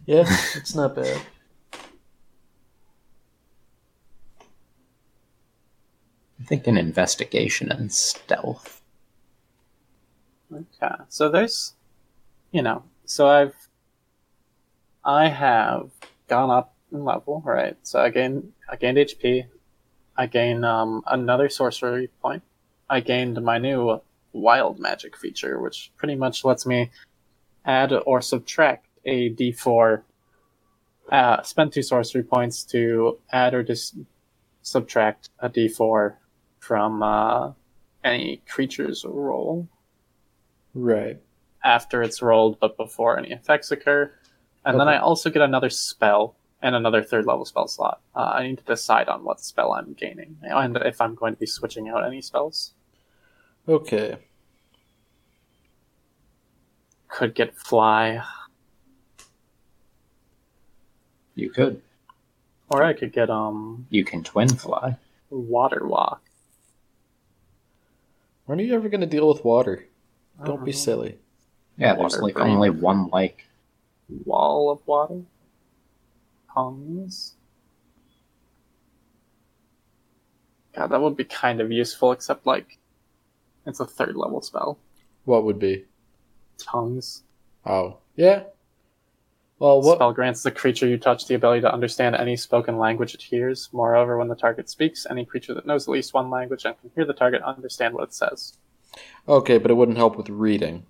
yeah, 0.05 0.25
it's 0.55 0.73
not 0.73 0.95
bad. 0.95 1.21
I'm 6.39 6.45
thinking 6.45 6.77
investigation 6.77 7.71
and 7.71 7.93
stealth. 7.93 8.81
Okay, 10.51 10.95
so 11.09 11.29
there's, 11.29 11.75
you 12.51 12.63
know, 12.63 12.83
so 13.05 13.27
I've, 13.27 13.53
I 15.03 15.27
have 15.27 15.91
gone 16.27 16.49
up 16.49 16.73
in 16.91 17.03
level, 17.03 17.43
right? 17.45 17.77
So 17.83 17.99
I 17.99 18.09
gain, 18.09 18.53
I 18.67 18.77
gained 18.77 18.97
HP, 18.97 19.45
I 20.19 20.25
gain 20.25 20.65
um, 20.65 21.01
another 21.07 21.47
sorcery 21.47 22.09
point, 22.21 22.43
I 22.89 22.99
gained 22.99 23.41
my 23.41 23.57
new 23.57 24.01
wild 24.33 24.77
magic 24.77 25.15
feature, 25.15 25.61
which 25.61 25.93
pretty 25.95 26.15
much 26.15 26.43
lets 26.43 26.65
me 26.65 26.91
add 27.63 27.93
or 28.05 28.21
subtract 28.21 28.87
a 29.05 29.29
D4. 29.33 30.01
Uh, 31.09 31.41
spend 31.43 31.71
two 31.71 31.81
sorcery 31.81 32.23
points 32.23 32.63
to 32.65 33.17
add 33.31 33.53
or 33.53 33.63
dis- 33.63 33.95
subtract 34.61 35.29
a 35.39 35.49
D4 35.49 36.15
from 36.59 37.01
uh, 37.01 37.53
any 38.03 38.41
creature's 38.45 39.05
roll 39.07 39.69
Right. 40.73 41.17
after 41.63 42.03
it's 42.03 42.21
rolled, 42.21 42.59
but 42.59 42.75
before 42.75 43.17
any 43.17 43.31
effects 43.31 43.71
occur. 43.71 44.11
And 44.65 44.77
then 44.77 44.89
I 44.89 44.97
also 44.97 45.29
get 45.29 45.41
another 45.41 45.69
spell 45.69 46.35
and 46.61 46.75
another 46.75 47.01
third 47.03 47.25
level 47.25 47.45
spell 47.45 47.67
slot. 47.67 48.01
Uh, 48.15 48.31
I 48.35 48.43
need 48.47 48.57
to 48.57 48.63
decide 48.63 49.07
on 49.07 49.23
what 49.23 49.39
spell 49.39 49.73
I'm 49.73 49.93
gaining 49.93 50.37
and 50.41 50.75
if 50.77 50.99
I'm 51.01 51.15
going 51.15 51.33
to 51.33 51.39
be 51.39 51.45
switching 51.45 51.87
out 51.89 52.05
any 52.05 52.21
spells. 52.21 52.73
Okay. 53.67 54.17
Could 57.07 57.33
get 57.33 57.55
fly, 57.57 58.21
You 61.35 61.49
could. 61.49 61.81
or 62.69 62.83
I 62.83 62.93
could 62.93 63.13
get 63.13 63.29
um 63.29 63.87
You 63.89 64.03
can 64.03 64.23
twin 64.23 64.49
fly. 64.49 64.97
water 65.29 65.87
walk. 65.87 66.21
When 68.45 68.59
are 68.59 68.63
you 68.63 68.75
ever 68.75 68.89
going 68.89 69.01
to 69.01 69.07
deal 69.07 69.27
with 69.27 69.45
water? 69.45 69.85
Don't 70.43 70.65
be 70.65 70.71
Uh, 70.71 70.75
silly. 70.75 71.17
Yeah, 71.77 71.93
there's 71.95 72.13
Water 72.13 72.21
like 72.23 72.33
break. 72.35 72.45
only 72.47 72.69
one 72.69 73.07
like. 73.07 73.45
Wall 74.25 74.69
of 74.71 74.85
water. 74.87 75.21
Tongues. 76.53 77.35
God, 80.75 80.87
that 80.87 81.01
would 81.01 81.17
be 81.17 81.23
kind 81.25 81.61
of 81.61 81.71
useful, 81.71 82.11
except 82.11 82.45
like 82.45 82.77
it's 83.65 83.79
a 83.79 83.85
third 83.85 84.15
level 84.15 84.41
spell. 84.41 84.79
What 85.25 85.43
would 85.43 85.59
be? 85.59 85.85
Tongues. 86.57 87.23
Oh, 87.65 87.97
yeah. 88.15 88.43
Well, 89.59 89.81
what? 89.81 89.97
Spell 89.97 90.13
grants 90.13 90.41
the 90.41 90.51
creature 90.51 90.87
you 90.87 90.97
touch 90.97 91.27
the 91.27 91.35
ability 91.35 91.61
to 91.61 91.73
understand 91.73 92.15
any 92.15 92.37
spoken 92.37 92.77
language 92.77 93.13
it 93.13 93.21
hears. 93.21 93.69
Moreover, 93.73 94.17
when 94.17 94.29
the 94.29 94.35
target 94.35 94.69
speaks, 94.69 95.05
any 95.09 95.25
creature 95.25 95.53
that 95.53 95.65
knows 95.65 95.87
at 95.87 95.91
least 95.91 96.13
one 96.13 96.29
language 96.29 96.63
and 96.65 96.79
can 96.79 96.91
hear 96.95 97.05
the 97.05 97.13
target 97.13 97.41
understand 97.41 97.93
what 97.93 98.03
it 98.03 98.13
says. 98.13 98.53
Okay, 99.27 99.57
but 99.57 99.69
it 99.69 99.73
wouldn't 99.73 99.97
help 99.97 100.15
with 100.15 100.29
reading. 100.29 100.85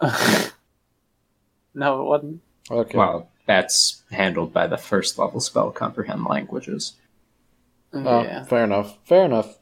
no, 1.74 2.00
it 2.00 2.04
wasn't. 2.04 2.40
Okay. 2.70 2.96
Well, 2.96 3.28
that's 3.46 4.02
handled 4.10 4.52
by 4.52 4.66
the 4.66 4.78
first 4.78 5.18
level 5.18 5.40
spell 5.40 5.70
comprehend 5.70 6.24
languages. 6.24 6.94
Oh, 7.92 8.22
yeah. 8.22 8.44
fair 8.44 8.64
enough. 8.64 8.98
Fair 9.04 9.24
enough. 9.24 9.58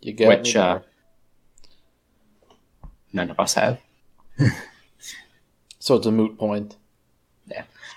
You 0.00 0.12
get 0.12 0.28
Which, 0.28 0.54
me 0.54 0.60
uh. 0.60 0.78
None 3.12 3.30
of 3.30 3.38
us 3.38 3.54
have. 3.54 3.80
So 5.78 5.96
it's 5.96 6.06
a 6.06 6.10
moot 6.10 6.38
point. 6.38 6.76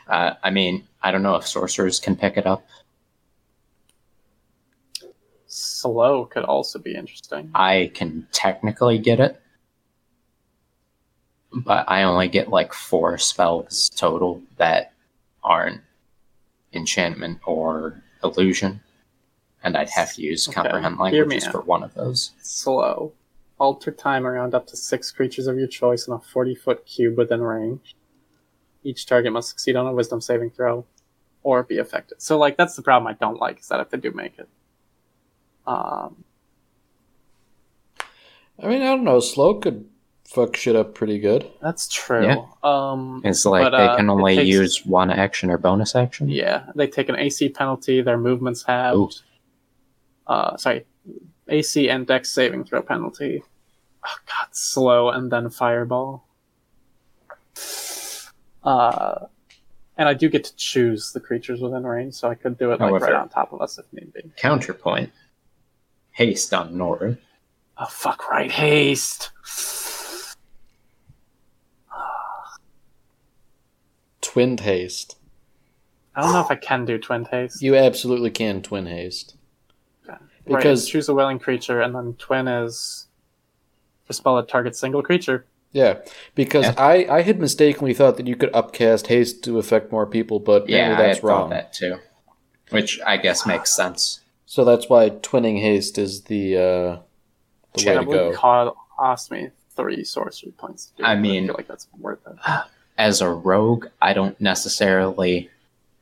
Uh, 0.08 0.34
I 0.44 0.50
mean, 0.52 0.88
I 1.02 1.12
don't 1.12 1.24
know 1.24 1.36
if 1.36 1.48
sorcerers 1.48 2.00
can 2.00 2.16
pick 2.16 2.38
it 2.38 2.46
up. 2.46 2.66
Slow 5.48 6.26
could 6.26 6.44
also 6.44 6.80
be 6.80 6.96
interesting. 6.96 7.50
I 7.56 7.92
can 7.94 8.28
technically 8.32 9.00
get 9.00 9.20
it, 9.20 9.42
but 11.66 11.90
I 11.90 12.04
only 12.04 12.28
get 12.28 12.50
like 12.50 12.74
four 12.74 13.18
spells 13.18 13.90
total 13.90 14.42
that 14.58 14.94
aren't 15.44 15.82
enchantment 16.74 17.40
or 17.46 18.02
illusion, 18.24 18.82
and 19.64 19.78
I'd 19.78 19.90
have 19.90 20.14
to 20.14 20.22
use 20.22 20.48
Okay, 20.48 20.56
comprehend 20.56 20.98
languages 20.98 21.48
for 21.48 21.62
one 21.62 21.84
of 21.84 21.94
those. 21.94 22.32
Slow. 22.42 23.14
Alter 23.60 23.92
time 23.92 24.28
around 24.28 24.54
up 24.54 24.68
to 24.68 24.78
six 24.78 25.12
creatures 25.12 25.48
of 25.48 25.58
your 25.58 25.68
choice 25.68 26.08
in 26.08 26.14
a 26.14 26.20
40 26.20 26.56
foot 26.56 26.86
cube 26.86 27.18
within 27.18 27.42
range. 27.42 27.96
Each 28.84 29.06
target 29.06 29.34
must 29.34 29.50
succeed 29.50 29.76
on 29.76 29.88
a 29.88 29.94
wisdom 29.94 30.22
saving 30.22 30.52
throw 30.52 30.86
or 31.44 31.64
be 31.64 31.78
affected. 31.80 32.22
So, 32.22 32.38
like, 32.38 32.58
that's 32.58 32.76
the 32.76 32.82
problem 32.82 33.08
I 33.08 33.14
don't 33.14 33.40
like, 33.40 33.60
is 33.60 33.68
that 33.70 33.80
if 33.80 33.90
they 33.90 33.98
do 33.98 34.12
make 34.12 34.38
it. 34.38 34.48
Um, 35.66 36.24
I 38.62 38.68
mean, 38.68 38.82
I 38.82 38.86
don't 38.86 39.04
know. 39.04 39.20
Slow 39.20 39.56
could 39.56 39.88
fuck 40.28 40.56
shit 40.56 40.76
up 40.76 40.94
pretty 40.94 41.20
good. 41.20 41.50
that's 41.62 41.88
true. 41.88 42.24
Yeah. 42.26 42.46
Um, 42.64 43.22
It's 43.26 43.46
like 43.46 43.64
But, 43.64 43.78
they 43.78 43.84
uh, 43.88 43.96
can 43.96 44.10
only 44.10 44.36
takes- 44.36 44.48
use 44.50 44.86
one 44.86 45.10
action 45.10 45.50
or 45.50 45.58
bonus 45.58 45.96
action. 45.96 46.30
Yeah, 46.30 46.66
they 46.76 46.88
take 46.88 47.10
an 47.10 47.16
AC 47.16 47.50
penalty. 47.50 48.02
Their 48.02 48.18
movements 48.18 48.64
have, 48.64 48.96
Ooh. 48.96 49.10
uh, 50.28 50.58
sorry, 50.58 50.86
AC 51.48 51.90
and 51.90 52.06
Dex 52.06 52.30
saving 52.30 52.66
throw 52.66 52.82
penalty. 52.82 53.42
Oh 54.06 54.16
God, 54.28 54.48
slow 54.52 55.10
and 55.10 55.32
then 55.32 55.50
fireball. 55.50 56.26
Uh, 58.64 59.28
and 59.98 60.08
I 60.10 60.14
do 60.14 60.30
get 60.30 60.44
to 60.44 60.56
choose 60.56 61.12
the 61.14 61.20
creatures 61.20 61.62
within 61.62 61.84
range, 61.86 62.14
so 62.16 62.30
I 62.30 62.36
could 62.36 62.58
do 62.58 62.68
it 62.72 62.80
like 62.80 62.90
However- 62.90 63.06
right 63.06 63.16
on 63.16 63.30
top 63.30 63.54
of 63.54 63.62
us 63.62 63.78
if 63.80 63.86
need 63.94 64.14
be. 64.14 64.22
Counterpoint: 64.36 65.12
haste 66.12 66.54
on 66.54 66.78
Naru. 66.78 67.16
Oh 67.78 67.86
fuck! 67.86 68.30
Right, 68.30 68.52
haste. 68.52 69.32
Twin 74.38 74.56
haste. 74.60 75.16
I 76.16 76.22
don't 76.22 76.32
know 76.32 76.42
if 76.42 76.52
I 76.52 76.56
can 76.58 76.86
do 76.86 77.00
twin 77.00 77.26
haste. 77.26 77.60
You 77.64 77.76
absolutely 77.76 78.30
can 78.30 78.62
twin 78.62 78.86
haste. 78.86 79.36
right, 80.08 80.20
because- 80.46 80.84
it's 80.84 80.92
choose 80.92 81.10
a 81.10 81.16
willing 81.16 81.40
creature, 81.40 81.82
and 81.82 81.96
then 81.96 82.14
twin 82.20 82.48
is 82.48 83.08
a 84.08 84.14
spell 84.14 84.36
that 84.36 84.48
targets 84.48 84.78
single 84.80 85.02
creature. 85.02 85.48
Yeah, 85.72 86.02
because 86.36 86.66
Yeah. 86.66 86.76
I, 86.78 87.08
I 87.18 87.22
had 87.24 87.40
mistakenly 87.40 87.96
thought 87.96 88.18
that 88.18 88.28
you 88.28 88.36
could 88.36 88.52
upcast 88.54 89.08
haste 89.08 89.44
to 89.46 89.58
affect 89.58 89.92
more 89.92 90.06
people, 90.06 90.40
but 90.40 90.70
Yeah, 90.70 90.92
apparently 90.92 91.04
I 91.04 91.08
that's 91.08 91.18
had 91.18 91.22
thought 91.24 91.28
wrong. 91.42 91.50
that 91.50 91.74
too, 91.74 91.96
which 92.70 93.00
I 93.08 93.18
guess 93.18 93.48
makes 93.48 93.76
sense. 93.76 94.20
So 94.46 94.64
that's 94.64 94.88
why 94.88 95.10
twinning 95.10 95.62
haste 95.62 95.98
is 95.98 96.26
the 96.26 96.58
uh, 96.58 96.98
the 97.74 97.86
way 97.88 97.96
to 97.98 98.06
go. 98.06 98.32
co- 98.34 98.78
cost 99.00 99.32
me 99.32 99.50
three 99.76 100.04
sorcery 100.04 100.52
points. 100.52 100.92
To 100.98 100.98
do, 100.98 101.04
I 101.06 101.16
mean- 101.16 101.46
I 101.46 101.48
feel 101.48 101.56
like 101.56 101.68
that's 101.68 101.88
worth 101.98 102.20
it. 102.28 102.36
As 102.98 103.22
a 103.22 103.30
rogue, 103.30 103.88
I 104.02 104.14
don't 104.14 104.40
necessarily 104.42 105.50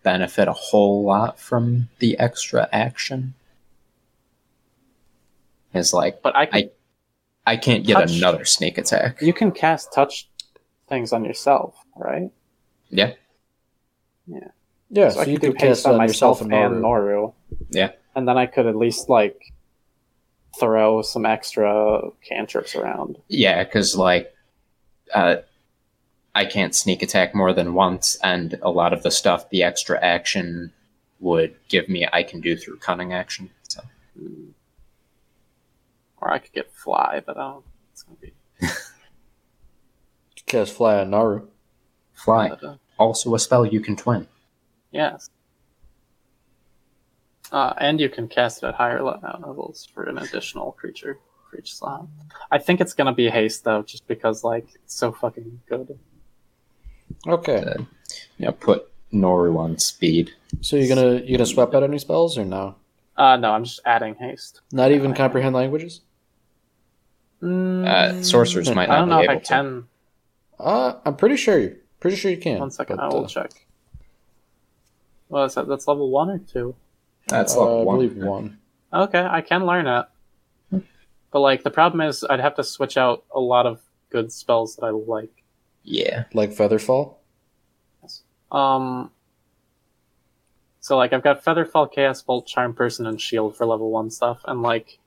benefit 0.03 0.47
a 0.47 0.53
whole 0.53 1.03
lot 1.03 1.39
from 1.39 1.89
the 1.99 2.17
extra 2.19 2.69
action. 2.71 3.33
It's 5.73 5.91
like 5.93 6.21
But 6.21 6.35
I 6.35 6.45
can, 6.45 6.55
I- 6.63 6.69
I 7.47 7.57
can't 7.57 7.85
get 7.85 7.93
Touch. 7.95 8.17
another 8.17 8.43
sneak 8.45 8.77
attack. 8.79 9.21
you 9.21 9.31
can 9.33 9.51
cast 9.51 9.93
touch 9.93 10.27
things 10.89 11.13
on 11.13 11.23
yourself, 11.25 11.75
right? 11.95 12.31
Yeah, 12.89 13.13
yeah, 14.89 15.09
so 15.09 15.15
so, 15.15 15.21
I 15.21 15.25
you 15.25 15.37
could 15.39 15.51
do 15.51 15.53
cast 15.53 15.85
on 15.85 15.93
on 15.93 15.97
myself 15.99 16.37
yourself 16.39 16.41
and 16.41 16.53
and 16.53 16.81
Naru. 16.81 17.11
Naru. 17.11 17.33
Yeah. 17.69 17.91
and 18.15 18.27
then 18.27 18.37
I 18.37 18.45
could 18.47 18.65
at 18.65 18.75
least 18.75 19.09
like 19.09 19.53
throw 20.59 21.01
some 21.03 21.25
extra 21.25 22.01
cantrips 22.27 22.75
around. 22.75 23.17
yeah, 23.27 23.63
because 23.63 23.95
like, 23.95 24.33
uh, 25.13 25.37
I 26.35 26.45
can't 26.45 26.75
sneak 26.75 27.01
attack 27.01 27.33
more 27.33 27.53
than 27.53 27.73
once, 27.73 28.17
and 28.21 28.59
a 28.61 28.69
lot 28.69 28.91
of 28.93 29.01
the 29.03 29.09
stuff, 29.11 29.49
the 29.49 29.63
extra 29.63 29.97
action 30.03 30.71
would 31.21 31.55
give 31.69 31.87
me, 31.89 32.05
I 32.11 32.23
can 32.23 32.41
do 32.41 32.55
through 32.57 32.77
cunning 32.77 33.13
action. 33.13 33.49
So 33.69 33.81
Hmm. 34.19 34.49
Or 36.17 36.31
I 36.31 36.39
could 36.39 36.53
get 36.53 36.71
fly, 36.73 37.21
but 37.25 37.37
I 37.37 37.41
don't. 37.51 37.65
It's 37.93 38.03
gonna 38.03 38.17
be 38.19 38.33
Cast 40.45 40.73
fly 40.73 40.99
on 40.99 41.09
Naru. 41.09 41.47
fly, 42.13 42.49
but, 42.49 42.63
uh, 42.63 42.75
also 42.99 43.33
a 43.35 43.39
spell 43.39 43.65
you 43.65 43.79
can 43.81 43.95
twin. 43.95 44.27
yes. 44.91 45.29
Uh, 47.51 47.73
and 47.77 47.99
you 48.01 48.09
can 48.09 48.27
cast 48.27 48.63
it 48.63 48.67
at 48.67 48.73
higher 48.75 49.01
levels 49.03 49.87
for 49.93 50.03
an 50.03 50.17
additional 50.17 50.71
creature 50.73 51.19
breach 51.51 51.73
slot. 51.75 52.07
I 52.51 52.57
think 52.57 52.81
it's 52.81 52.93
gonna 52.93 53.13
be 53.13 53.29
haste 53.29 53.63
though, 53.63 53.81
just 53.83 54.07
because 54.07 54.43
like 54.43 54.67
it's 54.75 54.95
so 54.95 55.11
fucking 55.11 55.61
good. 55.69 55.97
Okay. 57.27 57.57
Uh, 57.57 57.83
you 58.37 58.45
know, 58.45 58.51
put 58.51 58.91
Naru 59.11 59.57
on 59.57 59.77
speed. 59.79 60.31
So 60.61 60.75
you're 60.75 60.93
gonna 60.93 61.21
you're 61.25 61.37
gonna 61.37 61.45
swap 61.45 61.73
out 61.73 61.83
any 61.83 61.99
spells 61.99 62.37
or 62.37 62.45
no? 62.45 62.75
Uh 63.17 63.37
no, 63.37 63.51
I'm 63.51 63.63
just 63.63 63.79
adding 63.85 64.15
haste. 64.15 64.61
Not 64.71 64.91
even 64.91 65.13
comprehend 65.13 65.55
languages? 65.55 66.01
Uh, 67.41 68.21
sorcerers 68.23 68.73
might 68.73 68.89
I 68.89 68.97
don't 68.97 69.09
know 69.09 69.19
be 69.19 69.23
if 69.23 69.29
I 69.29 69.33
able 69.33 69.41
to. 69.41 69.47
can. 69.47 69.87
Uh, 70.59 70.93
I'm 71.05 71.15
pretty 71.15 71.35
sure 71.35 71.59
you 71.59 71.75
pretty 71.99 72.17
sure 72.17 72.31
you 72.31 72.37
can. 72.37 72.59
One 72.59 72.71
second, 72.71 72.97
but, 72.97 73.03
I 73.03 73.07
will 73.09 73.25
uh, 73.25 73.27
check. 73.27 73.51
Well, 75.29 75.43
is 75.43 75.55
that 75.55 75.67
that's 75.67 75.87
level 75.87 76.09
one 76.09 76.29
or 76.29 76.39
two? 76.39 76.75
That's 77.27 77.55
uh, 77.55 77.59
level 77.59 77.89
I 77.89 77.93
believe 77.95 78.17
one. 78.17 78.57
Okay, 78.93 79.19
I 79.23 79.41
can 79.41 79.65
learn 79.65 79.87
it. 79.87 80.05
But 81.31 81.39
like 81.39 81.63
the 81.63 81.71
problem 81.71 82.01
is, 82.01 82.23
I'd 82.23 82.39
have 82.39 82.55
to 82.55 82.63
switch 82.63 82.95
out 82.97 83.25
a 83.33 83.39
lot 83.39 83.65
of 83.65 83.81
good 84.09 84.31
spells 84.31 84.77
that 84.77 84.85
I 84.85 84.91
like. 84.91 85.43
Yeah. 85.85 86.25
Like 86.33 86.51
Featherfall? 86.51 87.15
Um. 88.51 89.11
So 90.81 90.97
like 90.97 91.13
I've 91.13 91.23
got 91.23 91.43
Featherfall, 91.43 91.91
Chaos 91.91 92.21
Bolt, 92.21 92.45
Charm 92.45 92.73
Person, 92.73 93.07
and 93.07 93.19
Shield 93.19 93.55
for 93.55 93.65
level 93.65 93.89
one 93.89 94.11
stuff, 94.11 94.41
and 94.45 94.61
like 94.61 94.99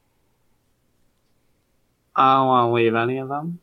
I 2.16 2.36
don't 2.36 2.46
want 2.48 2.70
to 2.70 2.74
leave 2.74 2.94
any 2.94 3.18
of 3.18 3.28
them. 3.28 3.60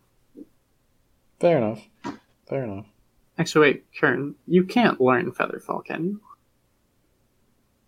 Fair 1.39 1.57
enough. 1.57 1.81
Fair 2.47 2.63
enough. 2.63 2.85
Actually, 3.37 3.67
wait, 3.67 3.85
Kern, 3.99 4.35
you 4.47 4.63
can't 4.63 5.01
learn 5.01 5.31
Featherfall, 5.33 5.83
can 5.83 6.05
you? 6.05 6.21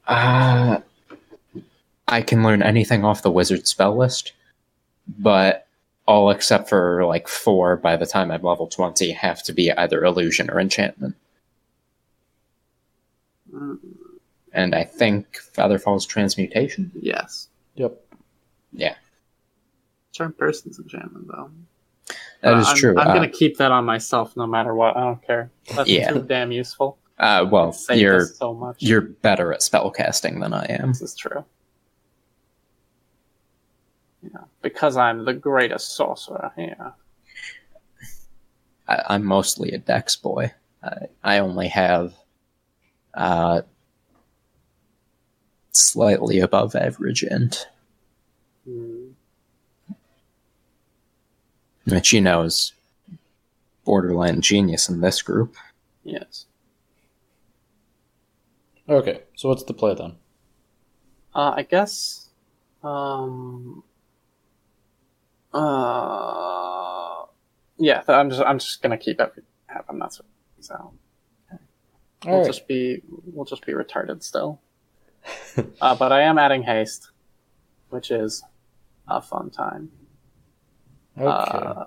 Uh, 0.05 0.81
I 2.07 2.21
can 2.21 2.43
learn 2.43 2.61
anything 2.61 3.05
off 3.05 3.21
the 3.21 3.31
wizard 3.31 3.65
spell 3.65 3.95
list, 3.95 4.33
but 5.07 5.66
all 6.07 6.29
except 6.31 6.69
for 6.69 7.05
like 7.05 7.27
four 7.27 7.75
by 7.75 7.95
the 7.97 8.05
time 8.05 8.31
I'm 8.31 8.41
level 8.41 8.67
20 8.67 9.11
have 9.11 9.43
to 9.43 9.53
be 9.53 9.71
either 9.71 10.03
illusion 10.03 10.49
or 10.49 10.59
enchantment. 10.59 11.15
Mm, 13.53 13.77
And 14.53 14.73
I 14.75 14.83
think 14.83 15.37
Featherfall's 15.53 16.05
transmutation. 16.05 16.91
yes, 16.99 17.49
Yep. 17.75 17.99
Yeah, 18.73 18.95
Charm 20.11 20.33
Person's 20.33 20.79
enchantment 20.79 21.27
though. 21.27 21.51
that 22.41 22.57
is 22.57 22.67
I'm, 22.67 22.75
true. 22.77 22.97
I'm 22.97 23.07
uh, 23.09 23.13
gonna 23.13 23.29
keep 23.29 23.57
that 23.57 23.71
on 23.71 23.85
myself 23.85 24.35
no 24.35 24.45
matter 24.47 24.73
what. 24.75 24.95
I 24.97 25.01
don't 25.01 25.25
care. 25.25 25.51
That's 25.75 25.89
Yeah. 25.89 26.11
too 26.11 26.23
damn 26.23 26.51
useful. 26.51 26.97
uh, 27.19 27.45
well, 27.49 27.75
you're 27.93 28.25
so 28.25 28.53
much. 28.53 28.77
you're 28.79 29.01
better 29.01 29.53
at 29.53 29.61
spellcasting 29.61 30.41
than 30.41 30.53
I 30.53 30.65
am. 30.69 30.89
This 30.89 31.01
is 31.01 31.15
true. 31.15 31.43
Yeah, 34.23 34.41
because 34.61 34.97
I'm 34.97 35.25
the 35.25 35.33
greatest 35.33 35.95
sorcerer. 35.95 36.51
here. 36.55 36.93
I, 38.87 39.03
I'm 39.09 39.23
mostly 39.25 39.71
a 39.71 39.77
dex 39.77 40.15
boy. 40.15 40.51
I, 40.83 40.95
I 41.23 41.39
only 41.39 41.67
have 41.67 42.13
uh, 43.13 43.61
slightly 45.71 46.39
above 46.39 46.75
average 46.75 47.23
int, 47.23 47.67
Hmm. 48.67 49.09
which 51.85 52.11
you 52.11 52.21
know 52.21 52.41
is 52.43 52.73
borderline 53.85 54.41
genius 54.41 54.89
in 54.89 54.99
this 55.01 55.21
group. 55.21 55.55
Yes. 56.03 56.45
Okay, 58.89 59.21
so 59.35 59.49
what's 59.49 59.63
the 59.63 59.73
play 59.73 59.93
then? 59.95 60.15
Uh, 61.35 61.53
I 61.57 61.63
guess. 61.63 62.29
Um. 62.83 63.83
Uh. 65.53 67.25
Yeah, 67.79 68.01
I'm 68.07 68.29
just 68.29 68.41
I'm 68.41 68.59
just 68.59 68.81
gonna 68.81 68.97
keep 68.97 69.19
everything. 69.19 69.43
I'm 69.89 69.97
not 69.97 70.13
things 70.55 70.71
out. 70.71 70.93
We'll 72.25 72.35
Alright. 72.35 72.47
just 72.47 72.67
be 72.67 73.01
we'll 73.25 73.45
just 73.45 73.65
be 73.65 73.73
retarded 73.73 74.23
still. 74.23 74.59
uh, 75.81 75.95
but 75.95 76.11
I 76.11 76.21
am 76.21 76.37
adding 76.37 76.63
haste, 76.63 77.11
which 77.89 78.11
is 78.11 78.43
a 79.07 79.21
fun 79.21 79.49
time. 79.49 79.91
Okay. 81.17 81.27
Uh, 81.27 81.85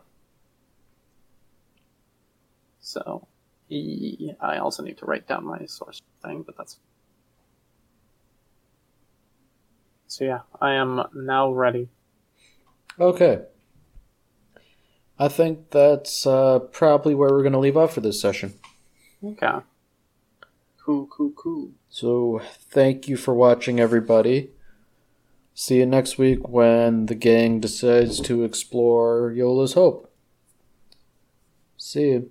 so, 2.81 3.29
I 3.71 4.59
also 4.59 4.83
need 4.83 4.99
to 4.99 5.07
write 5.07 5.29
down 5.29 5.45
my 5.45 5.65
source 5.67 6.01
thing, 6.23 6.43
but 6.43 6.57
that's. 6.57 6.79
So 10.09 10.25
yeah, 10.25 10.41
I 10.61 10.73
am 10.73 11.03
now 11.15 11.53
ready. 11.53 11.89
Okay. 13.01 13.41
I 15.19 15.29
think 15.29 15.71
that's 15.71 16.27
uh, 16.27 16.59
probably 16.59 17.15
where 17.15 17.31
we're 17.31 17.43
going 17.43 17.53
to 17.53 17.59
leave 17.59 17.77
off 17.77 17.95
for 17.95 18.01
this 18.01 18.21
session. 18.21 18.55
Okay. 19.25 19.59
Cool, 20.79 21.07
cool, 21.07 21.33
cool. 21.37 21.71
So, 21.89 22.41
thank 22.71 23.09
you 23.09 23.17
for 23.17 23.35
watching, 23.35 23.81
everybody. 23.81 24.51
See 25.55 25.77
you 25.79 25.87
next 25.87 26.17
week 26.17 26.49
when 26.49 27.07
the 27.07 27.15
gang 27.15 27.61
decides 27.61 28.21
to 28.23 28.45
explore 28.45 29.33
Jola's 29.37 29.75
Hope. 29.75 30.13
See 31.77 32.03
you. 32.03 32.13
You 32.13 32.31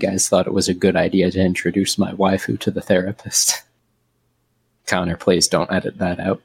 guys 0.00 0.28
thought 0.28 0.46
it 0.46 0.54
was 0.54 0.68
a 0.68 0.74
good 0.74 0.96
idea 0.96 1.30
to 1.30 1.40
introduce 1.40 1.98
my 1.98 2.12
waifu 2.12 2.58
to 2.60 2.70
the 2.70 2.80
therapist. 2.80 3.62
Connor, 4.86 5.16
please 5.16 5.46
don't 5.46 5.70
edit 5.70 5.98
that 5.98 6.18
out. 6.18 6.42